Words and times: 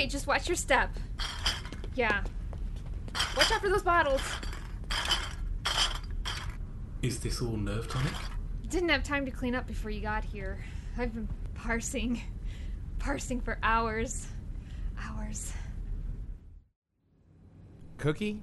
Okay, 0.00 0.08
just 0.08 0.26
watch 0.26 0.48
your 0.48 0.56
step. 0.56 0.88
Yeah. 1.94 2.24
Watch 3.36 3.52
out 3.52 3.60
for 3.60 3.68
those 3.68 3.82
bottles. 3.82 4.22
Is 7.02 7.20
this 7.20 7.42
all 7.42 7.58
nerve 7.58 7.86
tonic? 7.86 8.14
Didn't 8.70 8.88
have 8.88 9.02
time 9.02 9.26
to 9.26 9.30
clean 9.30 9.54
up 9.54 9.66
before 9.66 9.90
you 9.90 10.00
got 10.00 10.24
here. 10.24 10.64
I've 10.96 11.12
been 11.12 11.28
parsing. 11.52 12.18
Parsing 12.98 13.42
for 13.42 13.58
hours. 13.62 14.26
Hours. 14.98 15.52
Cookie? 17.98 18.40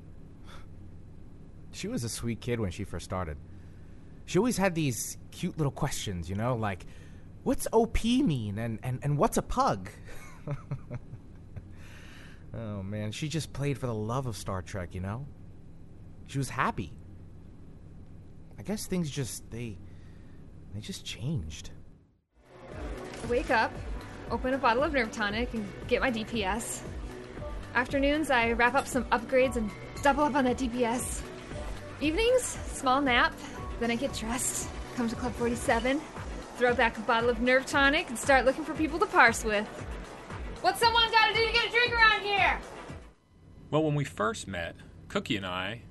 She 1.71 1.87
was 1.87 2.03
a 2.03 2.09
sweet 2.09 2.39
kid 2.39 2.59
when 2.59 2.69
she 2.69 2.83
first 2.83 3.05
started. 3.05 3.37
She 4.27 4.37
always 4.37 4.57
had 4.57 4.75
these 4.75 5.17
cute 5.31 5.57
little 5.57 5.71
questions, 5.71 6.29
you 6.29 6.35
know, 6.35 6.55
like, 6.55 6.85
what's 7.41 7.67
OP 7.73 8.03
mean 8.03 8.59
and, 8.59 8.77
and, 8.83 8.99
and 9.01 9.17
what's 9.17 9.37
a 9.37 9.41
pug? 9.41 9.89
oh 12.53 12.83
man, 12.83 13.11
she 13.11 13.27
just 13.27 13.53
played 13.53 13.77
for 13.77 13.87
the 13.87 13.93
love 13.93 14.25
of 14.25 14.35
Star 14.35 14.61
Trek, 14.61 14.93
you 14.93 15.01
know? 15.01 15.27
She 16.27 16.37
was 16.37 16.49
happy. 16.49 16.93
I 18.59 18.63
guess 18.63 18.85
things 18.85 19.09
just, 19.09 19.49
they, 19.51 19.77
they 20.73 20.81
just 20.81 21.05
changed. 21.05 21.69
Wake 23.29 23.51
up, 23.51 23.71
open 24.31 24.53
a 24.53 24.57
bottle 24.57 24.83
of 24.83 24.93
Nerve 24.93 25.11
Tonic, 25.11 25.53
and 25.53 25.67
get 25.87 26.01
my 26.01 26.11
DPS. 26.11 26.81
Afternoons, 27.75 28.31
I 28.31 28.53
wrap 28.53 28.73
up 28.73 28.87
some 28.87 29.05
upgrades 29.05 29.55
and 29.55 29.69
double 30.01 30.23
up 30.23 30.35
on 30.35 30.45
that 30.45 30.57
DPS. 30.57 31.21
Evenings, 32.01 32.43
small 32.43 33.01
nap, 33.01 33.33
then 33.79 33.91
I 33.91 33.95
get 33.95 34.13
dressed, 34.13 34.69
come 34.95 35.07
to 35.09 35.15
Club 35.15 35.33
47, 35.33 36.01
throw 36.57 36.73
back 36.73 36.97
a 36.97 37.01
bottle 37.01 37.29
of 37.29 37.39
Nerve 37.41 37.65
Tonic, 37.65 38.09
and 38.09 38.17
start 38.17 38.45
looking 38.45 38.63
for 38.63 38.73
people 38.73 38.99
to 38.99 39.05
parse 39.05 39.43
with. 39.43 39.67
What's 40.61 40.79
someone 40.79 41.11
gotta 41.11 41.33
do 41.33 41.45
to 41.45 41.53
get 41.53 41.67
a 41.67 41.71
drink 41.71 41.93
around 41.93 42.21
here? 42.23 42.59
Well, 43.69 43.83
when 43.83 43.95
we 43.95 44.03
first 44.03 44.47
met, 44.47 44.75
Cookie 45.07 45.37
and 45.37 45.45
I. 45.45 45.81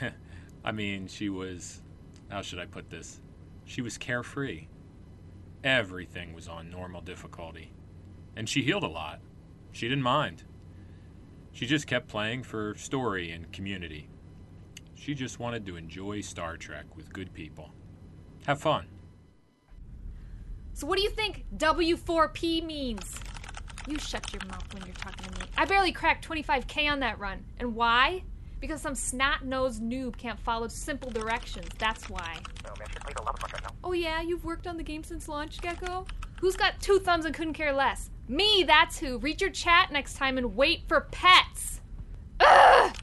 I 0.64 0.72
mean, 0.72 1.08
she 1.08 1.28
was. 1.28 1.82
How 2.28 2.42
should 2.42 2.58
I 2.58 2.66
put 2.66 2.90
this? 2.90 3.20
She 3.64 3.82
was 3.82 3.98
carefree. 3.98 4.68
Everything 5.64 6.34
was 6.34 6.46
on 6.46 6.70
normal 6.70 7.00
difficulty. 7.00 7.72
And 8.36 8.48
she 8.48 8.62
healed 8.62 8.84
a 8.84 8.88
lot. 8.88 9.20
She 9.72 9.88
didn't 9.88 10.04
mind. 10.04 10.44
She 11.52 11.66
just 11.66 11.86
kept 11.86 12.06
playing 12.06 12.44
for 12.44 12.74
story 12.76 13.32
and 13.32 13.50
community. 13.50 14.08
She 14.94 15.14
just 15.14 15.40
wanted 15.40 15.66
to 15.66 15.76
enjoy 15.76 16.20
Star 16.20 16.56
Trek 16.56 16.96
with 16.96 17.12
good 17.12 17.32
people. 17.32 17.70
Have 18.46 18.60
fun. 18.60 18.86
So, 20.74 20.86
what 20.86 20.96
do 20.96 21.02
you 21.02 21.10
think 21.10 21.44
W4P 21.56 22.64
means? 22.64 23.20
You 23.88 23.98
shut 23.98 24.30
your 24.34 24.44
mouth 24.48 24.74
when 24.74 24.84
you're 24.84 24.94
talking 24.96 25.32
to 25.32 25.40
me. 25.40 25.46
I 25.56 25.64
barely 25.64 25.92
cracked 25.92 26.28
25k 26.28 26.90
on 26.92 27.00
that 27.00 27.18
run. 27.18 27.42
And 27.58 27.74
why? 27.74 28.22
Because 28.60 28.82
some 28.82 28.94
snot 28.94 29.46
nosed 29.46 29.82
noob 29.82 30.18
can't 30.18 30.38
follow 30.38 30.68
simple 30.68 31.10
directions. 31.10 31.68
That's 31.78 32.10
why. 32.10 32.36
Oh, 33.82 33.92
yeah, 33.92 34.20
you've 34.20 34.44
worked 34.44 34.66
on 34.66 34.76
the 34.76 34.82
game 34.82 35.02
since 35.02 35.26
launch, 35.26 35.58
Geko? 35.58 36.06
Who's 36.40 36.54
got 36.54 36.78
two 36.80 36.98
thumbs 36.98 37.24
and 37.24 37.34
couldn't 37.34 37.54
care 37.54 37.72
less? 37.72 38.10
Me, 38.28 38.62
that's 38.66 38.98
who. 38.98 39.16
Read 39.18 39.40
your 39.40 39.50
chat 39.50 39.90
next 39.90 40.18
time 40.18 40.36
and 40.36 40.54
wait 40.54 40.82
for 40.86 41.08
pets. 41.10 41.80
Ugh! 42.40 42.94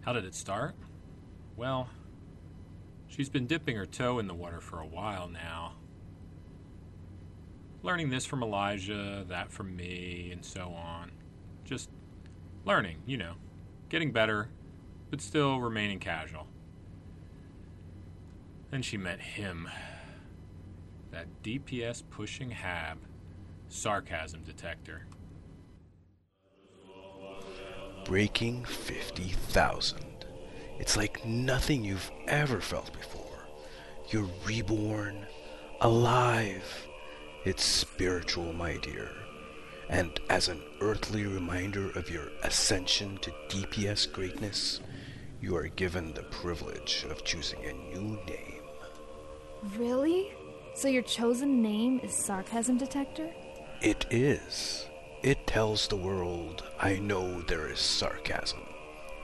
How 0.00 0.14
did 0.14 0.24
it 0.24 0.34
start? 0.34 0.74
Well, 1.56 1.90
she's 3.06 3.28
been 3.28 3.46
dipping 3.46 3.76
her 3.76 3.86
toe 3.86 4.18
in 4.18 4.26
the 4.26 4.34
water 4.34 4.62
for 4.62 4.80
a 4.80 4.86
while 4.86 5.28
now. 5.28 5.74
Learning 7.82 8.10
this 8.10 8.24
from 8.24 8.42
Elijah, 8.42 9.24
that 9.28 9.50
from 9.50 9.74
me, 9.74 10.30
and 10.32 10.44
so 10.44 10.68
on. 10.68 11.10
Just 11.64 11.90
learning, 12.64 12.98
you 13.06 13.16
know. 13.16 13.34
Getting 13.88 14.12
better, 14.12 14.48
but 15.10 15.20
still 15.20 15.60
remaining 15.60 15.98
casual. 15.98 16.46
Then 18.70 18.82
she 18.82 18.96
met 18.96 19.20
him. 19.20 19.68
That 21.10 21.26
DPS 21.42 22.02
pushing 22.08 22.50
Hab. 22.50 22.98
Sarcasm 23.68 24.42
detector. 24.44 25.06
Breaking 28.04 28.64
50,000. 28.64 30.04
It's 30.78 30.96
like 30.96 31.24
nothing 31.24 31.84
you've 31.84 32.10
ever 32.28 32.60
felt 32.60 32.92
before. 32.92 33.46
You're 34.08 34.28
reborn, 34.46 35.26
alive. 35.80 36.88
It's 37.44 37.64
spiritual, 37.64 38.52
my 38.52 38.76
dear. 38.76 39.10
And 39.88 40.20
as 40.30 40.46
an 40.48 40.62
earthly 40.80 41.26
reminder 41.26 41.90
of 41.90 42.08
your 42.08 42.28
ascension 42.44 43.18
to 43.18 43.32
DPS 43.48 44.12
greatness, 44.12 44.80
you 45.40 45.56
are 45.56 45.66
given 45.66 46.14
the 46.14 46.22
privilege 46.22 47.04
of 47.10 47.24
choosing 47.24 47.58
a 47.64 47.72
new 47.72 48.16
name. 48.28 48.62
Really? 49.76 50.32
So 50.74 50.86
your 50.86 51.02
chosen 51.02 51.60
name 51.60 51.98
is 52.04 52.14
Sarcasm 52.14 52.78
Detector? 52.78 53.28
It 53.80 54.06
is. 54.10 54.86
It 55.24 55.44
tells 55.48 55.88
the 55.88 55.96
world 55.96 56.62
I 56.78 57.00
know 57.00 57.42
there 57.42 57.68
is 57.68 57.80
sarcasm, 57.80 58.60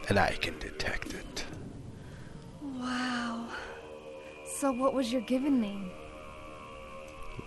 and 0.08 0.18
I 0.18 0.32
can 0.32 0.58
detect 0.58 1.14
it. 1.14 1.44
Wow. 2.60 3.48
So 4.58 4.72
what 4.72 4.92
was 4.92 5.12
your 5.12 5.22
given 5.22 5.60
name? 5.60 5.92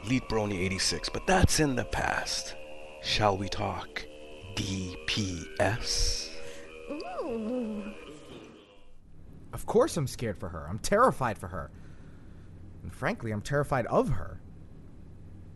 Lead 0.05 0.23
Brony 0.23 0.59
86, 0.59 1.09
but 1.09 1.27
that's 1.27 1.59
in 1.59 1.75
the 1.75 1.85
past. 1.85 2.55
Shall 3.01 3.37
we 3.37 3.49
talk 3.49 4.05
DPS? 4.55 6.29
Ooh. 6.91 7.91
Of 9.53 9.65
course 9.65 9.97
I'm 9.97 10.07
scared 10.07 10.37
for 10.37 10.49
her. 10.49 10.67
I'm 10.69 10.79
terrified 10.79 11.37
for 11.37 11.47
her. 11.47 11.71
And 12.83 12.93
frankly, 12.93 13.31
I'm 13.31 13.41
terrified 13.41 13.85
of 13.87 14.09
her. 14.09 14.39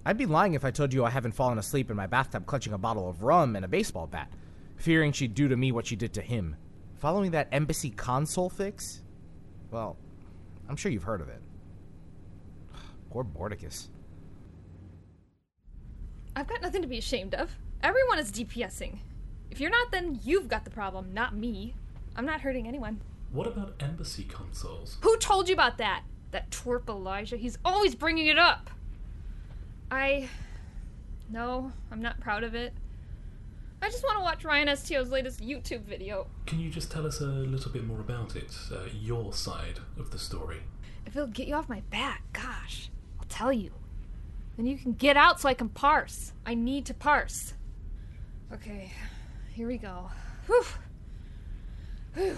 I'd 0.05 0.17
be 0.17 0.25
lying 0.25 0.53
if 0.53 0.63
I 0.63 0.71
told 0.71 0.93
you 0.93 1.03
I 1.03 1.09
haven't 1.09 1.31
fallen 1.31 1.57
asleep 1.57 1.89
in 1.89 1.97
my 1.97 2.05
bathtub 2.05 2.45
clutching 2.45 2.73
a 2.73 2.77
bottle 2.77 3.09
of 3.09 3.23
rum 3.23 3.55
and 3.55 3.65
a 3.65 3.69
baseball 3.69 4.05
bat, 4.05 4.31
fearing 4.75 5.11
she'd 5.11 5.33
do 5.33 5.47
to 5.47 5.57
me 5.57 5.71
what 5.71 5.87
she 5.87 5.95
did 5.95 6.13
to 6.13 6.21
him. 6.21 6.55
Following 6.95 7.31
that 7.31 7.47
embassy 7.51 7.89
console 7.89 8.49
fix? 8.49 9.01
Well, 9.71 9.97
I'm 10.69 10.75
sure 10.75 10.91
you've 10.91 11.03
heard 11.03 11.21
of 11.21 11.29
it. 11.29 11.41
Poor 13.09 13.23
Borticus. 13.23 13.87
I've 16.35 16.47
got 16.47 16.61
nothing 16.61 16.81
to 16.81 16.87
be 16.87 16.97
ashamed 16.97 17.33
of. 17.33 17.57
Everyone 17.81 18.19
is 18.19 18.31
DPSing. 18.31 18.97
If 19.51 19.61
you're 19.61 19.69
not, 19.69 19.91
then 19.91 20.19
you've 20.23 20.49
got 20.49 20.65
the 20.65 20.69
problem, 20.69 21.13
not 21.13 21.35
me. 21.35 21.75
I'm 22.15 22.25
not 22.25 22.41
hurting 22.41 22.67
anyone. 22.67 22.99
What 23.31 23.47
about 23.47 23.75
embassy 23.79 24.23
consoles? 24.23 24.97
Who 25.01 25.17
told 25.17 25.47
you 25.47 25.53
about 25.53 25.77
that? 25.77 26.03
That 26.31 26.49
twerp 26.51 26.89
Elijah. 26.89 27.37
He's 27.37 27.57
always 27.63 27.95
bringing 27.95 28.27
it 28.27 28.37
up. 28.37 28.69
I. 29.89 30.29
No, 31.29 31.71
I'm 31.91 32.01
not 32.01 32.19
proud 32.19 32.43
of 32.43 32.53
it. 32.53 32.73
I 33.81 33.89
just 33.89 34.03
want 34.03 34.17
to 34.17 34.23
watch 34.23 34.43
Ryan 34.43 34.75
STO's 34.75 35.09
latest 35.09 35.41
YouTube 35.41 35.83
video. 35.83 36.27
Can 36.45 36.59
you 36.59 36.69
just 36.69 36.91
tell 36.91 37.05
us 37.05 37.21
a 37.21 37.25
little 37.25 37.71
bit 37.71 37.85
more 37.85 37.99
about 37.99 38.35
it? 38.35 38.51
Uh, 38.71 38.79
your 38.99 39.31
side 39.31 39.79
of 39.97 40.11
the 40.11 40.19
story. 40.19 40.57
If 41.05 41.15
it'll 41.15 41.27
get 41.27 41.47
you 41.47 41.55
off 41.55 41.69
my 41.69 41.81
back, 41.91 42.23
gosh, 42.33 42.89
I'll 43.19 43.27
tell 43.29 43.53
you. 43.53 43.71
Then 44.57 44.65
you 44.65 44.77
can 44.77 44.93
get 44.93 45.17
out 45.17 45.39
so 45.39 45.49
I 45.49 45.53
can 45.53 45.69
parse. 45.69 46.33
I 46.45 46.53
need 46.53 46.85
to 46.85 46.93
parse. 46.93 47.53
Okay, 48.53 48.91
here 49.51 49.67
we 49.67 49.77
go. 49.77 50.09
Whew. 50.47 50.63
Whew. 52.13 52.37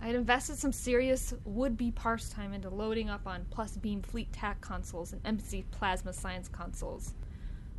I 0.00 0.06
had 0.08 0.16
invested 0.16 0.56
some 0.56 0.72
serious 0.72 1.32
would 1.44 1.76
be 1.76 1.90
parse 1.90 2.28
time 2.28 2.52
into 2.52 2.68
loading 2.68 3.08
up 3.08 3.26
on 3.26 3.46
Plus 3.50 3.76
Beam 3.76 4.02
Fleet 4.02 4.32
TAC 4.32 4.60
consoles 4.60 5.12
and 5.12 5.20
Embassy 5.24 5.64
Plasma 5.70 6.12
Science 6.12 6.48
consoles. 6.48 7.14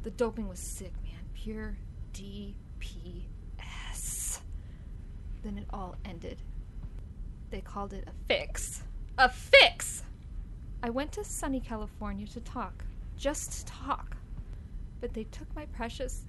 The 0.03 0.09
doping 0.11 0.47
was 0.47 0.59
sick, 0.59 0.93
man. 1.03 1.21
Pure 1.33 1.77
DPS. 2.13 2.55
Then 5.43 5.57
it 5.57 5.67
all 5.71 5.95
ended. 6.03 6.41
They 7.51 7.61
called 7.61 7.93
it 7.93 8.07
a 8.07 8.11
fix. 8.27 8.83
A 9.17 9.29
fix! 9.29 10.03
I 10.83 10.89
went 10.89 11.11
to 11.13 11.23
sunny 11.23 11.59
California 11.59 12.27
to 12.27 12.39
talk. 12.41 12.83
Just 13.17 13.67
talk. 13.67 14.17
But 15.01 15.13
they 15.13 15.25
took 15.25 15.53
my 15.55 15.65
precious. 15.65 16.25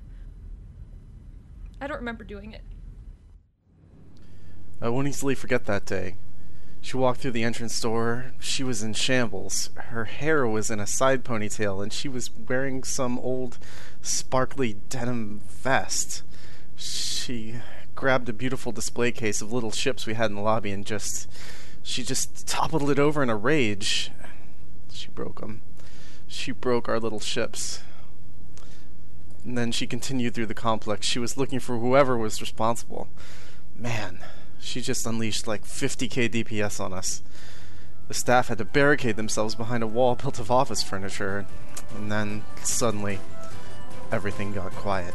I 1.80 1.86
don't 1.86 1.98
remember 1.98 2.24
doing 2.24 2.52
it. 2.52 2.62
I 4.80 4.88
won't 4.88 5.08
easily 5.08 5.34
forget 5.34 5.64
that 5.66 5.86
day. 5.86 6.16
She 6.80 6.96
walked 6.96 7.20
through 7.20 7.32
the 7.32 7.42
entrance 7.42 7.80
door. 7.80 8.32
She 8.38 8.62
was 8.62 8.82
in 8.82 8.92
shambles. 8.92 9.70
Her 9.74 10.04
hair 10.04 10.46
was 10.46 10.70
in 10.70 10.78
a 10.78 10.86
side 10.86 11.24
ponytail, 11.24 11.82
and 11.82 11.92
she 11.92 12.08
was 12.08 12.30
wearing 12.30 12.84
some 12.84 13.18
old, 13.18 13.58
sparkly 14.02 14.74
denim 14.88 15.40
vest. 15.48 16.22
She 16.76 17.56
grabbed 17.94 18.28
a 18.28 18.32
beautiful 18.32 18.70
display 18.70 19.10
case 19.10 19.40
of 19.40 19.52
little 19.52 19.72
ships 19.72 20.06
we 20.06 20.14
had 20.14 20.30
in 20.30 20.36
the 20.36 20.42
lobby 20.42 20.70
and 20.70 20.86
just. 20.86 21.28
She 21.82 22.02
just 22.02 22.46
toppled 22.46 22.90
it 22.90 22.98
over 22.98 23.22
in 23.22 23.30
a 23.30 23.36
rage. 23.36 24.10
She 24.92 25.08
broke 25.08 25.40
them. 25.40 25.62
She 26.26 26.52
broke 26.52 26.88
our 26.88 27.00
little 27.00 27.20
ships. 27.20 27.81
And 29.44 29.56
then 29.56 29.70
she 29.73 29.87
continued 29.87 30.34
through 30.34 30.46
the 30.46 30.55
complex. 30.55 31.06
She 31.06 31.19
was 31.19 31.37
looking 31.37 31.61
for 31.61 31.78
whoever 31.78 32.17
was 32.17 32.40
responsible. 32.40 33.08
Man, 33.76 34.19
she 34.58 34.81
just 34.81 35.06
unleashed 35.06 35.46
like 35.46 35.64
50k 35.64 36.28
DPS 36.28 36.81
on 36.81 36.93
us. 36.93 37.23
The 38.08 38.14
staff 38.14 38.49
had 38.49 38.58
to 38.58 38.64
barricade 38.64 39.17
themselves 39.17 39.55
behind 39.55 39.82
a 39.82 39.87
wall 39.87 40.14
built 40.14 40.38
of 40.38 40.50
office 40.50 40.82
furniture, 40.82 41.46
and 41.96 42.11
then 42.11 42.44
suddenly, 42.62 43.19
everything 44.12 44.52
got 44.52 44.72
quiet. 44.72 45.14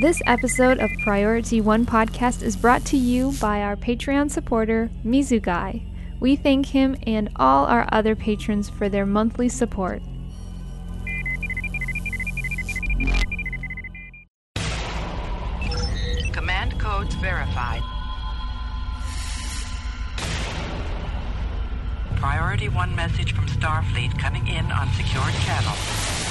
This 0.00 0.22
episode 0.24 0.78
of 0.78 0.90
Priority 1.02 1.60
One 1.60 1.84
Podcast 1.84 2.42
is 2.42 2.56
brought 2.56 2.86
to 2.86 2.96
you 2.96 3.32
by 3.38 3.60
our 3.60 3.76
Patreon 3.76 4.30
supporter, 4.30 4.88
Mizugai. 5.04 5.82
We 6.18 6.36
thank 6.36 6.64
him 6.64 6.96
and 7.06 7.28
all 7.36 7.66
our 7.66 7.86
other 7.92 8.16
patrons 8.16 8.70
for 8.70 8.88
their 8.88 9.04
monthly 9.04 9.50
support. 9.50 10.00
Command 16.32 16.80
codes 16.80 17.14
verified. 17.16 17.82
Priority 22.16 22.70
1 22.70 22.96
message 22.96 23.34
from 23.34 23.46
Starfleet 23.48 24.18
coming 24.18 24.46
in 24.46 24.64
on 24.72 24.88
secured 24.94 25.34
channel. 25.44 26.29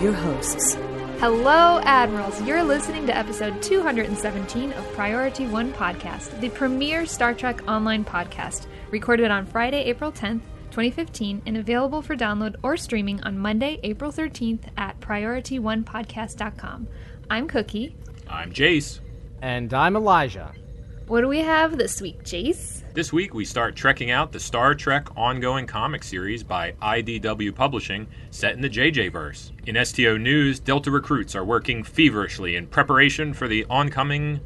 Your 0.00 0.12
hosts. 0.14 0.74
Hello, 1.18 1.78
Admirals. 1.84 2.40
You're 2.42 2.62
listening 2.62 3.06
to 3.06 3.16
episode 3.16 3.60
217 3.62 4.72
of 4.72 4.92
Priority 4.94 5.46
One 5.46 5.72
Podcast, 5.74 6.40
the 6.40 6.48
premier 6.48 7.04
Star 7.04 7.34
Trek 7.34 7.60
online 7.68 8.04
podcast, 8.04 8.66
recorded 8.90 9.30
on 9.30 9.44
Friday, 9.44 9.84
April 9.84 10.10
10th, 10.10 10.40
2015, 10.70 11.42
and 11.44 11.58
available 11.58 12.00
for 12.00 12.16
download 12.16 12.56
or 12.62 12.78
streaming 12.78 13.22
on 13.24 13.38
Monday, 13.38 13.78
April 13.82 14.10
13th 14.10 14.62
at 14.78 14.98
PriorityOnePodcast.com. 15.00 16.88
I'm 17.28 17.46
Cookie. 17.46 17.94
I'm 18.28 18.52
Jace. 18.52 19.00
And 19.42 19.74
I'm 19.74 19.96
Elijah. 19.96 20.52
What 21.08 21.20
do 21.20 21.28
we 21.28 21.40
have 21.40 21.76
this 21.76 22.00
week, 22.00 22.22
Jace? 22.24 22.79
This 22.92 23.12
week 23.12 23.34
we 23.34 23.44
start 23.44 23.76
trekking 23.76 24.10
out 24.10 24.32
the 24.32 24.40
Star 24.40 24.74
Trek 24.74 25.16
ongoing 25.16 25.64
comic 25.64 26.02
series 26.02 26.42
by 26.42 26.72
IDW 26.82 27.54
Publishing 27.54 28.08
set 28.32 28.54
in 28.54 28.60
the 28.62 28.68
JJ 28.68 29.12
verse. 29.12 29.52
In 29.64 29.82
STO 29.84 30.16
news, 30.16 30.58
Delta 30.58 30.90
recruits 30.90 31.36
are 31.36 31.44
working 31.44 31.84
feverishly 31.84 32.56
in 32.56 32.66
preparation 32.66 33.32
for 33.32 33.46
the 33.46 33.64
oncoming 33.70 34.40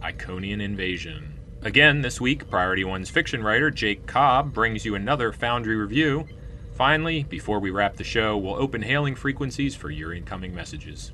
Iconian 0.00 0.62
invasion. 0.62 1.34
Again, 1.62 2.00
this 2.00 2.20
week, 2.20 2.48
Priority 2.48 2.84
One's 2.84 3.10
fiction 3.10 3.42
writer 3.42 3.72
Jake 3.72 4.06
Cobb 4.06 4.52
brings 4.52 4.84
you 4.84 4.94
another 4.94 5.32
Foundry 5.32 5.74
review. 5.74 6.28
Finally, 6.76 7.24
before 7.24 7.58
we 7.58 7.72
wrap 7.72 7.96
the 7.96 8.04
show, 8.04 8.38
we'll 8.38 8.54
open 8.54 8.82
hailing 8.82 9.16
frequencies 9.16 9.74
for 9.74 9.90
your 9.90 10.14
incoming 10.14 10.54
messages. 10.54 11.10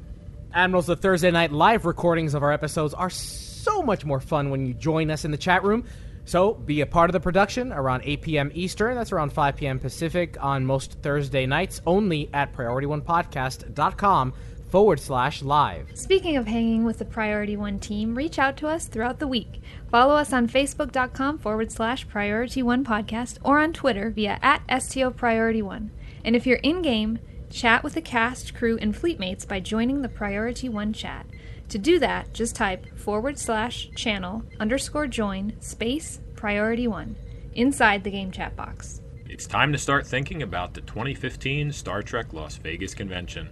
Admirals, 0.53 0.87
the 0.87 0.97
Thursday 0.97 1.31
night 1.31 1.53
live 1.53 1.87
recordings 1.87 2.35
of 2.35 2.43
our 2.43 2.53
episodes 2.53 2.93
are 2.93 3.11
so 3.11 3.81
much 3.81 4.05
more 4.05 4.21
fun 4.21 4.51
when 4.51 4.67
you 4.67 4.75
join 4.75 5.11
us 5.11 5.25
in 5.25 5.31
the 5.31 5.39
chat 5.39 5.65
room. 5.65 5.83
So 6.27 6.55
be 6.55 6.81
a 6.81 6.87
part 6.87 7.09
of 7.09 7.13
the 7.13 7.21
production 7.21 7.73
around 7.73 8.03
8 8.05 8.21
p.m. 8.21 8.51
Eastern. 8.53 8.97
That's 8.97 9.13
around 9.13 9.33
5 9.33 9.57
p.m. 9.57 9.79
Pacific 9.79 10.37
on 10.41 10.67
most 10.67 10.99
Thursday 11.01 11.47
nights, 11.47 11.81
only 11.87 12.29
at 12.35 12.53
PriorityOnePodcast.com 12.53 14.35
forward 14.69 14.99
slash 14.99 15.43
live. 15.43 15.89
Speaking 15.95 16.37
of 16.37 16.49
hanging 16.49 16.85
with 16.85 16.99
the 16.99 17.05
Priority 17.05 17.57
One 17.57 17.79
team, 17.79 18.17
reach 18.17 18.39
out 18.39 18.57
to 18.59 18.67
us 18.67 18.87
throughout 18.87 19.21
the 19.21 19.29
week. 19.29 19.63
Follow 19.91 20.17
us 20.17 20.33
on 20.33 20.49
Facebook.com 20.49 21.39
forward 21.39 21.71
slash 21.71 22.09
Priority 22.09 22.63
One 22.63 22.85
Podcast 22.85 23.39
or 23.45 23.61
on 23.61 23.73
Twitter 23.73 24.11
via 24.11 24.41
at 24.43 24.63
STO 24.83 25.13
Priority 25.13 25.63
One. 25.63 25.93
And 26.25 26.35
if 26.35 26.45
you're 26.45 26.59
in 26.59 26.83
game, 26.83 27.21
chat 27.51 27.85
with 27.85 27.95
the 27.95 28.03
cast, 28.03 28.53
crew, 28.53 28.77
and 28.81 28.95
fleetmates 28.95 29.47
by 29.47 29.61
joining 29.61 30.03
the 30.03 30.09
Priority 30.09 30.69
One 30.69 30.93
chat. 30.93 31.27
To 31.71 31.79
do 31.79 31.99
that, 31.99 32.33
just 32.33 32.55
type 32.55 32.97
forward 32.97 33.39
slash 33.39 33.91
channel 33.97 34.45
underscore 34.61 35.09
join 35.09 35.61
space 35.61 36.21
priority 36.37 36.87
one 36.87 37.17
inside 37.55 38.05
the 38.05 38.11
game 38.11 38.31
chat 38.31 38.55
box. 38.55 39.01
It's 39.29 39.47
time 39.47 39.73
to 39.73 39.79
start 39.79 40.07
thinking 40.07 40.43
about 40.43 40.75
the 40.75 40.81
2015 40.83 41.73
Star 41.73 42.03
Trek 42.03 42.33
Las 42.33 42.57
Vegas 42.57 42.95
convention. 42.95 43.49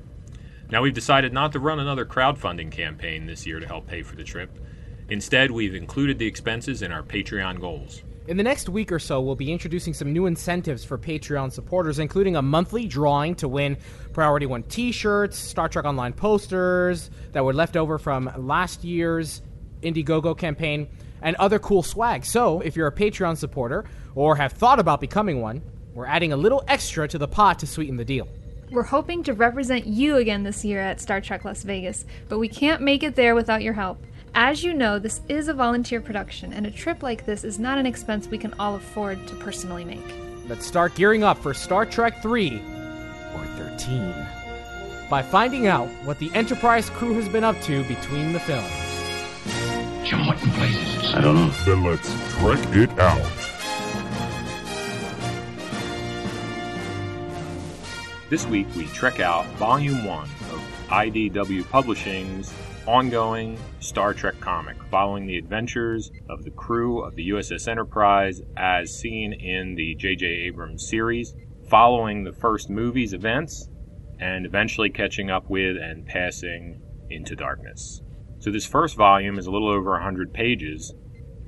Now, 0.70 0.82
we've 0.82 0.94
decided 0.94 1.32
not 1.32 1.52
to 1.52 1.58
run 1.58 1.80
another 1.80 2.04
crowdfunding 2.04 2.70
campaign 2.70 3.26
this 3.26 3.46
year 3.46 3.58
to 3.58 3.66
help 3.66 3.86
pay 3.86 4.02
for 4.02 4.14
the 4.14 4.24
trip. 4.24 4.50
Instead, 5.08 5.50
we've 5.50 5.74
included 5.74 6.18
the 6.18 6.26
expenses 6.26 6.82
in 6.82 6.92
our 6.92 7.02
Patreon 7.02 7.60
goals. 7.60 8.02
In 8.26 8.38
the 8.38 8.42
next 8.42 8.70
week 8.70 8.90
or 8.90 8.98
so, 8.98 9.20
we'll 9.20 9.34
be 9.34 9.52
introducing 9.52 9.92
some 9.92 10.10
new 10.10 10.24
incentives 10.24 10.82
for 10.82 10.96
Patreon 10.96 11.52
supporters, 11.52 11.98
including 11.98 12.36
a 12.36 12.42
monthly 12.42 12.86
drawing 12.86 13.34
to 13.34 13.48
win 13.48 13.76
Priority 14.14 14.46
One 14.46 14.62
t 14.62 14.92
shirts, 14.92 15.36
Star 15.36 15.68
Trek 15.68 15.84
Online 15.84 16.14
posters 16.14 17.10
that 17.32 17.44
were 17.44 17.52
left 17.52 17.76
over 17.76 17.98
from 17.98 18.32
last 18.38 18.82
year's 18.82 19.42
Indiegogo 19.82 20.38
campaign, 20.38 20.88
and 21.20 21.36
other 21.36 21.58
cool 21.58 21.82
swag. 21.82 22.24
So, 22.24 22.62
if 22.62 22.76
you're 22.76 22.86
a 22.86 22.94
Patreon 22.94 23.36
supporter 23.36 23.84
or 24.14 24.36
have 24.36 24.52
thought 24.52 24.78
about 24.78 25.02
becoming 25.02 25.42
one, 25.42 25.60
we're 25.92 26.06
adding 26.06 26.32
a 26.32 26.36
little 26.38 26.64
extra 26.66 27.06
to 27.06 27.18
the 27.18 27.28
pot 27.28 27.58
to 27.58 27.66
sweeten 27.66 27.98
the 27.98 28.06
deal. 28.06 28.26
We're 28.70 28.84
hoping 28.84 29.22
to 29.24 29.34
represent 29.34 29.86
you 29.86 30.16
again 30.16 30.44
this 30.44 30.64
year 30.64 30.80
at 30.80 30.98
Star 30.98 31.20
Trek 31.20 31.44
Las 31.44 31.62
Vegas, 31.62 32.06
but 32.30 32.38
we 32.38 32.48
can't 32.48 32.80
make 32.80 33.02
it 33.02 33.16
there 33.16 33.34
without 33.34 33.60
your 33.60 33.74
help. 33.74 34.02
As 34.36 34.64
you 34.64 34.74
know, 34.74 34.98
this 34.98 35.20
is 35.28 35.46
a 35.46 35.54
volunteer 35.54 36.00
production, 36.00 36.52
and 36.52 36.66
a 36.66 36.70
trip 36.70 37.04
like 37.04 37.24
this 37.24 37.44
is 37.44 37.60
not 37.60 37.78
an 37.78 37.86
expense 37.86 38.26
we 38.26 38.36
can 38.36 38.52
all 38.54 38.74
afford 38.74 39.24
to 39.28 39.36
personally 39.36 39.84
make. 39.84 40.02
Let's 40.48 40.66
start 40.66 40.96
gearing 40.96 41.22
up 41.22 41.38
for 41.38 41.54
Star 41.54 41.86
Trek 41.86 42.20
3 42.20 42.56
or 42.56 43.44
13 43.56 44.12
by 45.08 45.22
finding 45.22 45.68
out 45.68 45.86
what 46.02 46.18
the 46.18 46.34
Enterprise 46.34 46.90
crew 46.90 47.14
has 47.14 47.28
been 47.28 47.44
up 47.44 47.60
to 47.62 47.84
between 47.84 48.32
the 48.32 48.40
films. 48.40 48.68
Jim, 50.04 50.26
what 50.26 50.42
in 50.42 50.50
places? 50.50 51.14
I 51.14 51.20
don't 51.20 51.36
know. 51.36 51.50
Then 51.64 51.84
let's 51.84 52.12
trek 52.34 52.58
it 52.74 52.90
out. 52.98 53.22
This 58.30 58.44
week, 58.46 58.66
we 58.74 58.86
trek 58.86 59.20
out 59.20 59.46
Volume 59.58 60.04
1 60.04 60.22
of 60.24 60.86
IDW 60.88 61.70
Publishing's 61.70 62.52
ongoing 62.86 63.58
Star 63.80 64.12
Trek 64.12 64.38
comic, 64.40 64.76
following 64.90 65.26
the 65.26 65.38
adventures 65.38 66.10
of 66.28 66.44
the 66.44 66.50
crew 66.50 67.02
of 67.02 67.14
the 67.14 67.30
USS 67.30 67.68
Enterprise 67.68 68.42
as 68.56 68.94
seen 68.94 69.32
in 69.32 69.74
the 69.74 69.94
J.J. 69.94 70.26
Abrams 70.26 70.88
series, 70.88 71.34
following 71.68 72.24
the 72.24 72.32
first 72.32 72.68
movie's 72.68 73.12
events, 73.12 73.68
and 74.20 74.46
eventually 74.46 74.90
catching 74.90 75.30
up 75.30 75.48
with 75.48 75.76
and 75.76 76.06
passing 76.06 76.80
into 77.10 77.34
darkness. 77.34 78.02
So, 78.40 78.50
this 78.50 78.66
first 78.66 78.96
volume 78.96 79.38
is 79.38 79.46
a 79.46 79.50
little 79.50 79.70
over 79.70 79.92
100 79.92 80.32
pages 80.32 80.92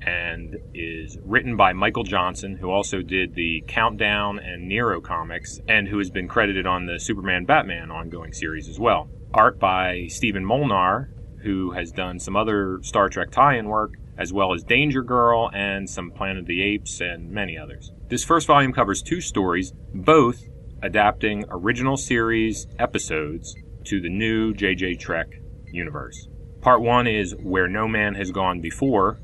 and 0.01 0.55
is 0.73 1.17
written 1.23 1.55
by 1.57 1.73
Michael 1.73 2.03
Johnson, 2.03 2.55
who 2.55 2.69
also 2.69 3.01
did 3.01 3.35
the 3.35 3.63
Countdown 3.67 4.39
and 4.39 4.67
Nero 4.67 5.01
comics, 5.01 5.59
and 5.67 5.87
who 5.87 5.97
has 5.97 6.09
been 6.09 6.27
credited 6.27 6.65
on 6.65 6.85
the 6.85 6.99
Superman 6.99 7.45
Batman 7.45 7.91
ongoing 7.91 8.33
series 8.33 8.69
as 8.69 8.79
well. 8.79 9.09
Art 9.33 9.59
by 9.59 10.07
Stephen 10.07 10.45
Molnar, 10.45 11.11
who 11.47 11.71
has 11.71 11.93
done 11.93 12.19
some 12.19 12.35
other 12.35 12.77
Star 12.81 13.07
Trek 13.07 13.31
tie 13.31 13.57
in 13.57 13.69
work, 13.69 13.93
as 14.17 14.33
well 14.33 14.53
as 14.53 14.63
Danger 14.63 15.01
Girl 15.01 15.49
and 15.53 15.89
some 15.89 16.11
Planet 16.11 16.39
of 16.39 16.45
the 16.45 16.61
Apes 16.61 16.99
and 16.99 17.31
many 17.31 17.57
others. 17.57 17.93
This 18.09 18.25
first 18.25 18.47
volume 18.47 18.73
covers 18.73 19.01
two 19.01 19.21
stories, 19.21 19.71
both 19.93 20.43
adapting 20.83 21.45
original 21.49 21.95
series 21.95 22.67
episodes 22.77 23.55
to 23.85 24.01
the 24.01 24.09
new 24.09 24.53
JJ 24.53 24.99
Trek 24.99 25.27
universe. 25.71 26.27
Part 26.59 26.81
one 26.81 27.07
is 27.07 27.33
Where 27.33 27.69
No 27.69 27.87
Man 27.87 28.15
Has 28.15 28.31
Gone 28.31 28.59
Before, 28.59 29.17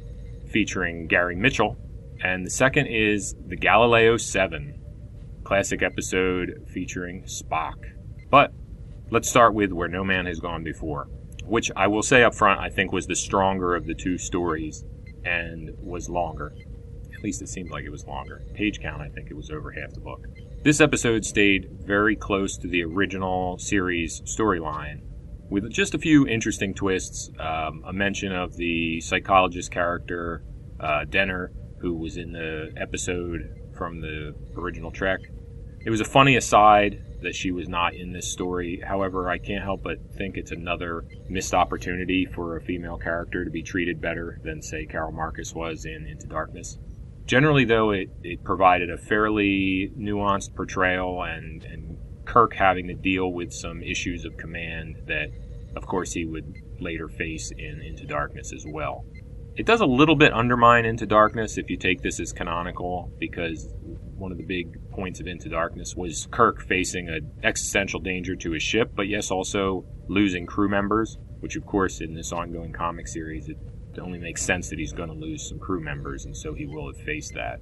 featuring 0.49 1.07
Gary 1.07 1.35
Mitchell, 1.35 1.77
and 2.23 2.45
the 2.45 2.49
second 2.49 2.87
is 2.87 3.35
The 3.47 3.57
Galileo 3.57 4.15
7, 4.15 4.79
classic 5.43 5.83
episode 5.83 6.69
featuring 6.73 7.23
Spock. 7.23 7.83
But 8.29 8.53
let's 9.09 9.29
start 9.29 9.53
with 9.53 9.73
Where 9.73 9.89
No 9.89 10.05
Man 10.05 10.25
Has 10.25 10.39
Gone 10.39 10.63
Before. 10.63 11.09
Which 11.45 11.71
I 11.75 11.87
will 11.87 12.03
say 12.03 12.23
up 12.23 12.33
front, 12.35 12.59
I 12.59 12.69
think 12.69 12.91
was 12.91 13.07
the 13.07 13.15
stronger 13.15 13.75
of 13.75 13.85
the 13.85 13.93
two 13.93 14.17
stories 14.17 14.83
and 15.25 15.71
was 15.79 16.09
longer. 16.09 16.53
At 17.13 17.23
least 17.23 17.41
it 17.41 17.49
seemed 17.49 17.71
like 17.71 17.85
it 17.85 17.91
was 17.91 18.05
longer. 18.05 18.43
Page 18.53 18.81
count, 18.81 19.01
I 19.01 19.09
think 19.09 19.29
it 19.29 19.35
was 19.35 19.49
over 19.49 19.71
half 19.71 19.93
the 19.93 20.01
book. 20.01 20.25
This 20.63 20.81
episode 20.81 21.25
stayed 21.25 21.69
very 21.85 22.15
close 22.15 22.57
to 22.57 22.67
the 22.67 22.83
original 22.83 23.57
series 23.57 24.21
storyline, 24.21 25.01
with 25.49 25.69
just 25.71 25.93
a 25.93 25.99
few 25.99 26.27
interesting 26.27 26.73
twists. 26.73 27.29
Um, 27.39 27.83
a 27.85 27.93
mention 27.93 28.31
of 28.31 28.55
the 28.55 28.99
psychologist 29.01 29.71
character, 29.71 30.43
uh, 30.79 31.05
Dehner, 31.05 31.49
who 31.79 31.93
was 31.95 32.17
in 32.17 32.31
the 32.31 32.73
episode 32.77 33.41
from 33.77 34.01
the 34.01 34.33
original 34.57 34.91
Trek. 34.91 35.19
It 35.85 35.89
was 35.89 36.01
a 36.01 36.05
funny 36.05 36.37
aside 36.37 37.03
that 37.23 37.35
she 37.35 37.51
was 37.51 37.67
not 37.67 37.93
in 37.93 38.13
this 38.13 38.31
story. 38.31 38.81
However, 38.85 39.29
I 39.29 39.37
can't 39.37 39.63
help 39.63 39.83
but 39.83 39.97
think 40.15 40.37
it's 40.37 40.51
another 40.51 41.05
missed 41.27 41.53
opportunity 41.53 42.25
for 42.25 42.55
a 42.55 42.61
female 42.61 42.97
character 42.97 43.43
to 43.43 43.51
be 43.51 43.63
treated 43.63 43.99
better 43.99 44.39
than, 44.43 44.61
say, 44.61 44.85
Carol 44.85 45.11
Marcus 45.11 45.53
was 45.53 45.85
in 45.85 46.05
Into 46.05 46.27
Darkness. 46.27 46.77
Generally, 47.25 47.65
though, 47.65 47.91
it, 47.91 48.09
it 48.21 48.43
provided 48.43 48.89
a 48.89 48.97
fairly 48.97 49.91
nuanced 49.97 50.55
portrayal 50.55 51.23
and, 51.23 51.63
and 51.63 51.97
Kirk 52.25 52.53
having 52.53 52.87
to 52.87 52.93
deal 52.93 53.31
with 53.31 53.53
some 53.53 53.81
issues 53.81 54.25
of 54.25 54.37
command 54.37 54.97
that, 55.07 55.29
of 55.75 55.85
course, 55.85 56.13
he 56.13 56.25
would 56.25 56.53
later 56.79 57.07
face 57.07 57.51
in 57.51 57.81
Into 57.81 58.05
Darkness 58.05 58.53
as 58.53 58.65
well. 58.67 59.05
It 59.55 59.65
does 59.65 59.81
a 59.81 59.85
little 59.85 60.15
bit 60.15 60.33
undermine 60.33 60.85
Into 60.85 61.05
Darkness 61.05 61.57
if 61.57 61.69
you 61.69 61.77
take 61.77 62.01
this 62.01 62.19
as 62.19 62.33
canonical, 62.33 63.11
because 63.19 63.73
one 64.23 64.31
of 64.31 64.37
the 64.37 64.43
big 64.45 64.89
points 64.89 65.19
of 65.19 65.27
Into 65.27 65.49
Darkness 65.49 65.95
was 65.97 66.29
Kirk 66.31 66.61
facing 66.61 67.09
an 67.09 67.29
existential 67.43 67.99
danger 67.99 68.37
to 68.37 68.51
his 68.51 68.63
ship, 68.63 68.93
but 68.95 69.09
yes, 69.09 69.29
also 69.29 69.83
losing 70.07 70.45
crew 70.45 70.69
members, 70.69 71.17
which, 71.41 71.57
of 71.57 71.65
course, 71.65 71.99
in 71.99 72.13
this 72.13 72.31
ongoing 72.31 72.71
comic 72.71 73.09
series, 73.09 73.49
it 73.49 73.57
only 74.01 74.17
makes 74.17 74.41
sense 74.41 74.69
that 74.69 74.79
he's 74.79 74.93
going 74.93 75.09
to 75.09 75.15
lose 75.15 75.49
some 75.49 75.59
crew 75.59 75.81
members, 75.81 76.23
and 76.23 76.37
so 76.37 76.53
he 76.53 76.65
will 76.65 76.87
have 76.87 77.03
faced 77.03 77.33
that. 77.33 77.59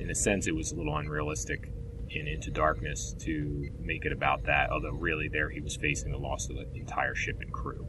In 0.00 0.10
a 0.10 0.14
sense, 0.14 0.48
it 0.48 0.56
was 0.56 0.72
a 0.72 0.74
little 0.74 0.96
unrealistic 0.96 1.70
in 2.10 2.26
Into 2.26 2.50
Darkness 2.50 3.14
to 3.20 3.68
make 3.78 4.04
it 4.04 4.12
about 4.12 4.42
that, 4.46 4.70
although 4.70 4.90
really 4.90 5.28
there 5.28 5.50
he 5.50 5.60
was 5.60 5.76
facing 5.76 6.10
the 6.10 6.18
loss 6.18 6.50
of 6.50 6.56
the 6.56 6.80
entire 6.80 7.14
ship 7.14 7.36
and 7.40 7.52
crew. 7.52 7.86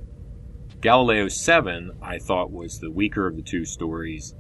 Galileo 0.82 1.28
7, 1.30 1.98
I 2.04 2.20
thought, 2.20 2.52
was 2.52 2.80
the 2.80 2.92
weaker 2.92 3.26
of 3.26 3.38
the 3.38 3.42
two 3.42 3.66
stories, 3.66 4.36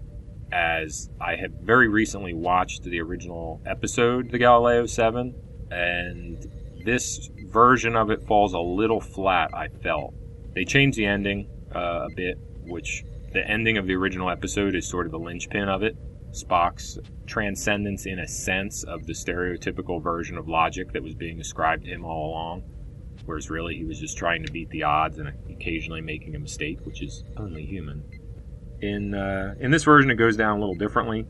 as 0.52 1.10
I 1.20 1.36
had 1.36 1.62
very 1.62 1.88
recently 1.88 2.34
watched 2.34 2.84
the 2.84 3.00
original 3.02 3.62
episode, 3.66 4.32
The 4.32 4.38
Galileo 4.38 4.86
7, 4.86 5.36
and 5.72 6.46
this 6.86 7.30
version 7.48 7.96
of 7.96 8.10
it 8.10 8.24
falls 8.24 8.54
a 8.54 8.60
little 8.60 9.02
flat, 9.02 9.54
I 9.54 9.68
felt. 9.68 10.14
They 10.56 10.66
changed 10.66 10.98
the 10.98 11.06
ending 11.06 11.50
uh, 11.76 12.08
a 12.10 12.10
bit, 12.16 12.38
which 12.64 13.04
the 13.34 13.46
ending 13.48 13.78
of 13.78 13.88
the 13.88 13.96
original 13.96 14.30
episode 14.30 14.76
is 14.76 14.88
sort 14.88 15.06
of 15.06 15.12
the 15.12 15.20
linchpin 15.20 15.70
of 15.70 15.84
it. 15.84 15.96
Spock's 16.32 16.98
transcendence, 17.26 18.06
in 18.06 18.20
a 18.20 18.28
sense, 18.28 18.84
of 18.84 19.06
the 19.06 19.14
stereotypical 19.14 20.02
version 20.02 20.38
of 20.38 20.48
logic 20.48 20.92
that 20.94 21.04
was 21.04 21.16
being 21.16 21.40
ascribed 21.40 21.86
to 21.86 21.90
him 21.90 22.06
all 22.06 22.32
along 22.32 22.64
whereas 23.28 23.50
really 23.50 23.76
he 23.76 23.84
was 23.84 24.00
just 24.00 24.18
trying 24.18 24.44
to 24.44 24.52
beat 24.52 24.70
the 24.70 24.84
odds 24.84 25.20
and 25.20 25.32
occasionally 25.50 26.02
making 26.02 26.34
a 26.36 26.40
mistake, 26.40 26.80
which 26.86 27.04
is 27.04 27.24
only 27.36 27.66
human. 27.66 28.04
In 28.82 29.14
uh, 29.14 29.56
in 29.60 29.72
this 29.72 29.84
version, 29.84 30.12
it 30.12 30.16
goes 30.16 30.38
down 30.38 30.58
a 30.58 30.60
little 30.60 30.76
differently. 30.76 31.26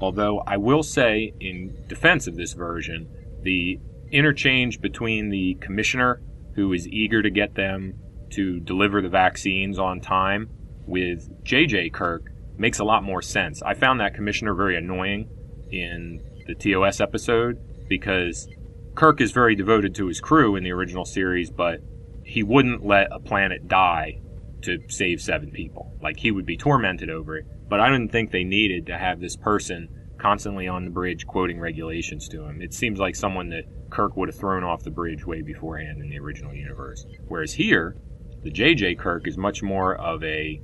Although 0.00 0.42
I 0.46 0.56
will 0.56 0.82
say, 0.82 1.34
in 1.40 1.84
defense 1.88 2.26
of 2.26 2.36
this 2.36 2.52
version, 2.52 3.08
the 3.42 3.80
interchange 4.10 4.80
between 4.80 5.28
the 5.28 5.54
commissioner, 5.60 6.20
who 6.54 6.72
is 6.72 6.86
eager 6.88 7.22
to 7.22 7.30
get 7.30 7.54
them 7.54 7.94
to 8.30 8.60
deliver 8.60 9.02
the 9.02 9.08
vaccines 9.08 9.78
on 9.78 10.00
time, 10.00 10.50
with 10.86 11.44
JJ 11.44 11.92
Kirk 11.92 12.30
makes 12.56 12.78
a 12.78 12.84
lot 12.84 13.02
more 13.02 13.22
sense. 13.22 13.62
I 13.62 13.74
found 13.74 14.00
that 14.00 14.14
commissioner 14.14 14.54
very 14.54 14.76
annoying 14.76 15.28
in 15.70 16.22
the 16.46 16.54
TOS 16.54 17.00
episode 17.00 17.58
because 17.88 18.48
Kirk 18.94 19.20
is 19.20 19.32
very 19.32 19.54
devoted 19.54 19.94
to 19.96 20.06
his 20.06 20.20
crew 20.20 20.56
in 20.56 20.64
the 20.64 20.72
original 20.72 21.04
series, 21.04 21.50
but 21.50 21.80
he 22.24 22.42
wouldn't 22.42 22.84
let 22.84 23.08
a 23.12 23.18
planet 23.20 23.68
die 23.68 24.20
to 24.62 24.78
save 24.88 25.20
seven 25.20 25.50
people. 25.50 25.92
Like 26.02 26.18
he 26.18 26.30
would 26.30 26.46
be 26.46 26.56
tormented 26.56 27.10
over 27.10 27.36
it. 27.36 27.46
But 27.68 27.80
I 27.80 27.90
didn't 27.90 28.12
think 28.12 28.30
they 28.30 28.44
needed 28.44 28.86
to 28.86 28.98
have 28.98 29.20
this 29.20 29.36
person 29.36 29.88
constantly 30.18 30.66
on 30.66 30.84
the 30.84 30.90
bridge 30.90 31.26
quoting 31.26 31.60
regulations 31.60 32.28
to 32.28 32.44
him. 32.44 32.60
It 32.60 32.74
seems 32.74 32.98
like 32.98 33.14
someone 33.14 33.50
that 33.50 33.64
Kirk 33.90 34.16
would 34.16 34.28
have 34.28 34.38
thrown 34.38 34.64
off 34.64 34.82
the 34.82 34.90
bridge 34.90 35.24
way 35.24 35.42
beforehand 35.42 36.02
in 36.02 36.10
the 36.10 36.18
original 36.18 36.54
universe. 36.54 37.06
Whereas 37.28 37.54
here, 37.54 37.96
the 38.42 38.50
JJ 38.50 38.98
Kirk 38.98 39.26
is 39.26 39.36
much 39.36 39.62
more 39.62 39.94
of 39.96 40.22
a 40.24 40.60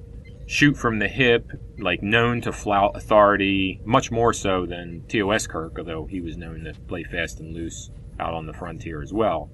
shoot 0.46 0.76
from 0.76 0.98
the 0.98 1.08
hip, 1.08 1.50
like 1.78 2.02
known 2.02 2.40
to 2.42 2.52
flout 2.52 2.96
authority, 2.96 3.80
much 3.84 4.10
more 4.10 4.32
so 4.32 4.66
than 4.66 5.04
TOS 5.08 5.46
Kirk, 5.46 5.78
although 5.78 6.06
he 6.06 6.20
was 6.20 6.36
known 6.36 6.64
to 6.64 6.74
play 6.86 7.04
fast 7.04 7.40
and 7.40 7.54
loose 7.54 7.90
out 8.20 8.34
on 8.34 8.46
the 8.46 8.52
frontier 8.52 9.02
as 9.02 9.12
well. 9.12 9.50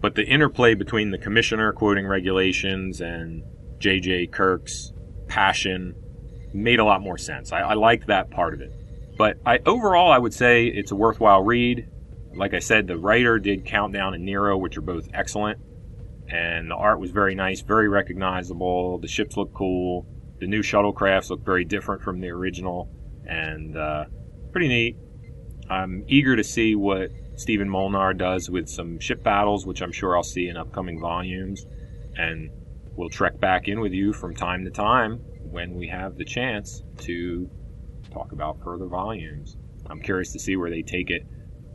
But 0.00 0.14
the 0.14 0.26
interplay 0.26 0.74
between 0.74 1.10
the 1.10 1.18
commissioner 1.18 1.72
quoting 1.72 2.06
regulations 2.06 3.00
and 3.00 3.42
J.J. 3.78 4.28
Kirk's 4.28 4.92
passion 5.28 5.94
made 6.52 6.78
a 6.78 6.84
lot 6.84 7.02
more 7.02 7.18
sense. 7.18 7.52
I, 7.52 7.60
I 7.60 7.74
liked 7.74 8.06
that 8.06 8.30
part 8.30 8.54
of 8.54 8.60
it. 8.60 8.72
But 9.16 9.38
I, 9.44 9.58
overall, 9.66 10.10
I 10.10 10.18
would 10.18 10.34
say 10.34 10.66
it's 10.66 10.92
a 10.92 10.96
worthwhile 10.96 11.42
read. 11.42 11.88
Like 12.34 12.54
I 12.54 12.58
said, 12.58 12.86
the 12.86 12.98
writer 12.98 13.38
did 13.38 13.64
Countdown 13.64 14.14
and 14.14 14.24
Nero, 14.24 14.56
which 14.58 14.76
are 14.76 14.82
both 14.82 15.08
excellent. 15.14 15.58
And 16.28 16.70
the 16.70 16.74
art 16.74 17.00
was 17.00 17.10
very 17.10 17.34
nice, 17.34 17.62
very 17.62 17.88
recognizable. 17.88 18.98
The 18.98 19.08
ships 19.08 19.36
look 19.36 19.54
cool. 19.54 20.06
The 20.40 20.46
new 20.46 20.62
shuttlecrafts 20.62 21.30
look 21.30 21.44
very 21.44 21.64
different 21.64 22.02
from 22.02 22.20
the 22.20 22.28
original 22.28 22.90
and 23.26 23.76
uh, 23.76 24.04
pretty 24.52 24.68
neat. 24.68 24.96
I'm 25.70 26.04
eager 26.08 26.36
to 26.36 26.44
see 26.44 26.74
what 26.74 27.10
Stephen 27.36 27.68
Molnar 27.68 28.14
does 28.14 28.50
with 28.50 28.68
some 28.68 28.98
ship 28.98 29.22
battles, 29.22 29.66
which 29.66 29.82
I'm 29.82 29.92
sure 29.92 30.16
I'll 30.16 30.22
see 30.22 30.48
in 30.48 30.56
upcoming 30.56 31.00
volumes. 31.00 31.64
And 32.16 32.50
we'll 32.96 33.10
trek 33.10 33.38
back 33.38 33.68
in 33.68 33.80
with 33.80 33.92
you 33.92 34.12
from 34.12 34.34
time 34.34 34.64
to 34.64 34.70
time 34.70 35.20
when 35.50 35.74
we 35.74 35.88
have 35.88 36.16
the 36.16 36.24
chance 36.24 36.82
to 36.98 37.48
talk 38.10 38.32
about 38.32 38.62
further 38.62 38.86
volumes. 38.86 39.56
I'm 39.88 40.00
curious 40.00 40.32
to 40.32 40.38
see 40.38 40.56
where 40.56 40.70
they 40.70 40.82
take 40.82 41.10
it 41.10 41.22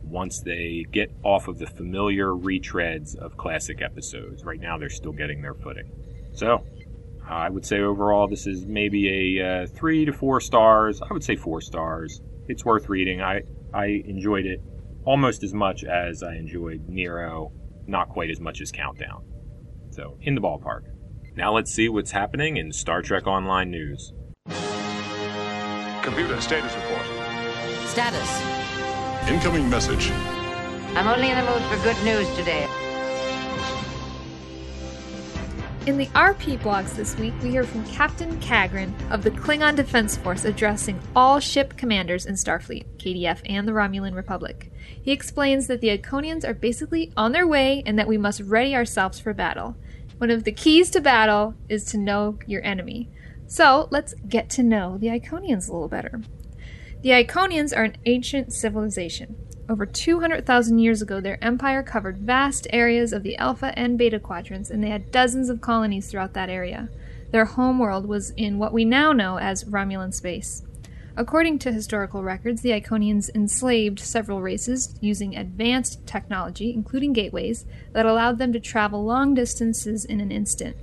once 0.02 0.40
they 0.40 0.84
get 0.90 1.10
off 1.22 1.48
of 1.48 1.58
the 1.58 1.66
familiar 1.66 2.28
retreads 2.28 3.16
of 3.16 3.36
classic 3.36 3.80
episodes. 3.80 4.44
Right 4.44 4.60
now, 4.60 4.76
they're 4.76 4.90
still 4.90 5.12
getting 5.12 5.40
their 5.40 5.54
footing. 5.54 5.90
So, 6.34 6.64
I 7.26 7.48
would 7.48 7.64
say 7.64 7.80
overall, 7.80 8.28
this 8.28 8.46
is 8.46 8.66
maybe 8.66 9.38
a 9.38 9.62
uh, 9.62 9.66
three 9.66 10.04
to 10.04 10.12
four 10.12 10.40
stars. 10.40 11.00
I 11.00 11.12
would 11.12 11.24
say 11.24 11.36
four 11.36 11.60
stars. 11.60 12.20
It's 12.48 12.64
worth 12.64 12.88
reading. 12.88 13.22
I, 13.22 13.42
I 13.72 14.02
enjoyed 14.04 14.44
it 14.44 14.60
almost 15.04 15.42
as 15.42 15.54
much 15.54 15.84
as 15.84 16.22
I 16.22 16.34
enjoyed 16.34 16.88
Nero, 16.88 17.52
not 17.86 18.08
quite 18.08 18.30
as 18.30 18.40
much 18.40 18.60
as 18.60 18.70
Countdown. 18.70 19.24
So, 19.90 20.18
in 20.20 20.34
the 20.34 20.40
ballpark. 20.40 20.91
Now 21.34 21.54
let's 21.54 21.72
see 21.72 21.88
what's 21.88 22.10
happening 22.10 22.58
in 22.58 22.72
Star 22.72 23.00
Trek 23.00 23.26
Online 23.26 23.70
news. 23.70 24.12
Computer 26.02 26.38
status 26.42 26.74
report. 26.74 27.06
Status. 27.86 29.30
Incoming 29.30 29.70
message. 29.70 30.10
I'm 30.94 31.08
only 31.08 31.30
in 31.30 31.38
the 31.38 31.50
mood 31.50 31.62
for 31.62 31.82
good 31.84 31.96
news 32.04 32.28
today. 32.36 32.68
In 35.86 35.96
the 35.96 36.06
RP 36.08 36.58
blogs 36.58 36.94
this 36.94 37.16
week, 37.16 37.32
we 37.42 37.48
hear 37.48 37.64
from 37.64 37.86
Captain 37.86 38.38
Kagrin 38.40 38.92
of 39.10 39.24
the 39.24 39.30
Klingon 39.30 39.74
Defense 39.74 40.18
Force 40.18 40.44
addressing 40.44 41.00
all 41.16 41.40
ship 41.40 41.78
commanders 41.78 42.26
in 42.26 42.34
Starfleet, 42.34 42.84
KDF, 42.98 43.40
and 43.46 43.66
the 43.66 43.72
Romulan 43.72 44.14
Republic. 44.14 44.70
He 45.02 45.12
explains 45.12 45.66
that 45.68 45.80
the 45.80 45.96
Iconians 45.96 46.44
are 46.46 46.54
basically 46.54 47.10
on 47.16 47.32
their 47.32 47.46
way 47.46 47.82
and 47.86 47.98
that 47.98 48.06
we 48.06 48.18
must 48.18 48.42
ready 48.42 48.76
ourselves 48.76 49.18
for 49.18 49.32
battle. 49.32 49.76
One 50.22 50.30
of 50.30 50.44
the 50.44 50.52
keys 50.52 50.88
to 50.90 51.00
battle 51.00 51.56
is 51.68 51.82
to 51.86 51.98
know 51.98 52.38
your 52.46 52.62
enemy. 52.62 53.08
So 53.48 53.88
let's 53.90 54.14
get 54.28 54.48
to 54.50 54.62
know 54.62 54.96
the 54.96 55.08
Iconians 55.08 55.68
a 55.68 55.72
little 55.72 55.88
better. 55.88 56.22
The 57.00 57.08
Iconians 57.08 57.76
are 57.76 57.82
an 57.82 57.96
ancient 58.06 58.52
civilization. 58.52 59.34
Over 59.68 59.84
200,000 59.84 60.78
years 60.78 61.02
ago, 61.02 61.20
their 61.20 61.42
empire 61.42 61.82
covered 61.82 62.18
vast 62.18 62.68
areas 62.70 63.12
of 63.12 63.24
the 63.24 63.36
Alpha 63.36 63.76
and 63.76 63.98
Beta 63.98 64.20
quadrants, 64.20 64.70
and 64.70 64.80
they 64.80 64.90
had 64.90 65.10
dozens 65.10 65.50
of 65.50 65.60
colonies 65.60 66.08
throughout 66.08 66.34
that 66.34 66.48
area. 66.48 66.88
Their 67.32 67.46
homeworld 67.46 68.06
was 68.06 68.30
in 68.36 68.58
what 68.58 68.72
we 68.72 68.84
now 68.84 69.12
know 69.12 69.40
as 69.40 69.64
Romulan 69.64 70.14
space. 70.14 70.62
According 71.14 71.58
to 71.60 71.72
historical 71.72 72.22
records, 72.22 72.62
the 72.62 72.70
Iconians 72.70 73.28
enslaved 73.34 74.00
several 74.00 74.40
races 74.40 74.96
using 75.02 75.36
advanced 75.36 76.06
technology, 76.06 76.72
including 76.72 77.12
gateways, 77.12 77.66
that 77.92 78.06
allowed 78.06 78.38
them 78.38 78.52
to 78.54 78.60
travel 78.60 79.04
long 79.04 79.34
distances 79.34 80.06
in 80.06 80.20
an 80.20 80.32
instant. 80.32 80.74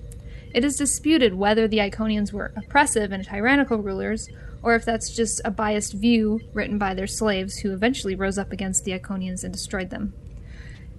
It 0.53 0.63
is 0.63 0.77
disputed 0.77 1.33
whether 1.33 1.67
the 1.67 1.79
Iconians 1.79 2.31
were 2.31 2.53
oppressive 2.55 3.11
and 3.11 3.25
tyrannical 3.25 3.79
rulers, 3.79 4.29
or 4.61 4.75
if 4.75 4.85
that's 4.85 5.15
just 5.15 5.41
a 5.43 5.49
biased 5.49 5.93
view 5.93 6.41
written 6.53 6.77
by 6.77 6.93
their 6.93 7.07
slaves 7.07 7.57
who 7.57 7.73
eventually 7.73 8.13
rose 8.13 8.37
up 8.37 8.51
against 8.51 8.83
the 8.83 8.91
Iconians 8.91 9.43
and 9.43 9.51
destroyed 9.51 9.89
them. 9.89 10.13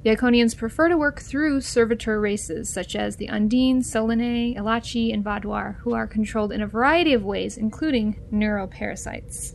The 0.02 0.16
Iconians 0.16 0.56
prefer 0.56 0.88
to 0.88 0.96
work 0.96 1.20
through 1.20 1.60
servitor 1.60 2.18
races 2.18 2.70
such 2.70 2.96
as 2.96 3.16
the 3.16 3.28
Undine, 3.28 3.82
Solanae, 3.82 4.56
Elachi, 4.56 5.12
and 5.12 5.22
Vaadwaur, 5.22 5.76
who 5.80 5.92
are 5.92 6.06
controlled 6.06 6.52
in 6.52 6.62
a 6.62 6.66
variety 6.66 7.12
of 7.12 7.22
ways, 7.22 7.58
including 7.58 8.18
neuroparasites. 8.32 9.54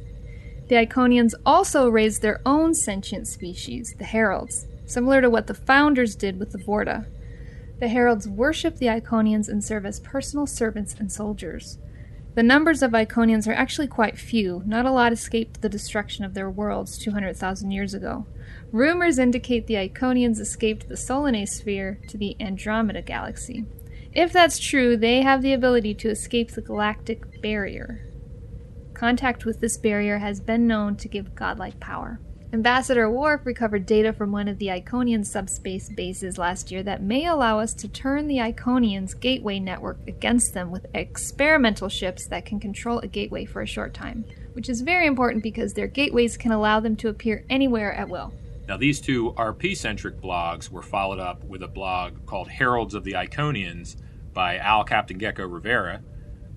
The 0.68 0.76
Iconians 0.76 1.34
also 1.48 1.90
raised 1.90 2.22
their 2.22 2.42
own 2.46 2.76
sentient 2.76 3.28
species, 3.28 3.96
the 3.98 4.04
Heralds, 4.04 4.68
similar 4.86 5.20
to 5.22 5.32
what 5.32 5.48
the 5.48 5.56
Founders 5.56 6.16
did 6.16 6.40
with 6.40 6.52
the 6.52 6.60
Vorta. 6.60 7.08
The 7.80 7.88
Heralds 7.88 8.28
worship 8.28 8.78
the 8.78 8.86
Iconians 8.86 9.50
and 9.50 9.64
serve 9.64 9.86
as 9.86 10.00
personal 10.00 10.46
servants 10.46 10.96
and 11.00 11.12
soldiers. 11.12 11.80
The 12.36 12.44
numbers 12.44 12.84
of 12.84 12.92
Iconians 12.92 13.48
are 13.48 13.54
actually 13.54 13.88
quite 13.88 14.20
few. 14.20 14.62
Not 14.66 14.86
a 14.86 14.92
lot 14.92 15.14
escaped 15.14 15.62
the 15.62 15.70
destruction 15.70 16.26
of 16.26 16.34
their 16.34 16.50
worlds 16.50 16.98
200,000 16.98 17.72
years 17.72 17.94
ago. 17.94 18.28
Rumors 18.74 19.18
indicate 19.18 19.68
the 19.68 19.76
Iconians 19.76 20.42
escaped 20.42 20.90
the 20.90 20.96
Solanae 20.96 21.48
sphere 21.48 21.98
to 22.10 22.18
the 22.18 22.36
Andromeda 22.42 23.02
galaxy. 23.02 23.64
If 24.12 24.34
that's 24.34 24.60
true, 24.60 24.98
they 24.98 25.22
have 25.22 25.44
the 25.44 25.54
ability 25.54 25.94
to 25.96 26.10
escape 26.10 26.52
the 26.52 26.62
galactic 26.62 27.42
barrier. 27.42 28.12
Contact 28.94 29.46
with 29.46 29.62
this 29.62 29.78
barrier 29.78 30.18
has 30.18 30.42
been 30.42 30.68
known 30.68 30.98
to 30.98 31.08
give 31.08 31.36
godlike 31.36 31.80
power. 31.80 32.20
Ambassador 32.56 33.10
Worf 33.10 33.46
recovered 33.46 33.86
data 33.86 34.14
from 34.14 34.32
one 34.32 34.48
of 34.48 34.60
the 34.60 34.68
Iconian 34.68 35.26
subspace 35.26 35.90
bases 35.90 36.38
last 36.38 36.72
year 36.72 36.82
that 36.84 37.04
may 37.04 37.26
allow 37.26 37.60
us 37.60 37.74
to 37.74 37.90
turn 37.90 38.30
the 38.30 38.38
Iconians' 38.38 39.20
gateway 39.20 39.60
network 39.60 39.98
against 40.08 40.54
them 40.54 40.72
with 40.72 40.86
experimental 40.94 41.90
ships 41.90 42.28
that 42.28 42.46
can 42.46 42.62
control 42.62 43.00
a 43.00 43.08
gateway 43.08 43.44
for 43.44 43.62
a 43.62 43.68
short 43.68 43.94
time, 43.94 44.24
which 44.54 44.70
is 44.70 44.80
very 44.80 45.06
important 45.06 45.44
because 45.44 45.74
their 45.74 45.88
gateways 45.88 46.38
can 46.38 46.54
allow 46.54 46.80
them 46.80 46.96
to 46.96 47.10
appear 47.10 47.44
anywhere 47.50 47.92
at 47.92 48.08
will. 48.08 48.34
Now, 48.70 48.78
these 48.78 49.02
two 49.02 49.34
RP 49.34 49.76
centric 49.76 50.22
blogs 50.22 50.70
were 50.70 50.82
followed 50.82 51.20
up 51.20 51.44
with 51.44 51.62
a 51.62 51.68
blog 51.68 52.26
called 52.26 52.48
Heralds 52.48 52.94
of 52.94 53.04
the 53.04 53.16
Iconians 53.16 53.98
by 54.34 54.60
Al 54.60 54.86
Captain 54.86 55.20
Geko 55.20 55.52
Rivera, 55.52 56.00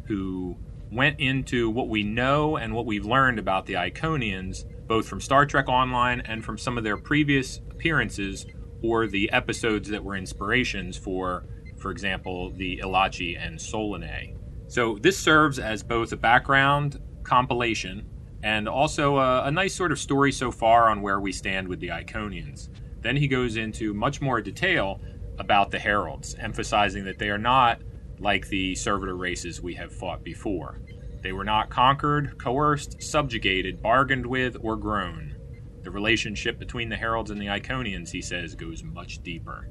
who 0.04 0.56
went 0.92 1.18
into 1.18 1.68
what 1.68 1.88
we 1.88 2.04
know 2.04 2.56
and 2.56 2.72
what 2.72 2.86
we've 2.86 3.04
learned 3.04 3.40
about 3.40 3.66
the 3.66 3.74
Iconians, 3.74 4.64
both 4.88 5.06
from 5.06 5.20
Star 5.20 5.46
Trek 5.46 5.68
Online 5.68 6.20
and 6.22 6.44
from 6.44 6.58
some 6.58 6.78
of 6.78 6.84
their 6.84 6.96
previous 6.96 7.58
appearances 7.70 8.46
or 8.82 9.06
the 9.06 9.30
episodes 9.32 9.88
that 9.90 10.02
were 10.02 10.16
inspirations 10.16 10.96
for, 10.96 11.44
for 11.76 11.90
example, 11.90 12.50
the 12.50 12.78
Elachi 12.82 13.38
and 13.38 13.58
Solanae. 13.58 14.34
So 14.68 14.98
this 15.00 15.18
serves 15.18 15.58
as 15.58 15.82
both 15.82 16.12
a 16.12 16.16
background 16.16 17.00
compilation 17.22 18.08
and 18.42 18.68
also 18.68 19.18
a, 19.18 19.44
a, 19.44 19.50
nice 19.50 19.74
sort 19.74 19.92
of 19.92 19.98
story 19.98 20.30
so 20.30 20.50
far 20.50 20.88
on 20.88 21.02
where 21.02 21.20
we 21.20 21.32
stand 21.32 21.66
with 21.66 21.80
the 21.80 21.88
Iconians. 21.88 22.68
Then 23.00 23.16
he 23.16 23.26
goes 23.28 23.56
into 23.56 23.94
much 23.94 24.20
more 24.20 24.40
detail 24.40 25.00
about 25.38 25.70
the 25.70 25.78
Heralds, 25.78 26.36
emphasizing 26.38 27.04
that 27.04 27.18
they 27.18 27.30
are 27.30 27.38
not 27.38 27.80
like 28.20 28.48
the 28.48 28.74
servitor 28.74 29.16
races 29.16 29.60
we 29.60 29.74
have 29.74 29.92
fought 29.92 30.22
before. 30.22 30.80
They 31.22 31.32
were 31.32 31.44
not 31.44 31.70
conquered, 31.70 32.38
coerced, 32.38 33.02
subjugated, 33.02 33.82
bargained 33.82 34.26
with, 34.26 34.56
or 34.60 34.76
grown. 34.76 35.34
The 35.82 35.90
relationship 35.90 36.58
between 36.58 36.88
the 36.88 36.96
Heralds 36.96 37.30
and 37.30 37.40
the 37.40 37.46
Iconians, 37.46 38.10
he 38.10 38.22
says, 38.22 38.54
goes 38.54 38.82
much 38.82 39.22
deeper. 39.22 39.68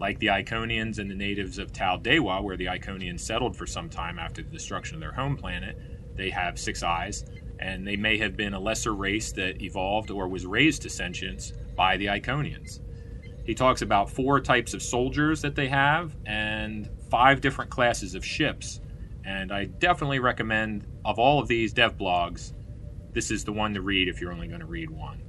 Like 0.00 0.18
the 0.18 0.28
Iconians 0.28 0.98
and 0.98 1.10
the 1.10 1.14
natives 1.14 1.58
of 1.58 1.72
Tal 1.72 1.98
Dewa, 1.98 2.42
where 2.42 2.56
the 2.56 2.66
Iconians 2.66 3.20
settled 3.20 3.56
for 3.56 3.66
some 3.66 3.88
time 3.88 4.18
after 4.18 4.42
the 4.42 4.50
destruction 4.50 4.94
of 4.96 5.00
their 5.00 5.12
home 5.12 5.36
planet, 5.36 5.76
they 6.14 6.30
have 6.30 6.58
six 6.58 6.82
eyes, 6.82 7.24
and 7.58 7.86
they 7.86 7.96
may 7.96 8.18
have 8.18 8.36
been 8.36 8.54
a 8.54 8.60
lesser 8.60 8.94
race 8.94 9.32
that 9.32 9.62
evolved 9.62 10.10
or 10.10 10.28
was 10.28 10.46
raised 10.46 10.82
to 10.82 10.90
sentience 10.90 11.52
by 11.76 11.96
the 11.96 12.06
Iconians. 12.06 12.80
He 13.44 13.54
talks 13.54 13.82
about 13.82 14.10
four 14.10 14.40
types 14.40 14.74
of 14.74 14.82
soldiers 14.82 15.40
that 15.42 15.54
they 15.54 15.68
have 15.68 16.14
and 16.26 16.90
five 17.10 17.40
different 17.40 17.70
classes 17.70 18.14
of 18.14 18.24
ships. 18.24 18.80
And 19.28 19.52
I 19.52 19.66
definitely 19.66 20.20
recommend, 20.20 20.86
of 21.04 21.18
all 21.18 21.38
of 21.38 21.48
these 21.48 21.74
dev 21.74 21.98
blogs, 21.98 22.54
this 23.12 23.30
is 23.30 23.44
the 23.44 23.52
one 23.52 23.74
to 23.74 23.82
read 23.82 24.08
if 24.08 24.22
you're 24.22 24.32
only 24.32 24.48
going 24.48 24.60
to 24.60 24.66
read 24.66 24.88
one. 24.88 25.22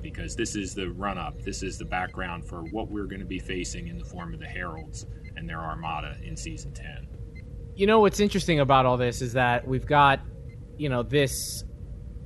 Because 0.00 0.36
this 0.36 0.54
is 0.54 0.76
the 0.76 0.90
run 0.92 1.18
up, 1.18 1.42
this 1.42 1.64
is 1.64 1.76
the 1.76 1.84
background 1.84 2.46
for 2.46 2.62
what 2.70 2.88
we're 2.88 3.06
going 3.06 3.18
to 3.18 3.26
be 3.26 3.40
facing 3.40 3.88
in 3.88 3.98
the 3.98 4.04
form 4.04 4.32
of 4.32 4.38
the 4.38 4.46
Heralds 4.46 5.06
and 5.34 5.48
their 5.48 5.58
armada 5.58 6.16
in 6.22 6.36
season 6.36 6.72
10. 6.72 7.08
You 7.74 7.88
know 7.88 7.98
what's 7.98 8.20
interesting 8.20 8.60
about 8.60 8.86
all 8.86 8.96
this 8.96 9.20
is 9.20 9.32
that 9.32 9.66
we've 9.66 9.86
got, 9.86 10.20
you 10.78 10.88
know, 10.88 11.02
this 11.02 11.64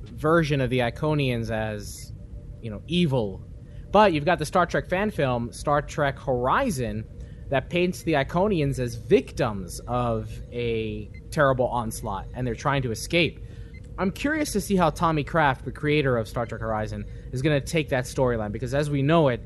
version 0.03 0.61
of 0.61 0.69
the 0.69 0.79
Iconians 0.79 1.49
as, 1.49 2.13
you 2.61 2.69
know, 2.69 2.83
evil. 2.85 3.43
But 3.91 4.13
you've 4.13 4.25
got 4.25 4.37
the 4.37 4.45
Star 4.45 4.67
Trek 4.67 4.87
fan 4.87 5.09
film, 5.09 5.51
Star 5.51 5.81
Trek 5.81 6.19
Horizon, 6.19 7.05
that 7.51 7.69
paints 7.69 8.03
the 8.03 8.13
Iconians 8.13 8.79
as 8.79 8.95
victims 8.95 9.81
of 9.85 10.31
a 10.53 11.11
terrible 11.31 11.67
onslaught 11.67 12.25
and 12.33 12.47
they're 12.47 12.55
trying 12.55 12.81
to 12.81 12.91
escape. 12.91 13.41
I'm 13.97 14.09
curious 14.09 14.53
to 14.53 14.61
see 14.61 14.77
how 14.77 14.89
Tommy 14.89 15.25
Kraft, 15.25 15.65
the 15.65 15.71
creator 15.71 16.17
of 16.17 16.29
Star 16.29 16.45
Trek 16.45 16.61
Horizon, 16.61 17.05
is 17.33 17.41
going 17.41 17.59
to 17.59 17.65
take 17.65 17.89
that 17.89 18.05
storyline 18.05 18.53
because 18.53 18.73
as 18.73 18.89
we 18.89 19.01
know 19.01 19.27
it 19.27 19.41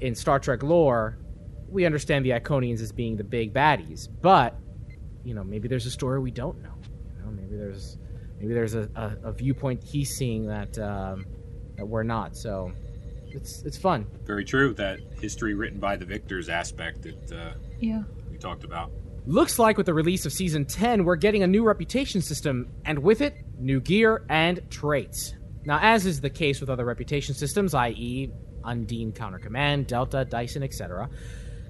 in 0.00 0.14
Star 0.14 0.38
Trek 0.38 0.62
lore, 0.62 1.18
we 1.66 1.86
understand 1.86 2.26
the 2.26 2.30
Iconians 2.30 2.82
as 2.82 2.92
being 2.92 3.16
the 3.16 3.24
big 3.24 3.54
baddies, 3.54 4.06
but 4.20 4.54
you 5.24 5.34
know, 5.34 5.42
maybe 5.42 5.66
there's 5.66 5.86
a 5.86 5.90
story 5.90 6.20
we 6.20 6.30
don't 6.30 6.60
know. 6.62 6.74
You 7.16 7.24
know, 7.24 7.30
maybe 7.30 7.56
there's 7.56 7.96
maybe 8.38 8.52
there's 8.52 8.74
a, 8.74 8.88
a, 8.94 9.28
a 9.28 9.32
viewpoint 9.32 9.82
he's 9.82 10.10
seeing 10.10 10.46
that 10.46 10.78
um, 10.78 11.24
that 11.76 11.86
we're 11.86 12.02
not. 12.02 12.36
So 12.36 12.72
it's 13.34 13.62
it's 13.62 13.76
fun. 13.76 14.06
Very 14.24 14.44
true. 14.44 14.74
That 14.74 15.00
history 15.20 15.54
written 15.54 15.78
by 15.78 15.96
the 15.96 16.04
victors 16.04 16.48
aspect 16.48 17.02
that 17.02 17.32
uh, 17.32 17.52
yeah 17.78 18.02
we 18.30 18.38
talked 18.38 18.64
about. 18.64 18.90
Looks 19.26 19.58
like 19.58 19.76
with 19.76 19.86
the 19.86 19.94
release 19.94 20.24
of 20.24 20.32
season 20.32 20.64
10, 20.64 21.04
we're 21.04 21.16
getting 21.16 21.42
a 21.42 21.46
new 21.46 21.62
reputation 21.62 22.22
system, 22.22 22.72
and 22.86 23.00
with 23.00 23.20
it, 23.20 23.34
new 23.58 23.78
gear 23.78 24.24
and 24.30 24.62
traits. 24.70 25.34
Now, 25.64 25.78
as 25.82 26.06
is 26.06 26.22
the 26.22 26.30
case 26.30 26.60
with 26.60 26.70
other 26.70 26.86
reputation 26.86 27.34
systems, 27.34 27.74
i.e., 27.74 28.30
Undine 28.64 29.12
Counter 29.12 29.38
Command, 29.38 29.86
Delta, 29.86 30.24
Dyson, 30.24 30.62
etc., 30.62 31.10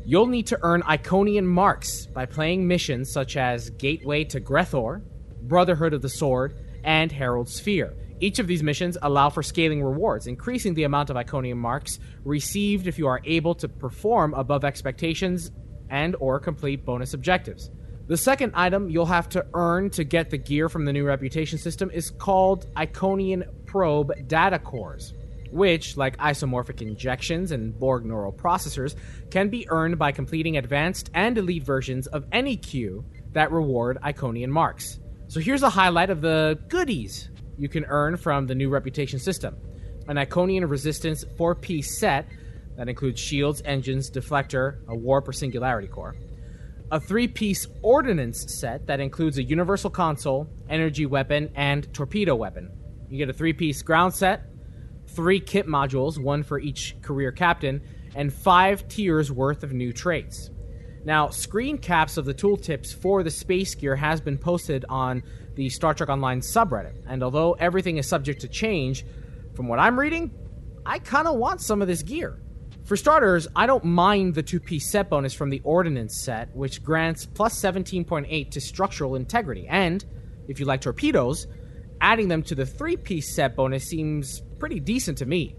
you'll 0.05 0.27
need 0.27 0.47
to 0.47 0.59
earn 0.63 0.83
Iconian 0.83 1.45
marks 1.45 2.07
by 2.07 2.25
playing 2.25 2.69
missions 2.69 3.13
such 3.13 3.37
as 3.37 3.71
Gateway 3.71 4.25
to 4.25 4.41
Grethor, 4.41 5.03
Brotherhood 5.43 5.93
of 5.93 6.03
the 6.03 6.09
Sword, 6.09 6.55
and 6.85 7.11
Herald 7.11 7.49
Sphere. 7.49 7.95
Each 8.21 8.39
of 8.39 8.47
these 8.47 8.63
missions 8.63 8.99
allow 9.01 9.31
for 9.31 9.43
scaling 9.43 9.83
rewards, 9.83 10.27
increasing 10.27 10.75
the 10.75 10.85
amount 10.85 11.09
of 11.09 11.17
Iconian 11.17 11.57
marks 11.57 11.99
received 12.23 12.87
if 12.87 12.99
you 12.99 13.07
are 13.07 13.23
able 13.25 13.55
to 13.55 13.69
perform 13.69 14.35
above 14.35 14.63
expectations 14.63 15.51
and 15.89 16.15
or 16.21 16.39
complete 16.39 16.85
bonus 16.85 17.15
objectives. 17.15 17.71
The 18.09 18.19
second 18.19 18.53
item 18.55 18.91
you'll 18.91 19.07
have 19.07 19.31
to 19.31 19.47
earn 19.55 19.89
to 19.91 20.05
get 20.05 20.29
the 20.29 20.37
gear 20.37 20.69
from 20.69 20.85
the 20.85 20.93
new 20.93 21.05
reputation 21.05 21.59
system 21.59 21.91
is 21.91 22.11
called 22.11 22.67
Iconian 22.75 23.49
Probe 23.65 24.13
Data 24.29 24.59
Cores, 24.59 25.15
which, 25.51 25.97
like 25.97 26.19
isomorphic 26.19 26.83
injections 26.83 27.53
and 27.53 27.79
Borg 27.79 28.05
neural 28.05 28.33
processors, 28.33 28.97
can 29.31 29.49
be 29.49 29.67
earned 29.71 29.99
by 29.99 30.13
completing 30.13 30.59
advanced 30.59 31.11
and 31.15 31.39
elite 31.39 31.65
versions 31.65 32.07
of 32.09 32.27
any 32.33 32.57
queue 32.57 33.03
that 33.33 33.51
reward 33.51 33.97
Iconian 34.05 34.49
marks. 34.49 34.99
So 35.29 35.41
here's 35.41 35.63
a 35.63 35.71
highlight 35.71 36.11
of 36.11 36.21
the 36.21 36.59
goodies 36.69 37.31
you 37.61 37.69
can 37.69 37.85
earn 37.89 38.17
from 38.17 38.47
the 38.47 38.55
new 38.55 38.71
reputation 38.71 39.19
system. 39.19 39.55
An 40.09 40.17
Iconian 40.17 40.69
Resistance 40.69 41.25
4 41.37 41.55
piece 41.55 41.99
set 42.01 42.27
that 42.77 42.89
includes 42.89 43.21
shields, 43.21 43.61
engines, 43.67 44.11
deflector, 44.11 44.79
a 44.89 44.97
warp 44.97 45.29
or 45.29 45.33
singularity 45.33 45.87
core. 45.87 46.17
A 46.91 46.99
three 46.99 47.29
piece 47.29 47.67
ordnance 47.83 48.59
set 48.59 48.87
that 48.87 48.99
includes 48.99 49.37
a 49.37 49.43
universal 49.43 49.91
console, 49.91 50.49
energy 50.71 51.05
weapon, 51.05 51.51
and 51.55 51.93
torpedo 51.93 52.35
weapon. 52.35 52.71
You 53.11 53.19
get 53.19 53.29
a 53.29 53.35
three 53.35 53.53
piece 53.53 53.83
ground 53.83 54.15
set, 54.15 54.47
three 55.07 55.39
kit 55.39 55.67
modules, 55.67 56.19
one 56.19 56.43
for 56.43 56.59
each 56.59 56.97
career 57.03 57.31
captain, 57.31 57.83
and 58.17 58.33
five 58.33 58.89
tiers 58.89 59.31
worth 59.31 59.63
of 59.63 59.75
new 59.75 59.93
traits. 59.93 60.51
Now, 61.05 61.29
screen 61.29 61.79
caps 61.79 62.17
of 62.17 62.25
the 62.25 62.35
tooltips 62.35 62.95
for 62.95 63.23
the 63.23 63.31
space 63.31 63.75
gear 63.75 63.97
has 63.97 64.21
been 64.21 64.39
posted 64.39 64.85
on 64.89 65.23
the 65.61 65.69
Star 65.69 65.93
Trek 65.93 66.09
Online 66.09 66.41
subreddit, 66.41 66.95
and 67.07 67.23
although 67.23 67.53
everything 67.53 67.99
is 67.99 68.09
subject 68.09 68.41
to 68.41 68.49
change, 68.49 69.05
from 69.55 69.69
what 69.69 69.79
I'm 69.79 70.01
reading, 70.01 70.31
I 70.87 71.01
kind 71.01 71.29
of 71.29 71.37
want 71.37 71.61
some 71.61 71.83
of 71.83 71.89
this 71.89 72.03
gear. 72.03 72.41
For 72.87 72.97
starters, 72.97 73.47
I 73.55 73.67
don't 73.67 73.85
mind 73.85 74.35
the 74.35 74.43
two 74.43 74.59
piece 74.59 74.91
set 74.91 75.11
bonus 75.11 75.35
from 75.35 75.51
the 75.51 75.61
Ordnance 75.63 76.19
set, 76.19 76.57
which 76.57 76.83
grants 76.83 77.27
plus 77.27 77.61
17.8 77.61 78.51
to 78.53 78.59
structural 78.59 79.17
integrity, 79.17 79.67
and, 79.69 80.03
if 80.49 80.61
you 80.61 80.65
like 80.65 80.81
torpedoes, 80.81 81.47
adding 82.01 82.29
them 82.29 82.43
to 82.45 82.55
the 82.55 82.65
three 82.65 82.97
piece 82.97 83.37
set 83.37 83.55
bonus 83.55 83.85
seems 83.85 84.41
pretty 84.59 84.81
decent 84.81 85.19
to 85.19 85.27
me. 85.27 85.57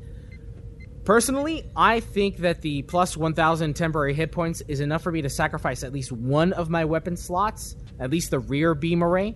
Personally, 1.05 1.69
I 1.75 1.99
think 1.99 2.37
that 2.37 2.63
the 2.63 2.81
plus 2.81 3.15
1000 3.15 3.75
temporary 3.75 4.15
hit 4.15 4.31
points 4.31 4.63
is 4.67 4.79
enough 4.79 5.03
for 5.03 5.11
me 5.11 5.21
to 5.21 5.29
sacrifice 5.29 5.83
at 5.83 5.93
least 5.93 6.11
one 6.11 6.53
of 6.53 6.71
my 6.71 6.85
weapon 6.85 7.15
slots, 7.15 7.75
at 7.99 8.09
least 8.09 8.31
the 8.31 8.39
rear 8.39 8.73
beam 8.73 9.03
array, 9.03 9.35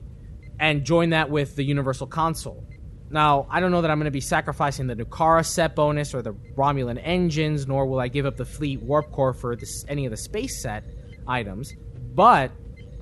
and 0.60 0.84
join 0.86 1.10
that 1.12 1.30
with 1.30 1.56
the 1.56 1.64
universal 1.64 2.08
console. 2.08 2.64
Now, 3.10 3.48
I 3.50 3.60
don't 3.60 3.72
know 3.72 3.82
that 3.82 3.92
I'm 3.92 4.00
going 4.00 4.06
to 4.06 4.12
be 4.12 4.22
sacrificing 4.22 4.88
the 4.88 4.96
Nukara 4.96 5.46
set 5.46 5.76
bonus 5.76 6.14
or 6.14 6.22
the 6.22 6.34
Romulan 6.56 7.00
engines, 7.04 7.68
nor 7.68 7.86
will 7.86 8.00
I 8.00 8.08
give 8.08 8.26
up 8.26 8.36
the 8.36 8.46
fleet 8.46 8.82
warp 8.82 9.12
core 9.12 9.34
for 9.34 9.56
this, 9.56 9.86
any 9.88 10.06
of 10.06 10.12
the 10.12 10.18
space 10.18 10.62
set 10.62 10.84
items. 11.28 11.74
But 12.14 12.52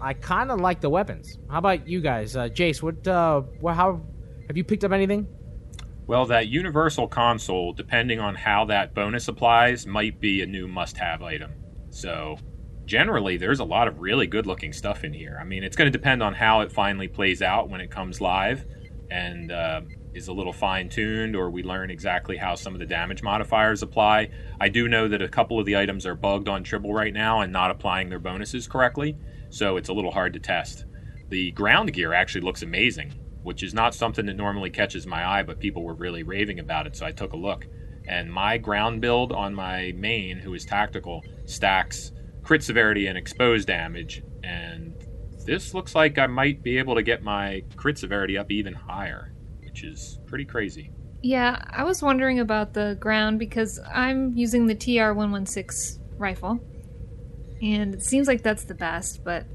I 0.01 0.13
kind 0.13 0.51
of 0.51 0.59
like 0.59 0.81
the 0.81 0.89
weapons. 0.89 1.37
How 1.49 1.59
about 1.59 1.87
you 1.87 2.01
guys, 2.01 2.35
uh, 2.35 2.49
Jace? 2.49 2.81
What? 2.81 3.07
Uh, 3.07 3.41
what? 3.61 3.75
How 3.75 4.01
have 4.47 4.57
you 4.57 4.63
picked 4.63 4.83
up 4.83 4.91
anything? 4.91 5.27
Well, 6.05 6.25
that 6.25 6.47
universal 6.49 7.07
console, 7.07 7.71
depending 7.71 8.19
on 8.19 8.35
how 8.35 8.65
that 8.65 8.93
bonus 8.93 9.29
applies, 9.29 9.87
might 9.87 10.19
be 10.19 10.41
a 10.41 10.45
new 10.45 10.67
must-have 10.67 11.23
item. 11.23 11.53
So, 11.91 12.37
generally, 12.85 13.37
there's 13.37 13.59
a 13.59 13.63
lot 13.63 13.87
of 13.87 13.99
really 13.99 14.27
good-looking 14.27 14.73
stuff 14.73 15.03
in 15.03 15.13
here. 15.13 15.37
I 15.39 15.43
mean, 15.43 15.63
it's 15.63 15.75
going 15.75 15.91
to 15.91 15.97
depend 15.97 16.23
on 16.23 16.33
how 16.33 16.61
it 16.61 16.71
finally 16.71 17.07
plays 17.07 17.41
out 17.41 17.69
when 17.69 17.81
it 17.81 17.91
comes 17.91 18.21
live, 18.21 18.65
and 19.09 19.51
uh, 19.51 19.81
is 20.13 20.27
a 20.27 20.33
little 20.33 20.53
fine-tuned, 20.53 21.35
or 21.35 21.49
we 21.49 21.63
learn 21.63 21.89
exactly 21.89 22.37
how 22.37 22.55
some 22.55 22.73
of 22.73 22.79
the 22.79 22.85
damage 22.85 23.23
modifiers 23.23 23.81
apply. 23.81 24.29
I 24.59 24.69
do 24.69 24.87
know 24.87 25.07
that 25.07 25.21
a 25.21 25.27
couple 25.27 25.59
of 25.59 25.65
the 25.65 25.77
items 25.77 26.05
are 26.05 26.15
bugged 26.15 26.47
on 26.47 26.63
Tribble 26.63 26.93
right 26.93 27.13
now 27.13 27.41
and 27.41 27.51
not 27.51 27.71
applying 27.71 28.09
their 28.09 28.19
bonuses 28.19 28.67
correctly, 28.67 29.17
so 29.49 29.77
it's 29.77 29.89
a 29.89 29.93
little 29.93 30.11
hard 30.11 30.33
to 30.33 30.39
test. 30.39 30.85
The 31.29 31.51
ground 31.51 31.93
gear 31.93 32.13
actually 32.13 32.41
looks 32.41 32.61
amazing 32.61 33.13
which 33.43 33.61
is 33.61 33.73
not 33.73 33.93
something 33.93 34.25
that 34.25 34.35
normally 34.35 34.69
catches 34.69 35.05
my 35.05 35.25
eye, 35.25 35.43
but 35.43 35.59
people 35.59 35.83
were 35.83 35.93
really 35.93 36.23
raving 36.23 36.59
about 36.59 36.87
it, 36.87 36.95
so 36.95 37.05
I 37.05 37.11
took 37.11 37.33
a 37.33 37.37
look. 37.37 37.67
And 38.07 38.31
my 38.31 38.57
ground 38.57 39.01
build 39.01 39.31
on 39.31 39.53
my 39.53 39.93
main, 39.95 40.39
who 40.39 40.53
is 40.53 40.65
tactical, 40.65 41.23
stacks 41.45 42.11
crit 42.43 42.63
severity 42.63 43.08
and 43.08 43.17
exposed 43.17 43.67
damage, 43.67 44.23
and 44.43 44.93
this 45.45 45.73
looks 45.73 45.95
like 45.95 46.17
I 46.17 46.27
might 46.27 46.63
be 46.63 46.77
able 46.77 46.95
to 46.95 47.03
get 47.03 47.23
my 47.23 47.63
crit 47.75 47.97
severity 47.97 48.38
up 48.38 48.51
even 48.51 48.73
higher, 48.73 49.34
which 49.62 49.84
is 49.84 50.19
pretty 50.25 50.45
crazy. 50.45 50.91
Yeah, 51.21 51.63
I 51.69 51.84
was 51.84 52.01
wondering 52.01 52.39
about 52.39 52.73
the 52.73 52.97
ground 52.99 53.39
because 53.39 53.79
I'm 53.93 54.34
using 54.36 54.67
the 54.67 54.75
TR 54.75 55.13
116 55.13 56.01
rifle, 56.17 56.60
and 57.62 57.93
it 57.93 58.03
seems 58.03 58.27
like 58.27 58.43
that's 58.43 58.65
the 58.65 58.75
best, 58.75 59.23
but 59.23 59.45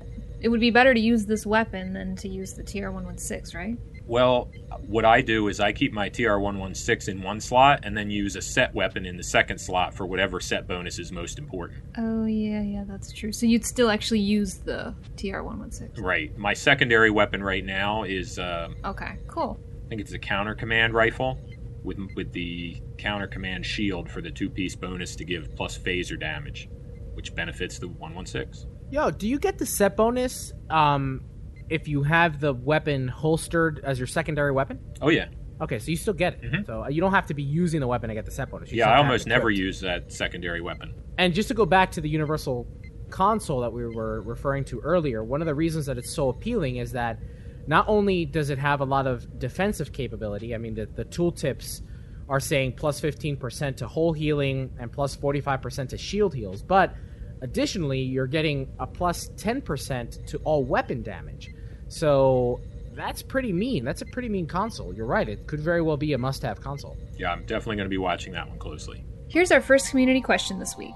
it 0.41 0.49
would 0.49 0.61
be 0.61 0.71
better 0.71 0.95
to 0.95 1.01
use 1.01 1.27
this 1.27 1.45
weapon 1.45 1.93
than 1.93 2.17
to 2.17 2.29
use 2.29 2.55
the 2.55 2.63
TR 2.63 2.91
116, 2.91 3.59
right? 3.59 3.77
Well, 4.09 4.51
what 4.87 5.05
I 5.05 5.21
do 5.21 5.49
is 5.49 5.61
I 5.61 5.73
keep 5.73 5.93
my 5.93 6.09
TR 6.09 6.39
116 6.39 7.15
in 7.19 7.23
one 7.23 7.41
slot 7.41 7.81
and 7.83 7.97
then 7.97 8.11
use 8.11 8.37
a 8.37 8.43
set 8.43 8.75
weapon 8.75 9.05
in 9.05 9.19
the 9.19 9.23
second 9.23 9.59
slot 9.59 9.93
for 9.95 10.07
whatever 10.07 10.41
set 10.41 10.67
bonus 10.67 10.99
is 10.99 11.13
most 11.13 11.39
important. 11.39 11.81
Oh, 11.99 12.25
yeah, 12.25 12.63
yeah, 12.63 12.85
that's 12.89 13.13
true. 13.13 13.33
So 13.33 13.45
you'd 13.45 13.67
still 13.67 13.91
actually 13.91 14.21
use 14.21 14.55
the 14.55 14.95
TR 15.17 15.43
116. 15.43 16.03
Right. 16.03 16.37
My 16.39 16.55
secondary 16.55 17.11
weapon 17.11 17.43
right 17.43 17.65
now 17.65 18.05
is. 18.05 18.39
Uh, 18.39 18.71
Okay, 18.85 19.19
cool. 19.27 19.61
I 19.85 19.89
think 19.91 20.01
it's 20.01 20.13
a 20.13 20.19
counter 20.19 20.55
command 20.55 20.95
rifle 20.95 21.39
with 21.85 21.99
with 22.17 22.33
the 22.33 22.81
counter 22.97 23.27
command 23.27 23.65
shield 23.65 24.11
for 24.11 24.21
the 24.23 24.31
two 24.31 24.49
piece 24.49 24.75
bonus 24.75 25.17
to 25.17 25.25
give 25.25 25.55
plus 25.55 25.77
phaser 25.79 26.19
damage, 26.19 26.69
which 27.15 27.35
benefits 27.35 27.79
the 27.79 27.89
116. 27.89 28.71
Yo, 28.91 29.11
do 29.11 29.29
you 29.29 29.39
get 29.39 29.59
the 29.59 29.67
set 29.67 29.97
bonus 29.97 30.53
um, 30.71 31.23
if 31.71 31.89
you 31.89 32.03
have 32.03 32.41
the 32.41 32.53
weapon 32.53 33.09
holstered 33.09 33.81
as 33.85 33.99
your 33.99 34.07
secondary 34.07 34.53
weapon? 34.53 34.81
Oh 35.01 35.09
yeah. 35.11 35.27
Okay, 35.61 35.79
so 35.81 35.91
you 35.91 35.97
still 35.97 36.15
get 36.15 36.43
it. 36.43 36.67
So 36.67 36.85
uh, 36.85 36.89
you 36.89 37.01
don't 37.01 37.13
have 37.13 37.27
to 37.27 37.35
be 37.35 37.43
using 37.43 37.81
the 37.81 37.87
weapon 37.89 38.09
to 38.09 38.15
get 38.15 38.25
the 38.25 38.31
set 38.31 38.51
bonus. 38.51 38.71
You 38.71 38.79
Yeah, 38.79 38.85
I 38.85 38.89
have 38.91 38.95
to 38.95 38.97
have 39.03 39.07
almost 39.07 39.27
never 39.27 39.51
equipped. 39.51 39.59
use 39.65 39.81
that 39.81 40.13
secondary 40.13 40.61
weapon. 40.61 40.95
And 41.19 41.35
just 41.35 41.49
to 41.49 41.55
go 41.55 41.67
back 41.67 41.91
to 41.93 42.01
the 42.01 42.09
universal 42.09 42.67
console 43.11 43.61
that 43.63 43.73
we 43.73 43.85
were 43.87 44.23
referring 44.23 44.65
to 44.67 44.79
earlier, 44.81 45.25
one 45.25 45.41
of 45.43 45.47
the 45.47 45.55
reasons 45.55 45.87
that 45.87 45.99
it's 45.99 46.13
so 46.15 46.29
appealing 46.29 46.77
is 46.77 46.93
that 46.93 47.19
not 47.67 47.87
only 47.89 48.25
does 48.25 48.51
it 48.51 48.59
have 48.59 48.81
a 48.81 48.85
lot 48.85 49.09
of 49.09 49.39
defensive 49.41 49.93
capability, 49.93 50.55
I 50.55 50.59
mean, 50.59 50.75
the, 50.75 50.87
the 50.87 51.05
tooltips 51.05 51.83
are 52.29 52.39
saying 52.41 52.75
plus 52.75 53.01
15% 53.01 53.77
to 53.79 53.89
hull 53.89 54.13
healing 54.13 54.71
and 54.79 54.93
plus 54.93 55.17
45% 55.17 55.89
to 55.89 55.99
shield 55.99 56.35
heals, 56.35 56.63
but 56.63 56.95
additionally, 57.41 58.01
you're 58.01 58.27
getting 58.27 58.69
a 58.79 58.87
plus 58.87 59.29
10% 59.31 60.27
to 60.27 60.39
all 60.45 60.65
weapon 60.65 61.03
damage. 61.03 61.51
So 61.89 62.61
that's 62.95 63.23
pretty 63.23 63.53
mean. 63.53 63.85
That's 63.85 64.03
a 64.03 64.07
pretty 64.07 64.29
mean 64.29 64.47
console. 64.47 64.93
You're 64.95 65.07
right. 65.07 65.29
It 65.29 65.47
could 65.47 65.61
very 65.61 65.83
well 65.83 65.97
be 65.97 66.13
a 66.13 66.19
must 66.19 66.43
have 66.43 66.61
console. 66.61 66.97
Yeah, 67.17 67.33
I'm 67.33 67.43
definitely 67.43 67.77
going 67.77 67.87
to 67.87 67.91
be 67.91 67.99
watching 67.99 68.33
that 68.33 68.49
one 68.49 68.59
closely. 68.59 69.05
Here's 69.29 69.53
our 69.53 69.61
first 69.61 69.91
community 69.91 70.21
question 70.21 70.59
this 70.59 70.77
week. 70.77 70.95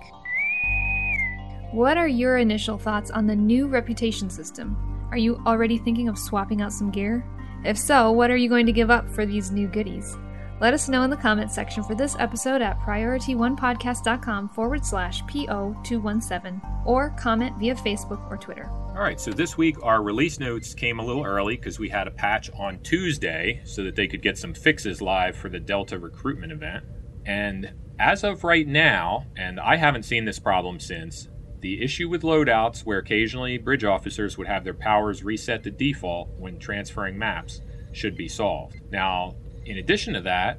What 1.73 1.97
are 1.97 2.09
your 2.09 2.39
initial 2.39 2.77
thoughts 2.77 3.11
on 3.11 3.27
the 3.27 3.37
new 3.37 3.67
reputation 3.67 4.29
system? 4.29 4.77
Are 5.11 5.17
you 5.17 5.41
already 5.47 5.79
thinking 5.79 6.09
of 6.09 6.19
swapping 6.19 6.61
out 6.61 6.73
some 6.73 6.91
gear? 6.91 7.25
If 7.65 7.79
so, 7.79 8.11
what 8.11 8.31
are 8.31 8.37
you 8.37 8.49
going 8.49 8.67
to 8.67 8.73
give 8.73 8.91
up 8.91 9.09
for 9.09 9.25
these 9.25 9.51
new 9.51 9.69
goodies? 9.69 10.17
Let 10.61 10.75
us 10.75 10.89
know 10.89 11.03
in 11.03 11.11
the 11.11 11.17
comments 11.17 11.55
section 11.55 11.83
for 11.83 11.95
this 11.95 12.15
episode 12.19 12.63
at 12.63 12.79
priority1podcast.com 12.81 14.51
forward 14.51 14.87
slash 14.87 15.23
PO217 15.25 16.87
or 16.87 17.11
comment 17.11 17.59
via 17.59 17.75
Facebook 17.75 18.31
or 18.31 18.37
Twitter. 18.37 18.69
All 18.71 19.03
right, 19.03 19.21
so 19.21 19.33
this 19.33 19.57
week 19.57 19.77
our 19.83 20.03
release 20.03 20.39
notes 20.39 20.75
came 20.75 21.01
a 21.01 21.05
little 21.05 21.25
early 21.25 21.57
because 21.57 21.79
we 21.79 21.89
had 21.89 22.07
a 22.07 22.13
patch 22.13 22.51
on 22.53 22.79
Tuesday 22.81 23.61
so 23.65 23.83
that 23.83 23.97
they 23.97 24.07
could 24.07 24.23
get 24.23 24.39
some 24.39 24.55
fixes 24.55 25.03
live 25.03 25.37
for 25.37 25.49
the 25.49 25.59
Delta 25.59 25.99
recruitment 25.99 26.53
event. 26.53 26.85
And 27.25 27.73
as 27.99 28.23
of 28.23 28.45
right 28.45 28.67
now, 28.67 29.27
and 29.37 29.59
I 29.59 29.77
haven't 29.77 30.05
seen 30.05 30.25
this 30.25 30.39
problem 30.39 30.79
since, 30.79 31.29
the 31.61 31.83
issue 31.83 32.09
with 32.09 32.23
loadouts 32.23 32.81
where 32.85 32.99
occasionally 32.99 33.57
bridge 33.57 33.85
officers 33.85 34.37
would 34.37 34.49
have 34.49 34.65
their 34.65 34.75
powers 34.75 35.25
reset 35.25 35.63
to 35.63 35.71
default 35.71 36.29
when 36.37 36.59
transferring 36.59 37.17
maps 37.17 37.63
should 37.93 38.17
be 38.17 38.29
solved. 38.29 38.81
Now, 38.91 39.37
in 39.65 39.79
addition 39.79 40.15
to 40.15 40.21
that, 40.23 40.59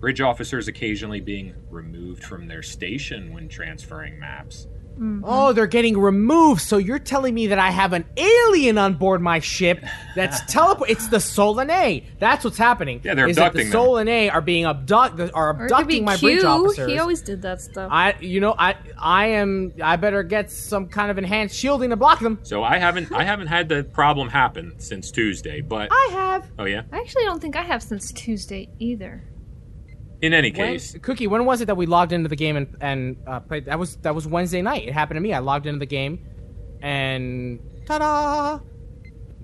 bridge 0.00 0.20
officers 0.20 0.68
occasionally 0.68 1.20
being 1.20 1.54
removed 1.70 2.24
from 2.24 2.46
their 2.46 2.62
station 2.62 3.32
when 3.32 3.48
transferring 3.48 4.18
maps. 4.18 4.68
Mm-hmm. 4.94 5.24
Oh, 5.24 5.52
they're 5.52 5.66
getting 5.66 5.98
removed. 5.98 6.60
So 6.60 6.76
you're 6.78 6.98
telling 6.98 7.34
me 7.34 7.48
that 7.48 7.58
I 7.58 7.70
have 7.70 7.92
an 7.92 8.04
alien 8.16 8.78
on 8.78 8.94
board 8.94 9.20
my 9.20 9.40
ship 9.40 9.82
that's 10.14 10.40
teleport. 10.52 10.90
It's 10.90 11.08
the 11.08 11.16
Solanae. 11.16 12.04
That's 12.18 12.44
what's 12.44 12.58
happening. 12.58 13.00
Yeah, 13.04 13.14
they're 13.14 13.28
is 13.28 13.36
that 13.36 13.52
the 13.54 13.60
abducting 13.62 13.70
them. 13.70 13.80
Solanae 13.80 14.32
are 14.32 14.40
being 14.40 14.64
abducted 14.66 15.30
are 15.34 15.50
Or 15.60 15.66
it 15.66 15.70
could 15.72 15.86
be 15.88 15.98
abducting 15.98 16.04
my 16.04 16.16
Q. 16.16 16.28
bridge 16.28 16.44
officers. 16.44 16.90
He 16.90 16.98
always 16.98 17.22
did 17.22 17.42
that 17.42 17.60
stuff. 17.60 17.88
I, 17.92 18.14
you 18.20 18.40
know, 18.40 18.54
I, 18.58 18.76
I 18.98 19.26
am. 19.26 19.72
I 19.82 19.96
better 19.96 20.22
get 20.22 20.50
some 20.50 20.88
kind 20.88 21.10
of 21.10 21.18
enhanced 21.18 21.56
shielding 21.56 21.90
to 21.90 21.96
block 21.96 22.20
them. 22.20 22.38
So 22.42 22.62
I 22.62 22.78
haven't 22.78 23.10
I 23.12 23.24
haven't 23.24 23.48
had 23.48 23.68
the 23.68 23.84
problem 23.84 24.28
happen 24.28 24.74
since 24.78 25.10
Tuesday, 25.10 25.60
but 25.60 25.88
I 25.90 26.08
have. 26.12 26.50
oh 26.58 26.64
yeah. 26.64 26.82
I 26.92 26.98
actually 27.00 27.24
don't 27.24 27.40
think 27.40 27.56
I 27.56 27.62
have 27.62 27.82
since 27.82 28.12
Tuesday 28.12 28.68
either. 28.78 29.22
In 30.24 30.32
any 30.32 30.48
When- 30.50 30.54
case, 30.54 30.96
Cookie, 31.02 31.26
when 31.26 31.44
was 31.44 31.60
it 31.60 31.66
that 31.66 31.76
we 31.76 31.84
logged 31.84 32.12
into 32.12 32.28
the 32.30 32.36
game 32.36 32.56
and 32.56 32.76
and 32.80 33.16
uh, 33.26 33.40
played? 33.40 33.66
That 33.66 33.78
was 33.78 33.96
that 33.96 34.14
was 34.14 34.26
Wednesday 34.26 34.62
night. 34.62 34.88
It 34.88 34.92
happened 34.94 35.16
to 35.16 35.20
me. 35.20 35.34
I 35.34 35.40
logged 35.40 35.66
into 35.66 35.80
the 35.80 35.86
game, 35.86 36.18
and 36.80 37.60
ta-da! 37.84 38.60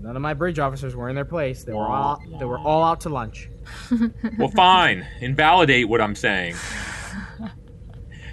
None 0.01 0.17
of 0.17 0.23
my 0.23 0.33
bridge 0.33 0.59
officers 0.59 0.97
were 0.97 1.11
in 1.11 1.15
their 1.15 1.27
place. 1.27 1.65
They 1.65 1.75
were 1.75 1.87
all 1.87 2.23
they 2.39 2.47
were 2.47 2.59
all 2.59 2.83
out 2.83 3.03
to 3.03 3.11
lunch. 3.11 3.51
well, 4.39 4.49
fine. 4.49 5.07
Invalidate 5.21 5.87
what 5.89 6.01
I'm 6.01 6.15
saying. 6.15 6.55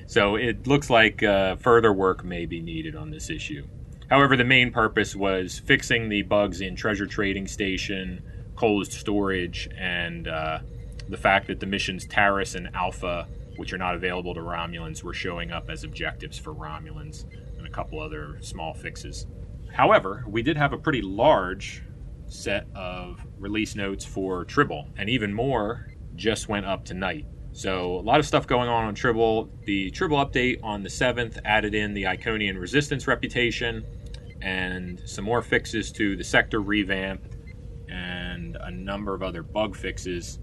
So 0.10 0.38
it 0.38 0.66
looks 0.68 0.90
like 0.90 1.22
uh, 1.22 1.58
further 1.58 1.92
work 1.92 2.24
may 2.24 2.46
be 2.46 2.62
needed 2.62 2.96
on 2.96 3.12
this 3.12 3.30
issue. 3.30 3.68
However, 4.10 4.38
the 4.38 4.46
main 4.46 4.72
purpose 4.72 5.18
was 5.18 5.60
fixing 5.60 6.08
the 6.08 6.22
bugs 6.22 6.62
in 6.62 6.78
Treasure 6.78 7.06
Trading 7.06 7.46
Station, 7.46 8.24
closed 8.56 8.94
storage, 8.94 9.68
and 9.78 10.30
uh, 10.30 10.60
the 11.10 11.18
fact 11.18 11.48
that 11.48 11.60
the 11.60 11.66
missions 11.66 12.06
Taris 12.06 12.56
and 12.56 12.70
Alpha, 12.76 13.28
which 13.56 13.74
are 13.74 13.78
not 13.78 13.96
available 13.96 14.34
to 14.34 14.42
Romulans, 14.42 15.04
were 15.04 15.14
showing 15.14 15.52
up 15.52 15.70
as 15.70 15.84
objectives 15.84 16.38
for 16.38 16.54
Romulans, 16.54 17.26
and 17.58 17.66
a 17.66 17.70
couple 17.70 18.00
other 18.00 18.38
small 18.42 18.74
fixes. 18.74 19.28
However, 19.74 20.24
we 20.28 20.42
did 20.42 20.58
have 20.58 20.74
a 20.74 20.78
pretty 20.78 21.02
large 21.02 21.84
set 22.28 22.68
of 22.76 23.26
release 23.38 23.76
notes 23.76 24.06
for 24.06 24.46
Tribble, 24.46 24.90
and 24.98 25.10
even 25.10 25.34
more 25.34 25.94
just 26.16 26.50
went 26.50 26.66
up 26.66 26.84
tonight. 26.84 27.26
So 27.54 27.96
a 27.96 28.02
lot 28.02 28.20
of 28.20 28.26
stuff 28.28 28.46
going 28.46 28.70
on 28.70 28.86
on 28.86 28.96
Tribble. 28.96 29.50
The 29.66 29.90
Tribble 29.92 30.18
update 30.18 30.60
on 30.62 30.84
the 30.84 30.90
7th 30.90 31.40
added 31.46 31.74
in 31.74 31.94
the 31.94 32.04
Iconian 32.04 32.60
resistance 32.60 33.08
reputation 33.08 33.86
and 34.42 35.02
some 35.06 35.26
more 35.26 35.42
fixes 35.42 35.92
to 35.94 36.16
the 36.16 36.24
sector 36.24 36.62
revamp 36.62 37.24
and 37.90 38.58
a 38.62 38.70
number 38.70 39.16
of 39.16 39.24
other 39.24 39.42
bug 39.42 39.76
fixes 39.76 40.40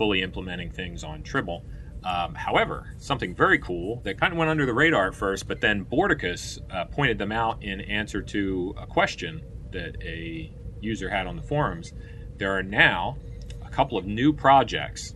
fully 0.00 0.22
implementing 0.22 0.70
things 0.70 1.04
on 1.04 1.22
Tribble. 1.22 1.62
Um, 2.04 2.34
however, 2.34 2.94
something 2.96 3.34
very 3.34 3.58
cool 3.58 4.00
that 4.04 4.18
kind 4.18 4.32
of 4.32 4.38
went 4.38 4.50
under 4.50 4.64
the 4.64 4.72
radar 4.72 5.08
at 5.08 5.14
first, 5.14 5.46
but 5.46 5.60
then 5.60 5.84
Borticus 5.84 6.58
uh, 6.72 6.86
pointed 6.86 7.18
them 7.18 7.30
out 7.30 7.62
in 7.62 7.82
answer 7.82 8.22
to 8.22 8.74
a 8.78 8.86
question 8.86 9.42
that 9.72 10.02
a 10.02 10.50
user 10.80 11.10
had 11.10 11.26
on 11.26 11.36
the 11.36 11.42
forums. 11.42 11.92
There 12.38 12.50
are 12.56 12.62
now 12.62 13.18
a 13.62 13.68
couple 13.68 13.98
of 13.98 14.06
new 14.06 14.32
projects. 14.32 15.14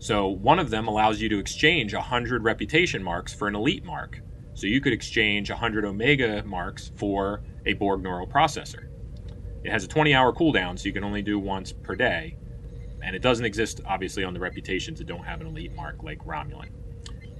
So 0.00 0.26
one 0.26 0.58
of 0.58 0.70
them 0.70 0.88
allows 0.88 1.20
you 1.20 1.28
to 1.28 1.38
exchange 1.38 1.94
100 1.94 2.42
reputation 2.42 3.04
marks 3.04 3.32
for 3.32 3.46
an 3.46 3.54
elite 3.54 3.84
mark. 3.84 4.20
So 4.54 4.66
you 4.66 4.80
could 4.80 4.92
exchange 4.92 5.50
100 5.50 5.84
Omega 5.84 6.42
marks 6.44 6.90
for 6.96 7.44
a 7.64 7.74
Borg 7.74 8.02
neural 8.02 8.26
processor. 8.26 8.88
It 9.62 9.70
has 9.70 9.84
a 9.84 9.88
20 9.88 10.12
hour 10.14 10.32
cooldown, 10.32 10.76
so 10.76 10.86
you 10.86 10.92
can 10.92 11.04
only 11.04 11.22
do 11.22 11.38
once 11.38 11.72
per 11.72 11.94
day. 11.94 12.36
And 13.02 13.16
it 13.16 13.22
doesn't 13.22 13.44
exist 13.44 13.80
obviously 13.86 14.24
on 14.24 14.34
the 14.34 14.40
reputations 14.40 14.98
that 14.98 15.06
don't 15.06 15.24
have 15.24 15.40
an 15.40 15.46
elite 15.46 15.74
mark 15.74 16.02
like 16.02 16.18
Romulan. 16.20 16.70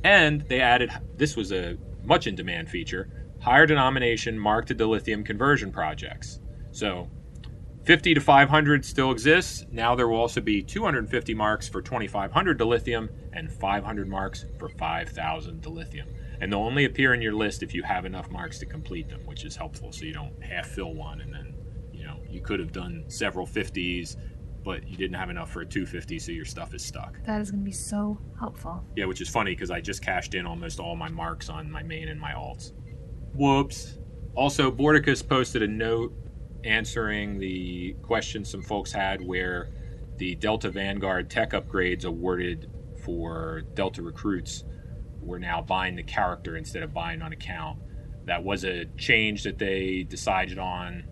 And 0.04 0.42
they 0.42 0.60
added 0.60 0.90
this 1.16 1.36
was 1.36 1.52
a 1.52 1.76
much 2.02 2.26
in 2.26 2.34
demand 2.34 2.68
feature 2.68 3.20
higher 3.40 3.66
denomination 3.66 4.38
mark 4.38 4.66
to 4.66 4.74
dilithium 4.74 5.24
conversion 5.24 5.72
projects. 5.72 6.40
So 6.72 7.08
50 7.84 8.14
to 8.14 8.20
500 8.20 8.84
still 8.84 9.10
exists. 9.10 9.64
Now 9.72 9.94
there 9.94 10.08
will 10.08 10.18
also 10.18 10.40
be 10.40 10.62
250 10.62 11.34
marks 11.34 11.68
for 11.68 11.80
2500 11.80 12.58
dilithium 12.58 13.08
and 13.32 13.50
500 13.50 14.08
marks 14.08 14.44
for 14.58 14.68
5000 14.68 15.62
dilithium. 15.62 16.06
And 16.40 16.52
they'll 16.52 16.60
only 16.60 16.84
appear 16.84 17.14
in 17.14 17.22
your 17.22 17.32
list 17.32 17.62
if 17.62 17.74
you 17.74 17.82
have 17.82 18.04
enough 18.04 18.30
marks 18.30 18.58
to 18.60 18.66
complete 18.66 19.08
them, 19.08 19.20
which 19.26 19.44
is 19.44 19.56
helpful 19.56 19.92
so 19.92 20.04
you 20.04 20.12
don't 20.12 20.42
half 20.42 20.66
fill 20.66 20.94
one 20.94 21.20
and 21.20 21.32
then, 21.32 21.54
you 21.92 22.04
know, 22.04 22.18
you 22.28 22.40
could 22.40 22.60
have 22.60 22.72
done 22.72 23.04
several 23.08 23.46
50s 23.46 24.16
but 24.64 24.86
you 24.88 24.96
didn't 24.96 25.16
have 25.16 25.30
enough 25.30 25.50
for 25.50 25.62
a 25.62 25.66
250 25.66 26.18
so 26.18 26.32
your 26.32 26.44
stuff 26.44 26.74
is 26.74 26.84
stuck. 26.84 27.22
That 27.24 27.40
is 27.40 27.50
going 27.50 27.62
to 27.62 27.64
be 27.64 27.72
so 27.72 28.18
helpful. 28.38 28.84
Yeah, 28.96 29.06
which 29.06 29.20
is 29.20 29.28
funny 29.28 29.52
because 29.52 29.70
I 29.70 29.80
just 29.80 30.02
cashed 30.02 30.34
in 30.34 30.46
almost 30.46 30.80
all 30.80 30.96
my 30.96 31.08
marks 31.08 31.48
on 31.48 31.70
my 31.70 31.82
main 31.82 32.08
and 32.08 32.20
my 32.20 32.32
alts. 32.32 32.72
Whoops. 33.34 33.98
Also, 34.34 34.70
Borticus 34.70 35.26
posted 35.26 35.62
a 35.62 35.68
note 35.68 36.14
answering 36.64 37.38
the 37.38 37.94
question 38.02 38.44
some 38.44 38.62
folks 38.62 38.92
had 38.92 39.20
where 39.26 39.70
the 40.18 40.34
Delta 40.34 40.70
Vanguard 40.70 41.30
tech 41.30 41.52
upgrades 41.52 42.04
awarded 42.04 42.70
for 43.02 43.62
Delta 43.74 44.02
recruits 44.02 44.64
were 45.22 45.38
now 45.38 45.62
buying 45.62 45.96
the 45.96 46.02
character 46.02 46.56
instead 46.56 46.82
of 46.82 46.92
buying 46.92 47.22
on 47.22 47.32
account. 47.32 47.78
That 48.26 48.44
was 48.44 48.64
a 48.64 48.84
change 48.96 49.44
that 49.44 49.58
they 49.58 50.02
decided 50.02 50.58
on 50.58 51.04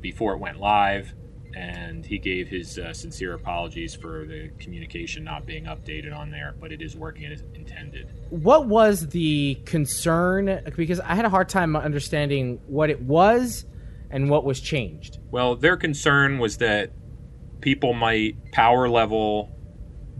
before 0.00 0.34
it 0.34 0.38
went 0.38 0.60
live, 0.60 1.14
and 1.56 2.04
he 2.04 2.18
gave 2.18 2.48
his 2.48 2.78
uh, 2.78 2.92
sincere 2.92 3.34
apologies 3.34 3.94
for 3.94 4.24
the 4.24 4.50
communication 4.58 5.24
not 5.24 5.46
being 5.46 5.64
updated 5.64 6.14
on 6.14 6.30
there, 6.30 6.54
but 6.60 6.72
it 6.72 6.82
is 6.82 6.96
working 6.96 7.26
as 7.26 7.42
intended. 7.54 8.08
What 8.30 8.66
was 8.66 9.08
the 9.08 9.60
concern? 9.64 10.62
Because 10.76 11.00
I 11.00 11.14
had 11.14 11.24
a 11.24 11.28
hard 11.28 11.48
time 11.48 11.76
understanding 11.76 12.60
what 12.66 12.90
it 12.90 13.00
was 13.00 13.66
and 14.10 14.28
what 14.28 14.44
was 14.44 14.60
changed. 14.60 15.18
Well, 15.30 15.56
their 15.56 15.76
concern 15.76 16.38
was 16.38 16.58
that 16.58 16.90
people 17.60 17.94
might 17.94 18.52
power 18.52 18.88
level 18.88 19.50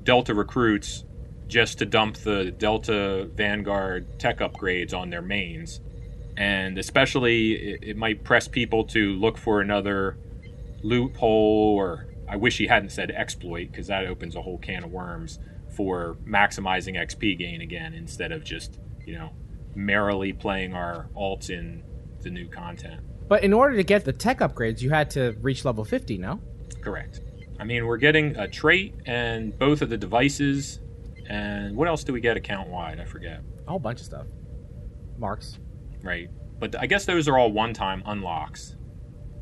Delta 0.03 0.35
recruits 0.35 1.05
just 1.49 1.79
to 1.79 1.87
dump 1.87 2.16
the 2.18 2.51
Delta 2.51 3.29
Vanguard 3.35 4.18
tech 4.18 4.38
upgrades 4.38 4.94
on 4.94 5.11
their 5.11 5.23
mains. 5.23 5.81
And 6.37 6.79
especially, 6.79 7.53
it, 7.53 7.81
it 7.83 7.97
might 7.97 8.25
press 8.25 8.49
people 8.49 8.85
to 8.87 9.12
look 9.14 9.38
for 9.38 9.61
another 9.61 10.16
loophole, 10.85 11.75
or 11.77 12.07
I 12.29 12.37
wish 12.37 12.59
he 12.59 12.68
hadn't 12.68 12.90
said 12.90 13.11
exploit, 13.11 13.73
because 13.73 13.88
that 13.88 14.07
opens 14.07 14.37
a 14.37 14.42
whole 14.42 14.59
can 14.59 14.85
of 14.85 14.92
worms 14.92 15.40
for 15.75 16.16
maximizing 16.25 16.94
XP 16.94 17.37
gain 17.38 17.61
again 17.61 17.94
instead 17.94 18.31
of 18.31 18.44
just, 18.44 18.79
you 19.05 19.14
know, 19.14 19.31
merrily 19.75 20.33
playing 20.33 20.75
our 20.75 21.09
alts 21.16 21.51
in 21.51 21.83
the 22.20 22.31
new 22.31 22.49
content. 22.49 23.01
But 23.27 23.42
in 23.42 23.53
order 23.53 23.77
to 23.77 23.83
get 23.83 24.05
the 24.05 24.12
tech 24.12 24.38
upgrades, 24.38 24.81
you 24.83 24.90
had 24.90 25.11
to 25.11 25.35
reach 25.40 25.64
level 25.64 25.85
50, 25.85 26.18
no? 26.18 26.40
Correct. 26.81 27.20
I 27.59 27.64
mean, 27.64 27.87
we're 27.87 27.97
getting 27.97 28.37
a 28.37 28.47
trait 28.47 28.94
and 29.07 29.59
both 29.59 29.83
of 29.83 29.88
the 29.88 29.97
devices. 29.97 30.81
And 31.29 31.75
what 31.75 31.88
else 31.88 32.05
do 32.05 32.12
we 32.12 32.20
get 32.20 32.37
account 32.37 32.68
wide? 32.68 33.01
I 33.01 33.05
forget. 33.05 33.40
A 33.66 33.70
whole 33.70 33.79
bunch 33.79 34.01
of 34.01 34.07
stuff. 34.07 34.27
Marks. 35.16 35.59
Right. 36.03 36.29
But 36.59 36.79
I 36.79 36.87
guess 36.87 37.05
those 37.07 37.27
are 37.29 37.38
all 37.38 37.51
one 37.51 37.73
time 37.73 38.03
unlocks. 38.07 38.77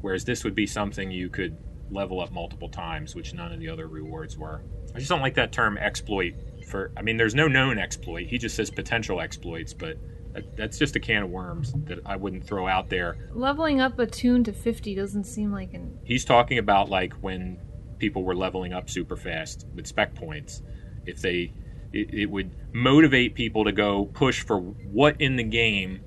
Whereas 0.03 0.25
this 0.25 0.45
would 0.45 0.55
be 0.55 0.67
something 0.67 1.11
you 1.11 1.31
could 1.31 1.57
level 1.91 2.21
up 2.21 2.31
multiple 2.31 2.69
times, 2.69 3.15
which 3.15 3.35
none 3.35 3.53
of 3.53 3.61
the 3.61 3.69
other 3.69 3.87
rewards 3.87 4.37
were. 4.37 4.63
I 4.95 4.99
just 4.99 5.09
don't 5.09 5.21
like 5.21 5.35
that 5.35 5.53
term 5.53 5.79
exploit 5.79 6.35
for 6.73 6.91
I 6.97 7.03
mean 7.03 7.17
there's 7.17 7.35
no 7.35 7.49
known 7.49 7.79
exploit. 7.79 8.27
He 8.27 8.39
just 8.39 8.57
says 8.57 8.71
potential 8.71 9.21
exploits, 9.21 9.73
but 9.73 9.99
that's 10.57 10.79
just 10.79 10.97
a 10.97 11.01
can 11.01 11.23
of 11.23 11.31
worms 11.31 11.75
that 11.85 11.99
I 12.07 12.17
wouldn't 12.17 12.45
throw 12.45 12.67
out 12.67 12.89
there. 12.89 13.29
Leveling 13.33 13.81
up 13.81 13.99
a 13.99 14.07
toon 14.07 14.45
to 14.45 14.53
50 14.53 14.95
doesn't 14.95 15.25
seem 15.25 15.53
like 15.53 15.75
an. 15.75 15.99
He's 16.05 16.25
talking 16.25 16.59
about 16.59 16.89
like 16.89 17.13
when 17.15 17.61
people 17.99 18.25
were 18.25 18.35
leveling 18.35 18.73
up 18.73 18.89
super 18.89 19.17
fast 19.17 19.67
with 19.75 19.87
spec 19.87 20.15
points. 20.15 20.63
If 21.05 21.21
they, 21.21 21.53
it, 21.93 22.15
it 22.15 22.27
would 22.27 22.57
motivate 22.73 23.35
people 23.35 23.65
to 23.65 23.73
go 23.73 24.07
push 24.07 24.43
for 24.43 24.59
what 24.59 25.21
in 25.21 25.37
the 25.37 25.45
game 25.45 26.01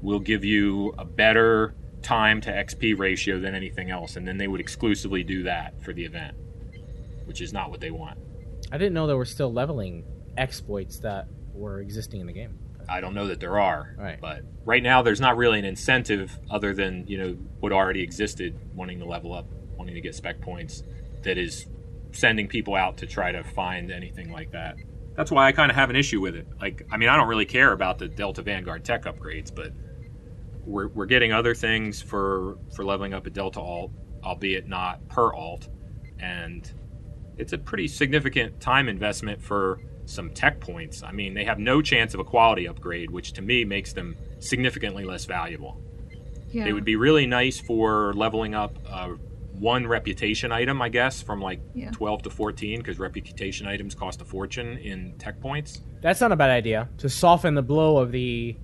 will 0.00 0.20
give 0.20 0.44
you 0.44 0.94
a 0.98 1.04
better 1.04 1.74
time 2.02 2.40
to 2.42 2.50
XP 2.52 2.98
ratio 2.98 3.38
than 3.38 3.54
anything 3.54 3.90
else, 3.90 4.16
and 4.16 4.26
then 4.26 4.38
they 4.38 4.48
would 4.48 4.60
exclusively 4.60 5.22
do 5.22 5.42
that 5.44 5.80
for 5.82 5.92
the 5.92 6.04
event, 6.04 6.36
which 7.24 7.40
is 7.40 7.52
not 7.52 7.70
what 7.70 7.80
they 7.80 7.90
want. 7.90 8.18
I 8.70 8.78
didn't 8.78 8.94
know 8.94 9.06
there 9.06 9.16
were 9.16 9.24
still 9.24 9.52
leveling 9.52 10.04
exploits 10.36 10.98
that 11.00 11.26
were 11.54 11.80
existing 11.80 12.20
in 12.20 12.26
the 12.26 12.32
game. 12.32 12.58
I 12.88 13.00
don't 13.00 13.14
know 13.14 13.28
that 13.28 13.38
there 13.40 13.60
are, 13.60 13.94
Right. 13.98 14.20
but 14.20 14.42
right 14.64 14.82
now 14.82 15.02
there's 15.02 15.20
not 15.20 15.36
really 15.36 15.58
an 15.58 15.64
incentive 15.64 16.36
other 16.50 16.74
than 16.74 17.06
you 17.06 17.18
know 17.18 17.32
what 17.60 17.72
already 17.72 18.02
existed, 18.02 18.58
wanting 18.74 18.98
to 18.98 19.04
level 19.04 19.32
up, 19.32 19.46
wanting 19.76 19.94
to 19.94 20.00
get 20.00 20.14
spec 20.14 20.40
points, 20.40 20.82
that 21.22 21.38
is 21.38 21.66
sending 22.10 22.48
people 22.48 22.74
out 22.74 22.96
to 22.98 23.06
try 23.06 23.30
to 23.32 23.44
find 23.44 23.90
anything 23.90 24.32
like 24.32 24.50
that. 24.52 24.76
That's 25.16 25.30
why 25.30 25.46
I 25.46 25.52
kind 25.52 25.70
of 25.70 25.76
have 25.76 25.90
an 25.90 25.96
issue 25.96 26.20
with 26.20 26.34
it. 26.34 26.46
Like, 26.60 26.82
I 26.90 26.96
mean, 26.96 27.08
I 27.08 27.16
don't 27.16 27.28
really 27.28 27.44
care 27.46 27.72
about 27.72 27.98
the 27.98 28.08
Delta 28.08 28.42
Vanguard 28.42 28.84
tech 28.84 29.04
upgrades, 29.04 29.54
but 29.54 29.72
we're, 30.64 30.88
we're 30.88 31.06
getting 31.06 31.32
other 31.32 31.54
things 31.54 32.00
for 32.02 32.58
for 32.74 32.84
leveling 32.84 33.14
up 33.14 33.26
a 33.26 33.30
Delta 33.30 33.60
alt, 33.60 33.92
albeit 34.24 34.66
not 34.68 35.06
per 35.08 35.32
alt, 35.32 35.68
and 36.20 36.70
it's 37.38 37.52
a 37.52 37.58
pretty 37.58 37.88
significant 37.88 38.60
time 38.60 38.88
investment 38.88 39.42
for 39.42 39.80
some 40.04 40.30
tech 40.30 40.60
points. 40.60 41.02
I 41.02 41.12
mean, 41.12 41.34
they 41.34 41.44
have 41.44 41.58
no 41.58 41.80
chance 41.80 42.14
of 42.14 42.20
a 42.20 42.24
quality 42.24 42.66
upgrade, 42.68 43.10
which 43.10 43.32
to 43.34 43.42
me 43.42 43.64
makes 43.64 43.92
them 43.92 44.16
significantly 44.40 45.04
less 45.04 45.24
valuable. 45.24 45.80
Yeah. 46.50 46.64
They 46.64 46.72
would 46.72 46.84
be 46.84 46.96
really 46.96 47.26
nice 47.26 47.60
for 47.60 48.12
leveling 48.14 48.54
up 48.54 48.78
uh, 48.86 49.08
one 49.52 49.86
reputation 49.86 50.52
item, 50.52 50.82
I 50.82 50.88
guess, 50.88 51.22
from 51.22 51.40
like 51.40 51.60
Yeah. 51.74 51.90
12 51.92 52.22
to 52.24 52.30
14, 52.30 52.78
because 52.78 52.98
reputation 52.98 53.66
items 53.66 53.94
cost 53.94 54.20
a 54.20 54.24
fortune 54.24 54.76
in 54.78 55.14
tech 55.18 55.40
points. 55.40 55.82
That's 56.02 56.20
not 56.20 56.32
a 56.32 56.36
bad 56.36 56.50
idea. 56.50 56.88
To 56.98 57.08
soften 57.08 57.54
the 57.54 57.62
blow 57.62 57.96
of 57.98 58.12
the 58.12 58.56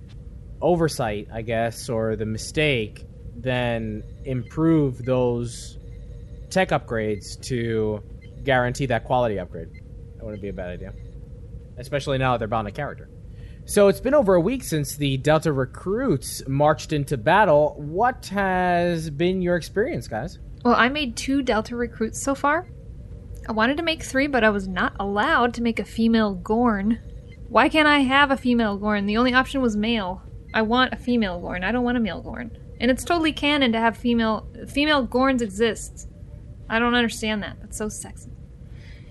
oversight, 0.61 1.27
I 1.33 1.41
guess, 1.41 1.89
or 1.89 2.15
the 2.15 2.25
mistake, 2.25 3.05
then 3.35 4.03
improve 4.25 5.05
those 5.05 5.77
tech 6.49 6.69
upgrades 6.69 7.39
to 7.43 8.01
guarantee 8.43 8.85
that 8.87 9.05
quality 9.05 9.39
upgrade. 9.39 9.69
That 10.17 10.25
wouldn't 10.25 10.41
be 10.41 10.49
a 10.49 10.53
bad 10.53 10.71
idea. 10.71 10.93
Especially 11.77 12.17
now 12.17 12.33
that 12.33 12.39
they're 12.39 12.47
bound 12.47 12.67
to 12.67 12.71
character. 12.73 13.09
So 13.65 13.87
it's 13.87 14.01
been 14.01 14.15
over 14.15 14.33
a 14.33 14.41
week 14.41 14.63
since 14.63 14.95
the 14.95 15.17
Delta 15.17 15.53
recruits 15.53 16.41
marched 16.47 16.91
into 16.91 17.17
battle. 17.17 17.75
What 17.77 18.25
has 18.27 19.09
been 19.11 19.41
your 19.41 19.55
experience, 19.55 20.07
guys? 20.07 20.39
Well, 20.65 20.73
I 20.75 20.89
made 20.89 21.15
two 21.15 21.43
Delta 21.43 21.75
recruits 21.75 22.21
so 22.21 22.33
far. 22.35 22.67
I 23.47 23.51
wanted 23.51 23.77
to 23.77 23.83
make 23.83 24.03
three, 24.03 24.27
but 24.27 24.43
I 24.43 24.49
was 24.49 24.67
not 24.67 24.95
allowed 24.99 25.53
to 25.53 25.61
make 25.61 25.79
a 25.79 25.85
female 25.85 26.33
Gorn. 26.33 26.99
Why 27.47 27.69
can't 27.69 27.87
I 27.87 27.99
have 27.99 28.31
a 28.31 28.37
female 28.37 28.77
Gorn? 28.77 29.05
The 29.05 29.17
only 29.17 29.33
option 29.33 29.61
was 29.61 29.77
male. 29.77 30.21
I 30.53 30.61
want 30.63 30.93
a 30.93 30.97
female 30.97 31.39
Gorn. 31.39 31.63
I 31.63 31.71
don't 31.71 31.83
want 31.83 31.97
a 31.97 32.01
male 32.01 32.21
Gorn. 32.21 32.57
And 32.79 32.89
it's 32.89 33.03
totally 33.03 33.33
canon 33.33 33.71
to 33.73 33.79
have 33.79 33.97
female 33.97 34.47
female 34.67 35.05
Gorns 35.05 35.41
exist. 35.41 36.07
I 36.69 36.79
don't 36.79 36.95
understand 36.95 37.43
that. 37.43 37.57
That's 37.61 37.77
so 37.77 37.89
sexy. 37.89 38.31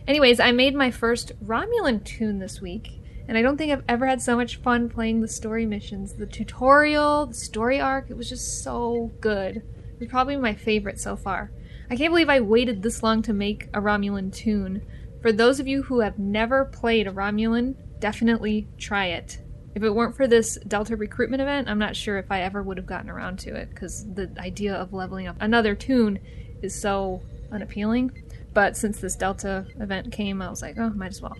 Anyways, 0.07 0.41
I 0.41 0.53
made 0.53 0.75
my 0.75 0.91
first 0.91 1.33
Romulan 1.45 2.03
toon 2.03 2.39
this 2.39 2.63
week, 2.63 3.01
and 3.29 3.37
I 3.37 3.43
don't 3.43 3.59
think 3.59 3.71
I've 3.71 3.85
ever 3.89 4.07
had 4.07 4.23
so 4.23 4.37
much 4.37 4.57
fun 4.57 4.89
playing 4.89 5.21
the 5.21 5.29
story 5.29 5.67
missions. 5.67 6.15
The 6.15 6.25
tutorial, 6.25 7.27
the 7.27 7.35
story 7.35 7.79
arc, 7.79 8.09
it 8.09 8.17
was 8.17 8.29
just 8.29 8.63
so 8.63 9.11
good. 9.21 9.57
It 9.57 10.01
was 10.01 10.09
probably 10.09 10.37
my 10.37 10.55
favorite 10.55 10.99
so 10.99 11.15
far. 11.15 11.53
I 11.91 11.97
can't 11.97 12.11
believe 12.11 12.31
I 12.31 12.41
waited 12.41 12.83
this 12.83 13.03
long 13.03 13.21
to 13.23 13.33
make 13.33 13.69
a 13.75 13.81
Romulan 13.81 14.33
toon. 14.33 14.83
For 15.21 15.33
those 15.33 15.61
of 15.61 15.67
you 15.67 15.83
who 15.83 16.01
have 16.01 16.19
never 16.19 16.65
played 16.65 17.07
a 17.07 17.13
Romulan, 17.13 17.75
definitely 17.99 18.67
try 18.79 19.07
it. 19.07 19.41
If 19.79 19.85
it 19.85 19.95
weren't 19.95 20.17
for 20.17 20.27
this 20.27 20.59
Delta 20.67 20.97
recruitment 20.97 21.41
event, 21.41 21.69
I'm 21.69 21.79
not 21.79 21.95
sure 21.95 22.19
if 22.19 22.33
I 22.33 22.41
ever 22.41 22.65
would 22.65 22.79
have 22.79 22.87
gotten 22.87 23.09
around 23.09 23.39
to 23.39 23.55
it 23.55 23.71
because 23.71 24.05
the 24.13 24.29
idea 24.37 24.75
of 24.75 24.93
leveling 24.93 25.29
up 25.29 25.37
another 25.39 25.77
toon 25.77 26.19
is 26.63 26.75
so 26.75 27.23
unappealing. 27.53 28.25
But 28.53 28.77
since 28.77 28.99
this 28.99 29.15
Delta 29.15 29.67
event 29.79 30.11
came, 30.11 30.43
I 30.43 30.51
was 30.51 30.63
like, 30.63 30.79
oh, 30.79 30.91
might 30.91 31.13
as 31.13 31.23
well. 31.23 31.37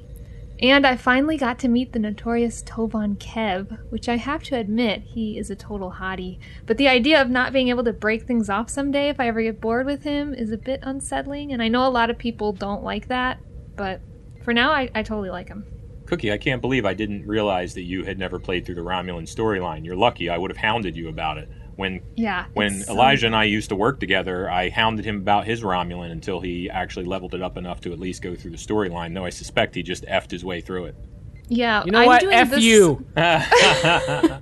And 0.61 0.87
I 0.87 0.95
finally 0.95 1.37
got 1.37 1.59
to 1.59 1.69
meet 1.69 1.93
the 1.93 1.99
notorious 1.99 2.63
Tovan 2.63 3.17
Khev, 3.17 3.77
which 3.91 4.09
I 4.09 4.19
have 4.19 4.45
to 4.45 4.57
admit, 4.57 5.03
he 5.03 5.37
is 5.37 5.51
a 5.51 5.57
total 5.57 5.91
hottie. 5.99 6.39
But 6.65 6.77
the 6.77 6.87
idea 6.87 7.21
of 7.21 7.31
not 7.31 7.53
being 7.53 7.71
able 7.71 7.83
to 7.83 7.93
break 7.93 8.23
things 8.23 8.49
off 8.49 8.71
someday 8.71 9.09
if 9.09 9.19
I 9.19 9.27
ever 9.27 9.43
get 9.43 9.61
bored 9.61 9.85
with 9.85 10.05
him 10.05 10.33
is 10.33 10.53
a 10.53 10.57
bit 10.57 10.79
unsettling, 10.85 11.53
and 11.53 11.61
I 11.61 11.67
know 11.67 11.89
a 11.89 11.91
lot 11.91 12.09
of 12.09 12.17
people 12.19 12.53
don't 12.53 12.85
like 12.85 13.09
that, 13.09 13.41
but 13.75 14.01
for 14.45 14.55
now, 14.55 14.71
I, 14.71 14.89
I 14.95 15.03
totally 15.03 15.31
like 15.31 15.49
him. 15.49 15.65
Cookie, 16.09 16.33
I 16.33 16.39
can't 16.39 16.63
believe 16.63 16.87
I 16.87 16.95
didn't 16.95 17.27
realize 17.27 17.75
that 17.75 17.83
you 17.83 18.03
had 18.03 18.19
never 18.19 18.39
played 18.39 18.65
through 18.65 18.77
the 18.77 18.81
Romulan 18.81 19.25
storyline. 19.25 19.85
You're 19.85 19.95
lucky. 19.95 20.31
I 20.31 20.39
would 20.39 20.51
have 20.51 20.57
hounded 20.57 20.97
you 20.97 21.11
about 21.11 21.37
it. 21.37 21.51
When 21.77 22.01
Yeah, 22.17 22.47
when 22.55 22.77
it's 22.77 22.87
so- 22.87 22.95
Elijah 22.95 23.27
and 23.27 23.37
I 23.37 23.45
used 23.45 23.69
to 23.69 23.77
work 23.77 24.01
together, 24.01 24.51
I 24.51 24.71
hounded 24.71 25.05
him 25.05 25.17
about 25.17 25.45
his 25.47 25.63
Romulan 25.63 26.11
until 26.11 26.41
he 26.41 26.71
actually 26.71 27.05
leveled 27.05 27.35
it 27.35 27.43
up 27.43 27.59
enough 27.59 27.83
to 27.83 27.93
at 27.93 28.01
least 28.01 28.23
go 28.23 28.35
through 28.35 28.53
the 28.53 28.57
storyline. 28.57 29.13
Though 29.15 29.27
I 29.27 29.31
suspect 29.31 29.75
he 29.75 29.83
just 29.83 30.05
effed 30.07 30.31
his 30.31 30.43
way 30.45 30.63
through 30.63 30.87
it. 30.87 30.97
Yeah, 31.49 31.85
You 31.85 31.93
know 31.93 32.01
I'm 32.01 32.07
what? 32.07 32.23
doing 32.23 32.35
F 32.35 32.51
this- 32.51 32.65
you. 32.65 33.05
That's 33.15 34.41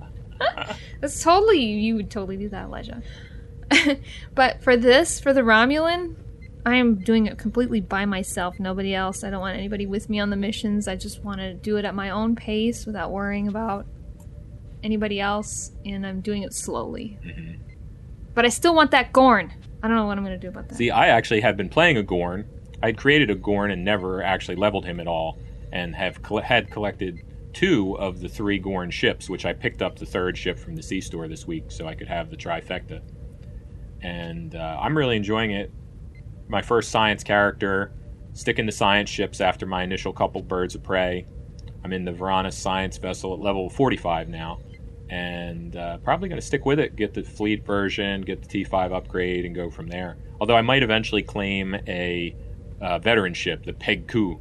totally 1.21 1.59
you 1.61 1.95
would 1.95 2.09
totally 2.09 2.37
do 2.37 2.47
that, 2.49 2.63
Elijah. 2.65 3.01
but 4.35 4.63
for 4.63 4.77
this, 4.77 5.19
for 5.19 5.33
the 5.33 5.41
Romulan, 5.41 6.15
I 6.67 6.75
am 6.75 6.95
doing 6.95 7.27
it 7.27 7.37
completely 7.37 7.79
by 7.79 8.03
myself. 8.03 8.59
Nobody 8.59 8.93
else. 8.93 9.23
I 9.23 9.29
don't 9.29 9.39
want 9.39 9.57
anybody 9.57 9.85
with 9.85 10.09
me 10.09 10.19
on 10.19 10.29
the 10.29 10.35
missions. 10.35 10.89
I 10.89 10.97
just 10.97 11.23
want 11.23 11.39
to 11.39 11.53
do 11.53 11.77
it 11.77 11.85
at 11.85 11.95
my 11.95 12.09
own 12.09 12.35
pace 12.35 12.85
without 12.85 13.09
worrying 13.09 13.47
about 13.47 13.85
anybody 14.83 15.21
else, 15.21 15.71
and 15.85 16.05
I'm 16.05 16.19
doing 16.19 16.43
it 16.43 16.53
slowly. 16.53 17.17
But 18.33 18.43
I 18.43 18.49
still 18.49 18.75
want 18.75 18.91
that 18.91 19.13
Gorn. 19.13 19.53
I 19.81 19.87
don't 19.87 19.95
know 19.95 20.07
what 20.07 20.17
I'm 20.17 20.25
gonna 20.25 20.37
do 20.37 20.49
about 20.49 20.67
that. 20.67 20.75
See, 20.75 20.91
I 20.91 21.07
actually 21.07 21.39
have 21.39 21.55
been 21.55 21.69
playing 21.69 21.95
a 21.95 22.03
Gorn. 22.03 22.45
I'd 22.83 22.97
created 22.97 23.29
a 23.29 23.35
Gorn 23.35 23.71
and 23.71 23.85
never 23.85 24.21
actually 24.21 24.57
leveled 24.57 24.83
him 24.83 24.99
at 24.99 25.07
all, 25.07 25.39
and 25.71 25.95
have 25.95 26.19
had 26.43 26.69
collected 26.69 27.23
two 27.53 27.97
of 27.97 28.19
the 28.19 28.27
three 28.27 28.59
Gorn 28.59 28.91
ships, 28.91 29.29
which 29.29 29.45
I 29.45 29.53
picked 29.53 29.81
up 29.81 29.97
the 29.97 30.05
third 30.05 30.37
ship 30.37 30.59
from 30.59 30.75
the 30.75 30.83
C 30.83 30.99
store 30.99 31.29
this 31.29 31.47
week, 31.47 31.71
so 31.71 31.87
I 31.87 31.95
could 31.95 32.09
have 32.09 32.29
the 32.29 32.35
trifecta. 32.35 33.01
And 34.01 34.53
uh, 34.53 34.77
I'm 34.81 34.97
really 34.97 35.15
enjoying 35.15 35.51
it. 35.51 35.71
My 36.49 36.61
first 36.61 36.91
science 36.91 37.23
character, 37.23 37.91
sticking 38.33 38.65
to 38.65 38.71
science 38.71 39.09
ships 39.09 39.41
after 39.41 39.65
my 39.65 39.83
initial 39.83 40.13
couple 40.13 40.41
birds 40.41 40.75
of 40.75 40.83
prey. 40.83 41.25
I'm 41.83 41.91
in 41.91 42.05
the 42.05 42.11
Varanus 42.11 42.53
science 42.53 42.97
vessel 42.97 43.33
at 43.33 43.39
level 43.39 43.69
45 43.69 44.29
now, 44.29 44.59
and 45.09 45.75
uh, 45.75 45.97
probably 45.97 46.29
going 46.29 46.39
to 46.39 46.45
stick 46.45 46.65
with 46.65 46.79
it. 46.79 46.95
Get 46.95 47.13
the 47.13 47.23
fleet 47.23 47.65
version, 47.65 48.21
get 48.21 48.41
the 48.41 48.63
T5 48.65 48.93
upgrade, 48.93 49.45
and 49.45 49.53
go 49.53 49.69
from 49.69 49.87
there. 49.87 50.17
Although 50.39 50.55
I 50.55 50.61
might 50.61 50.83
eventually 50.83 51.23
claim 51.23 51.75
a 51.87 52.35
uh, 52.79 52.99
veteran 52.99 53.33
ship, 53.33 53.65
the 53.65 53.73
Peg 53.73 54.07
Ku, 54.07 54.39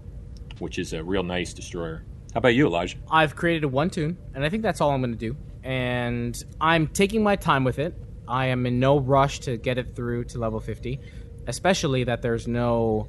which 0.59 0.79
is 0.79 0.92
a 0.92 1.03
real 1.03 1.23
nice 1.23 1.53
destroyer. 1.53 2.05
How 2.35 2.38
about 2.38 2.55
you, 2.55 2.66
Elijah? 2.66 2.99
I've 3.11 3.35
created 3.35 3.64
a 3.64 3.69
one 3.69 3.90
toon, 3.90 4.16
and 4.35 4.45
I 4.45 4.49
think 4.49 4.62
that's 4.62 4.81
all 4.81 4.90
I'm 4.90 5.01
going 5.01 5.12
to 5.12 5.19
do. 5.19 5.37
And 5.62 6.42
I'm 6.61 6.87
taking 6.87 7.23
my 7.23 7.35
time 7.35 7.64
with 7.64 7.79
it. 7.79 7.95
I 8.29 8.47
am 8.47 8.66
in 8.66 8.79
no 8.79 8.99
rush 8.99 9.40
to 9.40 9.57
get 9.57 9.79
it 9.79 9.95
through 9.95 10.25
to 10.25 10.38
level 10.38 10.61
50, 10.61 11.01
especially 11.46 12.04
that 12.04 12.22
there's 12.22 12.46
no 12.46 13.09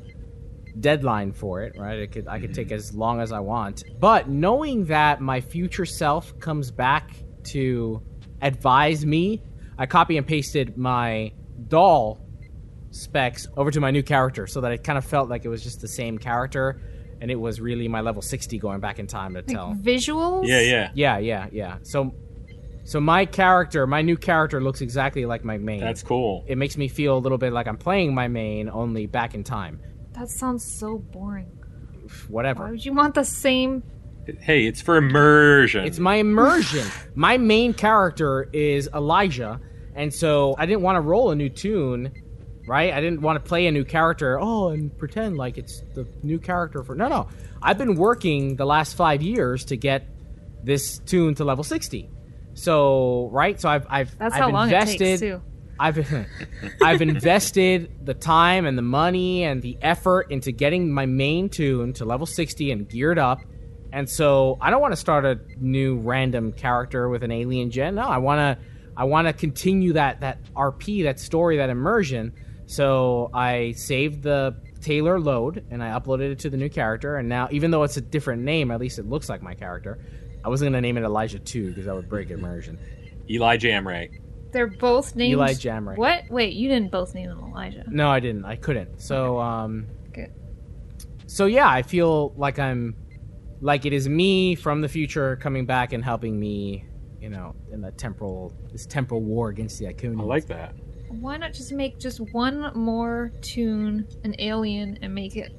deadline 0.80 1.32
for 1.32 1.64
it. 1.64 1.78
Right? 1.78 2.00
It 2.00 2.12
could 2.12 2.28
I 2.28 2.40
could 2.40 2.54
take 2.54 2.68
mm-hmm. 2.68 2.76
as 2.76 2.94
long 2.94 3.22
as 3.22 3.32
I 3.32 3.40
want. 3.40 3.84
But 4.00 4.30
knowing 4.30 4.86
that 4.86 5.22
my 5.22 5.42
future 5.42 5.86
self 5.86 6.38
comes 6.40 6.72
back 6.72 7.12
to 7.46 8.02
advise 8.42 9.06
me, 9.06 9.42
I 9.78 9.86
copy 9.86 10.18
and 10.18 10.26
pasted 10.26 10.78
my 10.78 11.34
doll 11.68 12.22
specs 12.92 13.48
over 13.58 13.72
to 13.72 13.80
my 13.80 13.92
new 13.92 14.04
character 14.04 14.48
so 14.48 14.62
that 14.62 14.72
it 14.72 14.84
kind 14.84 14.98
of 14.98 15.06
felt 15.06 15.30
like 15.30 15.46
it 15.46 15.50
was 15.50 15.64
just 15.64 15.82
the 15.82 15.88
same 15.88 16.18
character 16.18 16.82
and 17.20 17.30
it 17.32 17.36
was 17.36 17.60
really 17.60 17.88
my 17.88 18.02
level 18.02 18.22
60 18.22 18.58
going 18.60 18.80
back 18.80 19.00
in 19.00 19.08
time 19.08 19.34
to 19.34 19.42
tell 19.42 19.76
Visuals. 19.82 20.48
Yeah 20.48 20.62
yeah. 20.62 20.92
yeah 20.94 21.18
yeah 21.18 21.48
yeah 21.52 21.78
so 21.84 22.14
so 22.88 23.02
my 23.02 23.26
character 23.26 23.86
my 23.86 24.02
new 24.02 24.16
character 24.16 24.62
looks 24.62 24.80
exactly 24.82 25.26
like 25.26 25.44
my 25.44 25.58
main 25.58 25.82
That's 25.82 26.02
cool. 26.04 26.46
it 26.48 26.58
makes 26.58 26.78
me 26.78 26.88
feel 26.88 27.18
a 27.18 27.22
little 27.26 27.38
bit 27.38 27.52
like 27.52 27.68
i'm 27.68 27.78
playing 27.78 28.16
my 28.16 28.28
main 28.28 28.70
only 28.70 29.06
back 29.06 29.36
in 29.36 29.44
time 29.44 29.80
That 30.14 30.30
sounds 30.30 30.64
so 30.64 30.98
boring. 30.98 31.52
Whatever. 32.30 32.30
Why 32.30 32.32
whatever 32.34 32.72
would 32.72 32.86
you 32.86 32.94
want 32.94 33.14
the 33.16 33.26
same? 33.26 33.84
Hey, 34.40 34.66
it's 34.66 34.82
for 34.82 34.96
immersion. 34.98 35.86
it's 35.86 36.00
my 36.00 36.16
immersion 36.16 36.86
my 37.16 37.38
main 37.38 37.74
character 37.74 38.50
is 38.54 38.90
elijah 38.96 39.60
and 39.96 40.14
so 40.14 40.56
i 40.58 40.66
didn't 40.66 40.82
want 40.82 40.96
to 40.96 41.02
roll 41.02 41.32
a 41.32 41.36
new 41.36 41.50
toon 41.50 42.12
right 42.68 42.94
i 42.94 43.00
didn't 43.02 43.22
want 43.22 43.42
to 43.42 43.48
play 43.50 43.68
a 43.68 43.72
new 43.72 43.86
character 43.86 44.40
oh 44.40 44.70
and 44.70 44.98
pretend 44.98 45.38
like 45.38 45.58
it's 45.58 45.82
the 45.96 46.06
new 46.24 46.40
character 46.40 46.84
for 46.84 46.96
no 46.96 47.08
no 47.08 47.28
i've 47.62 47.78
been 47.78 47.96
working 47.96 48.56
the 48.58 48.66
last 48.66 48.96
five 48.96 49.22
years 49.22 49.66
to 49.66 49.76
get 49.78 50.08
this 50.64 51.00
toon 51.00 51.34
to 51.36 51.46
level 51.46 51.64
60 51.64 52.10
so 52.58 53.30
right 53.32 53.62
so 53.62 53.70
i've 53.70 53.86
i've, 53.90 54.18
That's 54.18 54.36
I've 54.36 54.42
how 54.42 54.50
long 54.50 54.70
invested 54.70 54.96
it 54.96 54.98
takes 54.98 55.20
too. 55.22 55.42
I've 55.80 56.28
I've 56.82 57.02
invested 57.02 58.06
the 58.06 58.14
time 58.14 58.66
and 58.66 58.78
the 58.78 58.84
money 58.84 59.44
and 59.44 59.62
the 59.62 59.78
effort 59.82 60.32
into 60.32 60.52
getting 60.52 60.92
my 60.92 61.06
main 61.06 61.50
toon 61.50 61.94
to 61.94 62.06
level 62.06 62.26
60 62.26 62.72
and 62.72 62.88
geared 62.88 63.20
up. 63.20 63.42
And 63.94 64.10
so 64.10 64.58
I 64.60 64.70
don't 64.70 64.82
want 64.82 64.94
to 64.94 64.98
start 64.98 65.26
a 65.26 65.40
new 65.58 65.98
random 65.98 66.52
character 66.52 67.10
with 67.10 67.24
an 67.24 67.32
alien 67.32 67.72
gen. 67.72 67.96
No, 67.96 68.04
I 68.04 68.18
want 68.18 68.40
to 68.40 68.66
I 68.96 69.04
want 69.04 69.28
to 69.28 69.34
continue 69.34 69.94
that 69.94 70.22
that 70.22 70.40
RP, 70.54 71.04
that 71.04 71.20
story, 71.20 71.58
that 71.58 71.70
immersion. 71.70 72.34
So 72.66 73.30
I 73.34 73.74
saved 73.74 74.24
the 74.24 74.56
tailor 74.82 75.20
load 75.20 75.66
and 75.72 75.84
I 75.84 75.98
uploaded 75.98 76.32
it 76.32 76.40
to 76.40 76.50
the 76.50 76.58
new 76.58 76.70
character 76.70 77.16
and 77.16 77.28
now 77.28 77.48
even 77.52 77.72
though 77.72 77.84
it's 77.84 77.98
a 77.98 78.02
different 78.02 78.44
name, 78.44 78.72
at 78.72 78.80
least 78.80 79.00
it 79.00 79.08
looks 79.08 79.30
like 79.30 79.42
my 79.42 79.54
character. 79.54 80.00
I 80.44 80.50
wasn't 80.50 80.72
going 80.72 80.82
to 80.82 80.82
name 80.82 80.98
it 80.98 81.04
Elijah 81.04 81.40
2 81.40 81.70
because 81.70 81.86
that 81.86 81.96
would 81.96 82.10
break 82.10 82.30
immersion. 82.30 82.80
Elijah 83.30 83.68
Amray. 83.68 84.22
They're 84.52 84.68
both 84.68 85.16
named 85.16 85.34
Eli 85.34 85.54
Jamray. 85.54 85.98
What? 85.98 86.24
Wait, 86.30 86.54
you 86.54 86.70
didn't 86.70 86.92
both 86.92 87.14
name 87.14 87.30
him 87.30 87.40
Elijah. 87.40 87.84
No, 87.88 88.10
I 88.10 88.20
didn't. 88.20 88.46
I 88.46 88.56
couldn't. 88.56 89.02
So, 89.02 89.40
um, 89.40 89.88
Good. 90.14 90.32
so 91.26 91.46
yeah, 91.46 91.70
I 91.70 91.82
feel 91.82 92.34
like 92.38 92.60
I'm, 92.60 92.96
like 93.60 93.86
it 93.86 93.94
is 93.94 94.08
me 94.08 94.56
from 94.56 94.82
the 94.82 94.88
future 94.88 95.36
coming 95.38 95.66
back 95.66 95.92
and 95.92 96.04
helping 96.04 96.40
me, 96.40 96.86
you 97.20 97.30
know, 97.30 97.56
in 97.72 97.82
the 97.82 97.92
temporal, 97.92 98.54
this 98.72 98.86
temporal 98.86 99.22
war 99.22 99.50
against 99.50 99.80
the 99.80 99.86
Iconians. 99.86 100.22
I 100.22 100.24
like 100.24 100.48
that. 100.48 100.76
Why 101.10 101.38
not 101.38 101.54
just 101.54 101.72
make 101.72 102.00
just 102.00 102.20
one 102.34 102.72
more 102.76 103.32
toon, 103.42 104.08
an 104.24 104.36
alien, 104.40 105.00
and 105.02 105.14
make 105.14 105.36
it 105.36 105.52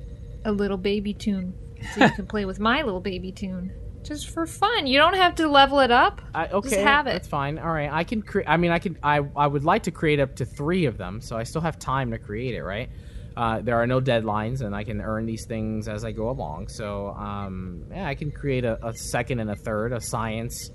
a 0.45 0.53
little 0.53 0.77
baby 0.77 1.13
toon, 1.15 1.55
so 1.95 2.05
you 2.05 2.11
can 2.13 2.27
play 2.29 2.45
with 2.45 2.61
my 2.61 2.83
little 2.83 3.01
baby 3.01 3.33
toon, 3.33 3.73
just 4.09 4.31
for 4.31 4.47
fun. 4.47 4.87
You 4.87 4.99
don't 4.99 5.15
have 5.15 5.35
to 5.37 5.49
level 5.49 5.81
it 5.81 5.91
up. 5.91 6.23
I, 6.35 6.47
okay, 6.49 6.71
just 6.71 6.81
have 6.81 7.07
it. 7.07 7.13
That's 7.13 7.29
fine. 7.29 7.59
All 7.59 7.71
right, 7.71 7.91
I 7.93 8.05
can 8.05 8.23
create. 8.23 8.49
I 8.49 8.57
mean, 8.57 8.71
I 8.71 8.79
can. 8.79 8.99
I 9.03 9.21
I 9.37 9.47
would 9.47 9.65
like 9.65 9.85
to 9.85 9.91
create 9.91 10.19
up 10.19 10.35
to 10.37 10.45
three 10.45 10.87
of 10.87 10.97
them, 10.97 11.21
so 11.21 11.37
I 11.37 11.43
still 11.45 11.61
have 11.61 11.79
time 11.79 12.11
to 12.11 12.19
create 12.19 12.55
it. 12.55 12.63
Right. 12.63 12.89
Uh, 13.37 13.61
there 13.61 13.77
are 13.77 13.87
no 13.87 14.01
deadlines, 14.01 14.63
and 14.63 14.75
I 14.75 14.83
can 14.83 15.01
earn 15.01 15.27
these 15.27 15.47
things 15.47 15.87
as 15.87 16.05
I 16.05 16.11
go 16.11 16.29
along. 16.29 16.67
So, 16.67 17.11
um, 17.11 17.85
yeah, 17.89 18.09
I 18.09 18.17
can 18.17 18.33
create 18.33 18.65
a, 18.65 18.85
a 18.85 18.93
second 18.93 19.39
and 19.39 19.49
a 19.49 19.55
third, 19.55 19.93
a 19.93 20.01
science, 20.01 20.71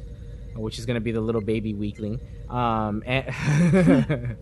which 0.55 0.79
is 0.79 0.85
going 0.85 0.95
to 0.95 1.01
be 1.01 1.11
the 1.11 1.19
little 1.19 1.41
baby 1.41 1.73
weakling, 1.73 2.21
um, 2.49 3.03
and, 3.05 3.27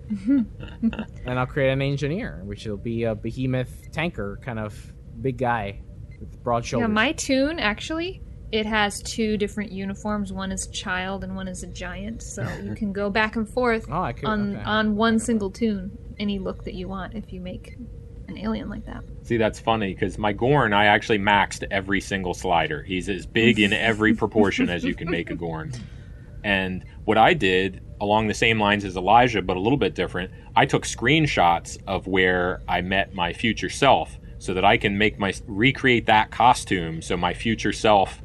and 1.25 1.39
I'll 1.39 1.47
create 1.47 1.71
an 1.71 1.81
engineer, 1.81 2.41
which 2.43 2.67
will 2.67 2.77
be 2.77 3.05
a 3.05 3.15
behemoth 3.15 3.91
tanker, 3.91 4.37
kind 4.43 4.59
of 4.59 4.75
big 5.19 5.39
guy 5.39 5.81
with 6.19 6.43
broad 6.43 6.63
shoulders. 6.63 6.89
Yeah, 6.89 6.93
my 6.93 7.13
toon 7.13 7.57
actually 7.57 8.21
it 8.51 8.65
has 8.65 9.01
two 9.01 9.37
different 9.37 9.71
uniforms. 9.71 10.33
One 10.33 10.51
is 10.51 10.67
child 10.67 11.23
and 11.23 11.35
one 11.35 11.47
is 11.47 11.63
a 11.63 11.67
giant, 11.67 12.21
so 12.21 12.47
you 12.63 12.75
can 12.75 12.91
go 12.93 13.09
back 13.09 13.35
and 13.35 13.47
forth 13.47 13.85
Oh, 13.89 14.01
I 14.03 14.13
could- 14.13 14.25
on 14.25 14.55
okay. 14.55 14.63
on 14.65 14.95
one 14.95 15.19
single 15.19 15.49
toon, 15.51 15.97
any 16.19 16.39
look 16.39 16.63
that 16.65 16.73
you 16.73 16.87
want. 16.87 17.15
If 17.15 17.31
you 17.33 17.39
make 17.41 17.77
an 18.27 18.37
alien 18.37 18.69
like 18.69 18.85
that, 18.85 19.03
See, 19.23 19.37
that's 19.37 19.59
funny 19.59 19.93
because 19.93 20.17
my 20.17 20.33
Gorn, 20.33 20.73
I 20.73 20.85
actually 20.85 21.19
maxed 21.19 21.63
every 21.69 22.01
single 22.01 22.33
slider. 22.33 22.81
He's 22.81 23.07
as 23.09 23.25
big 23.25 23.59
in 23.59 23.71
every 23.73 24.13
proportion 24.15 24.69
as 24.69 24.83
you 24.83 24.95
can 24.95 25.09
make 25.11 25.29
a 25.29 25.35
Gorn. 25.35 25.71
And 26.43 26.83
what 27.05 27.17
I 27.19 27.33
did, 27.35 27.81
along 28.01 28.27
the 28.27 28.33
same 28.33 28.59
lines 28.59 28.83
as 28.83 28.95
Elijah, 28.97 29.41
but 29.43 29.57
a 29.57 29.59
little 29.59 29.77
bit 29.77 29.93
different, 29.93 30.31
I 30.55 30.65
took 30.65 30.83
screenshots 30.85 31.77
of 31.87 32.07
where 32.07 32.61
I 32.67 32.81
met 32.81 33.13
my 33.13 33.31
future 33.31 33.69
self 33.69 34.17
so 34.39 34.55
that 34.55 34.65
I 34.65 34.77
can 34.77 34.97
make 34.97 35.19
my 35.19 35.33
recreate 35.45 36.07
that 36.07 36.31
costume 36.31 37.01
so 37.03 37.15
my 37.15 37.33
future 37.33 37.71
self, 37.73 38.21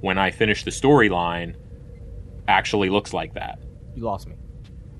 when 0.00 0.18
I 0.18 0.30
finish 0.30 0.64
the 0.64 0.70
storyline, 0.70 1.54
actually 2.48 2.90
looks 2.90 3.12
like 3.12 3.34
that. 3.34 3.58
you 3.94 4.02
lost 4.04 4.28
me. 4.28 4.36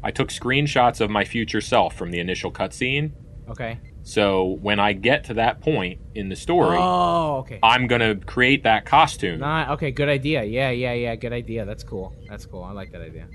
I 0.03 0.11
took 0.11 0.29
screenshots 0.29 1.01
of 1.01 1.11
my 1.11 1.25
future 1.25 1.61
self 1.61 1.95
from 1.97 2.11
the 2.11 2.19
initial 2.21 2.51
cutscene. 2.53 3.13
Okay. 3.49 3.79
So 4.03 4.57
when 4.63 4.79
I 4.79 4.93
get 4.93 5.25
to 5.25 5.35
that 5.35 5.61
point 5.61 6.01
in 6.15 6.29
the 6.29 6.37
story, 6.37 6.77
Oh, 6.81 7.39
okay. 7.39 7.59
I'm 7.63 7.87
gonna 7.89 8.15
create 8.15 8.63
that 8.65 8.85
costume. 8.87 9.41
Nah, 9.41 9.73
okay, 9.75 9.91
good 9.91 10.09
idea. 10.09 10.45
Yeah, 10.45 10.71
yeah, 10.71 10.93
yeah, 10.93 11.17
good 11.17 11.33
idea. 11.33 11.65
That's 11.65 11.83
cool. 11.83 12.15
That's 12.29 12.47
cool. 12.47 12.63
I 12.63 12.71
like 12.73 12.93
that 12.93 13.03
idea. 13.03 13.27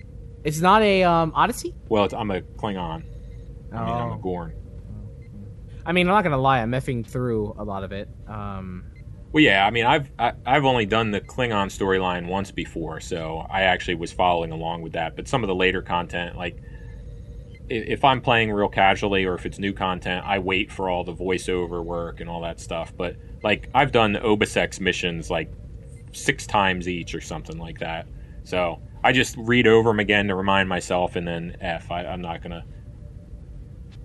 It's 0.45 0.59
not 0.61 0.81
a 0.81 1.03
um 1.03 1.33
Odyssey. 1.35 1.75
Well, 1.89 2.05
it's, 2.05 2.13
I'm 2.13 2.31
a 2.31 2.41
Klingon. 2.41 3.03
I 3.73 3.85
mean, 3.85 3.93
I'm 3.95 4.09
a 4.11 4.15
Oh. 4.15 4.17
Gorn. 4.17 4.53
I 5.85 5.91
mean, 5.93 6.07
I'm 6.07 6.13
not 6.13 6.23
gonna 6.23 6.37
lie. 6.37 6.59
I'm 6.61 6.71
effing 6.71 7.05
through 7.05 7.55
a 7.57 7.63
lot 7.63 7.83
of 7.83 7.91
it. 7.91 8.07
Um, 8.27 8.85
Well, 9.31 9.43
yeah. 9.43 9.65
I 9.65 9.71
mean, 9.71 9.85
I've 9.85 10.11
I, 10.19 10.33
I've 10.45 10.65
only 10.65 10.85
done 10.85 11.11
the 11.11 11.21
Klingon 11.21 11.67
storyline 11.67 12.27
once 12.27 12.51
before, 12.51 12.99
so 12.99 13.45
I 13.49 13.61
actually 13.63 13.95
was 13.95 14.11
following 14.11 14.51
along 14.51 14.81
with 14.81 14.93
that. 14.93 15.15
But 15.15 15.27
some 15.27 15.43
of 15.43 15.47
the 15.47 15.55
later 15.55 15.81
content, 15.81 16.37
like 16.37 16.61
if 17.69 18.03
I'm 18.03 18.19
playing 18.19 18.51
real 18.51 18.67
casually 18.67 19.23
or 19.23 19.35
if 19.35 19.45
it's 19.45 19.57
new 19.57 19.71
content, 19.71 20.25
I 20.25 20.39
wait 20.39 20.71
for 20.71 20.89
all 20.89 21.05
the 21.05 21.13
voiceover 21.13 21.83
work 21.83 22.19
and 22.19 22.29
all 22.29 22.41
that 22.41 22.59
stuff. 22.59 22.93
But 22.95 23.15
like 23.43 23.69
I've 23.73 23.93
done 23.93 24.15
Obisek's 24.15 24.81
missions 24.81 25.29
like 25.29 25.49
six 26.11 26.45
times 26.45 26.89
each 26.89 27.15
or 27.15 27.21
something 27.21 27.57
like 27.57 27.79
that. 27.79 28.07
So 28.43 28.81
I 29.03 29.13
just 29.13 29.35
read 29.37 29.67
over 29.67 29.89
them 29.89 29.99
again 29.99 30.27
to 30.27 30.35
remind 30.35 30.67
myself, 30.67 31.15
and 31.15 31.27
then 31.27 31.55
F. 31.61 31.89
I, 31.89 32.05
I'm 32.05 32.21
not 32.21 32.43
gonna. 32.43 32.65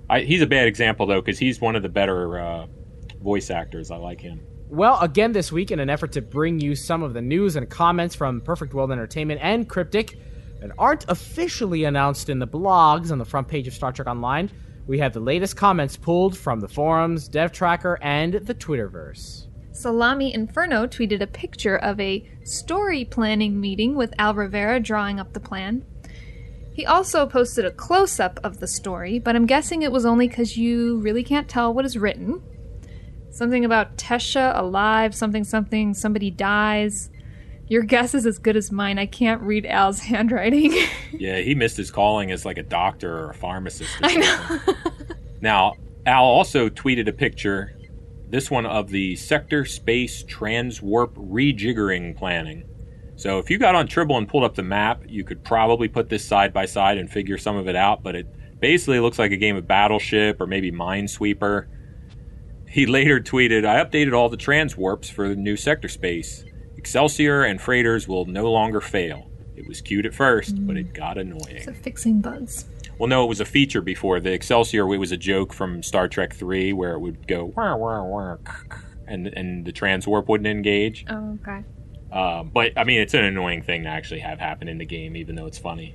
I, 0.09 0.21
he's 0.21 0.41
a 0.41 0.47
bad 0.47 0.69
example 0.69 1.07
though, 1.07 1.21
because 1.21 1.39
he's 1.39 1.61
one 1.61 1.75
of 1.75 1.83
the 1.83 1.89
better 1.89 2.39
uh, 2.39 2.67
voice 3.21 3.51
actors. 3.51 3.91
I 3.91 3.97
like 3.97 4.21
him. 4.21 4.41
Well, 4.69 4.99
again 5.01 5.31
this 5.31 5.53
week, 5.53 5.71
in 5.71 5.79
an 5.79 5.89
effort 5.89 6.13
to 6.13 6.23
bring 6.23 6.59
you 6.59 6.75
some 6.75 7.05
of 7.05 7.15
the 7.15 7.23
news 7.23 7.55
and 7.55 7.71
comments 7.71 8.17
from 8.17 8.41
Perfect 8.41 8.75
World 8.75 8.91
Entertainment 8.91 9.41
and 9.41 9.69
Cryptic 9.69 10.19
that 10.61 10.73
aren't 10.77 11.05
officially 11.09 11.85
announced 11.85 12.29
in 12.29 12.41
the 12.41 12.49
blogs 12.49 13.13
on 13.13 13.19
the 13.19 13.25
front 13.25 13.47
page 13.47 13.69
of 13.69 13.75
Star 13.75 13.93
Trek 13.93 14.09
Online, 14.09 14.51
we 14.89 14.99
have 14.99 15.13
the 15.13 15.21
latest 15.21 15.57
comments 15.57 15.97
pulled 15.97 16.37
from 16.37 16.59
the 16.59 16.69
forums, 16.69 17.29
Dev 17.29 17.53
Tracker, 17.53 17.99
and 18.03 18.35
the 18.35 18.55
Twitterverse. 18.55 19.47
Salami 19.71 20.35
Inferno 20.35 20.87
tweeted 20.87 21.21
a 21.21 21.27
picture 21.29 21.77
of 21.77 22.01
a 22.01 22.29
story 22.43 23.05
planning 23.05 23.61
meeting 23.61 23.95
with 23.95 24.15
Al 24.19 24.35
Rivera 24.35 24.81
drawing 24.81 25.21
up 25.21 25.33
the 25.33 25.41
plan. 25.41 25.85
He 26.73 26.85
also 26.85 27.25
posted 27.27 27.65
a 27.65 27.71
close 27.71 28.19
up 28.19 28.41
of 28.43 28.59
the 28.59 28.67
story, 28.67 29.21
but 29.21 29.37
I'm 29.37 29.47
guessing 29.47 29.83
it 29.83 29.93
was 29.93 30.05
only 30.05 30.27
because 30.27 30.57
you 30.57 30.99
really 30.99 31.23
can't 31.23 31.49
tell 31.49 31.73
what 31.73 31.85
is 31.85 31.97
written. 31.97 32.43
Something 33.37 33.67
about 33.67 33.99
Tesha 33.99 34.59
alive, 34.59 35.15
something, 35.15 35.45
something, 35.45 35.93
somebody 35.93 36.31
dies. 36.31 37.11
Your 37.69 37.83
guess 37.83 38.15
is 38.15 38.25
as 38.25 38.39
good 38.39 38.57
as 38.57 38.73
mine. 38.73 38.99
I 38.99 39.05
can't 39.05 39.43
read 39.43 39.67
Al's 39.67 39.99
handwriting. 40.09 40.73
Yeah, 41.13 41.41
he 41.41 41.55
missed 41.55 41.77
his 41.77 41.91
calling 41.91 42.31
as 42.31 42.47
like 42.47 42.57
a 42.57 42.63
doctor 42.63 43.15
or 43.15 43.31
a 43.33 43.35
pharmacist. 43.35 43.95
Or 44.01 44.07
I 44.07 44.15
know. 44.15 44.61
Now, 45.43 45.75
Al 46.07 46.25
also 46.25 46.71
tweeted 46.71 47.09
a 47.09 47.13
picture, 47.13 47.77
this 48.31 48.51
one 48.51 48.65
of 48.65 48.89
the 48.89 49.17
sector 49.17 49.67
space 49.67 50.25
transwarp 50.25 51.13
rejiggering 51.13 52.17
planning. 52.17 52.65
So 53.17 53.39
if 53.39 53.51
you 53.51 53.59
got 53.59 53.75
on 53.75 53.87
Tribble 53.87 54.17
and 54.17 54.27
pulled 54.27 54.45
up 54.45 54.55
the 54.55 54.63
map, 54.63 55.03
you 55.07 55.25
could 55.25 55.45
probably 55.45 55.89
put 55.89 56.09
this 56.09 56.25
side 56.25 56.55
by 56.55 56.65
side 56.65 56.97
and 56.97 57.11
figure 57.11 57.37
some 57.37 57.59
of 57.59 57.69
it 57.69 57.77
out, 57.77 58.03
but 58.03 58.17
it 58.17 58.61
basically 58.61 58.99
looks 58.99 59.19
like 59.19 59.31
a 59.31 59.37
game 59.37 59.57
of 59.57 59.69
Battleship 59.69 60.41
or 60.41 60.47
maybe 60.47 60.73
Minesweeper. 60.73 61.67
He 62.77 62.85
later 62.85 63.21
tweeted, 63.21 63.65
I 63.65 63.83
updated 63.83 64.13
all 64.13 64.29
the 64.29 64.37
transwarps 64.37 65.11
for 65.11 65.31
the 65.31 65.35
new 65.35 65.57
sector 65.57 65.89
space. 65.89 66.45
Excelsior 66.77 67.43
and 67.43 67.59
freighters 67.59 68.07
will 68.07 68.27
no 68.27 68.53
longer 68.53 68.83
fail. 68.83 69.31
It 69.57 69.67
was 69.67 69.81
cute 69.81 70.05
at 70.05 70.13
first, 70.13 70.67
but 70.67 70.77
it 70.77 70.93
got 70.93 71.17
annoying. 71.17 71.63
so 71.65 71.73
fixing 71.73 72.21
bugs. 72.21 72.67
Well, 72.99 73.09
no, 73.09 73.25
it 73.25 73.29
was 73.29 73.41
a 73.41 73.47
feature 73.47 73.81
before. 73.81 74.21
The 74.21 74.35
Excelsior 74.35 74.93
it 74.93 74.99
was 74.99 75.11
a 75.11 75.17
joke 75.17 75.55
from 75.55 75.83
Star 75.83 76.07
Trek 76.07 76.35
3 76.35 76.75
where 76.75 76.93
it 76.93 76.99
would 76.99 77.27
go 77.27 77.47
wah, 77.57 77.77
wah, 77.77 78.05
wah, 78.05 78.37
and 79.09 79.29
and 79.29 79.65
the 79.65 79.73
transwarp 79.73 80.29
wouldn't 80.29 80.47
engage. 80.47 81.07
Oh, 81.09 81.39
okay. 81.41 81.65
Uh, 82.13 82.43
but 82.43 82.73
I 82.77 82.85
mean, 82.85 83.01
it's 83.01 83.15
an 83.15 83.25
annoying 83.25 83.63
thing 83.63 83.85
to 83.85 83.89
actually 83.89 84.21
have 84.21 84.39
happen 84.39 84.69
in 84.69 84.77
the 84.77 84.85
game, 84.85 85.17
even 85.17 85.35
though 85.35 85.47
it's 85.47 85.57
funny. 85.57 85.95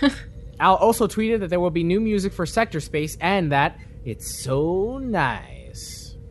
Al 0.58 0.74
also 0.74 1.06
tweeted 1.06 1.38
that 1.38 1.50
there 1.50 1.60
will 1.60 1.70
be 1.70 1.84
new 1.84 2.00
music 2.00 2.32
for 2.32 2.44
Sector 2.44 2.80
Space 2.80 3.16
and 3.20 3.52
that 3.52 3.78
it's 4.04 4.42
so 4.42 4.98
nice. 4.98 5.57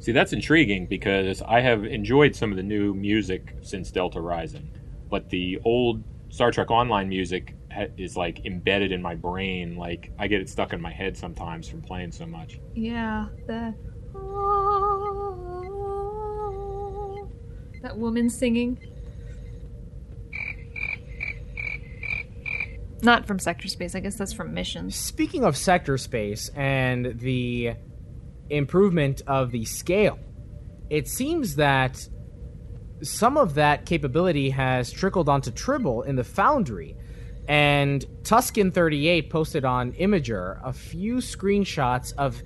See, 0.07 0.13
that's 0.13 0.31
intriguing 0.31 0.85
because 0.85 1.41
I 1.41 1.59
have 1.59 1.83
enjoyed 1.83 2.33
some 2.33 2.49
of 2.49 2.55
the 2.55 2.63
new 2.63 2.93
music 2.93 3.53
since 3.61 3.91
Delta 3.91 4.21
Rising, 4.21 4.71
but 5.09 5.29
the 5.29 5.59
old 5.65 6.01
Star 6.29 6.49
Trek 6.49 6.71
Online 6.71 7.09
music 7.09 7.53
ha- 7.69 7.87
is 7.97 8.15
like 8.15 8.45
embedded 8.45 8.93
in 8.93 9.01
my 9.01 9.15
brain. 9.15 9.75
Like 9.75 10.13
I 10.17 10.27
get 10.27 10.39
it 10.39 10.47
stuck 10.47 10.71
in 10.71 10.79
my 10.79 10.93
head 10.93 11.17
sometimes 11.17 11.67
from 11.67 11.81
playing 11.81 12.13
so 12.13 12.25
much. 12.25 12.57
Yeah, 12.73 13.25
the. 13.47 13.75
Oh. 14.15 15.27
That 17.81 17.97
woman 17.97 18.29
singing. 18.29 18.79
Not 23.01 23.27
from 23.27 23.39
Sector 23.39 23.67
Space, 23.67 23.93
I 23.93 23.99
guess 23.99 24.15
that's 24.15 24.31
from 24.31 24.53
Missions. 24.53 24.95
Speaking 24.95 25.43
of 25.43 25.57
sector 25.57 25.97
space 25.97 26.49
and 26.55 27.19
the 27.19 27.73
improvement 28.49 29.21
of 29.27 29.51
the 29.51 29.65
scale, 29.65 30.19
it 30.89 31.07
seems 31.07 31.55
that 31.55 32.07
some 33.01 33.37
of 33.37 33.55
that 33.55 33.85
capability 33.85 34.49
has 34.49 34.91
trickled 34.91 35.29
onto 35.29 35.51
Tribble 35.51 36.03
in 36.03 36.15
the 36.15 36.23
Foundry. 36.23 36.95
And 37.47 38.03
Tuscan38 38.23 39.29
posted 39.29 39.63
on 39.63 39.93
Imgur 39.93 40.59
a 40.63 40.73
few 40.73 41.17
screenshots 41.17 42.13
of 42.17 42.41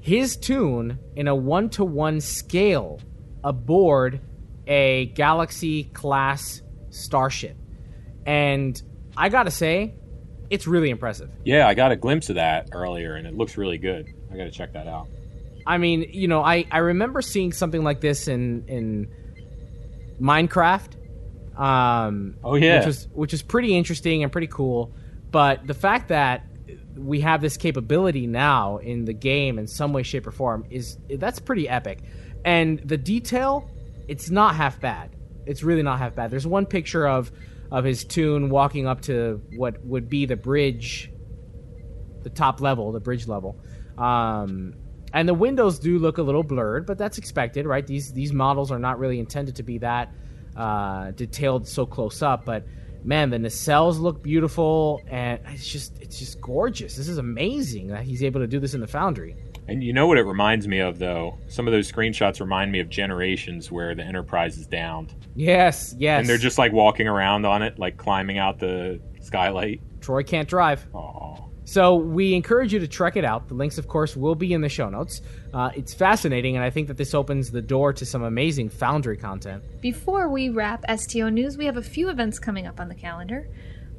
his 0.00 0.36
toon 0.36 0.98
in 1.14 1.28
a 1.28 1.34
one 1.34 1.70
to 1.70 1.84
one 1.84 2.20
scale 2.20 3.00
aboard 3.44 4.20
a 4.66 5.06
Galaxy 5.14 5.84
class 5.84 6.62
starship. 6.90 7.56
And 8.26 8.80
I 9.16 9.28
gotta 9.28 9.50
say, 9.50 9.94
it's 10.52 10.66
really 10.66 10.90
impressive. 10.90 11.30
Yeah, 11.44 11.66
I 11.66 11.74
got 11.74 11.92
a 11.92 11.96
glimpse 11.96 12.28
of 12.28 12.34
that 12.34 12.68
earlier, 12.72 13.14
and 13.14 13.26
it 13.26 13.34
looks 13.34 13.56
really 13.56 13.78
good. 13.78 14.12
I 14.30 14.36
got 14.36 14.44
to 14.44 14.50
check 14.50 14.74
that 14.74 14.86
out. 14.86 15.08
I 15.66 15.78
mean, 15.78 16.06
you 16.12 16.28
know, 16.28 16.42
I, 16.42 16.66
I 16.70 16.78
remember 16.78 17.22
seeing 17.22 17.52
something 17.52 17.82
like 17.82 18.00
this 18.00 18.28
in 18.28 18.64
in 18.68 19.08
Minecraft. 20.20 20.96
Um, 21.56 22.36
Oh, 22.42 22.54
yeah. 22.54 22.78
which 22.78 22.86
was 22.86 23.08
which 23.12 23.34
is 23.34 23.42
pretty 23.42 23.76
interesting 23.76 24.22
and 24.22 24.32
pretty 24.32 24.46
cool. 24.46 24.92
But 25.30 25.66
the 25.66 25.74
fact 25.74 26.08
that 26.08 26.44
we 26.96 27.20
have 27.20 27.40
this 27.40 27.56
capability 27.56 28.26
now 28.26 28.78
in 28.78 29.04
the 29.04 29.12
game 29.14 29.58
in 29.58 29.66
some 29.66 29.92
way, 29.92 30.02
shape, 30.02 30.26
or 30.26 30.30
form 30.32 30.64
is 30.70 30.98
that's 31.16 31.38
pretty 31.38 31.68
epic. 31.68 32.00
And 32.44 32.80
the 32.80 32.96
detail, 32.98 33.70
it's 34.08 34.30
not 34.30 34.56
half 34.56 34.80
bad. 34.80 35.10
It's 35.46 35.62
really 35.62 35.82
not 35.82 35.98
half 35.98 36.14
bad. 36.14 36.30
There's 36.30 36.46
one 36.46 36.66
picture 36.66 37.06
of 37.06 37.30
of 37.70 37.84
his 37.84 38.04
toon 38.04 38.50
walking 38.50 38.86
up 38.86 39.00
to 39.02 39.40
what 39.56 39.82
would 39.84 40.08
be 40.08 40.26
the 40.26 40.36
bridge 40.36 41.10
the 42.22 42.30
top 42.30 42.60
level, 42.60 42.92
the 42.92 43.00
bridge 43.00 43.26
level. 43.26 43.58
Um, 43.98 44.74
and 45.12 45.28
the 45.28 45.34
windows 45.34 45.78
do 45.78 45.98
look 45.98 46.18
a 46.18 46.22
little 46.22 46.42
blurred, 46.42 46.86
but 46.86 46.98
that's 46.98 47.18
expected, 47.18 47.66
right? 47.66 47.86
These 47.86 48.12
these 48.12 48.32
models 48.32 48.70
are 48.70 48.78
not 48.78 48.98
really 48.98 49.18
intended 49.18 49.56
to 49.56 49.62
be 49.62 49.78
that 49.78 50.12
uh, 50.56 51.10
detailed 51.12 51.66
so 51.68 51.86
close 51.86 52.22
up. 52.22 52.44
But 52.44 52.64
man, 53.04 53.30
the 53.30 53.38
nacelles 53.38 53.98
look 53.98 54.22
beautiful, 54.22 55.00
and 55.08 55.40
it's 55.48 55.66
just 55.68 55.98
it's 56.00 56.18
just 56.18 56.40
gorgeous. 56.40 56.96
This 56.96 57.08
is 57.08 57.18
amazing 57.18 57.88
that 57.88 58.04
he's 58.04 58.22
able 58.22 58.40
to 58.40 58.46
do 58.46 58.58
this 58.60 58.74
in 58.74 58.80
the 58.80 58.86
Foundry. 58.86 59.36
And 59.68 59.82
you 59.84 59.92
know 59.92 60.08
what 60.08 60.18
it 60.18 60.24
reminds 60.24 60.66
me 60.66 60.80
of, 60.80 60.98
though? 60.98 61.38
Some 61.46 61.68
of 61.68 61.72
those 61.72 61.90
screenshots 61.90 62.40
remind 62.40 62.72
me 62.72 62.80
of 62.80 62.88
Generations, 62.88 63.70
where 63.70 63.94
the 63.94 64.02
Enterprise 64.02 64.58
is 64.58 64.66
downed, 64.66 65.14
Yes, 65.36 65.94
yes. 65.96 66.18
and 66.18 66.28
they're 66.28 66.36
just 66.36 66.58
like 66.58 66.72
walking 66.72 67.06
around 67.06 67.46
on 67.46 67.62
it, 67.62 67.78
like 67.78 67.96
climbing 67.96 68.38
out 68.38 68.58
the 68.58 69.00
skylight. 69.20 69.80
Troi 70.00 70.26
can't 70.26 70.48
drive. 70.48 70.84
Aw. 70.94 71.36
So 71.72 71.94
we 71.94 72.34
encourage 72.34 72.74
you 72.74 72.80
to 72.80 72.86
check 72.86 73.16
it 73.16 73.24
out. 73.24 73.48
The 73.48 73.54
links, 73.54 73.78
of 73.78 73.88
course, 73.88 74.14
will 74.14 74.34
be 74.34 74.52
in 74.52 74.60
the 74.60 74.68
show 74.68 74.90
notes. 74.90 75.22
Uh, 75.54 75.70
it's 75.74 75.94
fascinating, 75.94 76.54
and 76.54 76.62
I 76.62 76.68
think 76.68 76.88
that 76.88 76.98
this 76.98 77.14
opens 77.14 77.50
the 77.50 77.62
door 77.62 77.94
to 77.94 78.04
some 78.04 78.22
amazing 78.22 78.68
Foundry 78.68 79.16
content. 79.16 79.64
Before 79.80 80.28
we 80.28 80.50
wrap 80.50 80.84
STO 80.94 81.30
news, 81.30 81.56
we 81.56 81.64
have 81.64 81.78
a 81.78 81.82
few 81.82 82.10
events 82.10 82.38
coming 82.38 82.66
up 82.66 82.78
on 82.78 82.90
the 82.90 82.94
calendar. 82.94 83.48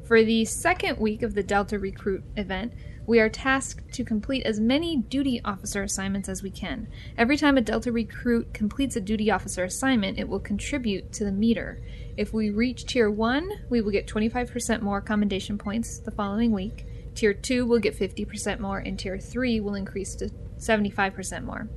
For 0.07 0.21
the 0.21 0.45
second 0.45 0.99
week 0.99 1.24
of 1.24 1.34
the 1.34 1.41
Delta 1.41 1.80
Recruit 1.80 2.24
event, 2.38 2.74
we 3.07 3.19
are 3.19 3.28
tasked 3.28 3.91
to 3.95 4.03
complete 4.03 4.45
as 4.45 4.59
many 4.59 4.97
duty 4.97 5.41
officer 5.43 5.82
assignments 5.82 6.30
as 6.30 6.43
we 6.43 6.51
can. 6.51 6.88
Every 7.17 7.38
time 7.38 7.57
a 7.57 7.61
Delta 7.61 7.91
Recruit 7.91 8.53
completes 8.53 8.97
a 8.97 9.01
duty 9.01 9.32
officer 9.32 9.63
assignment, 9.63 10.19
it 10.19 10.30
will 10.30 10.39
contribute 10.39 11.11
to 11.13 11.26
the 11.26 11.32
meter. 11.32 11.82
If 12.17 12.34
we 12.34 12.51
reach 12.51 12.86
Tier 12.86 13.09
1, 13.09 13.49
we 13.71 13.82
will 13.82 13.89
get 13.89 14.05
25% 14.05 14.84
more 14.84 15.01
commendation 15.01 15.57
points 15.57 15.97
the 15.97 16.11
following 16.11 16.51
week. 16.51 16.86
Tier 17.16 17.34
2 17.34 17.66
will 17.66 17.80
get 17.80 17.97
50% 17.97 18.59
more, 18.59 18.80
and 18.80 18.97
Tier 18.97 19.18
3 19.18 19.59
will 19.59 19.76
increase 19.76 20.16
to 20.16 20.30
75% 20.57 21.43
more. 21.43 21.70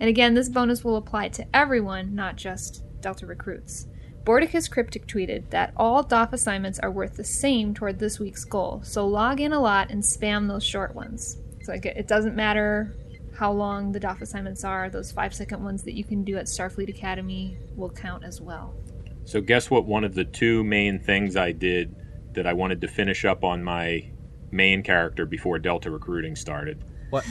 And 0.00 0.08
again, 0.08 0.34
this 0.34 0.48
bonus 0.48 0.84
will 0.84 0.96
apply 0.96 1.28
to 1.30 1.46
everyone, 1.54 2.14
not 2.14 2.36
just 2.36 2.84
Delta 3.00 3.26
recruits. 3.26 3.86
Borticus 4.24 4.70
Cryptic 4.70 5.06
tweeted 5.06 5.50
that 5.50 5.74
all 5.76 6.02
DOF 6.02 6.32
assignments 6.32 6.78
are 6.78 6.90
worth 6.90 7.14
the 7.14 7.24
same 7.24 7.74
toward 7.74 7.98
this 7.98 8.18
week's 8.18 8.44
goal, 8.44 8.80
so 8.82 9.06
log 9.06 9.40
in 9.40 9.52
a 9.52 9.60
lot 9.60 9.90
and 9.90 10.02
spam 10.02 10.48
those 10.48 10.64
short 10.64 10.94
ones. 10.94 11.38
So 11.62 11.72
like, 11.72 11.84
it 11.84 12.08
doesn't 12.08 12.34
matter 12.34 12.94
how 13.36 13.52
long 13.52 13.92
the 13.92 14.00
DOF 14.00 14.22
assignments 14.22 14.64
are, 14.64 14.88
those 14.88 15.12
five 15.12 15.34
second 15.34 15.62
ones 15.62 15.82
that 15.82 15.94
you 15.94 16.04
can 16.04 16.24
do 16.24 16.38
at 16.38 16.46
Starfleet 16.46 16.88
Academy 16.88 17.58
will 17.76 17.90
count 17.90 18.24
as 18.24 18.40
well. 18.40 18.74
So, 19.24 19.40
guess 19.40 19.70
what? 19.70 19.86
One 19.86 20.04
of 20.04 20.14
the 20.14 20.24
two 20.24 20.64
main 20.64 20.98
things 20.98 21.36
I 21.36 21.52
did 21.52 21.94
that 22.34 22.46
I 22.46 22.52
wanted 22.52 22.80
to 22.82 22.88
finish 22.88 23.24
up 23.24 23.42
on 23.42 23.64
my 23.64 24.10
main 24.54 24.82
character 24.82 25.26
before 25.26 25.58
Delta 25.58 25.90
recruiting 25.90 26.36
started. 26.36 26.82
What? 27.10 27.24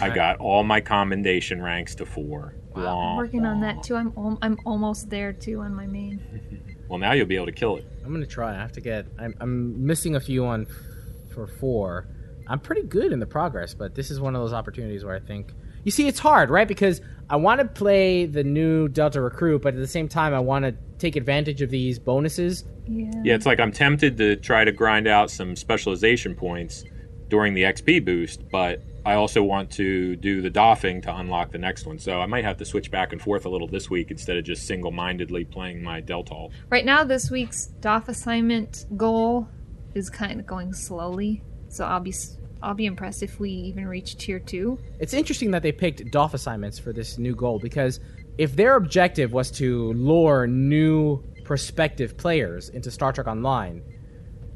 I 0.00 0.10
got 0.14 0.38
all 0.38 0.62
my 0.64 0.80
commendation 0.80 1.60
ranks 1.60 1.94
to 1.96 2.06
four. 2.06 2.54
I'm 2.74 3.16
working 3.16 3.44
on 3.44 3.60
that 3.62 3.82
too. 3.82 3.96
I'm 3.96 4.12
al- 4.16 4.38
I'm 4.40 4.56
almost 4.64 5.10
there 5.10 5.32
too 5.32 5.60
on 5.60 5.74
my 5.74 5.86
main. 5.86 6.64
Well, 6.88 6.98
now 6.98 7.12
you'll 7.12 7.26
be 7.26 7.36
able 7.36 7.44
to 7.44 7.52
kill 7.52 7.76
it. 7.76 7.84
I'm 8.02 8.14
gonna 8.14 8.24
try. 8.24 8.52
I 8.54 8.56
have 8.56 8.72
to 8.72 8.80
get. 8.80 9.04
I'm, 9.18 9.34
I'm 9.40 9.84
missing 9.84 10.16
a 10.16 10.20
few 10.20 10.46
on 10.46 10.62
f- 10.70 11.34
for 11.34 11.46
four. 11.46 12.06
I'm 12.46 12.60
pretty 12.60 12.84
good 12.84 13.12
in 13.12 13.18
the 13.20 13.26
progress, 13.26 13.74
but 13.74 13.94
this 13.94 14.10
is 14.10 14.18
one 14.20 14.34
of 14.34 14.40
those 14.40 14.54
opportunities 14.54 15.04
where 15.04 15.14
I 15.14 15.20
think 15.20 15.52
You 15.84 15.90
see, 15.90 16.08
it's 16.08 16.18
hard, 16.18 16.50
right? 16.50 16.68
Because 16.68 17.00
I 17.30 17.36
want 17.36 17.60
to 17.60 17.66
play 17.66 18.26
the 18.26 18.44
new 18.44 18.88
Delta 18.88 19.20
Recruit, 19.20 19.62
but 19.62 19.74
at 19.74 19.80
the 19.80 19.86
same 19.86 20.08
time, 20.08 20.34
I 20.34 20.40
want 20.40 20.64
to 20.64 20.74
take 20.98 21.16
advantage 21.16 21.62
of 21.62 21.70
these 21.70 21.98
bonuses. 21.98 22.64
Yeah. 22.86 23.10
Yeah, 23.22 23.34
it's 23.34 23.46
like 23.46 23.60
I'm 23.60 23.72
tempted 23.72 24.16
to 24.18 24.36
try 24.36 24.64
to 24.64 24.72
grind 24.72 25.06
out 25.06 25.30
some 25.30 25.54
specialization 25.56 26.34
points 26.34 26.84
during 27.28 27.52
the 27.54 27.62
XP 27.64 28.04
boost, 28.04 28.48
but 28.50 28.82
I 29.04 29.14
also 29.14 29.42
want 29.42 29.70
to 29.72 30.16
do 30.16 30.40
the 30.40 30.48
doffing 30.50 31.02
to 31.02 31.14
unlock 31.14 31.52
the 31.52 31.58
next 31.58 31.86
one. 31.86 31.98
So 31.98 32.20
I 32.20 32.26
might 32.26 32.44
have 32.44 32.56
to 32.58 32.64
switch 32.64 32.90
back 32.90 33.12
and 33.12 33.20
forth 33.20 33.44
a 33.44 33.48
little 33.50 33.68
this 33.68 33.90
week 33.90 34.10
instead 34.10 34.36
of 34.38 34.44
just 34.44 34.66
single 34.66 34.90
mindedly 34.90 35.44
playing 35.44 35.82
my 35.82 36.00
Deltal. 36.00 36.50
Right 36.70 36.84
now, 36.84 37.04
this 37.04 37.30
week's 37.30 37.66
doff 37.80 38.08
assignment 38.08 38.86
goal 38.96 39.48
is 39.94 40.08
kind 40.08 40.40
of 40.40 40.46
going 40.46 40.72
slowly, 40.72 41.42
so 41.68 41.84
I'll 41.84 42.00
be 42.00 42.10
s- 42.10 42.37
I'll 42.62 42.74
be 42.74 42.86
impressed 42.86 43.22
if 43.22 43.38
we 43.38 43.50
even 43.50 43.86
reach 43.86 44.16
tier 44.16 44.38
two. 44.38 44.78
It's 44.98 45.14
interesting 45.14 45.52
that 45.52 45.62
they 45.62 45.72
picked 45.72 46.10
DOF 46.10 46.34
assignments 46.34 46.78
for 46.78 46.92
this 46.92 47.18
new 47.18 47.34
goal 47.34 47.58
because 47.58 48.00
if 48.36 48.56
their 48.56 48.76
objective 48.76 49.32
was 49.32 49.50
to 49.52 49.92
lure 49.92 50.46
new 50.46 51.22
prospective 51.44 52.16
players 52.16 52.68
into 52.68 52.90
Star 52.90 53.12
Trek 53.12 53.26
Online, 53.26 53.82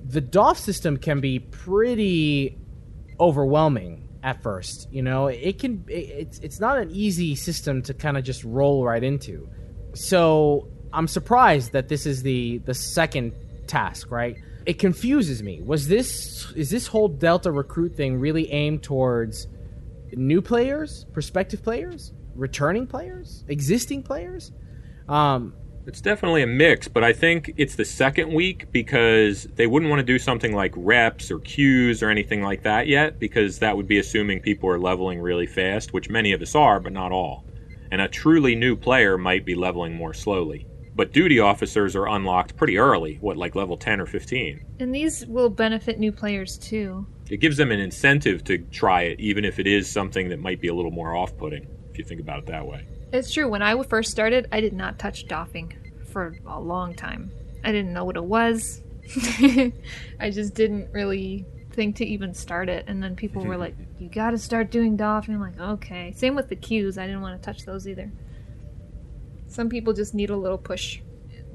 the 0.04 0.20
DOF 0.20 0.58
system 0.58 0.96
can 0.96 1.20
be 1.20 1.38
pretty 1.38 2.58
overwhelming 3.20 4.08
at 4.22 4.42
first. 4.42 4.88
You 4.92 5.02
know, 5.02 5.28
it 5.28 5.58
can 5.58 5.84
it, 5.88 5.92
it's 5.92 6.38
it's 6.40 6.60
not 6.60 6.78
an 6.78 6.90
easy 6.90 7.34
system 7.34 7.82
to 7.82 7.94
kind 7.94 8.16
of 8.16 8.24
just 8.24 8.44
roll 8.44 8.84
right 8.84 9.02
into. 9.02 9.48
So 9.94 10.68
I'm 10.92 11.08
surprised 11.08 11.72
that 11.72 11.88
this 11.88 12.06
is 12.06 12.22
the 12.22 12.58
the 12.58 12.74
second 12.74 13.32
task, 13.66 14.10
right? 14.10 14.36
It 14.66 14.78
confuses 14.78 15.42
me. 15.42 15.60
Was 15.62 15.88
this 15.88 16.50
is 16.52 16.70
this 16.70 16.86
whole 16.86 17.08
Delta 17.08 17.50
recruit 17.50 17.96
thing 17.96 18.18
really 18.18 18.50
aimed 18.52 18.82
towards 18.82 19.48
new 20.14 20.42
players, 20.42 21.06
prospective 21.12 21.62
players, 21.62 22.12
returning 22.34 22.86
players, 22.86 23.44
existing 23.48 24.02
players? 24.02 24.52
Um, 25.08 25.54
It's 25.86 26.00
definitely 26.00 26.42
a 26.42 26.46
mix, 26.46 26.86
but 26.86 27.02
I 27.02 27.12
think 27.12 27.54
it's 27.56 27.74
the 27.74 27.84
second 27.84 28.32
week 28.32 28.70
because 28.70 29.48
they 29.56 29.66
wouldn't 29.66 29.90
want 29.90 29.98
to 29.98 30.06
do 30.06 30.18
something 30.18 30.54
like 30.54 30.72
reps 30.76 31.30
or 31.30 31.40
queues 31.40 32.02
or 32.02 32.08
anything 32.08 32.40
like 32.40 32.62
that 32.62 32.86
yet, 32.86 33.18
because 33.18 33.58
that 33.58 33.76
would 33.76 33.88
be 33.88 33.98
assuming 33.98 34.40
people 34.40 34.68
are 34.68 34.78
leveling 34.78 35.20
really 35.20 35.46
fast, 35.46 35.92
which 35.92 36.08
many 36.08 36.32
of 36.32 36.40
us 36.40 36.54
are, 36.54 36.78
but 36.78 36.92
not 36.92 37.10
all. 37.10 37.44
And 37.90 38.00
a 38.00 38.06
truly 38.06 38.54
new 38.54 38.76
player 38.76 39.18
might 39.18 39.44
be 39.44 39.54
leveling 39.56 39.94
more 39.94 40.14
slowly. 40.14 40.66
But 40.94 41.12
duty 41.12 41.40
officers 41.40 41.96
are 41.96 42.06
unlocked 42.06 42.56
pretty 42.56 42.76
early, 42.78 43.16
what, 43.20 43.36
like 43.36 43.54
level 43.54 43.76
10 43.76 44.00
or 44.00 44.06
15. 44.06 44.64
And 44.78 44.94
these 44.94 45.24
will 45.26 45.48
benefit 45.48 45.98
new 45.98 46.12
players 46.12 46.58
too. 46.58 47.06
It 47.30 47.38
gives 47.38 47.56
them 47.56 47.70
an 47.70 47.80
incentive 47.80 48.44
to 48.44 48.58
try 48.58 49.02
it, 49.02 49.18
even 49.20 49.44
if 49.44 49.58
it 49.58 49.66
is 49.66 49.90
something 49.90 50.28
that 50.28 50.38
might 50.38 50.60
be 50.60 50.68
a 50.68 50.74
little 50.74 50.90
more 50.90 51.16
off 51.16 51.36
putting, 51.38 51.66
if 51.90 51.98
you 51.98 52.04
think 52.04 52.20
about 52.20 52.40
it 52.40 52.46
that 52.46 52.66
way. 52.66 52.86
It's 53.12 53.32
true. 53.32 53.48
When 53.48 53.62
I 53.62 53.80
first 53.84 54.10
started, 54.10 54.48
I 54.52 54.60
did 54.60 54.74
not 54.74 54.98
touch 54.98 55.26
doffing 55.28 55.74
for 56.10 56.36
a 56.46 56.60
long 56.60 56.94
time. 56.94 57.30
I 57.64 57.72
didn't 57.72 57.92
know 57.92 58.04
what 58.04 58.16
it 58.16 58.24
was. 58.24 58.82
I 60.20 60.30
just 60.30 60.54
didn't 60.54 60.92
really 60.92 61.46
think 61.72 61.96
to 61.96 62.06
even 62.06 62.34
start 62.34 62.68
it. 62.68 62.84
And 62.86 63.02
then 63.02 63.16
people 63.16 63.44
were 63.44 63.56
like, 63.58 63.74
"You 63.98 64.08
got 64.08 64.30
to 64.30 64.38
start 64.38 64.70
doing 64.70 64.96
doffing." 64.96 65.34
I'm 65.34 65.40
like, 65.40 65.58
"Okay." 65.58 66.12
Same 66.12 66.34
with 66.34 66.48
the 66.48 66.56
queues. 66.56 66.98
I 66.98 67.06
didn't 67.06 67.22
want 67.22 67.40
to 67.40 67.44
touch 67.44 67.64
those 67.64 67.88
either. 67.88 68.10
Some 69.52 69.68
people 69.68 69.92
just 69.92 70.14
need 70.14 70.30
a 70.30 70.36
little 70.36 70.58
push. 70.58 71.00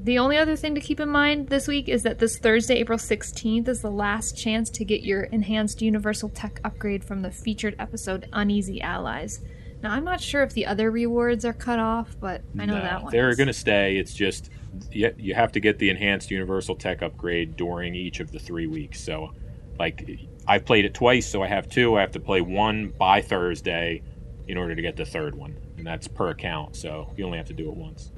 The 0.04 0.20
only 0.20 0.38
other 0.38 0.56
thing 0.56 0.76
to 0.76 0.82
keep 0.82 1.00
in 1.00 1.10
mind 1.10 1.50
this 1.50 1.68
week 1.68 1.90
is 1.90 2.04
that 2.04 2.20
this 2.20 2.38
Thursday, 2.38 2.76
April 2.76 3.00
16th, 3.00 3.68
is 3.68 3.82
the 3.82 3.90
last 3.90 4.38
chance 4.38 4.70
to 4.70 4.86
get 4.86 5.02
your 5.02 5.24
enhanced 5.24 5.82
universal 5.82 6.30
tech 6.30 6.62
upgrade 6.64 7.04
from 7.04 7.24
the 7.24 7.32
featured 7.32 7.76
episode 7.80 8.30
Uneasy 8.32 8.80
Allies. 8.80 9.42
Now, 9.82 9.92
I'm 9.92 10.04
not 10.04 10.22
sure 10.22 10.44
if 10.44 10.54
the 10.54 10.68
other 10.68 10.92
rewards 10.92 11.44
are 11.44 11.54
cut 11.54 11.80
off, 11.80 12.16
but 12.20 12.42
I 12.60 12.66
know 12.66 12.76
No, 12.76 12.82
that 12.82 13.04
one. 13.04 13.12
They're 13.12 13.36
going 13.36 13.48
to 13.48 13.54
stay. 13.54 13.98
It's 13.98 14.14
just 14.14 14.52
you, 14.92 15.14
you 15.18 15.34
have 15.34 15.52
to 15.54 15.60
get 15.60 15.80
the 15.80 15.90
enhanced 15.90 16.30
universal 16.30 16.76
tech 16.76 17.02
upgrade 17.02 17.56
during 17.56 17.96
each 17.96 18.20
of 18.20 18.32
the 18.32 18.40
three 18.40 18.68
weeks. 18.68 19.02
So, 19.02 19.34
like, 19.80 20.08
I've 20.48 20.66
played 20.66 20.86
it 20.86 20.94
twice, 20.94 21.28
so 21.28 21.42
I 21.42 21.48
have 21.48 21.70
two. 21.70 21.98
I 21.98 22.02
have 22.02 22.12
to 22.12 22.20
play 22.20 22.42
one 22.42 22.94
by 22.98 23.22
Thursday 23.22 24.04
in 24.48 24.58
order 24.58 24.76
to 24.76 24.82
get 24.82 24.96
the 24.96 25.06
third 25.06 25.36
one, 25.36 25.56
and 25.78 25.86
that's 25.86 26.08
per 26.08 26.30
account. 26.30 26.76
So 26.76 27.12
you 27.16 27.26
only 27.26 27.38
have 27.38 27.48
to 27.48 27.54
do 27.54 27.70
it 27.70 27.76
once. 27.76 28.12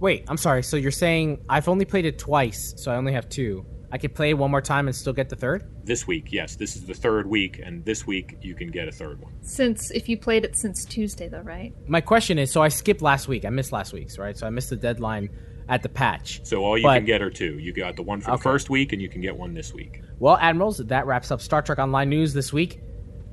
wait, 0.00 0.24
I'm 0.28 0.36
sorry. 0.36 0.62
So 0.62 0.76
you're 0.76 0.90
saying 0.90 1.40
I've 1.48 1.68
only 1.68 1.84
played 1.84 2.04
it 2.04 2.18
twice, 2.18 2.74
so 2.76 2.92
I 2.92 2.96
only 2.96 3.12
have 3.14 3.28
two. 3.28 3.64
I 3.90 3.98
could 3.98 4.14
play 4.14 4.30
it 4.30 4.34
one 4.34 4.50
more 4.50 4.60
time 4.60 4.88
and 4.88 4.94
still 4.96 5.12
get 5.12 5.28
the 5.28 5.36
third? 5.36 5.64
This 5.84 6.06
week, 6.08 6.32
yes, 6.32 6.56
this 6.56 6.74
is 6.74 6.84
the 6.86 6.92
third 6.92 7.26
week, 7.28 7.60
and 7.64 7.84
this 7.84 8.04
week 8.06 8.36
you 8.42 8.54
can 8.54 8.68
get 8.68 8.88
a 8.88 8.92
third 8.92 9.20
one. 9.22 9.32
Since, 9.42 9.92
if 9.92 10.08
you 10.08 10.18
played 10.18 10.44
it 10.44 10.56
since 10.56 10.84
Tuesday, 10.84 11.28
though, 11.28 11.40
right? 11.42 11.72
My 11.88 12.00
question 12.00 12.36
is, 12.38 12.50
so 12.52 12.60
I 12.60 12.68
skipped 12.68 13.00
last 13.00 13.28
week. 13.28 13.44
I 13.44 13.50
missed 13.50 13.70
last 13.72 13.92
week's, 13.92 14.18
right? 14.18 14.36
So 14.36 14.44
I 14.46 14.50
missed 14.50 14.70
the 14.70 14.76
deadline 14.76 15.30
at 15.68 15.82
the 15.84 15.88
patch. 15.88 16.40
So 16.44 16.64
all 16.64 16.76
you 16.76 16.82
But- 16.82 16.96
can 16.96 17.04
get 17.06 17.22
are 17.22 17.30
two. 17.30 17.58
You 17.60 17.72
got 17.72 17.94
the 17.94 18.02
one 18.02 18.20
for 18.20 18.32
the 18.32 18.38
first 18.38 18.68
week, 18.70 18.92
and 18.92 19.00
you 19.00 19.08
can 19.08 19.20
get 19.20 19.36
one 19.36 19.54
this 19.54 19.72
week. 19.72 20.02
Well, 20.18 20.36
Admirals, 20.40 20.78
that 20.78 21.06
wraps 21.06 21.30
up 21.30 21.40
Star 21.40 21.62
Trek 21.62 21.78
Online 21.78 22.10
news 22.10 22.34
this 22.34 22.52
week. 22.52 22.80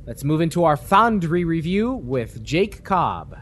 Let's 0.05 0.23
move 0.23 0.39
into 0.39 0.65
our 0.65 0.77
Foundry 0.77 1.45
review 1.45 1.93
with 1.93 2.43
Jake 2.43 2.83
Cobb. 2.83 3.35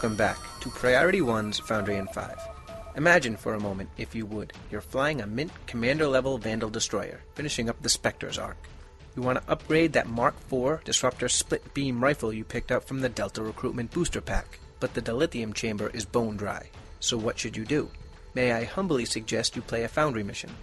Welcome 0.00 0.16
back 0.16 0.38
to 0.60 0.70
Priority 0.70 1.20
One's 1.20 1.58
Foundry 1.58 1.96
in 1.96 2.06
5. 2.06 2.38
Imagine 2.96 3.36
for 3.36 3.52
a 3.52 3.60
moment, 3.60 3.90
if 3.98 4.14
you 4.14 4.24
would, 4.24 4.54
you're 4.70 4.80
flying 4.80 5.20
a 5.20 5.26
Mint 5.26 5.52
Commander 5.66 6.06
level 6.06 6.38
Vandal 6.38 6.70
Destroyer, 6.70 7.20
finishing 7.34 7.68
up 7.68 7.82
the 7.82 7.90
Spectre's 7.90 8.38
arc. 8.38 8.56
You 9.14 9.20
want 9.20 9.42
to 9.42 9.52
upgrade 9.52 9.92
that 9.92 10.08
Mark 10.08 10.36
IV 10.50 10.84
Disruptor 10.84 11.28
split 11.28 11.74
beam 11.74 12.02
rifle 12.02 12.32
you 12.32 12.44
picked 12.44 12.72
up 12.72 12.84
from 12.84 13.02
the 13.02 13.10
Delta 13.10 13.42
Recruitment 13.42 13.90
Booster 13.90 14.22
Pack, 14.22 14.58
but 14.80 14.94
the 14.94 15.02
dilithium 15.02 15.52
chamber 15.52 15.90
is 15.92 16.06
bone 16.06 16.38
dry. 16.38 16.70
So 17.00 17.18
what 17.18 17.38
should 17.38 17.54
you 17.54 17.66
do? 17.66 17.90
May 18.32 18.52
I 18.52 18.64
humbly 18.64 19.04
suggest 19.04 19.54
you 19.54 19.60
play 19.60 19.84
a 19.84 19.88
Foundry 19.88 20.22
mission. 20.22 20.56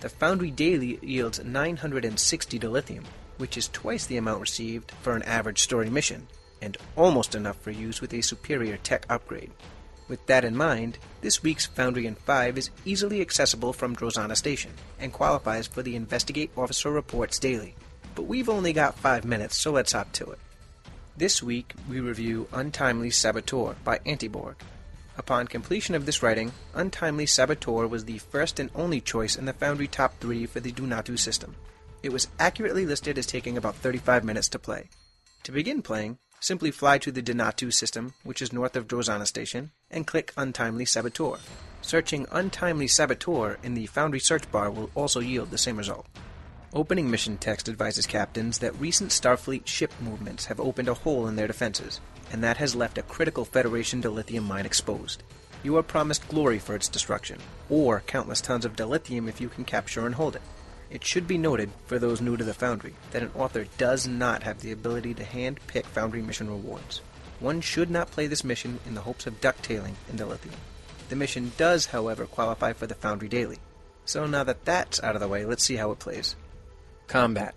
The 0.00 0.08
Foundry 0.08 0.50
Daily 0.50 0.98
yields 1.02 1.44
960 1.44 2.58
dilithium, 2.58 3.04
which 3.38 3.56
is 3.56 3.68
twice 3.68 4.06
the 4.06 4.16
amount 4.16 4.40
received 4.40 4.90
for 5.02 5.14
an 5.14 5.22
average 5.22 5.62
story 5.62 5.88
mission, 5.88 6.26
and 6.62 6.78
almost 6.96 7.34
enough 7.34 7.60
for 7.60 7.70
use 7.70 8.00
with 8.00 8.14
a 8.14 8.22
superior 8.22 8.78
tech 8.78 9.04
upgrade. 9.10 9.50
With 10.08 10.24
that 10.26 10.44
in 10.44 10.56
mind, 10.56 10.98
this 11.20 11.42
week's 11.42 11.66
Foundry 11.66 12.06
in 12.06 12.14
5 12.14 12.56
is 12.56 12.70
easily 12.84 13.20
accessible 13.20 13.72
from 13.72 13.96
Drozana 13.96 14.36
Station 14.36 14.72
and 14.98 15.12
qualifies 15.12 15.66
for 15.66 15.82
the 15.82 15.96
Investigate 15.96 16.50
Officer 16.56 16.90
Reports 16.90 17.38
daily. 17.38 17.74
But 18.14 18.24
we've 18.26 18.48
only 18.48 18.72
got 18.72 18.98
5 18.98 19.24
minutes, 19.24 19.56
so 19.56 19.72
let's 19.72 19.92
hop 19.92 20.12
to 20.12 20.30
it. 20.30 20.38
This 21.16 21.42
week, 21.42 21.74
we 21.88 22.00
review 22.00 22.48
Untimely 22.52 23.10
Saboteur 23.10 23.74
by 23.84 23.98
Antiborg. 23.98 24.56
Upon 25.18 25.46
completion 25.46 25.94
of 25.94 26.06
this 26.06 26.22
writing, 26.22 26.52
Untimely 26.74 27.26
Saboteur 27.26 27.86
was 27.86 28.04
the 28.04 28.18
first 28.18 28.58
and 28.58 28.70
only 28.74 29.00
choice 29.00 29.36
in 29.36 29.44
the 29.44 29.52
Foundry 29.54 29.88
Top 29.88 30.18
3 30.20 30.46
for 30.46 30.60
the 30.60 30.72
Donatu 30.72 31.18
system. 31.18 31.54
It 32.02 32.12
was 32.12 32.28
accurately 32.38 32.86
listed 32.86 33.18
as 33.18 33.26
taking 33.26 33.56
about 33.56 33.76
35 33.76 34.24
minutes 34.24 34.48
to 34.50 34.58
play. 34.58 34.88
To 35.44 35.52
begin 35.52 35.82
playing, 35.82 36.18
simply 36.42 36.72
fly 36.72 36.98
to 36.98 37.12
the 37.12 37.22
Donatu 37.22 37.72
system, 37.72 38.14
which 38.24 38.42
is 38.42 38.52
north 38.52 38.74
of 38.74 38.88
Drozana 38.88 39.26
Station, 39.26 39.70
and 39.90 40.06
click 40.06 40.32
Untimely 40.36 40.84
Saboteur. 40.84 41.38
Searching 41.82 42.26
Untimely 42.32 42.88
Saboteur 42.88 43.58
in 43.62 43.74
the 43.74 43.86
Foundry 43.86 44.18
search 44.18 44.50
bar 44.50 44.68
will 44.70 44.90
also 44.96 45.20
yield 45.20 45.50
the 45.50 45.58
same 45.58 45.76
result. 45.76 46.04
Opening 46.74 47.08
mission 47.10 47.36
text 47.36 47.68
advises 47.68 48.06
captains 48.06 48.58
that 48.58 48.74
recent 48.80 49.10
Starfleet 49.10 49.66
ship 49.66 49.92
movements 50.00 50.46
have 50.46 50.58
opened 50.58 50.88
a 50.88 50.94
hole 50.94 51.28
in 51.28 51.36
their 51.36 51.46
defenses, 51.46 52.00
and 52.32 52.42
that 52.42 52.56
has 52.56 52.74
left 52.74 52.98
a 52.98 53.02
critical 53.02 53.44
Federation 53.44 54.02
dilithium 54.02 54.42
mine 54.42 54.66
exposed. 54.66 55.22
You 55.62 55.76
are 55.76 55.82
promised 55.82 56.26
glory 56.28 56.58
for 56.58 56.74
its 56.74 56.88
destruction, 56.88 57.38
or 57.70 58.00
countless 58.00 58.40
tons 58.40 58.64
of 58.64 58.74
dilithium 58.74 59.28
if 59.28 59.40
you 59.40 59.48
can 59.48 59.64
capture 59.64 60.06
and 60.06 60.14
hold 60.16 60.34
it. 60.34 60.42
It 60.92 61.06
should 61.06 61.26
be 61.26 61.38
noted, 61.38 61.70
for 61.86 61.98
those 61.98 62.20
new 62.20 62.36
to 62.36 62.44
the 62.44 62.52
Foundry, 62.52 62.92
that 63.12 63.22
an 63.22 63.30
author 63.34 63.64
does 63.78 64.06
not 64.06 64.42
have 64.42 64.60
the 64.60 64.72
ability 64.72 65.14
to 65.14 65.24
hand 65.24 65.58
pick 65.66 65.86
Foundry 65.86 66.20
mission 66.20 66.50
rewards. 66.50 67.00
One 67.40 67.62
should 67.62 67.90
not 67.90 68.10
play 68.10 68.26
this 68.26 68.44
mission 68.44 68.78
in 68.86 68.94
the 68.94 69.00
hopes 69.00 69.26
of 69.26 69.40
ducktailing 69.40 69.94
in 70.10 70.18
dilithium. 70.18 70.52
The 71.08 71.16
mission 71.16 71.52
does, 71.56 71.86
however, 71.86 72.26
qualify 72.26 72.74
for 72.74 72.86
the 72.86 72.94
Foundry 72.96 73.28
Daily. 73.28 73.56
So 74.04 74.26
now 74.26 74.44
that 74.44 74.66
that's 74.66 75.02
out 75.02 75.14
of 75.14 75.22
the 75.22 75.28
way, 75.28 75.46
let's 75.46 75.64
see 75.64 75.76
how 75.76 75.92
it 75.92 75.98
plays. 75.98 76.36
Combat. 77.06 77.54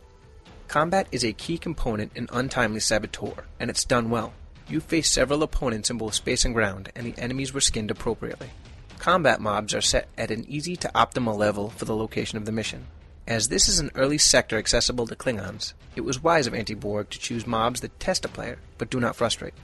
Combat 0.69 1.07
is 1.11 1.25
a 1.25 1.33
key 1.33 1.57
component 1.57 2.15
in 2.15 2.29
Untimely 2.31 2.79
Saboteur, 2.79 3.43
and 3.59 3.69
it's 3.69 3.83
done 3.83 4.09
well. 4.09 4.33
You 4.69 4.79
face 4.79 5.11
several 5.11 5.43
opponents 5.43 5.89
in 5.89 5.97
both 5.97 6.13
space 6.13 6.45
and 6.45 6.53
ground, 6.53 6.89
and 6.95 7.05
the 7.05 7.21
enemies 7.21 7.53
were 7.53 7.59
skinned 7.59 7.91
appropriately. 7.91 8.51
Combat 8.97 9.41
mobs 9.41 9.73
are 9.73 9.81
set 9.81 10.07
at 10.17 10.31
an 10.31 10.45
easy 10.47 10.77
to 10.77 10.91
optimal 10.95 11.37
level 11.37 11.69
for 11.69 11.83
the 11.83 11.95
location 11.95 12.37
of 12.37 12.45
the 12.45 12.53
mission. 12.53 12.87
As 13.27 13.47
this 13.47 13.67
is 13.67 13.79
an 13.79 13.89
early 13.95 14.19
sector 14.19 14.55
accessible 14.55 15.07
to 15.07 15.15
Klingons, 15.15 15.73
it 15.95 16.01
was 16.01 16.21
wise 16.21 16.45
of 16.45 16.53
Anti-Borg 16.53 17.09
to 17.09 17.17
choose 17.17 17.47
mobs 17.47 17.81
that 17.81 17.99
test 17.99 18.23
a 18.23 18.27
player, 18.27 18.59
but 18.77 18.91
do 18.91 18.99
not 18.99 19.15
frustrate. 19.15 19.55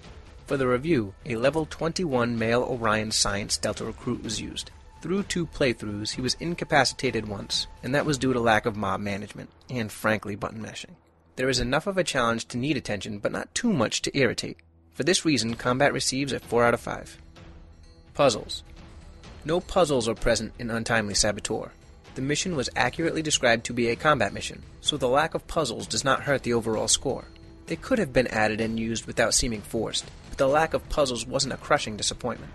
For 0.47 0.57
the 0.57 0.68
review, 0.68 1.14
a 1.28 1.36
level 1.36 1.68
21 1.70 2.39
male 2.39 2.64
Orion 2.64 3.12
Science 3.12 3.57
Delta 3.57 3.86
recruit 3.86 4.24
was 4.24 4.41
used. 4.41 4.72
Through 5.01 5.24
two 5.24 5.45
playthroughs, 5.45 6.16
he 6.16 6.22
was 6.22 6.34
incapacitated 6.39 7.28
once, 7.28 7.68
and 7.84 7.93
that 7.93 8.05
was 8.05 8.18
due 8.18 8.34
to 8.34 8.39
lack 8.39 8.66
of 8.66 8.76
mob 8.76 8.99
management, 8.99 9.51
and 9.70 9.91
frankly, 9.91 10.36
button 10.36 10.62
mashing. 10.62 10.95
There 11.36 11.49
is 11.49 11.59
enough 11.59 11.86
of 11.86 11.99
a 11.99 12.03
challenge 12.03 12.47
to 12.47 12.57
need 12.57 12.78
attention, 12.78 13.20
but 13.20 13.32
not 13.32 13.53
too 13.53 13.72
much 13.72 14.01
to 14.01 14.18
irritate. 14.18 14.57
For 14.93 15.03
this 15.03 15.24
reason, 15.24 15.53
combat 15.53 15.93
receives 15.93 16.34
a 16.34 16.39
4 16.39 16.66
out 16.66 16.74
of 16.74 16.82
5. 16.82 17.18
Puzzles. 18.16 18.64
No 19.45 19.59
puzzles 19.59 20.09
are 20.09 20.16
present 20.16 20.53
in 20.57 20.72
Untimely 20.72 21.14
Saboteur. 21.14 21.72
The 22.16 22.22
mission 22.22 22.55
was 22.55 22.70
accurately 22.76 23.22
described 23.22 23.66
to 23.66 23.74
be 23.74 23.88
a 23.88 23.95
combat 23.95 24.34
mission, 24.34 24.64
so 24.82 24.97
the 24.97 25.07
lack 25.07 25.34
of 25.34 25.47
puzzles 25.47 25.88
does 25.88 26.03
not 26.03 26.24
hurt 26.24 26.43
the 26.43 26.53
overall 26.53 26.89
score. 26.89 27.26
They 27.68 27.78
could 27.78 27.99
have 27.99 28.12
been 28.12 28.28
added 28.28 28.59
and 28.59 28.78
used 28.78 29.05
without 29.05 29.34
seeming 29.34 29.62
forced, 29.62 30.05
but 30.28 30.38
the 30.38 30.47
lack 30.47 30.74
of 30.74 30.89
puzzles 30.89 31.26
wasn't 31.26 31.53
a 31.53 31.57
crushing 31.57 31.95
disappointment. 31.95 32.51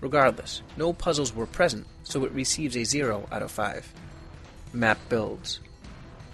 Regardless, 0.00 0.62
no 0.76 0.92
puzzles 0.94 1.34
were 1.34 1.46
present, 1.46 1.86
so 2.02 2.24
it 2.24 2.32
receives 2.32 2.76
a 2.76 2.84
0 2.84 3.28
out 3.30 3.42
of 3.42 3.50
5. 3.50 3.92
Map 4.72 4.98
builds. 5.08 5.60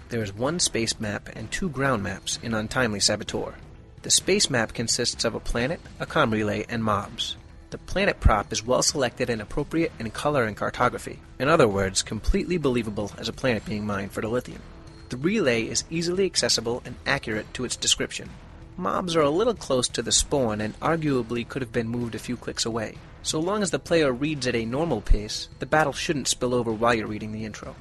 There 0.07 0.23
is 0.23 0.33
one 0.33 0.59
space 0.59 0.99
map 0.99 1.29
and 1.35 1.51
two 1.51 1.69
ground 1.69 2.03
maps 2.03 2.39
in 2.41 2.53
Untimely 2.53 2.99
Saboteur. 2.99 3.55
The 4.01 4.09
space 4.09 4.49
map 4.49 4.73
consists 4.73 5.25
of 5.25 5.35
a 5.35 5.39
planet, 5.39 5.79
a 5.99 6.05
com 6.05 6.31
relay, 6.31 6.65
and 6.67 6.83
mobs. 6.83 7.35
The 7.71 7.77
planet 7.77 8.19
prop 8.19 8.51
is 8.51 8.65
well 8.65 8.83
selected 8.83 9.29
and 9.29 9.41
appropriate 9.41 9.93
in 9.97 10.11
color 10.11 10.43
and 10.43 10.57
cartography. 10.57 11.19
In 11.39 11.47
other 11.47 11.69
words, 11.69 12.03
completely 12.03 12.57
believable 12.57 13.13
as 13.17 13.29
a 13.29 13.33
planet 13.33 13.63
being 13.63 13.85
mined 13.85 14.11
for 14.11 14.21
dilithium. 14.21 14.59
The 15.07 15.15
relay 15.15 15.63
is 15.63 15.85
easily 15.89 16.25
accessible 16.25 16.83
and 16.83 16.95
accurate 17.05 17.53
to 17.53 17.63
its 17.63 17.77
description. 17.77 18.29
Mobs 18.75 19.15
are 19.15 19.21
a 19.21 19.29
little 19.29 19.53
close 19.53 19.87
to 19.87 20.01
the 20.01 20.11
spawn 20.11 20.59
and 20.59 20.77
arguably 20.81 21.47
could 21.47 21.61
have 21.61 21.71
been 21.71 21.87
moved 21.87 22.13
a 22.13 22.19
few 22.19 22.35
clicks 22.35 22.65
away. 22.65 22.97
So 23.23 23.39
long 23.39 23.63
as 23.63 23.71
the 23.71 23.79
player 23.79 24.11
reads 24.11 24.47
at 24.47 24.55
a 24.55 24.65
normal 24.65 24.99
pace, 24.99 25.47
the 25.59 25.65
battle 25.65 25.93
shouldn't 25.93 26.27
spill 26.27 26.53
over 26.53 26.73
while 26.73 26.93
you're 26.93 27.07
reading 27.07 27.31
the 27.31 27.45
intro. 27.45 27.77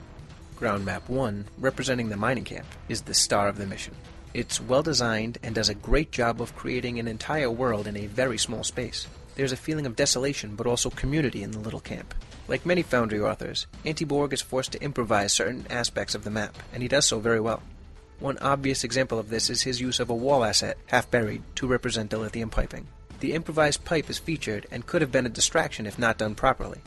Ground 0.54 0.84
Map 0.84 1.08
1, 1.08 1.46
representing 1.58 2.10
the 2.10 2.16
mining 2.16 2.44
camp, 2.44 2.66
is 2.88 3.02
the 3.02 3.14
star 3.14 3.48
of 3.48 3.58
the 3.58 3.66
mission. 3.66 3.96
It's 4.34 4.60
well 4.60 4.84
designed 4.84 5.38
and 5.42 5.52
does 5.52 5.68
a 5.68 5.74
great 5.74 6.12
job 6.12 6.40
of 6.40 6.54
creating 6.54 7.00
an 7.00 7.08
entire 7.08 7.50
world 7.50 7.88
in 7.88 7.96
a 7.96 8.06
very 8.06 8.38
small 8.38 8.62
space. 8.62 9.08
There's 9.36 9.52
a 9.52 9.56
feeling 9.56 9.86
of 9.86 9.96
desolation 9.96 10.56
but 10.56 10.66
also 10.66 10.90
community 10.90 11.42
in 11.42 11.50
the 11.50 11.58
little 11.58 11.80
camp. 11.80 12.14
Like 12.48 12.66
many 12.66 12.82
Foundry 12.82 13.20
authors, 13.20 13.66
Anti-Borg 13.84 14.32
is 14.32 14.42
forced 14.42 14.72
to 14.72 14.82
improvise 14.82 15.32
certain 15.32 15.66
aspects 15.70 16.14
of 16.14 16.24
the 16.24 16.30
map, 16.30 16.56
and 16.72 16.82
he 16.82 16.88
does 16.88 17.06
so 17.06 17.20
very 17.20 17.40
well. 17.40 17.62
One 18.18 18.38
obvious 18.38 18.84
example 18.84 19.18
of 19.18 19.30
this 19.30 19.48
is 19.48 19.62
his 19.62 19.80
use 19.80 20.00
of 20.00 20.10
a 20.10 20.14
wall 20.14 20.44
asset, 20.44 20.76
half 20.86 21.10
buried, 21.10 21.42
to 21.54 21.66
represent 21.66 22.10
dilithium 22.10 22.50
piping. 22.50 22.88
The 23.20 23.32
improvised 23.34 23.84
pipe 23.84 24.10
is 24.10 24.18
featured 24.18 24.66
and 24.70 24.86
could 24.86 25.00
have 25.00 25.12
been 25.12 25.26
a 25.26 25.30
distraction 25.30 25.86
if 25.86 25.98
not 25.98 26.18
done 26.18 26.34
properly. 26.34 26.80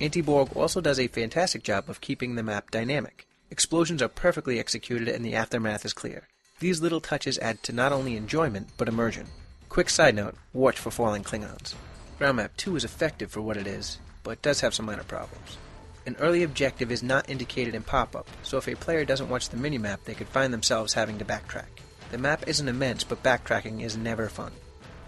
Anti-Borg 0.00 0.56
also 0.56 0.80
does 0.80 1.00
a 1.00 1.08
fantastic 1.08 1.62
job 1.62 1.90
of 1.90 2.00
keeping 2.00 2.34
the 2.34 2.42
map 2.42 2.70
dynamic. 2.70 3.26
Explosions 3.50 4.00
are 4.00 4.08
perfectly 4.08 4.58
executed 4.58 5.08
and 5.08 5.24
the 5.24 5.34
aftermath 5.34 5.84
is 5.84 5.92
clear. 5.92 6.28
These 6.60 6.80
little 6.80 7.00
touches 7.00 7.38
add 7.38 7.62
to 7.64 7.72
not 7.72 7.92
only 7.92 8.16
enjoyment, 8.16 8.68
but 8.76 8.88
immersion. 8.88 9.26
Quick 9.68 9.90
side 9.90 10.14
note, 10.14 10.36
watch 10.52 10.78
for 10.78 10.90
falling 10.90 11.24
Klingons. 11.24 11.74
Ground 12.18 12.38
Map 12.38 12.56
2 12.56 12.74
is 12.74 12.82
effective 12.82 13.30
for 13.30 13.40
what 13.40 13.56
it 13.56 13.68
is, 13.68 14.00
but 14.24 14.42
does 14.42 14.60
have 14.60 14.74
some 14.74 14.86
minor 14.86 15.04
problems. 15.04 15.56
An 16.04 16.16
early 16.18 16.42
objective 16.42 16.90
is 16.90 17.00
not 17.00 17.30
indicated 17.30 17.76
in 17.76 17.84
pop-up, 17.84 18.28
so 18.42 18.58
if 18.58 18.66
a 18.66 18.74
player 18.74 19.04
doesn't 19.04 19.28
watch 19.28 19.48
the 19.50 19.56
minimap, 19.56 20.02
they 20.02 20.14
could 20.14 20.26
find 20.26 20.52
themselves 20.52 20.94
having 20.94 21.16
to 21.18 21.24
backtrack. 21.24 21.68
The 22.10 22.18
map 22.18 22.48
isn't 22.48 22.66
immense, 22.66 23.04
but 23.04 23.22
backtracking 23.22 23.84
is 23.84 23.96
never 23.96 24.28
fun. 24.28 24.50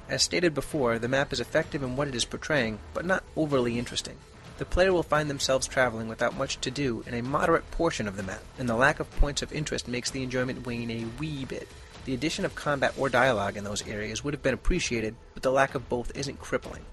As 0.08 0.22
stated 0.22 0.54
before, 0.54 1.00
the 1.00 1.08
map 1.08 1.32
is 1.32 1.40
effective 1.40 1.82
in 1.82 1.96
what 1.96 2.06
it 2.06 2.14
is 2.14 2.24
portraying, 2.24 2.78
but 2.94 3.04
not 3.04 3.24
overly 3.34 3.76
interesting. 3.76 4.16
The 4.58 4.64
player 4.64 4.92
will 4.92 5.02
find 5.02 5.28
themselves 5.28 5.66
traveling 5.66 6.06
without 6.06 6.38
much 6.38 6.60
to 6.60 6.70
do 6.70 7.02
in 7.08 7.14
a 7.14 7.22
moderate 7.22 7.68
portion 7.72 8.06
of 8.06 8.16
the 8.16 8.22
map, 8.22 8.44
and 8.56 8.68
the 8.68 8.76
lack 8.76 9.00
of 9.00 9.10
points 9.16 9.42
of 9.42 9.52
interest 9.52 9.88
makes 9.88 10.12
the 10.12 10.22
enjoyment 10.22 10.64
wane 10.64 10.92
a 10.92 11.06
wee 11.18 11.44
bit. 11.44 11.66
The 12.04 12.14
addition 12.14 12.44
of 12.44 12.54
combat 12.54 12.94
or 12.96 13.08
dialogue 13.08 13.56
in 13.56 13.64
those 13.64 13.84
areas 13.88 14.22
would 14.22 14.32
have 14.32 14.44
been 14.44 14.54
appreciated, 14.54 15.16
but 15.34 15.42
the 15.42 15.50
lack 15.50 15.74
of 15.74 15.88
both 15.88 16.16
isn't 16.16 16.38
crippling. 16.38 16.84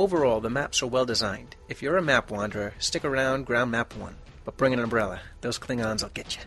Overall, 0.00 0.40
the 0.40 0.48
maps 0.48 0.82
are 0.82 0.86
well 0.86 1.04
designed. 1.04 1.56
If 1.68 1.82
you're 1.82 1.98
a 1.98 2.02
map 2.02 2.30
wanderer, 2.30 2.72
stick 2.78 3.04
around 3.04 3.44
Ground 3.44 3.70
Map 3.70 3.94
1, 3.94 4.14
but 4.46 4.56
bring 4.56 4.72
an 4.72 4.78
umbrella. 4.78 5.20
Those 5.42 5.58
Klingons 5.58 6.02
will 6.02 6.08
get 6.08 6.38
you. 6.38 6.42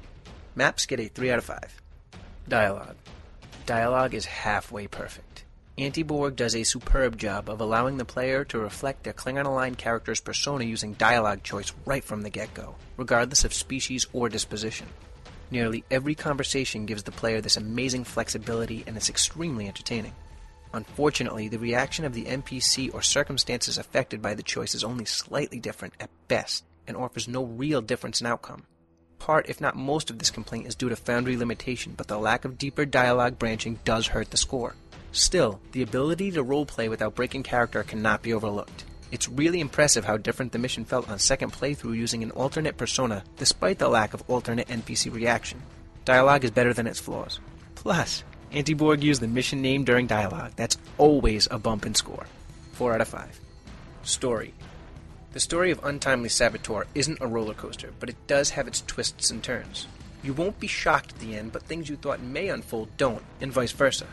Maps 0.56 0.88
get 0.88 0.99
a 0.99 1.08
3 1.08 1.30
out 1.30 1.38
of 1.38 1.45
5. 1.45 1.82
Dialogue. 2.49 2.95
Dialogue 3.68 4.16
is 4.16 4.26
halfway 4.26 4.88
perfect. 4.88 5.45
Anti-Borg 5.78 6.36
does 6.36 6.56
a 6.56 6.64
superb 6.64 7.16
job 7.16 7.47
of 7.47 7.62
allowing 7.62 7.97
the 7.97 8.06
player 8.06 8.43
to 8.45 8.58
reflect 8.58 9.04
their 9.04 9.14
Klingon-aligned 9.14 9.78
character's 9.78 10.20
persona 10.20 10.64
using 10.64 10.93
dialogue 10.93 11.43
choice 11.43 11.74
right 11.86 12.04
from 12.04 12.24
the 12.24 12.32
get-go, 12.32 12.74
regardless 12.97 13.45
of 13.45 13.54
species 13.54 14.08
or 14.14 14.30
disposition. 14.30 14.88
Nearly 15.51 15.84
every 15.91 16.16
conversation 16.16 16.88
gives 16.88 17.04
the 17.04 17.12
player 17.12 17.39
this 17.39 17.58
amazing 17.58 18.06
flexibility 18.06 18.84
and 18.88 18.97
it's 18.97 19.10
extremely 19.10 19.68
entertaining. 19.68 20.16
Unfortunately, 20.74 21.48
the 21.48 21.60
reaction 21.60 22.04
of 22.04 22.14
the 22.14 22.26
NPC 22.26 22.92
or 22.94 23.02
circumstances 23.04 23.78
affected 23.78 24.22
by 24.22 24.34
the 24.34 24.42
choice 24.42 24.74
is 24.74 24.84
only 24.84 25.06
slightly 25.06 25.60
different 25.60 25.94
at 26.00 26.10
best 26.28 26.64
and 26.88 26.98
offers 26.98 27.28
no 27.28 27.44
real 27.44 27.82
difference 27.82 28.20
in 28.20 28.28
outcome. 28.28 28.64
Part, 29.20 29.48
if 29.48 29.62
not 29.62 29.76
most, 29.76 30.10
of 30.10 30.20
this 30.20 30.32
complaint 30.32 30.68
is 30.68 30.76
due 30.76 30.90
to 30.90 30.96
Foundry 30.96 31.38
limitation, 31.38 31.94
but 31.96 32.08
the 32.08 32.18
lack 32.18 32.44
of 32.44 32.58
deeper 32.58 32.86
dialogue 32.86 33.40
branching 33.40 33.80
does 33.86 34.08
hurt 34.08 34.32
the 34.32 34.38
score. 34.38 34.76
Still, 35.12 35.62
the 35.72 35.84
ability 35.84 36.32
to 36.32 36.44
roleplay 36.44 36.90
without 36.90 37.16
breaking 37.16 37.44
character 37.44 37.84
cannot 37.84 38.24
be 38.24 38.34
overlooked. 38.34 38.84
It's 39.12 39.30
really 39.30 39.60
impressive 39.60 40.06
how 40.06 40.18
different 40.18 40.54
the 40.54 40.60
mission 40.60 40.86
felt 40.86 41.08
on 41.08 41.20
second 41.20 41.54
playthrough 41.54 41.96
using 41.96 42.24
an 42.24 42.32
alternate 42.32 42.78
persona, 42.78 43.24
despite 43.38 43.78
the 43.78 43.88
lack 43.88 44.16
of 44.16 44.28
alternate 44.28 44.68
NPC 44.70 45.14
reaction. 45.14 45.62
Dialogue 46.04 46.44
is 46.44 46.52
better 46.52 46.74
than 46.74 46.88
its 46.88 47.00
flaws. 47.00 47.40
Plus, 47.76 48.24
Anti-Borg 48.54 49.04
used 49.04 49.20
the 49.20 49.28
mission 49.28 49.64
name 49.64 49.84
during 49.84 50.06
dialogue. 50.06 50.51
That's 50.56 50.78
always 50.99 51.47
a 51.49 51.58
bump 51.58 51.88
in 51.88 51.95
score. 51.95 52.28
4 52.74 52.93
out 52.93 53.01
of 53.01 53.08
5. 53.08 53.39
Story. 54.04 54.54
The 55.32 55.39
story 55.39 55.72
of 55.72 55.84
Untimely 55.84 56.30
Saboteur 56.30 56.86
isn't 56.93 57.20
a 57.20 57.26
roller 57.26 57.56
coaster, 57.56 57.93
but 57.99 58.10
it 58.10 58.28
does 58.28 58.51
have 58.51 58.68
its 58.68 58.82
twists 58.82 59.32
and 59.32 59.41
turns. 59.41 59.88
You 60.22 60.34
won't 60.34 60.60
be 60.60 60.68
shocked 60.68 61.14
at 61.14 61.20
the 61.20 61.36
end, 61.36 61.51
but 61.51 61.64
things 61.64 61.89
you 61.89 61.95
thought 61.95 62.22
may 62.22 62.49
unfold 62.49 62.95
don't, 62.95 63.24
and 63.41 63.51
vice 63.51 63.72
versa. 63.72 64.06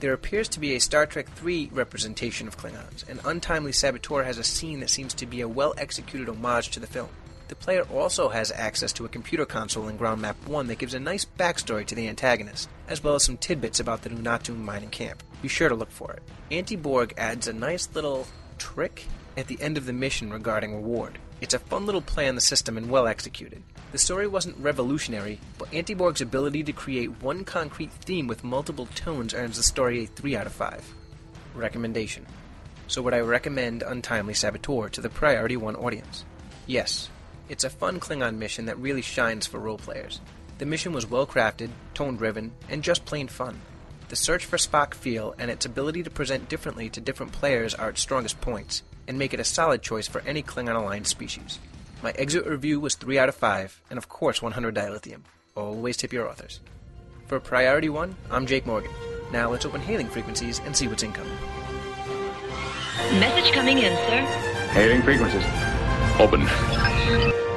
There 0.00 0.12
appears 0.12 0.48
to 0.50 0.60
be 0.60 0.74
a 0.74 0.80
Star 0.80 1.06
Trek 1.06 1.28
III 1.42 1.70
representation 1.72 2.46
of 2.46 2.58
Klingons, 2.58 3.08
and 3.08 3.18
Untimely 3.24 3.72
Saboteur 3.72 4.24
has 4.24 4.36
a 4.36 4.44
scene 4.44 4.80
that 4.80 4.90
seems 4.90 5.14
to 5.14 5.24
be 5.24 5.40
a 5.40 5.48
well 5.48 5.72
executed 5.78 6.28
homage 6.28 6.68
to 6.72 6.80
the 6.80 6.86
film. 6.86 7.08
The 7.48 7.54
player 7.54 7.82
also 7.92 8.28
has 8.28 8.50
access 8.50 8.92
to 8.94 9.04
a 9.04 9.08
computer 9.08 9.46
console 9.46 9.88
in 9.88 9.96
Ground 9.96 10.20
Map 10.20 10.36
1 10.48 10.66
that 10.66 10.78
gives 10.78 10.94
a 10.94 11.00
nice 11.00 11.24
backstory 11.24 11.86
to 11.86 11.94
the 11.94 12.08
antagonist, 12.08 12.68
as 12.88 13.04
well 13.04 13.14
as 13.14 13.24
some 13.24 13.36
tidbits 13.36 13.78
about 13.78 14.02
the 14.02 14.10
Nunatung 14.10 14.58
mining 14.58 14.90
camp. 14.90 15.22
Be 15.42 15.48
sure 15.48 15.68
to 15.68 15.74
look 15.74 15.90
for 15.90 16.12
it. 16.12 16.22
Anti 16.50 16.74
Borg 16.74 17.14
adds 17.16 17.46
a 17.46 17.52
nice 17.52 17.88
little 17.94 18.26
trick 18.58 19.06
at 19.36 19.46
the 19.46 19.60
end 19.60 19.76
of 19.76 19.86
the 19.86 19.92
mission 19.92 20.32
regarding 20.32 20.74
reward. 20.74 21.18
It's 21.40 21.54
a 21.54 21.58
fun 21.58 21.86
little 21.86 22.00
play 22.00 22.28
on 22.28 22.34
the 22.34 22.40
system 22.40 22.76
and 22.76 22.90
well 22.90 23.06
executed. 23.06 23.62
The 23.92 23.98
story 23.98 24.26
wasn't 24.26 24.58
revolutionary, 24.58 25.38
but 25.58 25.72
Anti-Borg's 25.72 26.22
ability 26.22 26.64
to 26.64 26.72
create 26.72 27.22
one 27.22 27.44
concrete 27.44 27.92
theme 27.92 28.26
with 28.26 28.42
multiple 28.42 28.86
tones 28.94 29.34
earns 29.34 29.56
the 29.56 29.62
story 29.62 30.04
a 30.04 30.06
3 30.06 30.36
out 30.36 30.46
of 30.46 30.52
5. 30.52 30.94
Recommendation. 31.54 32.26
So 32.88 33.02
would 33.02 33.14
I 33.14 33.20
recommend 33.20 33.82
Untimely 33.82 34.34
Saboteur 34.34 34.88
to 34.88 35.00
the 35.00 35.10
Priority 35.10 35.56
1 35.56 35.76
audience? 35.76 36.24
Yes. 36.66 37.10
It's 37.48 37.64
a 37.64 37.70
fun 37.70 38.00
Klingon 38.00 38.38
mission 38.38 38.66
that 38.66 38.78
really 38.78 39.02
shines 39.02 39.46
for 39.46 39.60
role 39.60 39.78
players. 39.78 40.20
The 40.58 40.66
mission 40.66 40.92
was 40.92 41.08
well 41.08 41.26
crafted, 41.26 41.70
tone 41.94 42.16
driven, 42.16 42.52
and 42.68 42.82
just 42.82 43.04
plain 43.04 43.28
fun. 43.28 43.60
The 44.08 44.16
search 44.16 44.44
for 44.44 44.56
Spock 44.56 44.94
feel 44.94 45.34
and 45.38 45.50
its 45.50 45.64
ability 45.64 46.02
to 46.02 46.10
present 46.10 46.48
differently 46.48 46.88
to 46.90 47.00
different 47.00 47.32
players 47.32 47.74
are 47.74 47.90
its 47.90 48.00
strongest 48.00 48.40
points, 48.40 48.82
and 49.06 49.16
make 49.18 49.32
it 49.32 49.40
a 49.40 49.44
solid 49.44 49.82
choice 49.82 50.08
for 50.08 50.22
any 50.22 50.42
Klingon 50.42 50.74
aligned 50.74 51.06
species. 51.06 51.60
My 52.02 52.10
exit 52.12 52.46
review 52.46 52.80
was 52.80 52.96
3 52.96 53.18
out 53.18 53.28
of 53.28 53.36
5, 53.36 53.80
and 53.90 53.96
of 53.96 54.08
course 54.08 54.42
100 54.42 54.74
dilithium. 54.74 55.20
Always 55.54 55.96
tip 55.96 56.12
your 56.12 56.28
authors. 56.28 56.60
For 57.26 57.38
Priority 57.38 57.88
1, 57.88 58.16
I'm 58.30 58.46
Jake 58.46 58.66
Morgan. 58.66 58.90
Now 59.32 59.50
let's 59.50 59.66
open 59.66 59.80
hailing 59.80 60.08
frequencies 60.08 60.60
and 60.64 60.76
see 60.76 60.88
what's 60.88 61.02
incoming. 61.02 61.36
Message 63.20 63.52
coming 63.52 63.78
in, 63.78 63.96
sir. 64.08 64.20
Hailing 64.72 65.02
frequencies. 65.02 65.44
Open. 66.18 66.95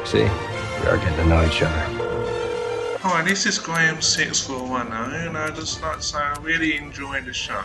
See, 0.06 0.20
we 0.20 0.88
are 0.88 0.98
getting 0.98 1.16
to 1.18 1.26
know 1.26 1.46
each 1.46 1.62
other. 1.62 2.98
Hi, 3.00 3.24
this 3.24 3.46
is 3.46 3.58
Graham6410, 3.58 5.28
and 5.28 5.38
I'd 5.38 5.56
just 5.56 5.82
like 5.82 5.98
to 5.98 6.04
say 6.04 6.18
I 6.20 6.38
really 6.42 6.76
enjoy 6.78 7.22
the 7.22 7.34
show, 7.34 7.62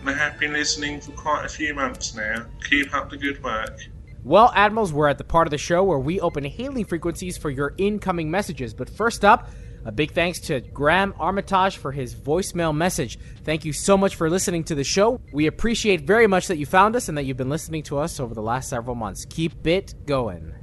and 0.00 0.08
I 0.08 0.12
have 0.14 0.38
been 0.38 0.52
listening 0.52 1.00
for 1.00 1.12
quite 1.12 1.44
a 1.44 1.48
few 1.48 1.74
months 1.74 2.14
now. 2.14 2.46
Keep 2.68 2.94
up 2.94 3.10
the 3.10 3.18
good 3.18 3.42
work. 3.42 3.78
Well, 4.24 4.50
Admirals, 4.54 4.92
we're 4.92 5.08
at 5.08 5.18
the 5.18 5.24
part 5.24 5.46
of 5.46 5.50
the 5.50 5.58
show 5.58 5.84
where 5.84 5.98
we 5.98 6.20
open 6.20 6.42
hailing 6.44 6.84
frequencies 6.84 7.36
for 7.36 7.50
your 7.50 7.74
incoming 7.76 8.30
messages. 8.30 8.72
But 8.74 8.88
first 8.88 9.24
up, 9.24 9.50
a 9.84 9.92
big 9.92 10.12
thanks 10.12 10.40
to 10.40 10.60
Graham 10.60 11.14
Armitage 11.18 11.76
for 11.76 11.92
his 11.92 12.14
voicemail 12.14 12.74
message. 12.74 13.18
Thank 13.44 13.64
you 13.64 13.72
so 13.72 13.96
much 13.96 14.16
for 14.16 14.28
listening 14.28 14.64
to 14.64 14.74
the 14.74 14.84
show. 14.84 15.20
We 15.32 15.46
appreciate 15.46 16.00
very 16.00 16.26
much 16.26 16.48
that 16.48 16.56
you 16.56 16.66
found 16.66 16.96
us 16.96 17.08
and 17.08 17.16
that 17.16 17.22
you've 17.22 17.36
been 17.36 17.50
listening 17.50 17.84
to 17.84 17.98
us 17.98 18.18
over 18.18 18.34
the 18.34 18.42
last 18.42 18.68
several 18.68 18.96
months. 18.96 19.24
Keep 19.26 19.66
it 19.66 19.94
going. 20.06 20.55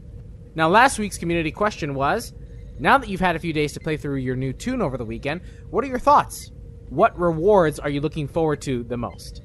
Now, 0.55 0.69
last 0.69 0.99
week's 0.99 1.17
community 1.17 1.51
question 1.51 1.95
was 1.95 2.33
Now 2.79 2.97
that 2.97 3.09
you've 3.09 3.21
had 3.21 3.35
a 3.35 3.39
few 3.39 3.53
days 3.53 3.73
to 3.73 3.79
play 3.79 3.97
through 3.97 4.17
your 4.17 4.35
new 4.35 4.53
toon 4.53 4.81
over 4.81 4.97
the 4.97 5.05
weekend, 5.05 5.41
what 5.69 5.83
are 5.83 5.87
your 5.87 5.99
thoughts? 5.99 6.51
What 6.89 7.17
rewards 7.17 7.79
are 7.79 7.89
you 7.89 8.01
looking 8.01 8.27
forward 8.27 8.61
to 8.63 8.83
the 8.83 8.97
most? 8.97 9.41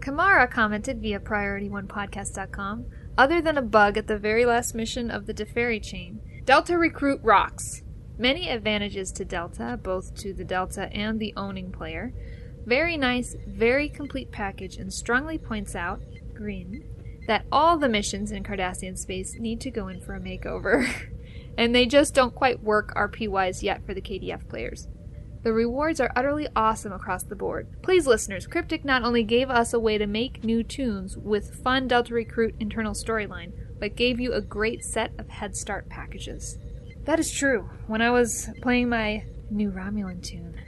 Kamara 0.00 0.50
commented 0.50 1.00
via 1.00 1.20
PriorityOnePodcast.com 1.20 2.86
other 3.18 3.40
than 3.40 3.58
a 3.58 3.62
bug 3.62 3.98
at 3.98 4.06
the 4.06 4.18
very 4.18 4.44
last 4.44 4.74
mission 4.74 5.10
of 5.10 5.26
the 5.26 5.34
Deferi 5.34 5.82
chain, 5.82 6.20
Delta 6.44 6.76
Recruit 6.78 7.20
rocks. 7.22 7.82
Many 8.18 8.48
advantages 8.48 9.12
to 9.12 9.24
Delta, 9.24 9.78
both 9.82 10.14
to 10.16 10.32
the 10.32 10.44
Delta 10.44 10.92
and 10.92 11.18
the 11.18 11.32
owning 11.36 11.72
player. 11.72 12.12
Very 12.66 12.96
nice, 12.96 13.36
very 13.46 13.88
complete 13.88 14.30
package, 14.30 14.76
and 14.76 14.92
strongly 14.92 15.38
points 15.38 15.74
out, 15.74 16.00
Green, 16.34 16.84
that 17.30 17.46
all 17.52 17.78
the 17.78 17.88
missions 17.88 18.32
in 18.32 18.42
Cardassian 18.42 18.98
space 18.98 19.36
need 19.38 19.60
to 19.60 19.70
go 19.70 19.86
in 19.86 20.00
for 20.00 20.16
a 20.16 20.20
makeover. 20.20 20.92
and 21.56 21.72
they 21.72 21.86
just 21.86 22.12
don't 22.12 22.34
quite 22.34 22.60
work 22.60 22.92
RP 22.96 23.28
wise 23.28 23.62
yet 23.62 23.86
for 23.86 23.94
the 23.94 24.00
KDF 24.00 24.48
players. 24.48 24.88
The 25.44 25.52
rewards 25.52 26.00
are 26.00 26.10
utterly 26.16 26.48
awesome 26.56 26.92
across 26.92 27.22
the 27.22 27.36
board. 27.36 27.68
Please, 27.82 28.04
listeners, 28.04 28.48
Cryptic 28.48 28.84
not 28.84 29.04
only 29.04 29.22
gave 29.22 29.48
us 29.48 29.72
a 29.72 29.78
way 29.78 29.96
to 29.96 30.08
make 30.08 30.42
new 30.42 30.64
toons 30.64 31.16
with 31.16 31.62
fun 31.62 31.86
Delta 31.86 32.12
Recruit 32.12 32.56
internal 32.58 32.94
storyline, 32.94 33.52
but 33.78 33.94
gave 33.94 34.18
you 34.18 34.32
a 34.32 34.40
great 34.40 34.84
set 34.84 35.12
of 35.16 35.28
Head 35.28 35.54
Start 35.54 35.88
packages. 35.88 36.58
That 37.04 37.20
is 37.20 37.30
true. 37.30 37.70
When 37.86 38.02
I 38.02 38.10
was 38.10 38.50
playing 38.60 38.88
my 38.88 39.22
new 39.50 39.70
Romulan 39.70 40.20
toon, 40.20 40.60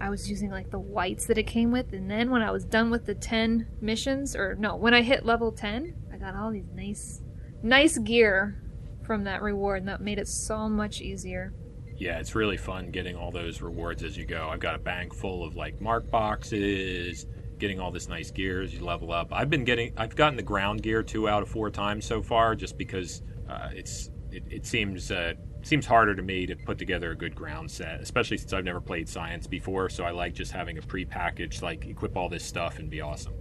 I 0.00 0.08
was 0.08 0.30
using 0.30 0.50
like 0.50 0.70
the 0.70 0.78
whites 0.78 1.26
that 1.26 1.36
it 1.36 1.46
came 1.46 1.70
with, 1.70 1.92
and 1.92 2.10
then 2.10 2.30
when 2.30 2.42
I 2.42 2.50
was 2.50 2.64
done 2.64 2.90
with 2.90 3.04
the 3.04 3.14
10 3.14 3.66
missions, 3.82 4.34
or 4.34 4.54
no, 4.54 4.74
when 4.74 4.94
I 4.94 5.02
hit 5.02 5.26
level 5.26 5.52
10, 5.52 5.94
I 6.09 6.09
got 6.20 6.36
all 6.36 6.50
these 6.50 6.70
nice, 6.74 7.22
nice 7.62 7.98
gear 7.98 8.62
from 9.04 9.24
that 9.24 9.42
reward, 9.42 9.78
and 9.78 9.88
that 9.88 10.00
made 10.00 10.18
it 10.18 10.28
so 10.28 10.68
much 10.68 11.00
easier 11.00 11.52
yeah, 12.00 12.18
it's 12.18 12.34
really 12.34 12.56
fun 12.56 12.90
getting 12.90 13.14
all 13.14 13.30
those 13.30 13.60
rewards 13.60 14.02
as 14.02 14.16
you 14.16 14.24
go. 14.24 14.48
I've 14.50 14.58
got 14.58 14.74
a 14.74 14.78
bank 14.78 15.14
full 15.14 15.44
of 15.44 15.54
like 15.54 15.82
mark 15.82 16.10
boxes, 16.10 17.26
getting 17.58 17.78
all 17.78 17.90
this 17.90 18.08
nice 18.08 18.30
gear 18.30 18.62
as 18.62 18.72
you 18.72 18.82
level 18.82 19.12
up. 19.12 19.28
I've 19.32 19.50
been 19.50 19.64
getting, 19.64 19.92
I've 19.98 20.16
gotten 20.16 20.34
the 20.34 20.42
ground 20.42 20.82
gear 20.82 21.02
two 21.02 21.28
out 21.28 21.42
of 21.42 21.50
four 21.50 21.70
times 21.70 22.06
so 22.06 22.22
far, 22.22 22.56
just 22.56 22.78
because 22.78 23.20
uh, 23.50 23.68
it's 23.74 24.10
it, 24.32 24.44
it 24.48 24.66
seems 24.66 25.10
uh, 25.10 25.34
seems 25.60 25.84
harder 25.84 26.14
to 26.14 26.22
me 26.22 26.46
to 26.46 26.56
put 26.56 26.78
together 26.78 27.10
a 27.10 27.16
good 27.16 27.34
ground 27.34 27.70
set, 27.70 28.00
especially 28.00 28.38
since 28.38 28.54
I've 28.54 28.64
never 28.64 28.80
played 28.80 29.06
science 29.06 29.46
before. 29.46 29.90
So 29.90 30.02
I 30.04 30.10
like 30.10 30.32
just 30.32 30.52
having 30.52 30.78
a 30.78 30.82
pre-packaged, 30.82 31.60
like 31.60 31.84
equip 31.84 32.16
all 32.16 32.30
this 32.30 32.44
stuff 32.44 32.78
and 32.78 32.88
be 32.88 33.02
awesome. 33.02 33.34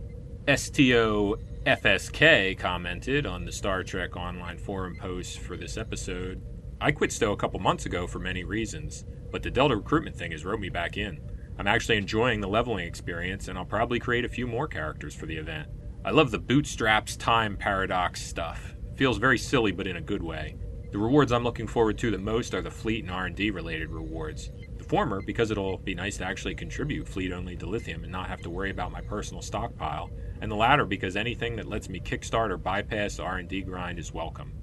STO 0.47 1.35
FSK 1.65 2.57
commented 2.57 3.27
on 3.27 3.45
the 3.45 3.51
Star 3.51 3.83
Trek 3.83 4.15
Online 4.15 4.57
forum 4.57 4.95
post 4.95 5.39
for 5.39 5.55
this 5.55 5.77
episode. 5.77 6.41
I 6.81 6.91
quit 6.91 7.11
Stowe 7.11 7.33
a 7.33 7.37
couple 7.37 7.59
months 7.59 7.85
ago 7.85 8.07
for 8.07 8.17
many 8.17 8.43
reasons, 8.43 9.05
but 9.31 9.43
the 9.43 9.51
Delta 9.51 9.75
recruitment 9.75 10.15
thing 10.15 10.31
has 10.31 10.45
roped 10.45 10.61
me 10.61 10.69
back 10.69 10.97
in. 10.97 11.19
I'm 11.59 11.67
actually 11.67 11.97
enjoying 11.97 12.41
the 12.41 12.47
leveling 12.47 12.87
experience, 12.87 13.47
and 13.47 13.59
I'll 13.59 13.65
probably 13.65 13.99
create 13.99 14.25
a 14.25 14.29
few 14.29 14.47
more 14.47 14.67
characters 14.67 15.13
for 15.13 15.27
the 15.27 15.35
event. 15.35 15.67
I 16.03 16.11
love 16.11 16.31
the 16.31 16.39
bootstraps 16.39 17.15
time 17.15 17.55
paradox 17.55 18.21
stuff. 18.21 18.75
It 18.93 18.97
feels 18.97 19.17
very 19.17 19.37
silly, 19.37 19.71
but 19.71 19.87
in 19.87 19.97
a 19.97 20.01
good 20.01 20.23
way. 20.23 20.55
The 20.91 20.97
rewards 20.97 21.31
I'm 21.31 21.43
looking 21.43 21.67
forward 21.67 21.99
to 21.99 22.09
the 22.09 22.17
most 22.17 22.55
are 22.55 22.63
the 22.63 22.71
fleet 22.71 23.03
and 23.03 23.13
R&D 23.13 23.51
related 23.51 23.91
rewards. 23.91 24.49
The 24.79 24.83
former 24.83 25.21
because 25.21 25.51
it'll 25.51 25.77
be 25.77 25.93
nice 25.93 26.17
to 26.17 26.25
actually 26.25 26.55
contribute 26.55 27.07
fleet 27.07 27.31
only 27.31 27.55
dilithium 27.55 28.01
and 28.01 28.11
not 28.11 28.27
have 28.27 28.41
to 28.41 28.49
worry 28.49 28.71
about 28.71 28.91
my 28.91 29.01
personal 29.01 29.43
stockpile, 29.43 30.09
and 30.41 30.51
the 30.51 30.55
latter 30.55 30.85
because 30.85 31.15
anything 31.15 31.55
that 31.55 31.67
lets 31.67 31.89
me 31.89 31.99
kickstart 31.99 32.49
or 32.49 32.57
bypass 32.57 33.17
the 33.17 33.23
R&D 33.23 33.61
grind 33.63 33.99
is 33.99 34.13
welcome 34.13 34.59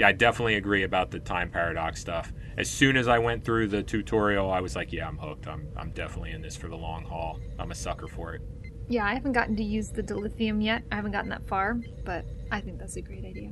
yeah, 0.00 0.08
I 0.08 0.12
definitely 0.12 0.54
agree 0.54 0.84
about 0.84 1.10
the 1.10 1.18
time 1.18 1.50
paradox 1.50 2.00
stuff. 2.00 2.32
As 2.56 2.70
soon 2.70 2.96
as 2.96 3.06
I 3.06 3.18
went 3.18 3.44
through 3.44 3.68
the 3.68 3.82
tutorial, 3.82 4.50
I 4.50 4.60
was 4.60 4.74
like, 4.74 4.94
yeah, 4.94 5.06
I'm 5.06 5.18
hooked. 5.18 5.46
I'm, 5.46 5.68
I'm 5.76 5.90
definitely 5.90 6.30
in 6.30 6.40
this 6.40 6.56
for 6.56 6.68
the 6.68 6.76
long 6.76 7.04
haul. 7.04 7.38
I'm 7.58 7.70
a 7.70 7.74
sucker 7.74 8.08
for 8.08 8.32
it. 8.32 8.40
Yeah, 8.88 9.04
I 9.04 9.12
haven't 9.12 9.32
gotten 9.32 9.56
to 9.56 9.62
use 9.62 9.90
the 9.90 10.02
dilithium 10.02 10.64
yet. 10.64 10.84
I 10.90 10.96
haven't 10.96 11.12
gotten 11.12 11.28
that 11.28 11.46
far, 11.46 11.76
but 12.06 12.24
I 12.50 12.62
think 12.62 12.78
that's 12.78 12.96
a 12.96 13.02
great 13.02 13.26
idea. 13.26 13.50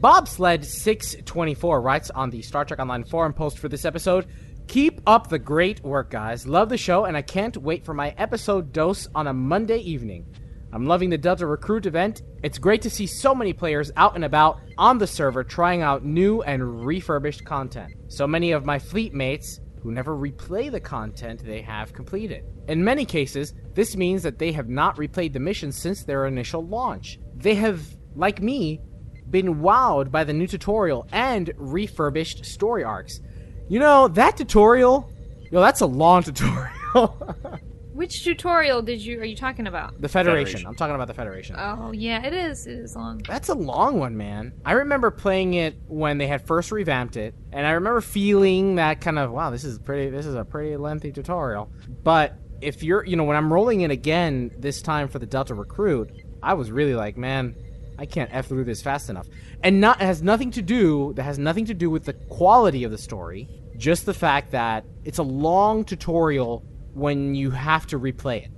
Bobsled624 0.00 1.82
writes 1.82 2.10
on 2.10 2.30
the 2.30 2.40
Star 2.40 2.64
Trek 2.64 2.78
Online 2.78 3.02
forum 3.02 3.32
post 3.32 3.58
for 3.58 3.68
this 3.68 3.84
episode 3.84 4.28
Keep 4.68 5.00
up 5.08 5.28
the 5.28 5.40
great 5.40 5.82
work, 5.82 6.10
guys. 6.10 6.46
Love 6.46 6.68
the 6.68 6.78
show, 6.78 7.04
and 7.04 7.16
I 7.16 7.22
can't 7.22 7.56
wait 7.56 7.84
for 7.84 7.92
my 7.92 8.14
episode 8.16 8.72
dose 8.72 9.08
on 9.16 9.26
a 9.26 9.32
Monday 9.32 9.78
evening. 9.78 10.24
I'm 10.72 10.86
loving 10.86 11.10
the 11.10 11.18
Delta 11.18 11.46
Recruit 11.46 11.86
event. 11.86 12.22
It's 12.44 12.58
great 12.58 12.82
to 12.82 12.90
see 12.90 13.06
so 13.06 13.34
many 13.34 13.52
players 13.52 13.90
out 13.96 14.14
and 14.14 14.24
about 14.24 14.60
on 14.78 14.98
the 14.98 15.06
server 15.06 15.42
trying 15.42 15.82
out 15.82 16.04
new 16.04 16.42
and 16.42 16.86
refurbished 16.86 17.44
content. 17.44 17.92
So 18.08 18.26
many 18.26 18.52
of 18.52 18.64
my 18.64 18.78
fleet 18.78 19.12
mates 19.12 19.60
who 19.82 19.90
never 19.90 20.16
replay 20.16 20.70
the 20.70 20.80
content 20.80 21.44
they 21.44 21.62
have 21.62 21.92
completed. 21.92 22.44
In 22.68 22.84
many 22.84 23.04
cases, 23.04 23.52
this 23.74 23.96
means 23.96 24.22
that 24.22 24.38
they 24.38 24.52
have 24.52 24.68
not 24.68 24.96
replayed 24.96 25.32
the 25.32 25.40
missions 25.40 25.76
since 25.76 26.04
their 26.04 26.26
initial 26.26 26.64
launch. 26.64 27.18
They 27.34 27.56
have, 27.56 27.82
like 28.14 28.40
me, 28.40 28.80
been 29.28 29.56
wowed 29.56 30.10
by 30.10 30.22
the 30.22 30.32
new 30.32 30.46
tutorial 30.46 31.08
and 31.10 31.52
refurbished 31.56 32.44
story 32.44 32.84
arcs. 32.84 33.20
You 33.68 33.80
know, 33.80 34.06
that 34.08 34.36
tutorial, 34.36 35.10
yo, 35.50 35.60
that's 35.60 35.80
a 35.80 35.86
long 35.86 36.22
tutorial. 36.24 36.70
Which 38.00 38.24
tutorial 38.24 38.80
did 38.80 39.04
you 39.04 39.20
are 39.20 39.26
you 39.26 39.36
talking 39.36 39.66
about? 39.66 40.00
The 40.00 40.08
Federation. 40.08 40.46
Federation. 40.46 40.66
I'm 40.66 40.74
talking 40.74 40.94
about 40.94 41.06
the 41.06 41.12
Federation. 41.12 41.56
Oh 41.58 41.92
yeah, 41.92 42.24
it 42.24 42.32
is. 42.32 42.66
It 42.66 42.78
is 42.78 42.96
long. 42.96 43.18
That's 43.28 43.50
a 43.50 43.54
long 43.54 43.98
one, 43.98 44.16
man. 44.16 44.54
I 44.64 44.72
remember 44.72 45.10
playing 45.10 45.52
it 45.52 45.76
when 45.86 46.16
they 46.16 46.26
had 46.26 46.46
first 46.46 46.72
revamped 46.72 47.18
it, 47.18 47.34
and 47.52 47.66
I 47.66 47.72
remember 47.72 48.00
feeling 48.00 48.76
that 48.76 49.02
kind 49.02 49.18
of 49.18 49.32
wow, 49.32 49.50
this 49.50 49.64
is 49.64 49.78
pretty. 49.78 50.08
This 50.08 50.24
is 50.24 50.34
a 50.34 50.46
pretty 50.46 50.78
lengthy 50.78 51.12
tutorial. 51.12 51.70
But 52.02 52.38
if 52.62 52.82
you're, 52.82 53.04
you 53.04 53.16
know, 53.16 53.24
when 53.24 53.36
I'm 53.36 53.52
rolling 53.52 53.82
it 53.82 53.90
again 53.90 54.50
this 54.56 54.80
time 54.80 55.06
for 55.06 55.18
the 55.18 55.26
Delta 55.26 55.54
Recruit, 55.54 56.10
I 56.42 56.54
was 56.54 56.70
really 56.70 56.94
like, 56.94 57.18
man, 57.18 57.54
I 57.98 58.06
can't 58.06 58.30
f 58.32 58.46
through 58.46 58.64
this 58.64 58.80
fast 58.80 59.10
enough. 59.10 59.26
And 59.62 59.78
not 59.78 60.00
it 60.00 60.06
has 60.06 60.22
nothing 60.22 60.50
to 60.52 60.62
do. 60.62 61.12
That 61.16 61.24
has 61.24 61.38
nothing 61.38 61.66
to 61.66 61.74
do 61.74 61.90
with 61.90 62.06
the 62.06 62.14
quality 62.14 62.82
of 62.84 62.92
the 62.92 62.98
story. 62.98 63.46
Just 63.76 64.06
the 64.06 64.14
fact 64.14 64.52
that 64.52 64.86
it's 65.04 65.18
a 65.18 65.22
long 65.22 65.84
tutorial 65.84 66.64
when 66.94 67.34
you 67.34 67.50
have 67.50 67.86
to 67.88 67.98
replay 67.98 68.44
it. 68.44 68.50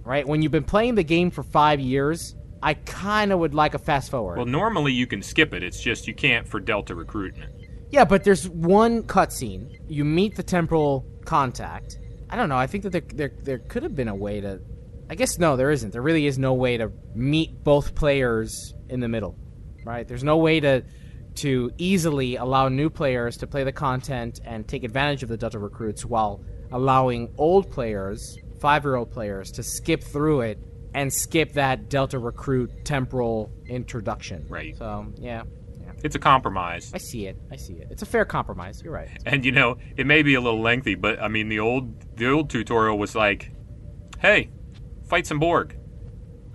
right? 0.04 0.26
When 0.26 0.42
you've 0.42 0.52
been 0.52 0.64
playing 0.64 0.94
the 0.94 1.04
game 1.04 1.30
for 1.30 1.42
five 1.42 1.80
years, 1.80 2.34
I 2.62 2.74
kind 2.74 3.32
of 3.32 3.38
would 3.38 3.54
like 3.54 3.74
a 3.74 3.78
fast 3.78 4.10
forward. 4.10 4.36
Well, 4.36 4.46
normally 4.46 4.92
you 4.92 5.06
can 5.06 5.22
skip 5.22 5.54
it. 5.54 5.62
It's 5.62 5.80
just 5.80 6.06
you 6.06 6.14
can't 6.14 6.46
for 6.46 6.60
Delta 6.60 6.94
recruitment. 6.94 7.52
Yeah, 7.90 8.04
but 8.04 8.24
there's 8.24 8.48
one 8.48 9.02
cutscene. 9.02 9.80
You 9.88 10.04
meet 10.04 10.36
the 10.36 10.42
temporal 10.42 11.06
contact. 11.24 11.98
I 12.28 12.36
don't 12.36 12.48
know. 12.48 12.56
I 12.56 12.66
think 12.66 12.84
that 12.84 12.90
there, 12.92 13.02
there 13.14 13.32
there 13.42 13.58
could 13.58 13.82
have 13.82 13.96
been 13.96 14.08
a 14.08 14.14
way 14.14 14.40
to. 14.40 14.60
I 15.08 15.16
guess 15.16 15.38
no, 15.38 15.56
there 15.56 15.72
isn't. 15.72 15.90
There 15.92 16.02
really 16.02 16.26
is 16.26 16.38
no 16.38 16.54
way 16.54 16.76
to 16.76 16.92
meet 17.14 17.64
both 17.64 17.96
players 17.96 18.74
in 18.88 19.00
the 19.00 19.08
middle, 19.08 19.36
right? 19.84 20.06
There's 20.06 20.22
no 20.22 20.36
way 20.36 20.60
to 20.60 20.84
to 21.36 21.70
easily 21.78 22.36
allow 22.36 22.68
new 22.68 22.90
players 22.90 23.36
to 23.38 23.46
play 23.46 23.64
the 23.64 23.72
content 23.72 24.40
and 24.44 24.68
take 24.68 24.84
advantage 24.84 25.22
of 25.22 25.28
the 25.28 25.36
Delta 25.36 25.58
recruits 25.58 26.04
while 26.04 26.44
allowing 26.72 27.32
old 27.38 27.70
players, 27.70 28.38
five 28.60 28.84
year 28.84 28.96
old 28.96 29.10
players, 29.10 29.50
to 29.52 29.62
skip 29.62 30.02
through 30.02 30.42
it 30.42 30.58
and 30.94 31.12
skip 31.12 31.52
that 31.52 31.88
Delta 31.88 32.18
Recruit 32.18 32.84
temporal 32.84 33.52
introduction. 33.66 34.46
Right. 34.48 34.76
So, 34.76 35.12
yeah. 35.16 35.44
yeah. 35.80 35.92
It's 36.02 36.16
a 36.16 36.18
compromise. 36.18 36.90
I 36.94 36.98
see 36.98 37.26
it. 37.26 37.36
I 37.50 37.56
see 37.56 37.74
it. 37.74 37.88
It's 37.90 38.02
a 38.02 38.06
fair 38.06 38.24
compromise. 38.24 38.82
You're 38.82 38.92
right. 38.92 39.10
And 39.26 39.44
you 39.44 39.52
know, 39.52 39.76
it 39.96 40.06
may 40.06 40.22
be 40.22 40.34
a 40.34 40.40
little 40.40 40.60
lengthy, 40.60 40.94
but 40.94 41.20
I 41.20 41.28
mean, 41.28 41.48
the 41.48 41.60
old 41.60 42.16
the 42.16 42.30
old 42.30 42.50
tutorial 42.50 42.98
was 42.98 43.14
like, 43.14 43.52
"Hey, 44.18 44.50
fight 45.08 45.26
some 45.26 45.38
Borg." 45.38 45.76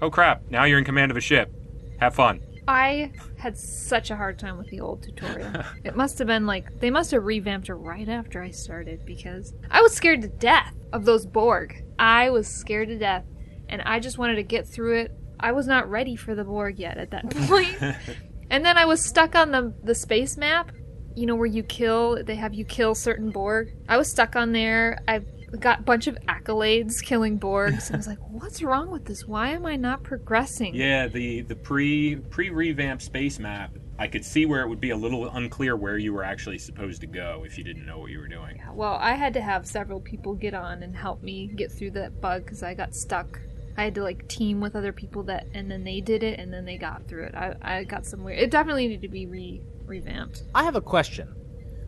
Oh 0.01 0.09
crap! 0.09 0.49
Now 0.49 0.66
you're 0.66 0.80
in 0.80 0.86
command 0.86 1.11
of 1.11 1.18
a 1.18 1.22
ship. 1.22 1.53
Have 1.99 2.16
fun. 2.16 2.41
I 2.68 3.11
had 3.46 3.56
such 3.60 4.10
a 4.10 4.16
hard 4.16 4.39
time 4.39 4.58
with 4.58 4.68
the 4.70 4.80
old 4.80 5.04
tutorial. 5.04 5.52
it 5.84 5.96
must 5.96 6.18
have 6.18 6.28
been 6.28 6.48
like 6.48 6.80
they 6.80 6.89
must 6.89 7.12
have 7.12 7.24
revamped 7.24 7.70
it 7.70 7.76
right 7.76 8.10
after 8.10 8.41
I 8.41 8.50
started 8.50 9.06
because 9.06 9.54
I 9.70 9.84
was 9.84 9.93
scared 9.93 10.24
to 10.24 10.28
death 10.28 10.74
of 10.91 11.06
those 11.06 11.28
Borg. 11.28 11.84
I 12.00 12.32
was 12.32 12.48
scared 12.48 12.88
to 12.88 12.98
death 12.98 13.24
and 13.70 13.84
I 13.84 14.00
just 14.00 14.18
wanted 14.18 14.38
to 14.38 14.43
get 14.43 14.68
through 14.68 14.98
it. 15.02 15.12
I 15.39 15.52
was 15.52 15.68
not 15.68 15.88
ready 15.88 16.16
for 16.16 16.34
the 16.34 16.43
Borg 16.43 16.80
yet 16.80 16.98
at 16.98 17.12
that 17.12 17.30
point. 17.48 17.78
and 18.50 18.66
then 18.66 18.80
I 18.80 18.86
was 18.86 19.06
stuck 19.06 19.36
on 19.36 19.52
the 19.52 19.76
the 19.84 19.93
space 19.93 20.38
map, 20.38 20.72
you 21.16 21.28
know 21.28 21.36
where 21.36 21.46
you 21.46 21.62
kill, 21.62 22.24
they 22.24 22.38
have 22.38 22.56
you 22.56 22.66
kill 22.66 22.96
certain 22.96 23.30
Borg. 23.30 23.76
I 23.88 23.98
was 23.98 24.10
stuck 24.10 24.36
on 24.36 24.54
there. 24.54 24.98
I 25.08 25.22
got 25.60 25.80
a 25.80 25.84
bunch 25.84 26.08
of 26.08 26.18
accolades 26.28 27.01
killing 27.03 27.39
Borgs. 27.39 27.91
I 27.93 27.97
was 27.97 28.08
like, 28.08 28.20
what's 28.30 28.62
wrong 28.62 28.91
with 28.91 29.06
this? 29.06 29.26
Why 29.26 29.49
am 29.49 29.66
I 29.66 29.76
not 29.76 30.03
progressing? 30.03 30.76
Yeah, 30.76 31.08
the 31.08 31.41
the 31.41 31.56
pre 31.56 32.16
pre 32.16 32.49
revamp 32.49 33.01
space 33.01 33.39
map 33.39 33.72
I 33.97 34.08
could 34.08 34.26
see 34.26 34.45
where 34.45 34.62
it 34.62 34.68
would 34.68 34.82
be 34.82 34.89
a 34.89 34.97
little 34.97 35.30
unclear 35.30 35.76
where 35.76 35.97
you 35.97 36.14
were 36.14 36.24
actually 36.24 36.58
supposed 36.58 37.01
to 37.01 37.08
go 37.08 37.43
if 37.45 37.58
you 37.58 37.64
didn't 37.64 37.86
know 37.86 37.97
what 37.97 38.12
you 38.12 38.20
were 38.20 38.28
doing. 38.28 38.62
Well, 38.74 38.97
I 38.99 39.14
had 39.14 39.34
to 39.36 39.41
have 39.41 39.66
several 39.66 40.01
people 40.01 40.36
get 40.36 40.53
on 40.53 40.84
and 40.84 40.95
help 40.95 41.24
me 41.24 41.47
get 41.47 41.72
through 41.72 41.91
that 41.91 42.20
bug 42.20 42.43
because 42.43 42.62
I 42.62 42.74
got 42.74 42.93
stuck. 42.93 43.39
I 43.78 43.86
had 43.86 43.95
to 43.95 44.03
like 44.03 44.28
team 44.28 44.60
with 44.60 44.76
other 44.76 44.91
people 44.91 45.24
that, 45.24 45.47
and 45.53 45.72
then 45.72 45.84
they 45.84 46.01
did 46.01 46.24
it, 46.24 46.39
and 46.39 46.51
then 46.51 46.66
they 46.66 46.78
got 46.78 47.08
through 47.08 47.26
it. 47.26 47.36
I, 47.36 47.56
I 47.62 47.84
got 47.84 48.06
some 48.06 48.24
weird. 48.24 48.39
It 48.39 48.51
definitely 48.51 48.88
needed 48.88 49.03
to 49.03 49.10
be 49.10 49.28
re 49.28 49.62
revamped. 49.86 50.43
I 50.53 50.64
have 50.64 50.76
a 50.76 50.82
question. 50.82 51.34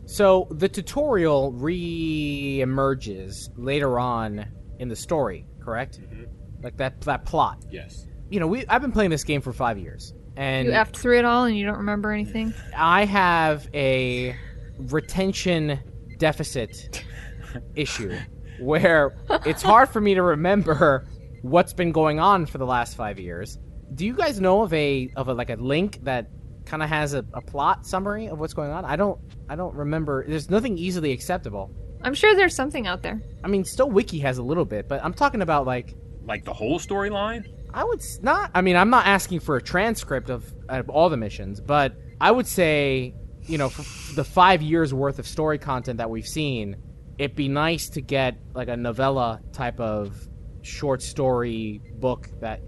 So 0.08 0.48
the 0.50 0.70
tutorial 0.70 1.52
re-emerges 1.52 3.50
later 3.56 3.98
on 3.98 4.46
in 4.78 4.88
the 4.88 4.96
story, 4.96 5.44
correct? 5.60 6.00
Mm-hmm. 6.00 6.24
Like 6.62 6.78
that 6.78 7.02
that 7.02 7.26
plot. 7.26 7.62
Yes. 7.70 8.06
You 8.30 8.40
know, 8.40 8.46
we 8.46 8.64
I've 8.68 8.80
been 8.80 8.90
playing 8.90 9.10
this 9.10 9.22
game 9.22 9.42
for 9.42 9.52
five 9.52 9.78
years, 9.78 10.14
and 10.34 10.66
you 10.66 10.72
effed 10.72 10.96
through 10.96 11.18
it 11.18 11.26
all, 11.26 11.44
and 11.44 11.58
you 11.58 11.66
don't 11.66 11.76
remember 11.76 12.10
anything. 12.10 12.54
I 12.76 13.04
have 13.04 13.68
a 13.74 14.34
retention 14.78 15.78
deficit 16.16 17.04
issue 17.74 18.18
where 18.60 19.14
it's 19.44 19.62
hard 19.62 19.90
for 19.90 20.00
me 20.00 20.14
to 20.14 20.22
remember 20.22 21.06
what's 21.42 21.74
been 21.74 21.92
going 21.92 22.18
on 22.18 22.46
for 22.46 22.56
the 22.56 22.66
last 22.66 22.96
five 22.96 23.20
years. 23.20 23.58
Do 23.94 24.06
you 24.06 24.14
guys 24.14 24.40
know 24.40 24.62
of 24.62 24.72
a 24.72 25.12
of 25.16 25.28
a 25.28 25.34
like 25.34 25.50
a 25.50 25.56
link 25.56 25.98
that 26.04 26.30
kind 26.68 26.82
of 26.82 26.88
has 26.88 27.14
a, 27.14 27.24
a 27.34 27.40
plot 27.40 27.86
summary 27.86 28.26
of 28.28 28.38
what's 28.38 28.54
going 28.54 28.70
on? 28.70 28.84
I 28.84 28.96
don't 28.96 29.18
I 29.48 29.56
don't 29.56 29.74
remember. 29.74 30.24
There's 30.28 30.50
nothing 30.50 30.76
easily 30.78 31.12
acceptable. 31.12 31.70
I'm 32.02 32.14
sure 32.14 32.34
there's 32.36 32.54
something 32.54 32.86
out 32.86 33.02
there. 33.02 33.20
I 33.42 33.48
mean, 33.48 33.64
still 33.64 33.90
Wiki 33.90 34.20
has 34.20 34.38
a 34.38 34.42
little 34.42 34.64
bit, 34.64 34.88
but 34.88 35.02
I'm 35.04 35.12
talking 35.14 35.42
about 35.42 35.66
like 35.66 35.94
Like 36.26 36.44
the 36.44 36.52
whole 36.52 36.78
storyline? 36.78 37.44
I 37.74 37.84
would 37.84 37.98
s- 38.00 38.20
not. 38.22 38.50
I 38.54 38.60
mean, 38.60 38.76
I'm 38.76 38.90
not 38.90 39.06
asking 39.06 39.40
for 39.40 39.56
a 39.56 39.62
transcript 39.62 40.30
of, 40.30 40.44
of 40.68 40.88
all 40.88 41.08
the 41.10 41.16
missions, 41.16 41.60
but 41.60 41.94
I 42.20 42.30
would 42.30 42.46
say, 42.46 43.14
you 43.42 43.58
know, 43.58 43.68
for 43.68 44.14
the 44.14 44.24
five 44.24 44.62
years 44.62 44.94
worth 44.94 45.18
of 45.18 45.26
story 45.26 45.58
content 45.58 45.98
that 45.98 46.08
we've 46.10 46.26
seen, 46.26 46.76
it'd 47.18 47.36
be 47.36 47.48
nice 47.48 47.88
to 47.90 48.00
get 48.00 48.36
like 48.54 48.68
a 48.68 48.76
novella 48.76 49.40
type 49.52 49.80
of 49.80 50.16
short 50.62 51.02
story 51.02 51.80
book 51.98 52.28
that 52.40 52.60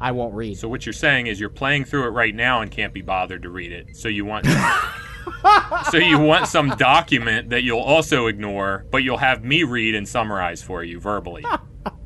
I 0.00 0.12
won't 0.12 0.34
read. 0.34 0.58
So 0.58 0.68
what 0.68 0.84
you're 0.84 0.92
saying 0.92 1.26
is 1.26 1.40
you're 1.40 1.48
playing 1.48 1.84
through 1.84 2.04
it 2.04 2.10
right 2.10 2.34
now 2.34 2.60
and 2.60 2.70
can't 2.70 2.92
be 2.92 3.02
bothered 3.02 3.42
to 3.42 3.50
read 3.50 3.72
it. 3.72 3.96
So 3.96 4.08
you 4.08 4.24
want 4.24 4.46
So 5.90 5.98
you 5.98 6.18
want 6.18 6.48
some 6.48 6.70
document 6.70 7.50
that 7.50 7.62
you'll 7.62 7.80
also 7.80 8.26
ignore, 8.26 8.86
but 8.90 8.98
you'll 8.98 9.18
have 9.18 9.44
me 9.44 9.62
read 9.64 9.94
and 9.94 10.08
summarize 10.08 10.62
for 10.62 10.84
you 10.84 11.00
verbally. 11.00 11.44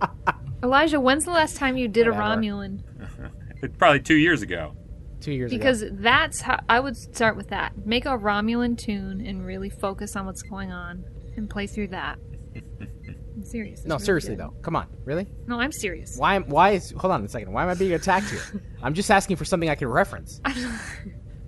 Elijah, 0.62 1.00
when's 1.00 1.24
the 1.24 1.30
last 1.30 1.56
time 1.56 1.76
you 1.76 1.88
did 1.88 2.06
Whatever. 2.06 2.22
a 2.22 2.36
Romulan? 2.36 2.82
It's 3.62 3.76
probably 3.76 4.00
2 4.00 4.14
years 4.14 4.40
ago. 4.40 4.74
Two 5.20 5.32
years 5.32 5.50
Because 5.50 5.84
that's 5.92 6.40
how 6.40 6.60
I 6.66 6.80
would 6.80 6.96
start 6.96 7.36
with 7.36 7.48
that. 7.48 7.84
Make 7.84 8.06
a 8.06 8.16
Romulan 8.16 8.78
toon 8.78 9.20
and 9.20 9.44
really 9.44 9.68
focus 9.68 10.16
on 10.16 10.24
what's 10.24 10.40
going 10.40 10.72
on 10.72 11.04
and 11.36 11.50
play 11.50 11.66
through 11.66 11.88
that. 11.88 12.18
I'm 13.36 13.44
serious. 13.44 13.80
It's 13.80 13.88
No, 13.88 13.94
really 13.94 14.04
seriously 14.04 14.36
good. 14.36 14.46
though. 14.46 14.54
Come 14.62 14.76
on, 14.76 14.86
really? 15.04 15.28
No, 15.46 15.60
I'm 15.60 15.72
serious. 15.72 16.16
Why? 16.16 16.34
am- 16.36 16.48
Why 16.48 16.70
is? 16.72 16.90
Hold 16.90 17.12
on 17.12 17.24
a 17.24 17.28
second. 17.28 17.52
Why 17.52 17.62
am 17.62 17.68
I 17.68 17.74
being 17.74 17.92
attacked 17.92 18.30
here? 18.30 18.42
I'm 18.82 18.94
just 18.94 19.10
asking 19.10 19.36
for 19.36 19.44
something 19.44 19.68
I 19.68 19.74
can 19.74 19.88
reference. 19.88 20.40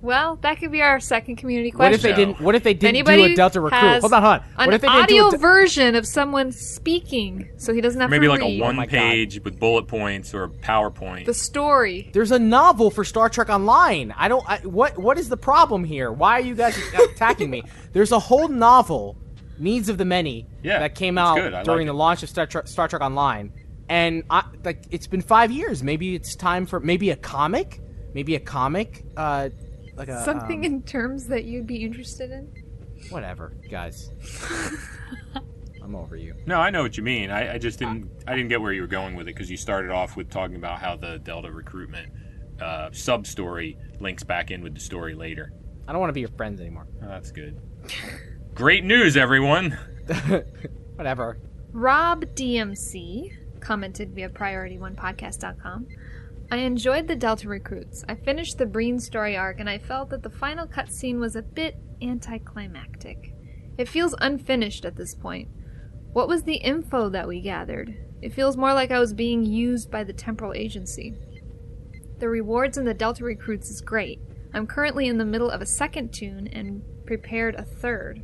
Well, 0.03 0.35
that 0.43 0.59
could 0.59 0.73
be 0.73 0.83
our 0.83 0.99
second 0.99 1.37
community 1.37 1.71
question. 1.71 1.93
What 1.93 1.95
if 1.95 2.03
they 2.03 2.13
didn't? 2.13 2.41
What 2.41 2.55
if 2.57 2.65
they 2.65 2.75
didn't 2.75 2.89
Anybody 2.89 3.29
do 3.29 3.33
a 3.35 3.37
Delta 3.37 3.61
recruit? 3.61 3.79
has 3.79 4.01
Hold 4.03 4.13
on, 4.13 4.23
hold 4.23 4.35
on. 4.35 4.41
An 4.59 4.67
What 4.67 4.75
if 4.75 4.81
they 4.81 4.89
didn't 4.89 5.03
audio 5.05 5.31
do 5.31 5.37
a, 5.37 5.39
version 5.39 5.95
of 5.95 6.09
someone 6.09 6.51
speaking, 6.51 7.49
so 7.57 7.73
he 7.73 7.81
doesn't 7.81 8.01
have 8.01 8.11
to 8.11 8.13
read. 8.13 8.21
Maybe 8.21 8.27
to 8.27 8.33
like 8.33 8.41
read 8.41 8.61
a 8.61 8.65
one 8.65 8.81
oh 8.81 8.87
page 8.87 9.41
with 9.45 9.61
bullet 9.61 9.87
points 9.87 10.35
or 10.35 10.43
a 10.43 10.49
PowerPoint. 10.49 11.27
the 11.27 11.35
story. 11.35 12.11
There's 12.13 12.33
a 12.33 12.39
novel 12.41 12.91
for 12.91 13.05
Star 13.05 13.29
Trek 13.29 13.49
Online. 13.49 14.13
I 14.19 14.27
don't. 14.27 14.45
I, 14.49 14.59
what 14.65 14.99
What 14.99 15.19
is 15.19 15.29
the 15.29 15.37
problem 15.37 15.85
here? 15.85 16.11
Why 16.11 16.33
are 16.33 16.41
you 16.43 16.57
guys 16.57 16.77
attacking 17.13 17.49
me? 17.49 17.63
There's 17.93 18.11
a 18.11 18.19
whole 18.19 18.49
novel, 18.49 19.17
Needs 19.63 19.89
of 19.89 19.97
the 19.99 20.05
Many, 20.05 20.47
Yeah, 20.63 20.81
that 20.81 20.95
came 20.95 21.17
out 21.19 21.37
good. 21.37 21.55
I 21.55 21.59
like 21.59 21.65
during 21.65 21.87
the 21.87 21.93
launch 21.95 22.23
of 22.23 22.29
Star 22.29 22.47
Trek, 22.47 22.67
Star 22.67 22.89
Trek 22.89 23.03
Online, 23.03 23.53
and 23.89 24.25
I, 24.29 24.45
like 24.65 24.83
it's 24.91 25.07
been 25.07 25.23
five 25.23 25.51
years. 25.51 25.83
Maybe 25.83 26.15
it's 26.15 26.35
time 26.35 26.67
for 26.67 26.81
maybe 26.81 27.11
a 27.11 27.17
comic, 27.17 27.81
maybe 28.15 28.35
a 28.35 28.41
comic, 28.41 29.05
uh, 29.17 29.51
like 29.97 30.09
a 30.09 30.25
Something 30.25 30.61
um, 30.67 30.73
in 30.73 30.83
terms 30.83 31.27
that 31.29 31.45
you'd 31.45 31.67
be 31.67 31.85
interested 31.85 32.31
in. 32.31 32.53
whatever, 33.11 33.53
guys. 33.71 34.11
I'm 35.83 35.95
over 35.97 36.17
you. 36.17 36.35
No, 36.47 36.57
I 36.61 36.71
know 36.71 36.83
what 36.83 36.97
you 36.97 37.03
mean. 37.03 37.31
I, 37.31 37.55
I 37.55 37.59
just 37.59 37.79
didn't. 37.79 38.09
I 38.27 38.35
didn't 38.35 38.49
get 38.49 38.61
where 38.61 38.73
you 38.73 38.83
were 38.83 38.87
going 38.87 39.15
with 39.15 39.29
it 39.29 39.35
because 39.35 39.51
you 39.51 39.57
started 39.57 39.91
off 39.91 40.17
with 40.17 40.31
talking 40.31 40.57
about 40.57 40.79
how 40.79 40.97
the 40.97 41.19
Delta 41.19 41.51
recruitment 41.51 42.13
uh, 42.61 42.91
sub 42.93 43.27
story 43.27 43.77
links 44.01 44.23
back 44.23 44.51
in 44.51 44.63
with 44.63 44.75
the 44.75 44.81
story 44.81 45.15
later. 45.15 45.53
I 45.87 45.93
don't 45.93 46.01
want 46.01 46.11
to 46.11 46.15
be 46.15 46.21
your 46.21 46.31
friends 46.31 46.61
anymore. 46.61 46.87
Oh, 47.03 47.09
that's 47.09 47.33
good. 47.33 47.61
Great 48.55 48.85
news, 48.85 49.17
everyone. 49.17 49.79
Whatever. 50.97 51.39
Rob 51.73 52.27
DMC 52.35 53.33
commented 53.61 54.15
via 54.15 54.29
PriorityOnePodcast.com. 54.29 55.87
I 56.51 56.57
enjoyed 56.57 57.09
the 57.09 57.17
Delta 57.17 57.49
recruits. 57.49 58.05
I 58.07 58.15
finished 58.15 58.59
the 58.59 58.67
Breen 58.67 59.01
story 59.01 59.39
arc 59.39 59.59
and 59.59 59.71
I 59.71 59.79
felt 59.79 60.11
that 60.11 60.23
the 60.23 60.29
final 60.29 60.67
cutscene 60.67 61.19
was 61.19 61.35
a 61.35 61.41
bit 61.41 61.77
anticlimactic. 62.03 63.33
It 63.79 63.89
feels 63.89 64.15
unfinished 64.21 64.85
at 64.85 64.97
this 64.97 65.15
point. 65.15 65.49
What 66.13 66.29
was 66.29 66.43
the 66.43 66.57
info 66.57 67.09
that 67.09 67.27
we 67.27 67.41
gathered? 67.41 67.97
It 68.21 68.35
feels 68.35 68.59
more 68.59 68.75
like 68.75 68.91
I 68.91 69.01
was 69.01 69.15
being 69.15 69.45
used 69.45 69.91
by 69.91 70.05
the 70.05 70.13
temporal 70.13 70.53
agency. 70.53 71.15
The 72.19 72.29
rewards 72.29 72.77
in 72.77 72.85
the 72.85 72.93
Delta 72.93 73.25
recruits 73.25 73.71
is 73.71 73.81
great. 73.81 74.21
I'm 74.53 74.67
currently 74.67 75.09
in 75.09 75.17
the 75.17 75.25
middle 75.25 75.49
of 75.49 75.63
a 75.63 75.67
second 75.67 76.13
toon 76.13 76.49
and 76.49 76.83
prepared 77.07 77.55
a 77.55 77.65
third. 77.65 78.23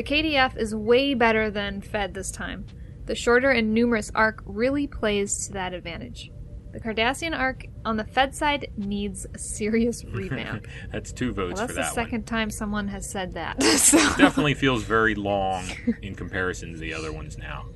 The 0.00 0.06
KDF 0.06 0.56
is 0.56 0.74
way 0.74 1.12
better 1.12 1.50
than 1.50 1.82
Fed 1.82 2.14
this 2.14 2.30
time. 2.30 2.64
The 3.04 3.14
shorter 3.14 3.50
and 3.50 3.74
numerous 3.74 4.10
arc 4.14 4.42
really 4.46 4.86
plays 4.86 5.46
to 5.46 5.52
that 5.52 5.74
advantage. 5.74 6.30
The 6.72 6.80
Cardassian 6.80 7.38
arc 7.38 7.66
on 7.84 7.98
the 7.98 8.04
Fed 8.04 8.34
side 8.34 8.68
needs 8.78 9.26
a 9.34 9.38
serious 9.38 10.02
revamp. 10.10 10.66
that's 10.90 11.12
two 11.12 11.34
votes 11.34 11.36
well, 11.36 11.48
votes 11.48 11.60
that's 11.60 11.72
for 11.72 11.74
the 11.74 11.80
that 11.82 11.92
second 11.92 12.24
time 12.24 12.48
someone 12.48 12.88
has 12.88 13.10
said 13.10 13.34
that. 13.34 13.62
so. 13.76 13.98
It 13.98 14.16
definitely 14.16 14.54
feels 14.54 14.84
very 14.84 15.14
long 15.14 15.66
in 16.02 16.14
comparison 16.14 16.72
to 16.72 16.78
the 16.78 16.94
other 16.94 17.12
ones 17.12 17.36
now. 17.36 17.66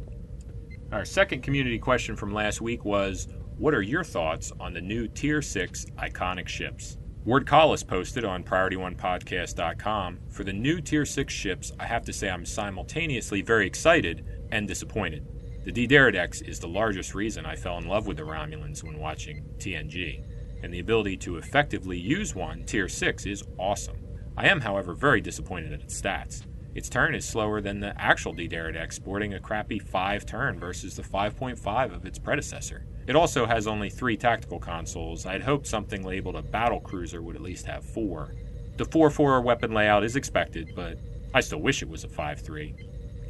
Our 0.92 1.04
second 1.04 1.42
community 1.42 1.78
question 1.78 2.16
from 2.16 2.32
last 2.32 2.62
week 2.62 2.86
was 2.86 3.28
What 3.58 3.74
are 3.74 3.82
your 3.82 4.02
thoughts 4.02 4.50
on 4.58 4.72
the 4.72 4.80
new 4.80 5.08
Tier 5.08 5.42
6 5.42 5.84
iconic 5.98 6.48
ships? 6.48 6.96
Ward 7.26 7.46
Collis 7.46 7.82
posted 7.82 8.22
on 8.22 8.44
PriorityOnePodcast.com 8.44 10.18
For 10.28 10.44
the 10.44 10.52
new 10.52 10.82
Tier 10.82 11.06
6 11.06 11.32
ships, 11.32 11.72
I 11.80 11.86
have 11.86 12.04
to 12.04 12.12
say 12.12 12.28
I'm 12.28 12.44
simultaneously 12.44 13.40
very 13.40 13.66
excited 13.66 14.26
and 14.52 14.68
disappointed. 14.68 15.26
The 15.64 15.72
D'deridex 15.72 16.46
is 16.46 16.60
the 16.60 16.68
largest 16.68 17.14
reason 17.14 17.46
I 17.46 17.56
fell 17.56 17.78
in 17.78 17.88
love 17.88 18.06
with 18.06 18.18
the 18.18 18.24
Romulans 18.24 18.84
when 18.84 18.98
watching 18.98 19.42
TNG, 19.56 20.22
and 20.62 20.72
the 20.72 20.80
ability 20.80 21.16
to 21.18 21.38
effectively 21.38 21.98
use 21.98 22.34
one, 22.34 22.62
Tier 22.64 22.90
6, 22.90 23.24
is 23.24 23.42
awesome. 23.58 23.96
I 24.36 24.48
am, 24.48 24.60
however, 24.60 24.92
very 24.92 25.22
disappointed 25.22 25.72
at 25.72 25.80
its 25.80 25.98
stats. 25.98 26.42
Its 26.74 26.90
turn 26.90 27.14
is 27.14 27.24
slower 27.24 27.62
than 27.62 27.80
the 27.80 27.98
actual 27.98 28.34
D'deridex, 28.34 28.92
sporting 28.92 29.32
a 29.32 29.40
crappy 29.40 29.78
5 29.78 30.26
turn 30.26 30.60
versus 30.60 30.96
the 30.96 31.02
5.5 31.02 31.94
of 31.94 32.04
its 32.04 32.18
predecessor. 32.18 32.84
It 33.06 33.16
also 33.16 33.46
has 33.46 33.66
only 33.66 33.90
3 33.90 34.16
tactical 34.16 34.58
consoles. 34.58 35.26
I'd 35.26 35.42
hoped 35.42 35.66
something 35.66 36.02
labeled 36.02 36.36
a 36.36 36.42
battle 36.42 36.80
cruiser 36.80 37.20
would 37.22 37.36
at 37.36 37.42
least 37.42 37.66
have 37.66 37.84
4. 37.84 38.34
The 38.76 38.84
4 38.86 39.10
4 39.10 39.40
weapon 39.42 39.72
layout 39.72 40.04
is 40.04 40.16
expected, 40.16 40.72
but 40.74 40.98
I 41.34 41.40
still 41.40 41.60
wish 41.60 41.82
it 41.82 41.88
was 41.88 42.04
a 42.04 42.08
5 42.08 42.40
3. 42.40 42.74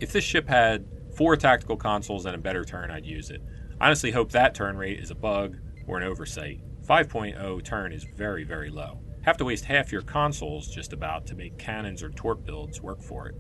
If 0.01 0.13
this 0.13 0.25
ship 0.25 0.49
had 0.49 0.87
4 1.17 1.37
tactical 1.37 1.77
consoles 1.77 2.27
and 2.27 2.35
a 2.35 2.39
better 2.39 2.65
turn, 2.65 2.91
I'd 2.91 3.05
use 3.05 3.31
it. 3.31 3.43
I 3.81 3.87
honestly 3.87 4.13
hope 4.13 4.31
that 4.33 4.55
turn 4.55 4.77
rate 4.77 5.01
is 5.01 5.11
a 5.11 5.15
bug 5.15 5.57
or 5.87 5.99
an 5.99 6.05
oversight. 6.05 6.61
5.0 6.87 7.65
turn 7.65 7.93
is 7.93 8.05
very, 8.17 8.45
very 8.45 8.71
low. 8.71 9.01
Have 9.23 9.39
to 9.39 9.45
waste 9.45 9.65
half 9.65 9.91
your 9.91 10.03
consoles 10.03 10.69
just 10.69 10.93
about 10.93 11.27
to 11.27 11.35
make 11.35 11.59
cannons 11.59 12.03
or 12.03 12.11
torp 12.11 12.45
builds 12.45 12.81
work 12.81 13.03
for 13.03 13.29
it. 13.29 13.35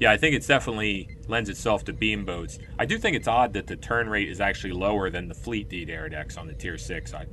Yeah, 0.00 0.10
I 0.10 0.16
think 0.16 0.34
it's 0.34 0.46
definitely 0.46 1.14
lends 1.28 1.50
itself 1.50 1.84
to 1.84 1.92
beam 1.92 2.24
boats. 2.24 2.58
I 2.78 2.86
do 2.86 2.98
think 2.98 3.16
it's 3.16 3.28
odd 3.28 3.52
that 3.52 3.66
the 3.66 3.76
turn 3.76 4.08
rate 4.08 4.30
is 4.30 4.40
actually 4.40 4.72
lower 4.72 5.10
than 5.10 5.28
the 5.28 5.34
Fleet 5.34 5.68
D'deridex 5.68 6.38
on 6.38 6.46
the 6.46 6.54
Tier 6.54 6.78
6. 6.78 7.12
I'm 7.14 7.28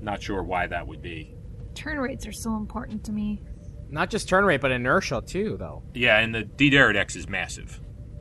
not 0.00 0.22
sure 0.22 0.42
why 0.42 0.66
that 0.66 0.86
would 0.86 1.02
be. 1.02 1.34
Turn 1.74 1.98
rates 1.98 2.26
are 2.26 2.32
so 2.32 2.56
important 2.56 3.04
to 3.04 3.12
me. 3.12 3.42
Not 3.90 4.08
just 4.08 4.30
turn 4.30 4.46
rate, 4.46 4.62
but 4.62 4.72
inertia 4.72 5.22
too, 5.26 5.56
though. 5.58 5.82
Yeah, 5.92 6.18
and 6.18 6.34
the 6.34 6.42
D'deridex 6.44 7.16
is 7.16 7.28
massive. 7.28 7.78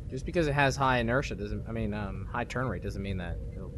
Just 0.10 0.26
because 0.26 0.48
it 0.48 0.54
has 0.54 0.76
high 0.76 0.98
inertia 1.00 1.36
doesn't. 1.36 1.66
I 1.68 1.72
mean, 1.72 1.94
um, 1.94 2.28
high 2.30 2.44
turn 2.44 2.68
rate 2.68 2.84
doesn't 2.84 3.02
mean 3.02 3.18
that 3.18 3.38
it'll 3.56 3.74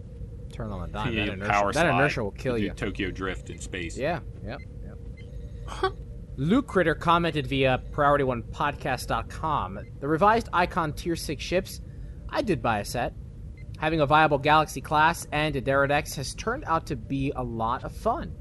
turn 0.52 0.72
on 0.72 0.90
a 0.90 0.92
dime. 0.92 1.14
Yeah, 1.14 1.26
that 1.28 1.34
inertia, 1.34 1.52
power 1.52 1.74
that 1.74 1.86
inertia 1.86 2.24
will 2.24 2.32
kill 2.32 2.58
do 2.58 2.64
you. 2.64 2.72
Tokyo 2.72 3.12
Drift 3.12 3.52
in 3.52 3.60
space. 3.60 3.96
Yeah. 3.96 4.20
Yep. 4.44 4.60
Yep. 4.84 5.94
Luke 6.40 6.68
Critter 6.68 6.94
commented 6.94 7.48
via 7.48 7.82
PriorityOnePodcast.com. 7.92 9.80
The 10.00 10.08
revised 10.08 10.50
Icon 10.54 10.94
Tier 10.94 11.16
6 11.16 11.44
ships, 11.44 11.82
I 12.30 12.44
did 12.44 12.62
buy 12.62 12.78
a 12.78 12.86
set. 12.86 13.16
Having 13.80 14.02
a 14.02 14.06
viable 14.06 14.38
Galaxy 14.38 14.80
class 14.80 15.26
and 15.32 15.56
a 15.56 15.62
Deridex 15.62 16.14
has 16.14 16.36
turned 16.36 16.64
out 16.68 16.86
to 16.88 16.96
be 16.96 17.32
a 17.36 17.44
lot 17.44 17.84
of 17.84 17.92
fun. 17.92 18.36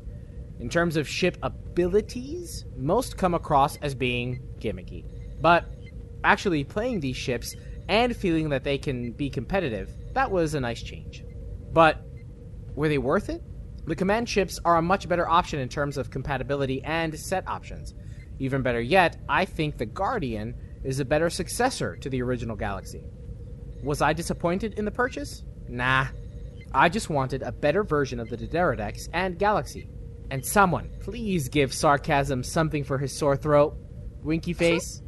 In 0.60 0.68
terms 0.68 0.98
of 0.98 1.08
ship 1.08 1.38
abilities, 1.42 2.66
most 2.76 3.16
come 3.16 3.32
across 3.32 3.76
as 3.78 3.94
being 3.94 4.42
gimmicky. 4.58 5.06
But 5.40 5.64
actually 6.22 6.64
playing 6.64 7.00
these 7.00 7.16
ships 7.16 7.56
and 7.88 8.14
feeling 8.14 8.50
that 8.50 8.62
they 8.62 8.76
can 8.76 9.12
be 9.12 9.30
competitive, 9.30 9.90
that 10.12 10.30
was 10.30 10.52
a 10.52 10.60
nice 10.60 10.82
change. 10.82 11.24
But 11.72 12.02
were 12.74 12.90
they 12.90 12.98
worth 12.98 13.30
it? 13.30 13.42
The 13.86 13.96
command 13.96 14.28
ships 14.28 14.58
are 14.64 14.76
a 14.76 14.82
much 14.82 15.08
better 15.08 15.28
option 15.28 15.60
in 15.60 15.68
terms 15.68 15.96
of 15.96 16.10
compatibility 16.10 16.82
and 16.82 17.16
set 17.18 17.46
options. 17.48 17.94
Even 18.38 18.62
better 18.62 18.80
yet, 18.80 19.16
I 19.28 19.44
think 19.44 19.78
the 19.78 19.86
Guardian 19.86 20.54
is 20.82 21.00
a 21.00 21.04
better 21.04 21.30
successor 21.30 21.96
to 21.96 22.10
the 22.10 22.20
original 22.22 22.56
Galaxy. 22.56 23.02
Was 23.82 24.02
I 24.02 24.12
disappointed 24.12 24.78
in 24.78 24.84
the 24.84 24.90
purchase? 24.90 25.44
Nah. 25.68 26.06
I 26.74 26.88
just 26.88 27.08
wanted 27.08 27.42
a 27.42 27.52
better 27.52 27.84
version 27.84 28.18
of 28.18 28.28
the 28.28 28.36
D'deridex 28.36 29.08
and 29.12 29.38
Galaxy. 29.38 29.88
And 30.30 30.44
someone, 30.44 30.90
please 31.00 31.48
give 31.48 31.72
Sarcasm 31.72 32.42
something 32.42 32.82
for 32.82 32.98
his 32.98 33.16
sore 33.16 33.36
throat. 33.36 33.76
Winky 34.22 34.52
face. 34.52 35.00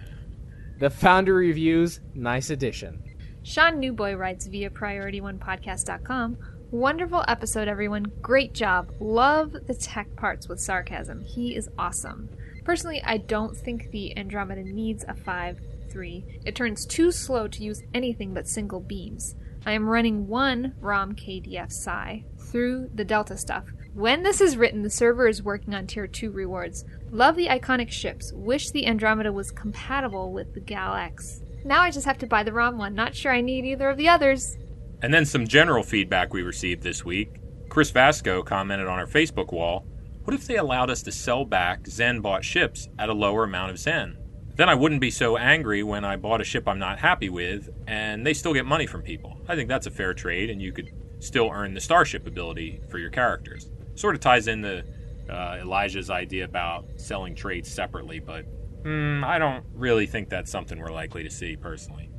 the 0.78 0.88
Founder 0.88 1.34
Reviews, 1.34 2.00
nice 2.14 2.48
addition. 2.48 3.02
Sean 3.42 3.78
Newboy 3.78 4.14
writes 4.14 4.46
via 4.46 4.70
PriorityOnePodcast.com. 4.70 6.38
Wonderful 6.72 7.24
episode, 7.26 7.66
everyone. 7.66 8.12
Great 8.22 8.54
job. 8.54 8.92
Love 9.00 9.56
the 9.66 9.74
tech 9.74 10.14
parts 10.14 10.46
with 10.46 10.60
sarcasm. 10.60 11.24
He 11.24 11.56
is 11.56 11.68
awesome. 11.76 12.28
Personally, 12.64 13.02
I 13.04 13.16
don't 13.16 13.56
think 13.56 13.90
the 13.90 14.16
Andromeda 14.16 14.62
needs 14.62 15.04
a 15.08 15.14
5 15.14 15.58
3. 15.90 16.24
It 16.46 16.54
turns 16.54 16.86
too 16.86 17.10
slow 17.10 17.48
to 17.48 17.64
use 17.64 17.82
anything 17.92 18.32
but 18.32 18.46
single 18.46 18.78
beams. 18.78 19.34
I 19.66 19.72
am 19.72 19.88
running 19.88 20.28
one 20.28 20.76
ROM 20.80 21.16
KDF 21.16 21.72
Psi 21.72 22.22
through 22.38 22.90
the 22.94 23.04
Delta 23.04 23.36
stuff. 23.36 23.64
When 23.92 24.22
this 24.22 24.40
is 24.40 24.56
written, 24.56 24.82
the 24.82 24.90
server 24.90 25.26
is 25.26 25.42
working 25.42 25.74
on 25.74 25.88
Tier 25.88 26.06
2 26.06 26.30
rewards. 26.30 26.84
Love 27.10 27.34
the 27.34 27.48
iconic 27.48 27.90
ships. 27.90 28.32
Wish 28.32 28.70
the 28.70 28.86
Andromeda 28.86 29.32
was 29.32 29.50
compatible 29.50 30.32
with 30.32 30.54
the 30.54 30.60
Gal 30.60 30.94
X. 30.94 31.42
Now 31.64 31.80
I 31.80 31.90
just 31.90 32.06
have 32.06 32.18
to 32.18 32.28
buy 32.28 32.44
the 32.44 32.52
ROM 32.52 32.78
one. 32.78 32.94
Not 32.94 33.16
sure 33.16 33.32
I 33.32 33.40
need 33.40 33.64
either 33.64 33.90
of 33.90 33.96
the 33.96 34.08
others. 34.08 34.56
And 35.02 35.12
then 35.12 35.24
some 35.24 35.46
general 35.46 35.82
feedback 35.82 36.32
we 36.32 36.42
received 36.42 36.82
this 36.82 37.04
week. 37.04 37.40
Chris 37.68 37.90
Vasco 37.90 38.42
commented 38.42 38.88
on 38.88 38.98
our 38.98 39.06
Facebook 39.06 39.52
wall 39.52 39.86
What 40.24 40.34
if 40.34 40.46
they 40.46 40.56
allowed 40.56 40.90
us 40.90 41.02
to 41.02 41.12
sell 41.12 41.44
back 41.44 41.86
Zen 41.86 42.20
bought 42.20 42.44
ships 42.44 42.88
at 42.98 43.08
a 43.08 43.14
lower 43.14 43.44
amount 43.44 43.70
of 43.70 43.78
Zen? 43.78 44.18
Then 44.56 44.68
I 44.68 44.74
wouldn't 44.74 45.00
be 45.00 45.10
so 45.10 45.38
angry 45.38 45.82
when 45.82 46.04
I 46.04 46.16
bought 46.16 46.42
a 46.42 46.44
ship 46.44 46.68
I'm 46.68 46.78
not 46.78 46.98
happy 46.98 47.30
with, 47.30 47.70
and 47.86 48.26
they 48.26 48.34
still 48.34 48.52
get 48.52 48.66
money 48.66 48.86
from 48.86 49.00
people. 49.00 49.40
I 49.48 49.54
think 49.54 49.68
that's 49.68 49.86
a 49.86 49.90
fair 49.90 50.12
trade, 50.12 50.50
and 50.50 50.60
you 50.60 50.72
could 50.72 50.90
still 51.20 51.50
earn 51.50 51.72
the 51.72 51.80
starship 51.80 52.26
ability 52.26 52.80
for 52.90 52.98
your 52.98 53.08
characters. 53.08 53.70
Sort 53.94 54.14
of 54.14 54.20
ties 54.20 54.48
into 54.48 54.84
uh, 55.30 55.58
Elijah's 55.60 56.10
idea 56.10 56.44
about 56.44 56.84
selling 56.96 57.34
trades 57.34 57.70
separately, 57.70 58.18
but 58.18 58.44
mm, 58.82 59.24
I 59.24 59.38
don't 59.38 59.64
really 59.72 60.06
think 60.06 60.28
that's 60.28 60.50
something 60.50 60.78
we're 60.78 60.92
likely 60.92 61.22
to 61.22 61.30
see 61.30 61.56
personally. 61.56 62.10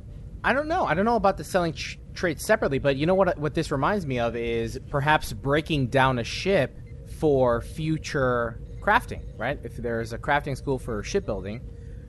I 0.42 0.52
don't 0.52 0.66
know. 0.66 0.84
I 0.84 0.94
don't 0.94 1.04
know 1.04 1.16
about 1.16 1.36
the 1.36 1.44
selling 1.44 1.74
tr- 1.74 1.98
trades 2.14 2.44
separately, 2.44 2.78
but 2.78 2.96
you 2.96 3.06
know 3.06 3.14
what? 3.14 3.38
What 3.38 3.54
this 3.54 3.70
reminds 3.70 4.06
me 4.06 4.18
of 4.18 4.36
is 4.36 4.78
perhaps 4.90 5.32
breaking 5.32 5.88
down 5.88 6.18
a 6.18 6.24
ship 6.24 6.76
for 7.18 7.60
future 7.60 8.60
crafting. 8.80 9.22
Right? 9.38 9.58
If 9.62 9.76
there's 9.76 10.12
a 10.12 10.18
crafting 10.18 10.56
school 10.56 10.78
for 10.78 11.02
shipbuilding, 11.02 11.60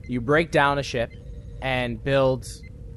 you 0.08 0.20
break 0.20 0.50
down 0.50 0.78
a 0.78 0.82
ship 0.82 1.12
and 1.62 2.02
build 2.02 2.46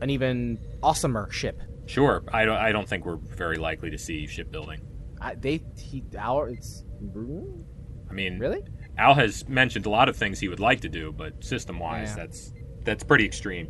an 0.02 0.10
even 0.10 0.60
awesomer 0.84 1.32
ship. 1.32 1.62
Sure. 1.86 2.24
I 2.34 2.46
don't. 2.46 2.58
I 2.58 2.72
don't 2.72 2.88
think 2.88 3.06
we're 3.06 3.16
very 3.16 3.58
likely 3.58 3.90
to 3.92 3.98
see 3.98 4.28
shipbuilding. 4.28 4.82
I, 5.22 5.36
they 5.36 5.64
he 5.78 6.04
our 6.18 6.50
it's. 6.50 6.84
I 8.10 8.14
mean, 8.14 8.40
really? 8.40 8.62
Al 8.98 9.14
has 9.14 9.48
mentioned 9.48 9.86
a 9.86 9.90
lot 9.90 10.10
of 10.10 10.16
things 10.16 10.40
he 10.40 10.48
would 10.48 10.60
like 10.60 10.82
to 10.82 10.90
do, 10.90 11.12
but 11.12 11.44
system-wise, 11.44 12.10
Yeah. 12.10 12.16
that's 12.16 12.54
that's 12.84 13.04
pretty 13.04 13.26
extreme. 13.26 13.68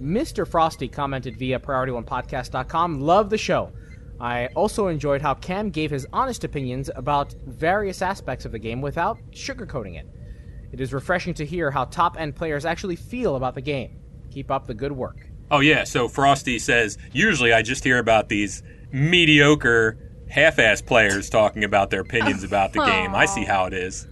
Mr. 0.00 0.46
Frosty 0.46 0.88
commented 0.88 1.36
via 1.36 1.58
PriorityOnePodcast.com. 1.58 3.00
Love 3.00 3.30
the 3.30 3.38
show. 3.38 3.72
I 4.20 4.46
also 4.48 4.88
enjoyed 4.88 5.22
how 5.22 5.34
Cam 5.34 5.70
gave 5.70 5.90
his 5.90 6.06
honest 6.12 6.44
opinions 6.44 6.90
about 6.94 7.34
various 7.46 8.02
aspects 8.02 8.44
of 8.44 8.52
the 8.52 8.58
game 8.58 8.80
without 8.80 9.18
sugarcoating 9.30 9.98
it. 9.98 10.06
It 10.72 10.80
is 10.80 10.92
refreshing 10.92 11.34
to 11.34 11.46
hear 11.46 11.70
how 11.70 11.84
top 11.84 12.18
end 12.18 12.36
players 12.36 12.64
actually 12.64 12.96
feel 12.96 13.36
about 13.36 13.54
the 13.54 13.60
game. 13.60 13.98
Keep 14.30 14.50
up 14.50 14.66
the 14.66 14.74
good 14.74 14.92
work. 14.92 15.28
Oh 15.50 15.60
yeah. 15.60 15.84
So 15.84 16.08
Frosty 16.08 16.58
says 16.58 16.98
usually 17.12 17.52
I 17.52 17.62
just 17.62 17.84
hear 17.84 17.98
about 17.98 18.28
these 18.28 18.62
mediocre, 18.92 19.98
half-ass 20.28 20.82
players 20.82 21.30
talking 21.30 21.64
about 21.64 21.90
their 21.90 22.00
opinions 22.00 22.42
about 22.44 22.72
the 22.72 22.84
game. 22.84 23.14
I 23.14 23.24
see 23.24 23.44
how 23.44 23.66
it 23.66 23.72
is. 23.72 24.06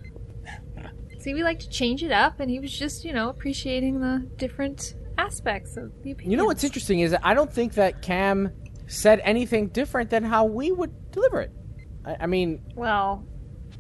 See, 1.19 1.35
we 1.35 1.43
like 1.43 1.59
to 1.59 1.69
change 1.69 2.05
it 2.05 2.13
up, 2.13 2.39
and 2.39 2.49
he 2.49 2.61
was 2.61 2.71
just, 2.73 3.05
you 3.05 3.13
know, 3.13 3.29
appreciating 3.29 3.99
the 4.01 4.31
different 4.37 4.95
aspects 5.19 5.77
of 5.77 5.93
the 6.03 6.13
opinion. 6.13 6.31
You 6.31 6.37
know 6.37 6.45
what's 6.45 6.65
interesting 6.65 7.01
is 7.01 7.11
that 7.13 7.21
I 7.23 7.35
don't 7.35 7.53
think 7.53 7.75
that 7.75 8.03
Cam 8.03 8.53
said 8.87 9.21
anything 9.25 9.69
different 9.69 10.11
than 10.11 10.23
how 10.25 10.45
we 10.45 10.71
would 10.71 11.11
deliver 11.11 11.41
it. 11.41 11.53
I, 12.05 12.17
I 12.21 12.27
mean, 12.27 12.63
Well, 12.75 13.27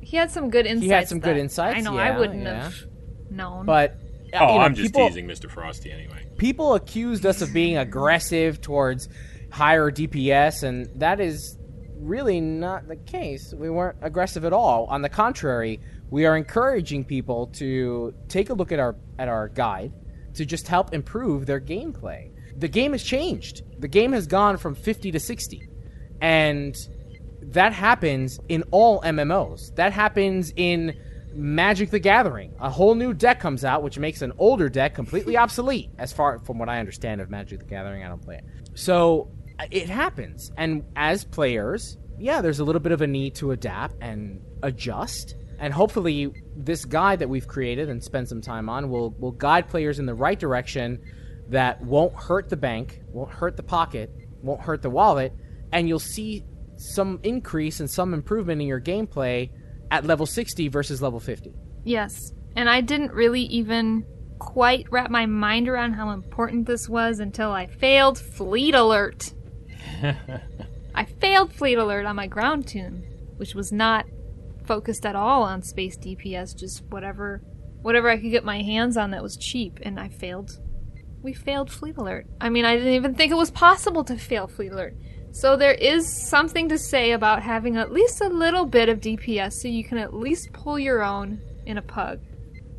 he 0.00 0.16
had 0.16 0.30
some 0.30 0.50
good 0.50 0.66
insights. 0.66 0.84
He 0.84 0.90
had 0.90 1.08
some 1.08 1.20
good 1.20 1.36
that 1.36 1.40
insights, 1.40 1.78
I 1.78 1.80
know 1.80 1.96
yeah, 1.96 2.14
I 2.14 2.18
wouldn't 2.18 2.42
yeah. 2.42 2.64
have 2.64 2.74
known. 3.30 3.66
but 3.66 3.98
Oh, 4.34 4.40
you 4.40 4.58
know, 4.58 4.58
I'm 4.58 4.74
just 4.74 4.92
people, 4.92 5.08
teasing 5.08 5.26
Mr. 5.26 5.50
Frosty 5.50 5.90
anyway. 5.92 6.26
people 6.36 6.74
accused 6.74 7.24
us 7.24 7.42
of 7.42 7.52
being 7.52 7.76
aggressive 7.76 8.60
towards 8.60 9.08
higher 9.52 9.90
DPS, 9.90 10.62
and 10.64 10.88
that 11.00 11.20
is 11.20 11.56
really 11.98 12.40
not 12.40 12.88
the 12.88 12.96
case. 12.96 13.54
We 13.56 13.70
weren't 13.70 13.96
aggressive 14.02 14.44
at 14.44 14.52
all. 14.52 14.86
On 14.86 15.00
the 15.02 15.08
contrary, 15.08 15.80
we 16.10 16.26
are 16.26 16.36
encouraging 16.36 17.04
people 17.04 17.46
to 17.54 18.14
take 18.28 18.50
a 18.50 18.54
look 18.54 18.72
at 18.72 18.78
our 18.80 18.96
at 19.18 19.28
our 19.28 19.48
guide 19.48 19.92
to 20.36 20.46
just 20.46 20.68
help 20.68 20.94
improve 20.94 21.46
their 21.46 21.60
gameplay. 21.60 22.30
The 22.56 22.68
game 22.68 22.92
has 22.92 23.02
changed. 23.02 23.62
The 23.78 23.88
game 23.88 24.12
has 24.12 24.26
gone 24.26 24.56
from 24.56 24.74
50 24.74 25.12
to 25.12 25.20
60. 25.20 25.68
And 26.20 26.74
that 27.42 27.72
happens 27.72 28.40
in 28.48 28.64
all 28.70 29.00
MMOs. 29.02 29.74
That 29.76 29.92
happens 29.92 30.52
in 30.56 30.98
Magic 31.32 31.90
the 31.90 31.98
Gathering. 31.98 32.54
A 32.60 32.70
whole 32.70 32.94
new 32.94 33.12
deck 33.12 33.40
comes 33.40 33.64
out, 33.64 33.82
which 33.82 33.98
makes 33.98 34.22
an 34.22 34.32
older 34.38 34.68
deck 34.68 34.94
completely 34.94 35.36
obsolete, 35.44 35.90
as 35.98 36.12
far 36.12 36.38
from 36.40 36.58
what 36.58 36.68
I 36.68 36.78
understand 36.80 37.20
of 37.20 37.30
Magic 37.30 37.60
the 37.60 37.66
Gathering. 37.66 38.02
I 38.02 38.08
don't 38.08 38.22
play 38.22 38.36
it. 38.36 38.44
So 38.74 39.30
it 39.70 39.88
happens. 39.88 40.52
And 40.56 40.84
as 40.96 41.24
players, 41.24 41.98
yeah, 42.18 42.40
there's 42.40 42.60
a 42.60 42.64
little 42.64 42.80
bit 42.80 42.92
of 42.92 43.02
a 43.02 43.06
need 43.06 43.34
to 43.36 43.52
adapt 43.52 43.96
and 44.00 44.40
adjust. 44.62 45.34
And 45.58 45.72
hopefully, 45.72 46.32
this 46.54 46.84
guide 46.84 47.20
that 47.20 47.28
we've 47.28 47.48
created 47.48 47.88
and 47.88 48.02
spent 48.02 48.28
some 48.28 48.40
time 48.40 48.68
on 48.68 48.90
will, 48.90 49.10
will 49.18 49.32
guide 49.32 49.68
players 49.68 49.98
in 49.98 50.06
the 50.06 50.14
right 50.14 50.38
direction 50.38 51.00
that 51.48 51.80
won't 51.82 52.14
hurt 52.14 52.48
the 52.48 52.56
bank, 52.56 53.00
won't 53.08 53.30
hurt 53.30 53.56
the 53.56 53.62
pocket, 53.62 54.10
won't 54.42 54.60
hurt 54.60 54.82
the 54.82 54.90
wallet, 54.90 55.32
and 55.72 55.88
you'll 55.88 55.98
see 55.98 56.44
some 56.76 57.20
increase 57.22 57.80
and 57.80 57.90
some 57.90 58.12
improvement 58.12 58.60
in 58.60 58.66
your 58.66 58.80
gameplay 58.80 59.50
at 59.90 60.04
level 60.04 60.26
60 60.26 60.68
versus 60.68 61.00
level 61.00 61.20
50. 61.20 61.54
Yes. 61.84 62.32
And 62.54 62.68
I 62.68 62.80
didn't 62.80 63.12
really 63.12 63.42
even 63.42 64.04
quite 64.38 64.86
wrap 64.90 65.10
my 65.10 65.26
mind 65.26 65.68
around 65.68 65.94
how 65.94 66.10
important 66.10 66.66
this 66.66 66.88
was 66.88 67.20
until 67.20 67.50
I 67.50 67.66
failed 67.66 68.18
Fleet 68.18 68.74
Alert. 68.74 69.32
I 70.94 71.04
failed 71.04 71.52
Fleet 71.52 71.78
Alert 71.78 72.06
on 72.06 72.16
my 72.16 72.26
ground 72.26 72.66
toon, 72.68 73.04
which 73.36 73.54
was 73.54 73.72
not 73.72 74.06
focused 74.66 75.06
at 75.06 75.16
all 75.16 75.42
on 75.42 75.62
space 75.62 75.96
DPS, 75.96 76.56
just 76.56 76.82
whatever 76.90 77.42
whatever 77.82 78.10
I 78.10 78.16
could 78.16 78.30
get 78.30 78.44
my 78.44 78.62
hands 78.62 78.96
on 78.96 79.12
that 79.12 79.22
was 79.22 79.36
cheap, 79.36 79.78
and 79.82 80.00
I 80.00 80.08
failed. 80.08 80.58
We 81.22 81.32
failed 81.32 81.70
Fleet 81.70 81.96
Alert. 81.96 82.26
I 82.40 82.48
mean, 82.48 82.64
I 82.64 82.76
didn't 82.76 82.94
even 82.94 83.14
think 83.14 83.30
it 83.30 83.36
was 83.36 83.50
possible 83.50 84.02
to 84.04 84.16
fail 84.16 84.48
Fleet 84.48 84.72
Alert. 84.72 84.94
So 85.30 85.56
there 85.56 85.74
is 85.74 86.28
something 86.28 86.68
to 86.70 86.78
say 86.78 87.12
about 87.12 87.42
having 87.42 87.76
at 87.76 87.92
least 87.92 88.20
a 88.20 88.28
little 88.28 88.64
bit 88.64 88.88
of 88.88 89.00
DPS 89.00 89.52
so 89.52 89.68
you 89.68 89.84
can 89.84 89.98
at 89.98 90.14
least 90.14 90.52
pull 90.52 90.78
your 90.78 91.02
own 91.02 91.40
in 91.66 91.78
a 91.78 91.82
pug 91.82 92.20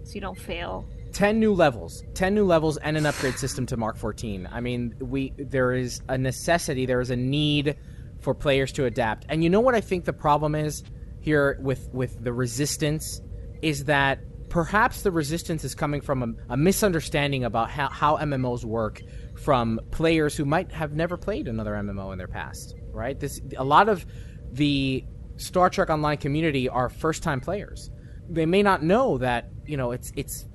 so 0.04 0.14
you 0.14 0.22
don't 0.22 0.40
fail. 0.40 0.90
10 1.14 1.40
new 1.40 1.54
levels 1.54 2.04
10 2.14 2.36
new 2.36 2.46
levels 2.46 2.78
and 2.78 2.98
an 2.98 3.06
upgrade 3.06 3.40
system 3.40 3.66
to 3.66 3.78
mark 3.78 3.96
14 3.96 4.48
i 4.52 4.60
mean 4.60 4.94
we 5.00 5.34
there 5.38 5.72
is 5.72 6.02
a 6.10 6.18
necessity 6.18 6.86
there 6.86 7.00
is 7.00 7.10
a 7.10 7.16
need 7.16 7.76
for 8.20 8.36
players 8.36 8.72
to 8.74 8.86
adapt 8.86 9.26
and 9.30 9.44
you 9.44 9.50
know 9.50 9.62
what 9.62 9.74
i 9.74 9.82
think 9.82 10.06
the 10.06 10.14
problem 10.14 10.54
is 10.54 10.84
here 11.28 11.58
with 11.62 11.90
with 11.94 12.24
the 12.24 12.34
resistance 12.34 13.22
is 13.62 13.86
that 13.86 14.20
perhaps 14.50 15.02
the 15.02 15.12
resistance 15.12 15.64
is 15.64 15.76
coming 15.76 16.02
from 16.02 16.24
a, 16.24 16.54
a 16.54 16.58
misunderstanding 16.58 17.44
about 17.44 17.70
how, 17.70 17.90
how 17.90 18.18
mmos 18.18 18.64
work 18.64 19.02
from 19.44 19.80
players 19.92 20.38
who 20.38 20.46
might 20.46 20.72
have 20.72 20.94
never 20.94 21.18
played 21.18 21.48
another 21.48 21.74
mmo 21.74 22.12
in 22.12 22.18
their 22.18 22.28
past 22.28 22.74
right? 22.98 23.20
This 23.20 23.40
a 23.58 23.64
lot 23.64 23.88
of 23.88 24.06
the 24.52 25.06
star 25.38 25.70
trek 25.70 25.90
online 25.90 26.18
community 26.18 26.68
are 26.68 26.90
first 26.90 27.24
time 27.24 27.40
players. 27.40 27.90
They 28.30 28.46
may 28.46 28.64
not 28.64 28.84
know 28.84 29.20
that 29.20 29.50
you 29.66 29.78
know 29.78 29.92
it's 29.92 30.12
it's 30.16 30.46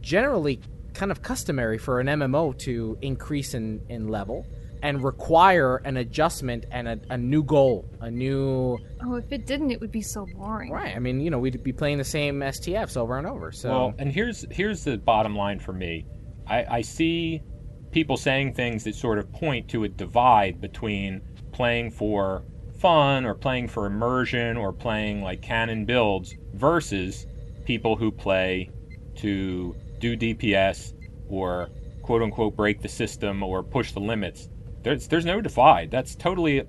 generally 0.00 0.60
kind 0.94 1.12
of 1.12 1.22
customary 1.22 1.78
for 1.78 2.00
an 2.00 2.08
MMO 2.08 2.58
to 2.58 2.98
increase 3.00 3.54
in, 3.54 3.80
in 3.88 4.08
level 4.08 4.44
and 4.82 5.02
require 5.02 5.76
an 5.78 5.96
adjustment 5.98 6.64
and 6.70 6.88
a, 6.88 7.00
a 7.10 7.18
new 7.18 7.42
goal, 7.42 7.88
a 8.00 8.10
new. 8.10 8.78
Oh, 9.04 9.16
if 9.16 9.30
it 9.32 9.46
didn't, 9.46 9.70
it 9.70 9.80
would 9.80 9.92
be 9.92 10.02
so 10.02 10.26
boring. 10.26 10.70
Right. 10.70 10.94
I 10.94 10.98
mean, 10.98 11.20
you 11.20 11.30
know, 11.30 11.38
we'd 11.38 11.62
be 11.62 11.72
playing 11.72 11.98
the 11.98 12.04
same 12.04 12.40
STFs 12.40 12.96
over 12.96 13.18
and 13.18 13.26
over. 13.26 13.52
So. 13.52 13.70
Well, 13.70 13.94
and 13.98 14.10
here's 14.12 14.46
here's 14.50 14.84
the 14.84 14.98
bottom 14.98 15.36
line 15.36 15.58
for 15.58 15.72
me. 15.72 16.06
I, 16.46 16.64
I 16.68 16.80
see 16.82 17.42
people 17.90 18.16
saying 18.16 18.54
things 18.54 18.84
that 18.84 18.94
sort 18.94 19.18
of 19.18 19.30
point 19.32 19.68
to 19.68 19.84
a 19.84 19.88
divide 19.88 20.60
between 20.60 21.20
playing 21.52 21.90
for 21.90 22.44
fun 22.78 23.26
or 23.26 23.34
playing 23.34 23.68
for 23.68 23.86
immersion 23.86 24.56
or 24.56 24.72
playing 24.72 25.22
like 25.22 25.42
canon 25.42 25.84
builds 25.84 26.34
versus 26.54 27.26
people 27.64 27.96
who 27.96 28.10
play 28.10 28.70
to 29.16 29.76
do 29.98 30.16
DPS 30.16 30.94
or 31.28 31.68
quote 32.02 32.22
unquote 32.22 32.56
break 32.56 32.80
the 32.80 32.88
system 32.88 33.42
or 33.42 33.62
push 33.62 33.92
the 33.92 34.00
limits. 34.00 34.48
There's 34.82 35.08
there's 35.08 35.24
no 35.24 35.40
divide. 35.40 35.90
That's 35.90 36.14
totally 36.14 36.62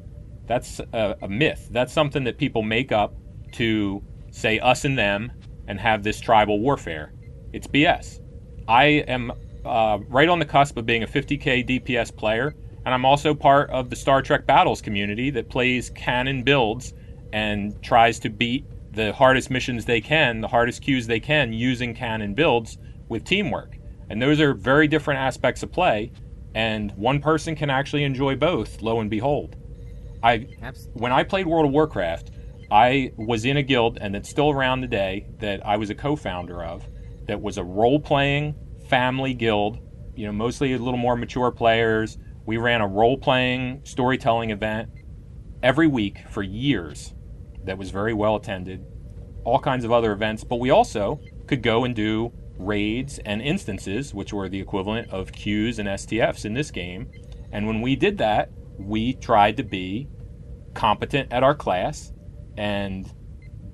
that's 0.47 0.79
a, 0.93 1.15
a 1.21 1.27
myth. 1.29 1.69
That's 1.71 1.93
something 1.93 2.23
that 2.25 2.37
people 2.37 2.61
make 2.61 2.91
up 2.91 3.13
to 3.53 4.03
say 4.31 4.59
us 4.59 4.85
and 4.85 4.97
them 4.97 5.31
and 5.67 5.79
have 5.79 6.03
this 6.03 6.19
tribal 6.19 6.59
warfare. 6.59 7.13
It's 7.53 7.67
BS. 7.67 8.19
I 8.67 8.85
am 9.07 9.31
uh, 9.65 9.99
right 10.07 10.29
on 10.29 10.39
the 10.39 10.45
cusp 10.45 10.77
of 10.77 10.85
being 10.85 11.03
a 11.03 11.07
50k 11.07 11.67
DPS 11.67 12.15
player, 12.15 12.55
and 12.85 12.93
I'm 12.93 13.05
also 13.05 13.33
part 13.33 13.69
of 13.69 13.89
the 13.89 13.95
Star 13.95 14.21
Trek 14.21 14.45
Battles 14.45 14.81
community 14.81 15.29
that 15.31 15.49
plays 15.49 15.89
canon 15.91 16.43
builds 16.43 16.93
and 17.33 17.81
tries 17.81 18.19
to 18.19 18.29
beat 18.29 18.65
the 18.93 19.13
hardest 19.13 19.49
missions 19.49 19.85
they 19.85 20.01
can, 20.01 20.41
the 20.41 20.47
hardest 20.47 20.81
queues 20.81 21.07
they 21.07 21.19
can, 21.19 21.53
using 21.53 21.93
canon 21.93 22.33
builds 22.33 22.77
with 23.07 23.23
teamwork. 23.23 23.77
And 24.09 24.21
those 24.21 24.41
are 24.41 24.53
very 24.53 24.87
different 24.87 25.19
aspects 25.19 25.63
of 25.63 25.71
play, 25.71 26.11
and 26.53 26.91
one 26.93 27.21
person 27.21 27.55
can 27.55 27.69
actually 27.69 28.03
enjoy 28.03 28.35
both, 28.35 28.81
lo 28.81 28.99
and 28.99 29.09
behold. 29.09 29.55
I 30.23 30.47
when 30.93 31.11
I 31.11 31.23
played 31.23 31.47
World 31.47 31.65
of 31.65 31.71
Warcraft, 31.71 32.31
I 32.69 33.11
was 33.17 33.45
in 33.45 33.57
a 33.57 33.63
guild 33.63 33.97
and 33.99 34.15
it's 34.15 34.29
still 34.29 34.49
around 34.49 34.81
today 34.81 35.27
that 35.39 35.65
I 35.65 35.77
was 35.77 35.89
a 35.89 35.95
co-founder 35.95 36.63
of 36.63 36.87
that 37.27 37.41
was 37.41 37.57
a 37.57 37.63
role-playing 37.63 38.55
family 38.87 39.33
guild, 39.33 39.79
you 40.15 40.25
know, 40.25 40.31
mostly 40.31 40.73
a 40.73 40.77
little 40.77 40.97
more 40.97 41.15
mature 41.15 41.51
players. 41.51 42.17
We 42.45 42.57
ran 42.57 42.81
a 42.81 42.87
role-playing 42.87 43.81
storytelling 43.83 44.51
event 44.51 44.89
every 45.63 45.87
week 45.87 46.19
for 46.29 46.43
years 46.43 47.13
that 47.65 47.77
was 47.77 47.91
very 47.91 48.13
well 48.13 48.35
attended. 48.35 48.85
All 49.43 49.59
kinds 49.59 49.83
of 49.83 49.91
other 49.91 50.11
events, 50.11 50.43
but 50.43 50.59
we 50.59 50.69
also 50.69 51.19
could 51.47 51.61
go 51.61 51.83
and 51.83 51.95
do 51.95 52.31
raids 52.61 53.19
and 53.19 53.41
instances, 53.41 54.13
which 54.13 54.33
were 54.33 54.49
the 54.49 54.59
equivalent 54.59 55.09
of 55.09 55.31
queues 55.31 55.79
and 55.79 55.87
STFs 55.87 56.45
in 56.45 56.53
this 56.53 56.71
game. 56.71 57.09
And 57.51 57.67
when 57.67 57.81
we 57.81 57.95
did 57.95 58.17
that, 58.19 58.51
we 58.77 59.13
tried 59.13 59.57
to 59.57 59.63
be 59.63 60.07
competent 60.73 61.31
at 61.31 61.43
our 61.43 61.55
class 61.55 62.13
and 62.57 63.11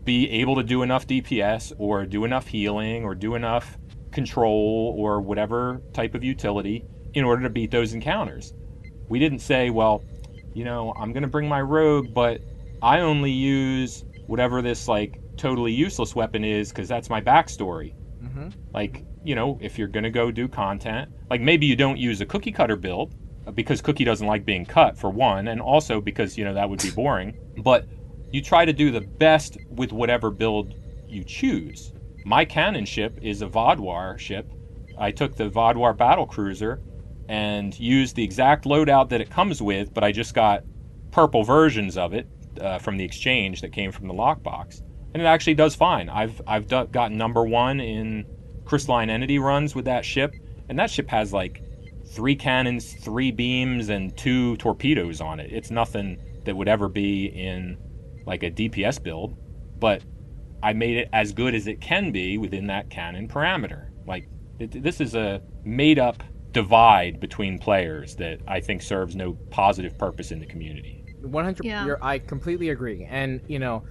be 0.03 0.29
able 0.29 0.55
to 0.55 0.63
do 0.63 0.83
enough 0.83 1.05
DPS 1.05 1.73
or 1.77 2.05
do 2.05 2.23
enough 2.23 2.47
healing 2.47 3.03
or 3.03 3.13
do 3.13 3.35
enough 3.35 3.77
control 4.11 4.95
or 4.97 5.19
whatever 5.21 5.81
type 5.93 6.15
of 6.15 6.23
utility 6.23 6.85
in 7.13 7.23
order 7.23 7.43
to 7.43 7.49
beat 7.49 7.71
those 7.71 7.93
encounters. 7.93 8.53
We 9.09 9.19
didn't 9.19 9.39
say, 9.39 9.69
well, 9.69 10.03
you 10.53 10.63
know, 10.63 10.93
I'm 10.97 11.13
going 11.13 11.23
to 11.23 11.29
bring 11.29 11.47
my 11.47 11.61
rogue, 11.61 12.13
but 12.13 12.41
I 12.81 13.01
only 13.01 13.31
use 13.31 14.05
whatever 14.27 14.61
this 14.61 14.87
like 14.87 15.19
totally 15.37 15.71
useless 15.71 16.15
weapon 16.15 16.43
is 16.43 16.69
because 16.69 16.87
that's 16.87 17.09
my 17.09 17.21
backstory. 17.21 17.93
Mm-hmm. 18.37 18.59
Like, 18.73 19.03
you 19.23 19.35
know, 19.35 19.57
if 19.61 19.77
you're 19.77 19.87
going 19.87 20.03
to 20.03 20.09
go 20.09 20.31
do 20.31 20.47
content, 20.47 21.11
like 21.29 21.41
maybe 21.41 21.65
you 21.65 21.75
don't 21.75 21.97
use 21.97 22.21
a 22.21 22.25
cookie 22.25 22.51
cutter 22.51 22.75
build 22.75 23.15
uh, 23.47 23.51
because 23.51 23.81
Cookie 23.81 24.03
doesn't 24.03 24.27
like 24.27 24.45
being 24.45 24.65
cut, 24.65 24.97
for 24.97 25.09
one, 25.09 25.47
and 25.47 25.61
also 25.61 26.01
because, 26.01 26.37
you 26.37 26.43
know, 26.43 26.53
that 26.53 26.69
would 26.69 26.81
be 26.81 26.91
boring. 26.91 27.37
But 27.63 27.87
you 28.31 28.41
try 28.41 28.65
to 28.65 28.73
do 28.73 28.91
the 28.91 29.01
best 29.01 29.57
with 29.69 29.93
whatever 29.93 30.29
build 30.29 30.75
you 31.07 31.23
choose. 31.23 31.93
My 32.25 32.43
canon 32.43 32.85
ship 32.85 33.17
is 33.21 33.41
a 33.41 33.47
Vaadwaur 33.47 34.19
ship. 34.19 34.51
I 34.97 35.11
took 35.11 35.35
the 35.35 35.49
Vaadwaur 35.49 35.95
battle 35.95 36.25
cruiser 36.25 36.81
and 37.29 37.77
used 37.79 38.15
the 38.15 38.23
exact 38.23 38.65
loadout 38.65 39.09
that 39.09 39.21
it 39.21 39.29
comes 39.29 39.61
with, 39.61 39.93
but 39.93 40.03
I 40.03 40.11
just 40.11 40.33
got 40.33 40.63
purple 41.11 41.43
versions 41.43 41.97
of 41.97 42.13
it 42.13 42.27
uh, 42.59 42.79
from 42.79 42.97
the 42.97 43.03
exchange 43.03 43.61
that 43.61 43.71
came 43.71 43.91
from 43.91 44.07
the 44.07 44.13
lockbox, 44.13 44.81
and 45.17 45.25
it 45.25 45.29
actually 45.29 45.55
does 45.55 45.75
fine. 45.75 46.09
I've 46.09 46.39
I've 46.45 46.67
do- 46.67 46.85
got 46.85 47.11
number 47.11 47.43
one 47.43 47.79
in 47.79 48.23
crystalline 48.65 49.09
entity 49.09 49.39
runs 49.39 49.73
with 49.73 49.85
that 49.85 50.05
ship, 50.05 50.35
and 50.69 50.77
that 50.77 50.91
ship 50.91 51.07
has 51.07 51.33
like 51.33 51.63
three 52.05 52.35
cannons, 52.35 52.93
three 52.93 53.31
beams, 53.31 53.89
and 53.89 54.15
two 54.15 54.57
torpedoes 54.57 55.19
on 55.19 55.39
it. 55.39 55.51
It's 55.51 55.71
nothing 55.71 56.19
that 56.45 56.55
would 56.55 56.67
ever 56.67 56.87
be 56.87 57.25
in 57.25 57.79
like 58.27 58.43
a 58.43 58.51
DPS 58.51 59.01
build, 59.01 59.35
but 59.79 60.03
I 60.61 60.73
made 60.73 60.97
it 60.97 61.09
as 61.13 61.33
good 61.33 61.55
as 61.55 61.65
it 61.65 61.81
can 61.81 62.11
be 62.11 62.37
within 62.37 62.67
that 62.67 62.91
canon 62.91 63.27
parameter. 63.27 63.89
Like 64.05 64.29
it, 64.59 64.83
this 64.83 65.01
is 65.01 65.15
a 65.15 65.41
made 65.63 65.97
up 65.97 66.23
divide 66.51 67.19
between 67.19 67.57
players 67.57 68.15
that 68.17 68.39
I 68.47 68.59
think 68.59 68.83
serves 68.83 69.15
no 69.15 69.33
positive 69.49 69.97
purpose 69.97 70.29
in 70.31 70.39
the 70.39 70.45
community. 70.45 71.03
100 71.21 71.65
Yeah. 71.65 71.85
you're, 71.85 71.97
i 72.03 72.19
completely 72.19 72.69
agree 72.69 73.03
and 73.09 73.41
you 73.47 73.57
know 73.57 73.83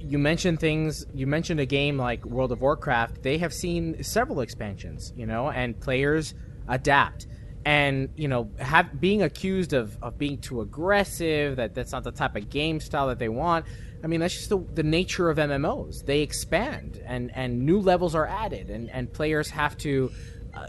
you 0.00 0.18
mentioned 0.18 0.60
things 0.60 1.06
you 1.14 1.26
mentioned 1.26 1.60
a 1.60 1.66
game 1.66 1.96
like 1.96 2.24
world 2.24 2.52
of 2.52 2.60
warcraft. 2.60 3.22
They 3.22 3.38
have 3.38 3.52
seen 3.52 4.02
several 4.02 4.40
expansions 4.40 5.12
you 5.16 5.26
know 5.26 5.50
and 5.50 5.78
players 5.78 6.34
adapt. 6.68 7.26
And 7.64 8.08
you 8.16 8.26
know 8.26 8.50
have 8.58 9.00
being 9.00 9.22
accused 9.22 9.74
of, 9.74 9.96
of 10.02 10.16
being 10.16 10.38
too 10.38 10.62
aggressive 10.62 11.56
that 11.56 11.74
that's 11.74 11.92
not 11.92 12.04
the 12.04 12.12
type 12.12 12.34
of 12.34 12.48
game 12.48 12.80
style 12.80 13.08
that 13.08 13.18
they 13.18 13.28
want 13.28 13.66
i 14.02 14.06
mean 14.06 14.18
that's 14.18 14.32
just 14.32 14.48
the, 14.48 14.56
the 14.72 14.82
nature 14.82 15.28
of 15.28 15.36
mmos 15.36 16.02
they 16.06 16.22
expand 16.22 17.02
and 17.04 17.30
and 17.34 17.60
new 17.60 17.78
levels 17.78 18.14
are 18.14 18.26
added 18.26 18.70
and 18.70 18.88
and 18.88 19.12
players 19.12 19.50
have 19.50 19.76
to 19.76 20.10
uh, 20.54 20.68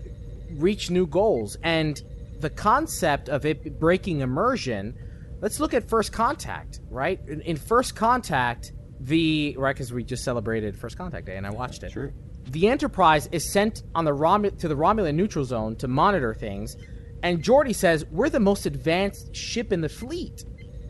reach 0.57 0.89
new 0.89 1.07
goals. 1.07 1.57
And 1.63 2.01
the 2.39 2.49
concept 2.49 3.29
of 3.29 3.45
it 3.45 3.79
breaking 3.79 4.21
immersion 4.21 4.95
let's 5.41 5.59
look 5.59 5.73
at 5.73 5.87
first 5.87 6.11
contact 6.11 6.79
right? 6.89 7.19
In, 7.27 7.41
in 7.41 7.57
first 7.57 7.95
contact 7.95 8.73
the 9.05 9.55
right 9.57 9.75
because 9.75 9.91
we 9.91 10.03
just 10.03 10.23
celebrated 10.23 10.77
first 10.77 10.97
contact 10.97 11.25
day 11.25 11.35
and 11.35 11.47
i 11.47 11.49
watched 11.49 11.83
it 11.83 11.91
True. 11.91 12.13
the 12.49 12.67
enterprise 12.67 13.27
is 13.31 13.51
sent 13.51 13.83
on 13.95 14.05
the 14.05 14.13
Rom- 14.13 14.43
to 14.43 14.67
the 14.67 14.75
romulan 14.75 15.15
neutral 15.15 15.43
zone 15.43 15.75
to 15.77 15.87
monitor 15.87 16.33
things 16.33 16.75
and 17.23 17.43
Geordi 17.43 17.75
says 17.75 18.05
we're 18.11 18.29
the 18.29 18.39
most 18.39 18.65
advanced 18.65 19.35
ship 19.35 19.73
in 19.73 19.81
the 19.81 19.89
fleet 19.89 20.43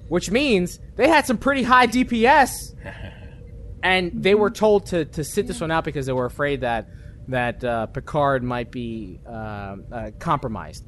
which 0.10 0.30
means 0.30 0.80
they 0.98 1.08
had 1.08 1.26
some 1.26 1.38
pretty 1.38 1.64
high 1.64 1.88
dps 1.88 2.76
and 3.84 4.12
they 4.14 4.36
were 4.36 4.52
told 4.52 4.88
to, 4.88 5.06
to 5.06 5.24
sit 5.24 5.48
this 5.48 5.62
one 5.62 5.72
out 5.72 5.84
because 5.84 6.06
they 6.06 6.14
were 6.14 6.26
afraid 6.26 6.62
that 6.62 6.90
that 7.28 7.64
uh, 7.64 7.86
Picard 7.88 8.44
might 8.44 8.72
be 8.72 9.20
uh, 9.26 9.30
uh, 9.92 10.12
compromised. 10.20 10.86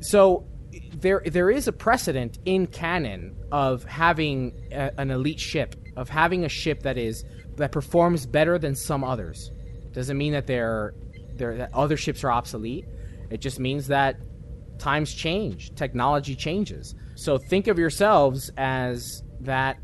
So 0.00 0.46
there 0.94 1.22
there 1.24 1.50
is 1.50 1.68
a 1.68 1.72
precedent 1.72 2.38
in 2.44 2.66
canon 2.66 3.36
of 3.50 3.84
having 3.84 4.68
a, 4.72 4.92
an 4.98 5.10
elite 5.10 5.40
ship, 5.40 5.74
of 5.96 6.08
having 6.08 6.44
a 6.44 6.48
ship 6.48 6.82
that 6.82 6.96
is 6.98 7.24
that 7.56 7.72
performs 7.72 8.26
better 8.26 8.58
than 8.58 8.74
some 8.74 9.04
others. 9.04 9.50
Doesn't 9.92 10.16
mean 10.16 10.32
that 10.32 10.46
they're, 10.46 10.94
they're 11.36 11.56
that 11.58 11.74
other 11.74 11.96
ships 11.96 12.24
are 12.24 12.30
obsolete. 12.30 12.86
It 13.30 13.40
just 13.40 13.58
means 13.60 13.86
that 13.88 14.16
times 14.78 15.12
change, 15.14 15.74
technology 15.74 16.34
changes. 16.34 16.94
So 17.14 17.38
think 17.38 17.66
of 17.68 17.78
yourselves 17.78 18.50
as 18.56 19.22
that 19.40 19.78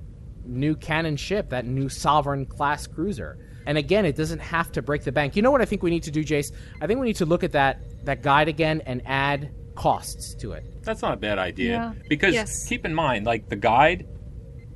new 0.44 0.74
canon 0.76 1.16
ship, 1.16 1.50
that 1.50 1.66
new 1.66 1.88
sovereign 1.88 2.46
class 2.46 2.86
cruiser. 2.86 3.38
And 3.66 3.76
again, 3.76 4.06
it 4.06 4.16
doesn't 4.16 4.38
have 4.38 4.72
to 4.72 4.82
break 4.82 5.04
the 5.04 5.12
bank. 5.12 5.36
You 5.36 5.42
know 5.42 5.50
what 5.50 5.60
I 5.60 5.66
think 5.66 5.82
we 5.82 5.90
need 5.90 6.04
to 6.04 6.10
do, 6.10 6.24
Jace? 6.24 6.52
I 6.80 6.86
think 6.86 7.00
we 7.00 7.06
need 7.06 7.16
to 7.16 7.26
look 7.26 7.44
at 7.44 7.52
that 7.52 7.80
that 8.04 8.22
guide 8.22 8.48
again 8.48 8.80
and 8.86 9.02
add 9.04 9.50
costs 9.74 10.34
to 10.36 10.52
it. 10.52 10.64
That's 10.82 11.02
not 11.02 11.12
a 11.12 11.16
bad 11.16 11.38
idea. 11.38 11.72
Yeah. 11.72 11.92
Because 12.08 12.32
Yes. 12.34 12.66
keep 12.66 12.86
in 12.86 12.94
mind, 12.94 13.26
like 13.26 13.48
the 13.50 13.56
guide 13.56 14.06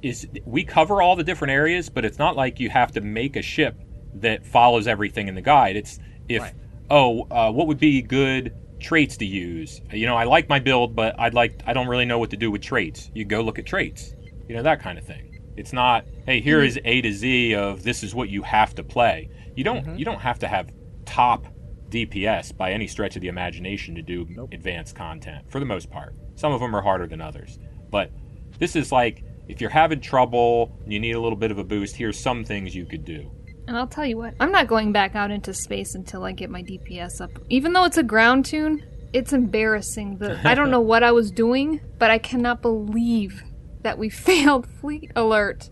is 0.03 0.27
we 0.45 0.65
cover 0.65 1.01
all 1.01 1.17
the 1.17 1.25
different 1.25 1.53
areas, 1.53 1.89
but 1.89 2.05
it's 2.05 2.19
not 2.19 2.37
like 2.37 2.61
you 2.61 2.69
have 2.71 2.93
to 2.93 3.01
make 3.01 3.37
a 3.37 3.43
ship 3.43 3.77
that 4.15 4.45
follows 4.45 4.87
everything 4.87 5.29
in 5.29 5.35
the 5.35 5.43
guide. 5.43 5.77
It's 5.77 5.99
if 6.29 6.43
Right. 6.43 6.55
oh, 6.91 7.27
uh, 7.31 7.51
what 7.51 7.67
would 7.67 7.79
be 7.79 8.03
good 8.03 8.55
traits 8.81 9.17
to 9.19 9.25
use? 9.25 9.81
You 9.93 10.07
know, 10.07 10.17
I 10.17 10.25
like 10.25 10.49
my 10.49 10.59
build, 10.59 10.95
but 10.95 11.19
I'd 11.19 11.35
like 11.35 11.63
I 11.67 11.73
don't 11.73 11.89
really 11.89 12.05
know 12.05 12.19
what 12.19 12.31
to 12.31 12.37
do 12.37 12.51
with 12.51 12.63
traits. 12.63 13.11
You 13.15 13.25
go 13.25 13.41
look 13.41 13.59
at 13.59 13.67
traits. 13.67 14.15
You 14.49 14.57
know 14.57 14.63
that 14.63 14.81
kind 14.81 14.99
of 14.99 15.05
thing. 15.07 15.41
It's 15.57 15.73
not 15.73 16.05
hey, 16.27 16.41
here 16.41 16.63
is 16.63 16.79
A 16.85 17.01
to 17.03 17.13
Z 17.13 17.55
of 17.55 17.83
this 17.83 18.03
is 18.03 18.15
what 18.15 18.29
you 18.29 18.43
have 18.43 18.75
to 18.75 18.83
play. 18.83 19.31
You 19.55 19.65
don't 19.65 19.99
you 19.99 20.05
don't 20.05 20.21
have 20.21 20.39
to 20.41 20.49
have 20.49 20.71
top 21.05 21.47
DPS 21.91 22.57
by 22.57 22.73
any 22.73 22.87
stretch 22.87 23.17
of 23.17 23.23
the 23.23 23.29
imagination 23.29 23.95
to 23.95 24.03
do 24.03 24.27
advanced 24.53 24.97
content 24.97 25.51
for 25.51 25.61
the 25.61 25.67
most 25.67 25.91
part. 25.91 26.15
Some 26.37 26.53
of 26.53 26.61
them 26.61 26.75
are 26.75 26.81
harder 26.83 27.07
than 27.07 27.21
others. 27.21 27.59
But 27.91 28.11
this 28.59 28.75
is 28.77 28.91
like 28.91 29.23
if 29.53 29.61
you're 29.61 29.71
having 29.71 30.01
trouble 30.01 30.75
and 30.83 30.93
you 30.93 30.99
need 30.99 31.13
a 31.13 31.21
little 31.21 31.37
bit 31.37 31.51
of 31.51 31.59
a 31.59 31.65
boost, 31.65 31.95
here's 31.95 32.19
some 32.19 32.43
things 32.43 32.75
you 32.75 32.87
could 32.87 33.05
do. 33.05 33.31
And 33.69 33.77
I'll 33.77 33.87
tell 33.87 34.07
you 34.07 34.17
what, 34.17 34.35
I'm 34.41 34.51
not 34.51 34.67
going 34.67 34.93
back 34.93 35.15
out 35.15 35.31
into 35.31 35.53
space 35.53 35.95
until 35.95 36.25
I 36.25 36.33
get 36.33 36.49
my 36.49 36.63
DPS 36.63 37.21
up. 37.21 37.31
Even 37.51 37.75
though 37.75 37.85
it's 37.85 37.99
a 37.99 38.03
ground 38.03 38.47
toon, 38.47 38.83
it's 39.13 39.35
embarrassing 39.35 40.17
that 40.19 40.45
I 40.47 40.55
don't 40.55 40.71
know 40.71 40.81
what 40.81 41.03
I 41.03 41.13
was 41.13 41.31
doing, 41.31 41.81
but 41.99 42.11
I 42.11 42.17
cannot 42.17 42.63
believe 42.63 43.43
that 43.83 43.99
we 43.99 44.09
failed 44.29 44.67
Fleet 44.81 45.13
Alert. 45.15 45.69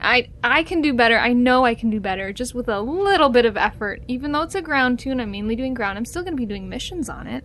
I 0.00 0.28
I 0.42 0.64
can 0.64 0.82
do 0.82 0.92
better. 0.92 1.18
I 1.18 1.32
know 1.32 1.64
I 1.64 1.74
can 1.74 1.88
do 1.88 1.98
better 1.98 2.30
just 2.30 2.54
with 2.54 2.68
a 2.68 2.80
little 2.80 3.30
bit 3.30 3.46
of 3.46 3.56
effort. 3.56 4.02
Even 4.06 4.32
though 4.32 4.42
it's 4.42 4.54
a 4.54 4.60
ground 4.60 4.98
toon, 4.98 5.18
I'm 5.18 5.30
mainly 5.30 5.56
doing 5.56 5.72
ground. 5.72 5.96
I'm 5.96 6.04
still 6.04 6.22
going 6.22 6.34
to 6.34 6.40
be 6.40 6.44
doing 6.44 6.68
missions 6.68 7.08
on 7.08 7.26
it. 7.26 7.42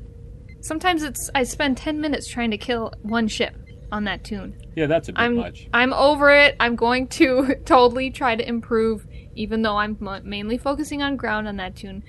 Sometimes 0.60 1.04
it's 1.04 1.30
I 1.34 1.44
spend 1.44 1.78
10 1.78 2.02
minutes 2.02 2.28
trying 2.28 2.52
to 2.52 2.58
kill 2.58 2.92
one 3.02 3.30
ship 3.30 3.56
on 3.92 4.04
that 4.06 4.24
toon. 4.24 4.56
Yeah, 4.76 4.88
that's 4.88 5.10
a 5.10 5.14
bit 5.14 5.20
I'm 5.20 5.36
much. 5.36 5.68
I'm 5.74 5.94
over 5.94 6.30
it. 6.30 6.56
I'm 6.60 6.76
going 6.76 7.08
to 7.08 7.56
totally 7.66 8.12
try 8.12 8.36
to 8.36 8.48
improve 8.48 9.08
even 9.36 9.62
though 9.62 9.78
I'm 9.78 9.98
mainly 10.24 10.58
focusing 10.58 11.02
on 11.02 11.16
ground 11.16 11.48
on 11.48 11.58
that 11.58 11.76
toon. 11.76 12.04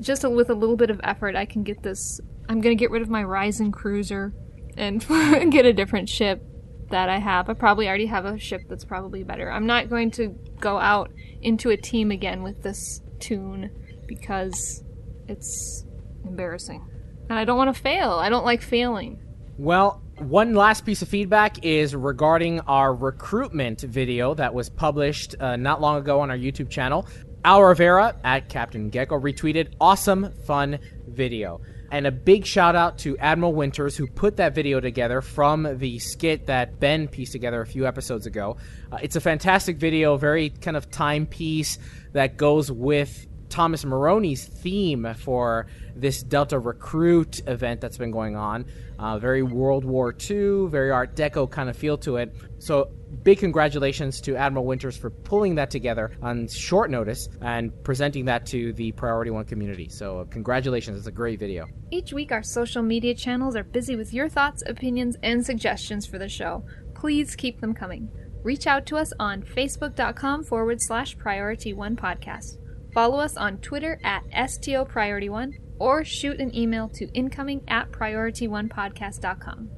Just 0.00 0.28
with 0.28 0.50
a 0.50 0.54
little 0.54 0.76
bit 0.76 0.90
of 0.90 1.00
effort, 1.04 1.36
I 1.36 1.44
can 1.44 1.62
get 1.62 1.82
this 1.82 2.20
I'm 2.48 2.60
going 2.60 2.76
to 2.76 2.80
get 2.80 2.90
rid 2.90 3.02
of 3.02 3.08
my 3.08 3.22
Risian 3.22 3.72
cruiser 3.72 4.32
and 4.76 5.00
get 5.50 5.64
a 5.64 5.72
different 5.72 6.08
ship 6.08 6.42
that 6.90 7.08
I 7.08 7.18
have. 7.18 7.48
I 7.48 7.54
probably 7.54 7.88
already 7.88 8.06
have 8.06 8.24
a 8.24 8.38
ship 8.38 8.62
that's 8.68 8.84
probably 8.84 9.22
better. 9.22 9.50
I'm 9.50 9.66
not 9.66 9.88
going 9.88 10.10
to 10.12 10.38
go 10.60 10.78
out 10.78 11.10
into 11.40 11.70
a 11.70 11.76
team 11.76 12.10
again 12.10 12.42
with 12.42 12.62
this 12.62 13.00
toon 13.18 13.70
because 14.06 14.84
it's 15.28 15.84
embarrassing. 16.24 16.86
And 17.30 17.38
I 17.38 17.44
don't 17.44 17.56
want 17.56 17.74
to 17.74 17.80
fail. 17.80 18.12
I 18.12 18.28
don't 18.28 18.44
like 18.44 18.60
failing. 18.60 19.20
Well, 19.56 20.02
one 20.18 20.54
last 20.54 20.86
piece 20.86 21.02
of 21.02 21.08
feedback 21.08 21.64
is 21.64 21.94
regarding 21.94 22.60
our 22.60 22.94
recruitment 22.94 23.80
video 23.80 24.34
that 24.34 24.54
was 24.54 24.68
published 24.68 25.34
uh, 25.40 25.56
not 25.56 25.80
long 25.80 25.98
ago 25.98 26.20
on 26.20 26.30
our 26.30 26.36
YouTube 26.36 26.70
channel. 26.70 27.06
Al 27.44 27.62
Rivera 27.62 28.16
at 28.24 28.48
Captain 28.48 28.90
Geko 28.90 29.20
retweeted 29.20 29.74
awesome, 29.80 30.32
fun 30.46 30.78
video. 31.08 31.60
And 31.90 32.06
a 32.06 32.12
big 32.12 32.46
shout 32.46 32.74
out 32.74 32.98
to 32.98 33.18
Admiral 33.18 33.52
Winters, 33.52 33.96
who 33.96 34.06
put 34.06 34.36
that 34.36 34.54
video 34.54 34.80
together 34.80 35.20
from 35.20 35.78
the 35.78 35.98
skit 35.98 36.46
that 36.46 36.80
Ben 36.80 37.08
pieced 37.08 37.32
together 37.32 37.60
a 37.60 37.66
few 37.66 37.86
episodes 37.86 38.26
ago. 38.26 38.56
Uh, 38.90 38.98
it's 39.02 39.16
a 39.16 39.20
fantastic 39.20 39.76
video, 39.76 40.16
very 40.16 40.50
kind 40.50 40.76
of 40.76 40.90
timepiece 40.90 41.78
that 42.12 42.36
goes 42.36 42.70
with 42.70 43.26
Thomas 43.48 43.84
Maroney's 43.84 44.44
theme 44.44 45.14
for 45.16 45.66
this 45.94 46.22
Delta 46.22 46.58
Recruit 46.58 47.40
event 47.46 47.80
that's 47.80 47.98
been 47.98 48.10
going 48.10 48.34
on. 48.36 48.64
Uh, 48.98 49.18
very 49.18 49.42
World 49.42 49.84
War 49.84 50.14
II, 50.30 50.68
very 50.68 50.90
Art 50.90 51.16
Deco 51.16 51.50
kind 51.50 51.68
of 51.68 51.76
feel 51.76 51.98
to 51.98 52.16
it. 52.16 52.34
So, 52.58 52.90
big 53.22 53.38
congratulations 53.38 54.20
to 54.22 54.36
Admiral 54.36 54.66
Winters 54.66 54.96
for 54.96 55.10
pulling 55.10 55.54
that 55.56 55.70
together 55.70 56.16
on 56.22 56.48
short 56.48 56.90
notice 56.90 57.28
and 57.40 57.72
presenting 57.84 58.24
that 58.26 58.46
to 58.46 58.72
the 58.72 58.92
Priority 58.92 59.30
One 59.30 59.44
community. 59.44 59.88
So, 59.88 60.20
uh, 60.20 60.24
congratulations. 60.24 60.98
It's 60.98 61.06
a 61.06 61.12
great 61.12 61.38
video. 61.38 61.66
Each 61.90 62.12
week, 62.12 62.32
our 62.32 62.42
social 62.42 62.82
media 62.82 63.14
channels 63.14 63.56
are 63.56 63.64
busy 63.64 63.96
with 63.96 64.12
your 64.12 64.28
thoughts, 64.28 64.62
opinions, 64.66 65.16
and 65.22 65.44
suggestions 65.44 66.06
for 66.06 66.18
the 66.18 66.28
show. 66.28 66.64
Please 66.94 67.34
keep 67.34 67.60
them 67.60 67.74
coming. 67.74 68.08
Reach 68.42 68.66
out 68.66 68.84
to 68.86 68.96
us 68.96 69.12
on 69.18 69.42
facebook.com 69.42 70.44
forward 70.44 70.80
slash 70.80 71.16
priority 71.16 71.72
one 71.72 71.96
podcast. 71.96 72.58
Follow 72.92 73.18
us 73.18 73.36
on 73.36 73.58
Twitter 73.58 73.98
at 74.04 74.22
STO 74.50 74.84
Priority 74.84 75.28
One 75.28 75.54
or 75.78 76.04
shoot 76.04 76.40
an 76.40 76.54
email 76.54 76.88
to 76.90 77.10
incoming 77.12 77.62
at 77.68 77.90
priorityonepodcast.com. 77.92 79.70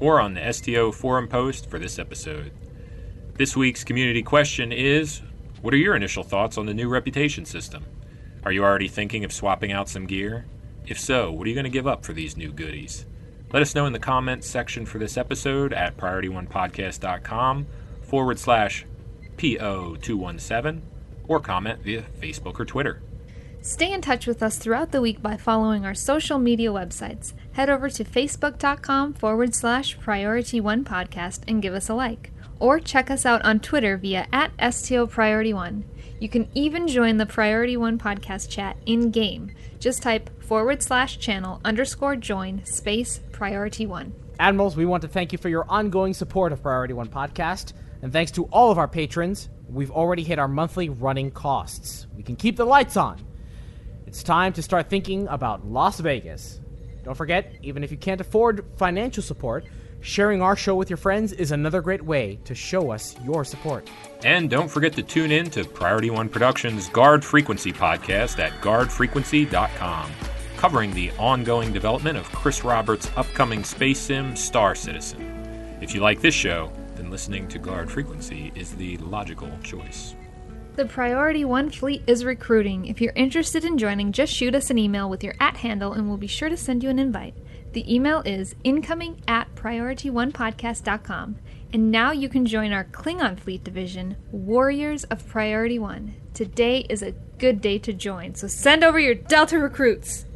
or 0.00 0.20
on 0.20 0.34
the 0.34 0.52
STO 0.52 0.92
forum 0.92 1.28
post 1.28 1.68
for 1.68 1.78
this 1.78 1.98
episode. 1.98 2.52
This 3.34 3.56
week's 3.56 3.84
community 3.84 4.22
question 4.22 4.72
is 4.72 5.22
What 5.60 5.74
are 5.74 5.78
your 5.78 5.96
initial 5.96 6.22
thoughts 6.22 6.58
on 6.58 6.66
the 6.66 6.74
new 6.74 6.88
reputation 6.88 7.44
system? 7.44 7.84
Are 8.44 8.52
you 8.52 8.62
already 8.62 8.88
thinking 8.88 9.24
of 9.24 9.32
swapping 9.32 9.72
out 9.72 9.88
some 9.88 10.06
gear? 10.06 10.46
If 10.86 11.00
so, 11.00 11.32
what 11.32 11.46
are 11.46 11.48
you 11.48 11.54
going 11.54 11.64
to 11.64 11.70
give 11.70 11.86
up 11.86 12.04
for 12.04 12.12
these 12.12 12.36
new 12.36 12.52
goodies? 12.52 13.06
Let 13.52 13.62
us 13.62 13.74
know 13.74 13.86
in 13.86 13.92
the 13.92 13.98
comments 13.98 14.48
section 14.48 14.84
for 14.84 14.98
this 14.98 15.16
episode 15.16 15.72
at 15.72 15.96
priorityonepodcast.com 15.96 17.66
forward 18.02 18.38
slash 18.38 18.84
PO217 19.36 20.80
or 21.28 21.40
comment 21.40 21.80
via 21.82 22.02
Facebook 22.20 22.60
or 22.60 22.64
Twitter. 22.64 23.00
Stay 23.60 23.92
in 23.92 24.02
touch 24.02 24.26
with 24.26 24.42
us 24.42 24.58
throughout 24.58 24.92
the 24.92 25.00
week 25.00 25.22
by 25.22 25.36
following 25.36 25.86
our 25.86 25.94
social 25.94 26.38
media 26.38 26.70
websites. 26.70 27.32
Head 27.54 27.70
over 27.70 27.88
to 27.88 28.04
facebook.com 28.04 29.14
forward 29.14 29.54
slash 29.54 29.98
priority 30.00 30.60
one 30.60 30.84
podcast 30.84 31.42
and 31.46 31.62
give 31.62 31.72
us 31.72 31.88
a 31.88 31.94
like. 31.94 32.32
Or 32.58 32.80
check 32.80 33.10
us 33.10 33.24
out 33.24 33.44
on 33.44 33.60
Twitter 33.60 33.96
via 33.96 34.26
at 34.32 34.74
STO 34.74 35.06
Priority 35.06 35.52
One. 35.52 35.84
You 36.18 36.28
can 36.28 36.48
even 36.54 36.88
join 36.88 37.16
the 37.16 37.26
Priority 37.26 37.76
One 37.76 37.96
podcast 37.96 38.48
chat 38.48 38.76
in 38.86 39.12
game. 39.12 39.52
Just 39.78 40.02
type 40.02 40.42
forward 40.42 40.82
slash 40.82 41.18
channel 41.18 41.60
underscore 41.64 42.16
join 42.16 42.64
space 42.64 43.20
priority 43.30 43.86
one. 43.86 44.14
Admirals, 44.40 44.76
we 44.76 44.84
want 44.84 45.02
to 45.02 45.08
thank 45.08 45.30
you 45.30 45.38
for 45.38 45.48
your 45.48 45.64
ongoing 45.68 46.12
support 46.12 46.52
of 46.52 46.60
Priority 46.60 46.94
One 46.94 47.08
Podcast. 47.08 47.72
And 48.02 48.12
thanks 48.12 48.32
to 48.32 48.46
all 48.46 48.72
of 48.72 48.78
our 48.78 48.88
patrons, 48.88 49.48
we've 49.68 49.92
already 49.92 50.24
hit 50.24 50.40
our 50.40 50.48
monthly 50.48 50.88
running 50.88 51.30
costs. 51.30 52.08
We 52.16 52.24
can 52.24 52.34
keep 52.34 52.56
the 52.56 52.64
lights 52.64 52.96
on. 52.96 53.24
It's 54.06 54.24
time 54.24 54.52
to 54.54 54.62
start 54.62 54.90
thinking 54.90 55.28
about 55.28 55.66
Las 55.66 56.00
Vegas. 56.00 56.60
Don't 57.04 57.14
forget, 57.14 57.54
even 57.62 57.84
if 57.84 57.90
you 57.90 57.98
can't 57.98 58.20
afford 58.20 58.64
financial 58.76 59.22
support, 59.22 59.64
sharing 60.00 60.40
our 60.40 60.56
show 60.56 60.74
with 60.74 60.88
your 60.88 60.96
friends 60.96 61.32
is 61.32 61.52
another 61.52 61.82
great 61.82 62.02
way 62.02 62.38
to 62.44 62.54
show 62.54 62.90
us 62.90 63.14
your 63.24 63.44
support. 63.44 63.88
And 64.24 64.48
don't 64.48 64.68
forget 64.68 64.94
to 64.94 65.02
tune 65.02 65.30
in 65.30 65.50
to 65.50 65.64
Priority 65.64 66.10
One 66.10 66.28
Productions' 66.30 66.88
Guard 66.88 67.22
Frequency 67.22 67.72
podcast 67.72 68.38
at 68.38 68.52
guardfrequency.com, 68.62 70.10
covering 70.56 70.94
the 70.94 71.10
ongoing 71.18 71.72
development 71.72 72.16
of 72.16 72.24
Chris 72.32 72.64
Roberts' 72.64 73.10
upcoming 73.16 73.64
space 73.64 74.00
sim 74.00 74.34
Star 74.34 74.74
Citizen. 74.74 75.78
If 75.82 75.94
you 75.94 76.00
like 76.00 76.22
this 76.22 76.34
show, 76.34 76.72
then 76.96 77.10
listening 77.10 77.48
to 77.48 77.58
Guard 77.58 77.90
Frequency 77.90 78.50
is 78.54 78.74
the 78.74 78.96
logical 78.98 79.50
choice. 79.62 80.14
The 80.76 80.86
Priority 80.86 81.44
One 81.44 81.70
fleet 81.70 82.02
is 82.08 82.24
recruiting. 82.24 82.86
If 82.86 83.00
you're 83.00 83.12
interested 83.14 83.64
in 83.64 83.78
joining, 83.78 84.10
just 84.10 84.34
shoot 84.34 84.56
us 84.56 84.70
an 84.70 84.78
email 84.78 85.08
with 85.08 85.22
your 85.22 85.36
at 85.38 85.58
handle 85.58 85.92
and 85.92 86.08
we'll 86.08 86.16
be 86.16 86.26
sure 86.26 86.48
to 86.48 86.56
send 86.56 86.82
you 86.82 86.90
an 86.90 86.98
invite. 86.98 87.36
The 87.74 87.94
email 87.94 88.22
is 88.22 88.56
incoming 88.64 89.22
at 89.28 89.54
priorityonepodcast.com. 89.54 91.36
And 91.72 91.92
now 91.92 92.10
you 92.10 92.28
can 92.28 92.44
join 92.44 92.72
our 92.72 92.86
Klingon 92.86 93.38
Fleet 93.38 93.62
division, 93.62 94.16
Warriors 94.32 95.04
of 95.04 95.24
Priority 95.28 95.78
One. 95.78 96.16
Today 96.34 96.80
is 96.90 97.02
a 97.02 97.12
good 97.38 97.60
day 97.60 97.78
to 97.78 97.92
join, 97.92 98.34
so 98.34 98.48
send 98.48 98.82
over 98.82 98.98
your 98.98 99.14
Delta 99.14 99.60
recruits. 99.60 100.26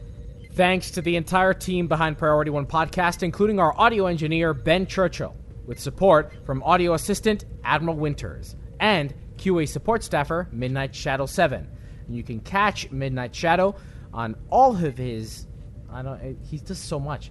Thanks 0.52 0.93
to 0.93 1.02
the 1.02 1.16
entire 1.16 1.55
team 1.55 1.89
behind 1.89 2.16
Priority 2.16 2.52
One 2.52 2.66
Podcast, 2.66 3.24
including 3.24 3.59
our 3.59 3.77
audio 3.77 4.06
engineer, 4.06 4.55
Ben 4.55 4.86
Churchill, 4.86 5.35
with 5.66 5.81
support 5.81 6.32
from 6.47 6.62
audio 6.62 6.94
assistant 6.94 7.44
Admiral 7.65 7.97
Winters 7.97 8.55
and 8.78 9.12
QA 9.39 9.69
support 9.69 10.05
staffer 10.05 10.48
Midnight 10.52 10.94
Shadow 10.94 11.27
7. 11.27 11.69
And 12.06 12.16
you 12.16 12.23
can 12.23 12.40
catch 12.40 12.90
Midnight 12.90 13.35
Shadow 13.35 13.77
on 14.12 14.36
all 14.51 14.77
of 14.85 14.97
his. 14.98 15.47
I 15.90 16.02
don't. 16.02 16.20
Eh, 16.20 16.35
he 16.43 16.59
does 16.59 16.78
so 16.78 16.98
much. 16.98 17.31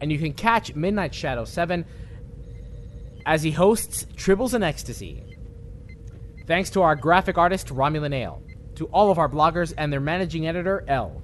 And 0.00 0.10
you 0.10 0.18
can 0.18 0.32
catch 0.32 0.74
Midnight 0.74 1.14
Shadow 1.14 1.44
7 1.44 1.84
as 3.26 3.42
he 3.42 3.50
hosts 3.50 4.06
Tribbles 4.16 4.54
and 4.54 4.64
Ecstasy. 4.64 5.24
Thanks 6.46 6.70
to 6.70 6.82
our 6.82 6.96
graphic 6.96 7.38
artist, 7.38 7.68
Romulan 7.68 8.14
Ale. 8.14 8.42
To 8.76 8.86
all 8.86 9.10
of 9.10 9.18
our 9.18 9.28
bloggers 9.28 9.74
and 9.76 9.92
their 9.92 10.00
managing 10.00 10.46
editor, 10.46 10.84
L. 10.88 11.22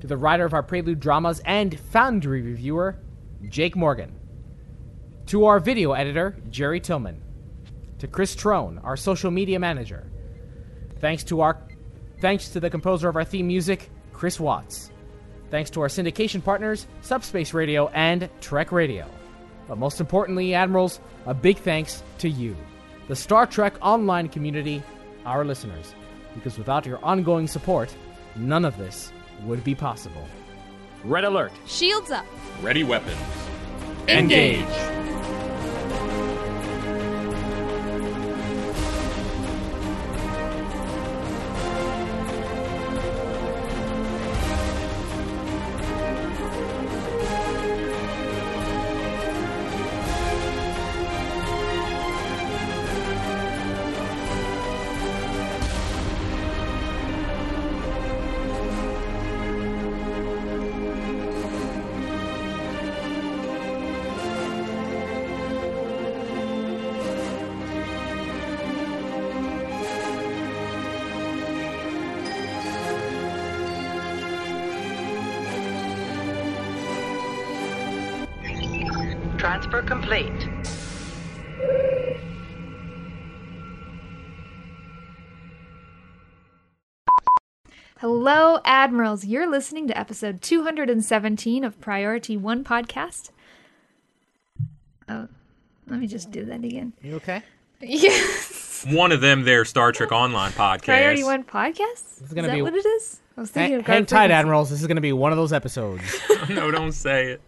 To 0.00 0.06
the 0.06 0.16
writer 0.16 0.44
of 0.44 0.54
our 0.54 0.62
Prelude 0.62 1.00
dramas 1.00 1.40
and 1.44 1.78
Foundry 1.78 2.42
reviewer, 2.42 2.98
Jake 3.48 3.76
Morgan. 3.76 4.14
To 5.26 5.44
our 5.44 5.60
video 5.60 5.92
editor, 5.92 6.36
Jerry 6.50 6.80
Tillman. 6.80 7.20
To 7.98 8.06
Chris 8.06 8.34
Trone, 8.34 8.78
our 8.84 8.96
social 8.96 9.30
media 9.30 9.58
manager. 9.58 10.10
Thanks 11.00 11.24
to 11.24 11.40
our 11.40 11.58
thanks 12.20 12.50
to 12.50 12.60
the 12.60 12.70
composer 12.70 13.08
of 13.08 13.16
our 13.16 13.24
theme 13.24 13.46
music, 13.46 13.90
Chris 14.12 14.38
Watts. 14.40 14.90
Thanks 15.50 15.70
to 15.70 15.80
our 15.80 15.88
syndication 15.88 16.44
partners, 16.44 16.86
Subspace 17.00 17.54
Radio 17.54 17.88
and 17.88 18.28
Trek 18.40 18.70
Radio. 18.72 19.06
But 19.66 19.78
most 19.78 20.00
importantly, 20.00 20.54
Admirals, 20.54 21.00
a 21.26 21.34
big 21.34 21.58
thanks 21.58 22.02
to 22.18 22.28
you, 22.28 22.56
the 23.08 23.16
Star 23.16 23.46
Trek 23.46 23.74
online 23.80 24.28
community, 24.28 24.82
our 25.24 25.44
listeners, 25.44 25.94
because 26.34 26.58
without 26.58 26.86
your 26.86 27.02
ongoing 27.04 27.46
support, 27.46 27.94
none 28.36 28.64
of 28.64 28.76
this 28.78 29.12
would 29.44 29.64
be 29.64 29.74
possible. 29.74 30.26
Red 31.04 31.24
alert. 31.24 31.52
Shields 31.66 32.10
up. 32.10 32.26
Ready 32.60 32.84
weapons. 32.84 33.16
Engage. 34.08 34.60
Engage. 34.60 34.97
Hello, 89.08 89.18
You're 89.22 89.50
listening 89.50 89.88
to 89.88 89.98
episode 89.98 90.42
217 90.42 91.64
of 91.64 91.80
Priority 91.80 92.36
One 92.36 92.62
Podcast. 92.62 93.30
Oh, 95.08 95.28
let 95.86 95.98
me 95.98 96.06
just 96.06 96.30
do 96.30 96.44
that 96.44 96.62
again. 96.62 96.92
You 97.00 97.14
okay? 97.16 97.42
Yes. 97.80 98.84
One 98.90 99.10
of 99.10 99.22
them, 99.22 99.44
their 99.44 99.64
Star 99.64 99.92
Trek 99.92 100.12
Online 100.12 100.52
podcast. 100.52 100.84
Priority 100.84 101.24
One 101.24 101.42
Podcast? 101.42 102.22
is 102.22 102.34
gonna 102.34 102.48
is 102.48 102.50
that 102.50 102.54
be- 102.56 102.60
what 102.60 102.74
it 102.74 102.84
is? 102.84 103.20
I 103.34 103.40
was 103.40 103.50
thinking 103.50 103.72
Hang, 103.76 103.80
of 103.80 103.86
hang 103.86 104.04
tight, 104.04 104.30
Admirals. 104.30 104.68
This 104.68 104.82
is 104.82 104.86
going 104.86 104.96
to 104.96 105.00
be 105.00 105.14
one 105.14 105.32
of 105.32 105.38
those 105.38 105.54
episodes. 105.54 106.02
no, 106.50 106.70
don't 106.70 106.92
say 106.92 107.28
it. 107.28 107.40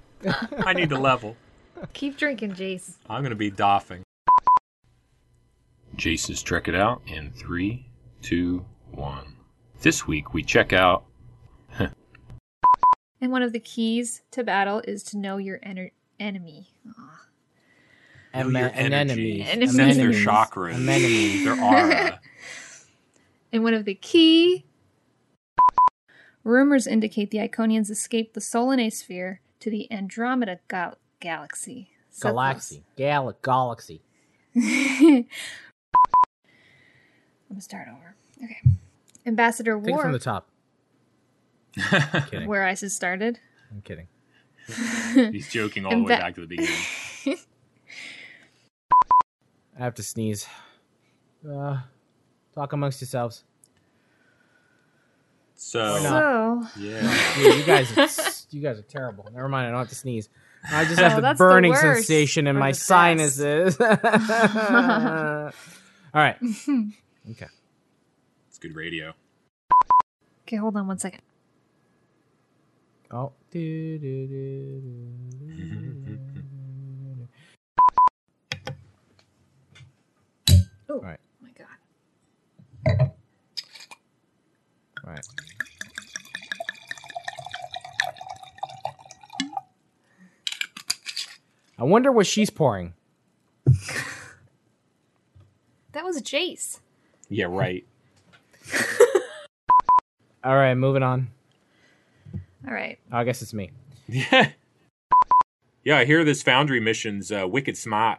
I 0.65 0.73
need 0.73 0.89
to 0.89 0.99
level. 0.99 1.37
Keep 1.93 2.17
drinking, 2.17 2.53
Jace. 2.53 2.95
I'm 3.11 3.21
going 3.21 3.33
to 3.33 3.37
be 3.37 3.51
doffing. 3.51 4.03
Jason's 5.95 6.43
Trek 6.43 6.69
It 6.69 6.75
Out 6.75 7.03
in 7.07 7.31
three, 7.33 7.85
two, 8.23 8.65
one. 8.93 9.37
This 9.83 10.07
week 10.07 10.33
we 10.33 10.43
check 10.43 10.73
out. 10.73 11.05
And 13.21 13.31
one 13.33 13.43
of 13.43 13.53
the 13.53 13.61
keys 13.61 14.23
to 14.31 14.43
battle 14.45 14.81
is 14.87 15.03
to 15.05 15.19
know 15.19 15.37
your 15.37 15.59
ener- 15.59 15.91
enemy. 16.19 16.69
Aw. 16.89 17.27
An- 18.33 18.53
Know 18.53 18.61
your 18.61 18.69
an 18.69 18.93
energy. 18.93 19.43
enemy. 19.43 19.43
Enemies. 19.43 19.75
Sense 19.77 19.97
their 19.97 20.07
Enemies. 20.07 20.27
chakras. 20.27 20.75
An 20.75 20.89
enemy. 20.89 21.45
Their 21.45 21.63
aura. 21.63 22.21
And 23.53 23.65
one 23.65 23.75
of 23.75 23.85
the 23.85 23.97
key 23.97 24.65
rumors 26.45 26.87
indicate 26.87 27.33
the 27.33 27.39
Iconians 27.39 27.91
escaped 27.91 28.35
the 28.35 28.41
Solanae 28.41 28.93
sphere 28.93 29.41
to 29.59 29.71
the 29.71 29.91
Andromeda 29.91 30.61
gal- 30.69 30.99
galaxy. 31.19 31.91
Galaxy. 32.21 32.85
Gal- 32.95 33.35
galaxy. 33.43 34.03
I'm 34.55 35.27
gonna 37.49 37.61
start 37.61 37.89
over. 37.89 38.15
Okay. 38.45 38.61
Ambassador 39.27 39.77
Take 39.81 39.89
it 39.89 39.91
War, 39.95 40.03
from 40.03 40.13
the 40.13 40.21
top. 40.21 40.49
Kidding. 42.31 42.49
where 42.49 42.65
ISIS 42.67 42.95
started. 42.95 43.39
I'm 43.71 43.83
kidding. 43.83 44.09
He's 45.33 45.49
joking 45.51 45.85
all 45.85 45.91
the 45.97 45.97
way 46.03 46.13
Amba- 46.15 46.23
back 46.25 46.35
to 46.37 46.41
the 46.43 46.47
beginning. 46.47 46.75
I 49.79 49.85
have 49.85 49.95
to 49.95 50.03
sneeze. 50.03 50.47
Uh, 51.49 51.79
talk 52.55 52.73
amongst 52.73 53.01
yourselves. 53.01 53.45
So, 55.55 55.99
So, 56.03 56.67
yeah. 56.79 57.35
Dude, 57.37 57.57
you 57.59 57.65
guys, 57.65 57.97
are, 57.97 58.09
you 58.51 58.61
guys 58.63 58.79
are 58.79 58.83
terrible. 58.83 59.29
Never 59.33 59.49
mind. 59.49 59.67
I 59.69 59.71
don't 59.71 59.79
have 59.81 59.89
to 59.91 59.95
sneeze. 59.95 60.29
I 60.71 60.85
just 60.85 60.99
Oh, 60.99 61.03
have 61.05 61.17
the 61.23 61.29
the 61.33 61.35
burning 61.35 61.71
worst 61.73 61.83
sensation 61.83 62.47
in 62.47 62.57
my 62.57 62.73
sinuses. 62.73 63.81
All 63.81 63.89
right. 66.15 66.37
Okay. 67.31 67.47
It's 68.49 68.59
good 68.59 68.75
radio. 68.75 69.15
okay, 70.47 70.57
hold 70.57 70.77
on 70.77 70.87
one 70.87 70.99
second. 70.99 71.23
Oh. 73.11 73.33
Do, 73.51 73.99
do, 73.99 74.27
do, 74.29 74.81
do, 74.81 76.11
Oh, 80.89 80.95
All 80.95 81.01
right. 81.01 81.19
my 81.41 81.51
God. 81.57 83.11
All 85.05 85.13
right. 85.13 85.27
I 91.79 91.85
wonder 91.85 92.13
what 92.13 92.27
she's 92.27 92.51
pouring. 92.51 92.95
That 95.93 96.05
was 96.05 96.23
Jace. 96.23 96.79
Yeah, 97.29 97.47
right. 97.47 97.85
All 100.45 100.55
right, 100.55 100.75
moving 100.77 101.03
on. 101.03 101.33
All 102.67 102.75
right. 102.75 102.99
Oh, 103.13 103.19
I 103.19 103.25
guess 103.25 103.43
it's 103.43 103.55
me. 103.55 103.71
Yeah. 104.09 104.51
Yeah, 105.83 105.97
I 105.97 106.05
hear 106.05 106.25
this 106.25 106.43
Foundry 106.43 106.79
mission's 106.79 107.33
uh, 107.33 107.49
wicked 107.49 107.75
smart. 107.75 108.19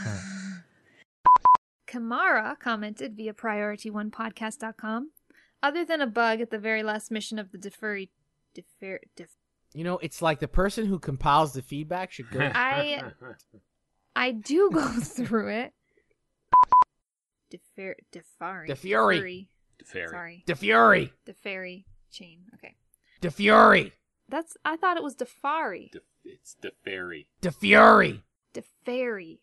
Kamara 1.88 2.58
commented 2.58 3.16
via 3.16 3.32
PriorityOnePodcast.com. 3.32 5.10
Other 5.62 5.84
than 5.84 6.00
a 6.00 6.06
bug 6.08 6.40
at 6.40 6.50
the 6.50 6.58
very 6.58 6.82
last 6.82 7.10
mission 7.10 7.38
of 7.38 7.52
the 7.52 7.58
Defuri. 7.58 8.08
Defer, 8.54 8.98
def, 9.14 9.28
You 9.74 9.84
know, 9.84 9.98
it's 9.98 10.20
like 10.20 10.40
the 10.40 10.48
person 10.48 10.86
who 10.86 10.98
compiles 10.98 11.52
the 11.52 11.62
feedback 11.62 12.10
should 12.10 12.30
go. 12.30 12.40
I 12.54 13.02
I 14.16 14.32
do 14.32 14.70
go 14.72 14.88
through 15.00 15.50
it. 15.50 15.72
Defer, 17.50 17.94
Defari. 18.12 18.68
Defury. 18.68 19.46
Deferi. 19.80 20.10
Sorry. 20.10 20.44
DeFury. 20.46 21.12
Deferi 21.24 21.84
chain. 22.10 22.40
Okay. 22.54 22.74
DeFury. 23.20 23.92
That's 24.28 24.56
I 24.64 24.76
thought 24.76 24.96
it 24.96 25.02
was 25.02 25.16
Defari. 25.16 25.90
De- 25.90 26.00
it's 26.24 26.56
the 26.60 26.72
fairy. 26.84 27.26
DeFury. 27.40 28.20
Deferi. 28.54 29.38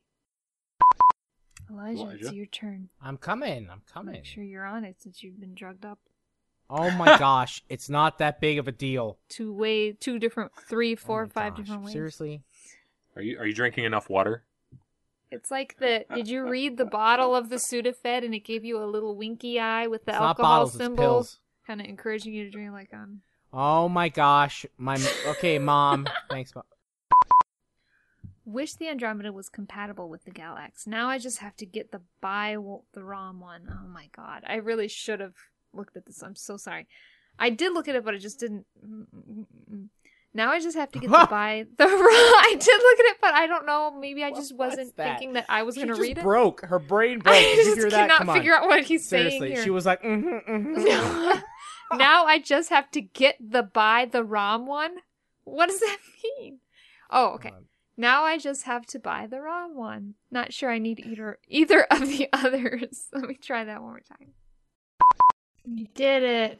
Elijah, 1.69 2.09
it's 2.19 2.31
your 2.31 2.45
turn. 2.45 2.89
I'm 3.01 3.17
coming. 3.17 3.69
I'm 3.71 3.81
coming. 3.91 4.13
Make 4.13 4.25
sure 4.25 4.43
you're 4.43 4.65
on 4.65 4.83
it 4.83 4.97
since 5.01 5.23
you've 5.23 5.39
been 5.39 5.55
drugged 5.55 5.85
up. 5.85 5.97
Oh 6.69 6.91
my 6.91 7.17
gosh, 7.19 7.63
it's 7.69 7.89
not 7.89 8.19
that 8.19 8.39
big 8.39 8.59
of 8.59 8.67
a 8.67 8.71
deal. 8.71 9.17
Two 9.29 9.51
way, 9.51 9.93
two 9.93 10.19
different, 10.19 10.51
three, 10.69 10.95
four, 10.95 11.21
Oh 11.21 11.25
my 11.25 11.29
five 11.29 11.55
gosh, 11.55 11.65
different 11.65 11.83
ways. 11.85 11.93
Seriously? 11.93 12.43
Are 13.15 13.21
you 13.21 13.39
are 13.39 13.47
you 13.47 13.53
drinking 13.53 13.85
enough 13.85 14.09
water? 14.09 14.43
It's 15.31 15.49
like 15.49 15.77
the. 15.79 16.05
Did 16.13 16.27
you 16.27 16.47
read 16.47 16.77
the 16.77 16.85
bottle 16.85 17.35
of 17.35 17.49
the 17.49 17.55
Sudafed 17.55 18.23
and 18.23 18.35
it 18.35 18.41
gave 18.41 18.63
you 18.63 18.81
a 18.81 18.85
little 18.85 19.15
winky 19.15 19.59
eye 19.59 19.87
with 19.87 20.05
the 20.05 20.11
It's 20.11 20.21
alcohol 20.21 20.51
bottles, 20.51 20.75
it's 20.75 20.83
symbol, 20.83 21.27
kind 21.65 21.81
of 21.81 21.87
encouraging 21.87 22.33
you 22.33 22.45
to 22.45 22.51
drink 22.51 22.71
like 22.71 22.93
um. 22.93 23.21
Oh 23.57 23.87
my 23.87 24.09
gosh, 24.09 24.65
my 24.77 24.97
okay, 25.27 25.59
mom. 25.59 26.07
Thanks, 26.29 26.53
mom. 26.53 26.65
Wish 28.43 28.73
the 28.73 28.89
Andromeda 28.89 29.31
was 29.31 29.47
compatible 29.47 30.09
with 30.09 30.25
the 30.25 30.31
Galax. 30.31 30.85
Now 30.85 31.07
I 31.07 31.17
just 31.17 31.37
have 31.37 31.55
to 31.57 31.65
get 31.65 31.93
the 31.93 32.01
buy 32.19 32.57
the 32.93 33.03
ROM 33.03 33.39
one. 33.39 33.61
Oh 33.71 33.87
my 33.87 34.09
god, 34.13 34.43
I 34.45 34.55
really 34.55 34.89
should 34.89 35.21
have 35.21 35.35
looked 35.73 35.95
at 35.95 36.05
this. 36.05 36.21
I'm 36.21 36.35
so 36.35 36.57
sorry. 36.57 36.87
I 37.39 37.49
did 37.49 37.73
look 37.73 37.87
at 37.87 37.95
it, 37.95 38.03
but 38.03 38.13
I 38.13 38.17
just 38.17 38.41
didn't. 38.41 38.65
Now 40.33 40.51
I 40.51 40.59
just 40.59 40.75
have 40.75 40.91
to 40.91 40.99
get 40.99 41.09
the 41.09 41.27
buy 41.29 41.65
the 41.77 41.85
ROM. 41.87 41.93
I 41.93 42.57
did 42.59 42.77
look 42.77 42.99
at 42.99 43.05
it, 43.05 43.17
but 43.21 43.33
I 43.33 43.47
don't 43.47 43.65
know. 43.65 43.97
Maybe 43.97 44.21
I 44.21 44.31
just 44.31 44.53
wasn't 44.53 44.97
that? 44.97 45.17
thinking 45.17 45.33
that 45.33 45.45
I 45.47 45.63
was 45.63 45.75
going 45.75 45.87
to 45.87 45.95
read 45.95 46.17
it. 46.17 46.23
broke. 46.23 46.65
Her 46.65 46.77
brain 46.77 47.19
broke. 47.19 47.37
I 47.37 47.39
Did 47.39 47.67
you 47.67 47.75
just 47.83 47.95
cannot 47.95 48.35
figure 48.35 48.53
out 48.53 48.67
what 48.67 48.83
he's 48.83 49.07
Seriously, 49.07 49.39
saying 49.39 49.53
here. 49.53 49.63
she 49.63 49.69
was 49.69 49.85
like, 49.85 50.03
mm-hmm, 50.03 50.51
mm-hmm. 50.51 51.39
now 51.97 52.25
I 52.25 52.39
just 52.39 52.69
have 52.69 52.89
to 52.91 53.01
get 53.01 53.37
the 53.39 53.63
buy 53.63 54.05
the 54.05 54.23
ROM 54.23 54.65
one. 54.65 54.97
What 55.43 55.69
does 55.69 55.79
that 55.79 55.97
mean? 56.39 56.59
Oh, 57.09 57.33
okay. 57.35 57.51
Now 57.97 58.23
I 58.23 58.37
just 58.37 58.63
have 58.63 58.85
to 58.87 58.99
buy 58.99 59.27
the 59.27 59.39
ROM 59.39 59.75
one. 59.75 60.15
Not 60.29 60.53
sure 60.53 60.69
I 60.69 60.79
need 60.79 60.99
either 60.99 61.39
either 61.47 61.83
of 61.83 62.07
the 62.07 62.27
others. 62.33 63.07
Let 63.13 63.27
me 63.27 63.35
try 63.35 63.63
that 63.63 63.81
one 63.81 63.91
more 63.91 64.01
time. 64.01 64.33
You 65.65 65.87
did 65.95 66.23
it. 66.23 66.59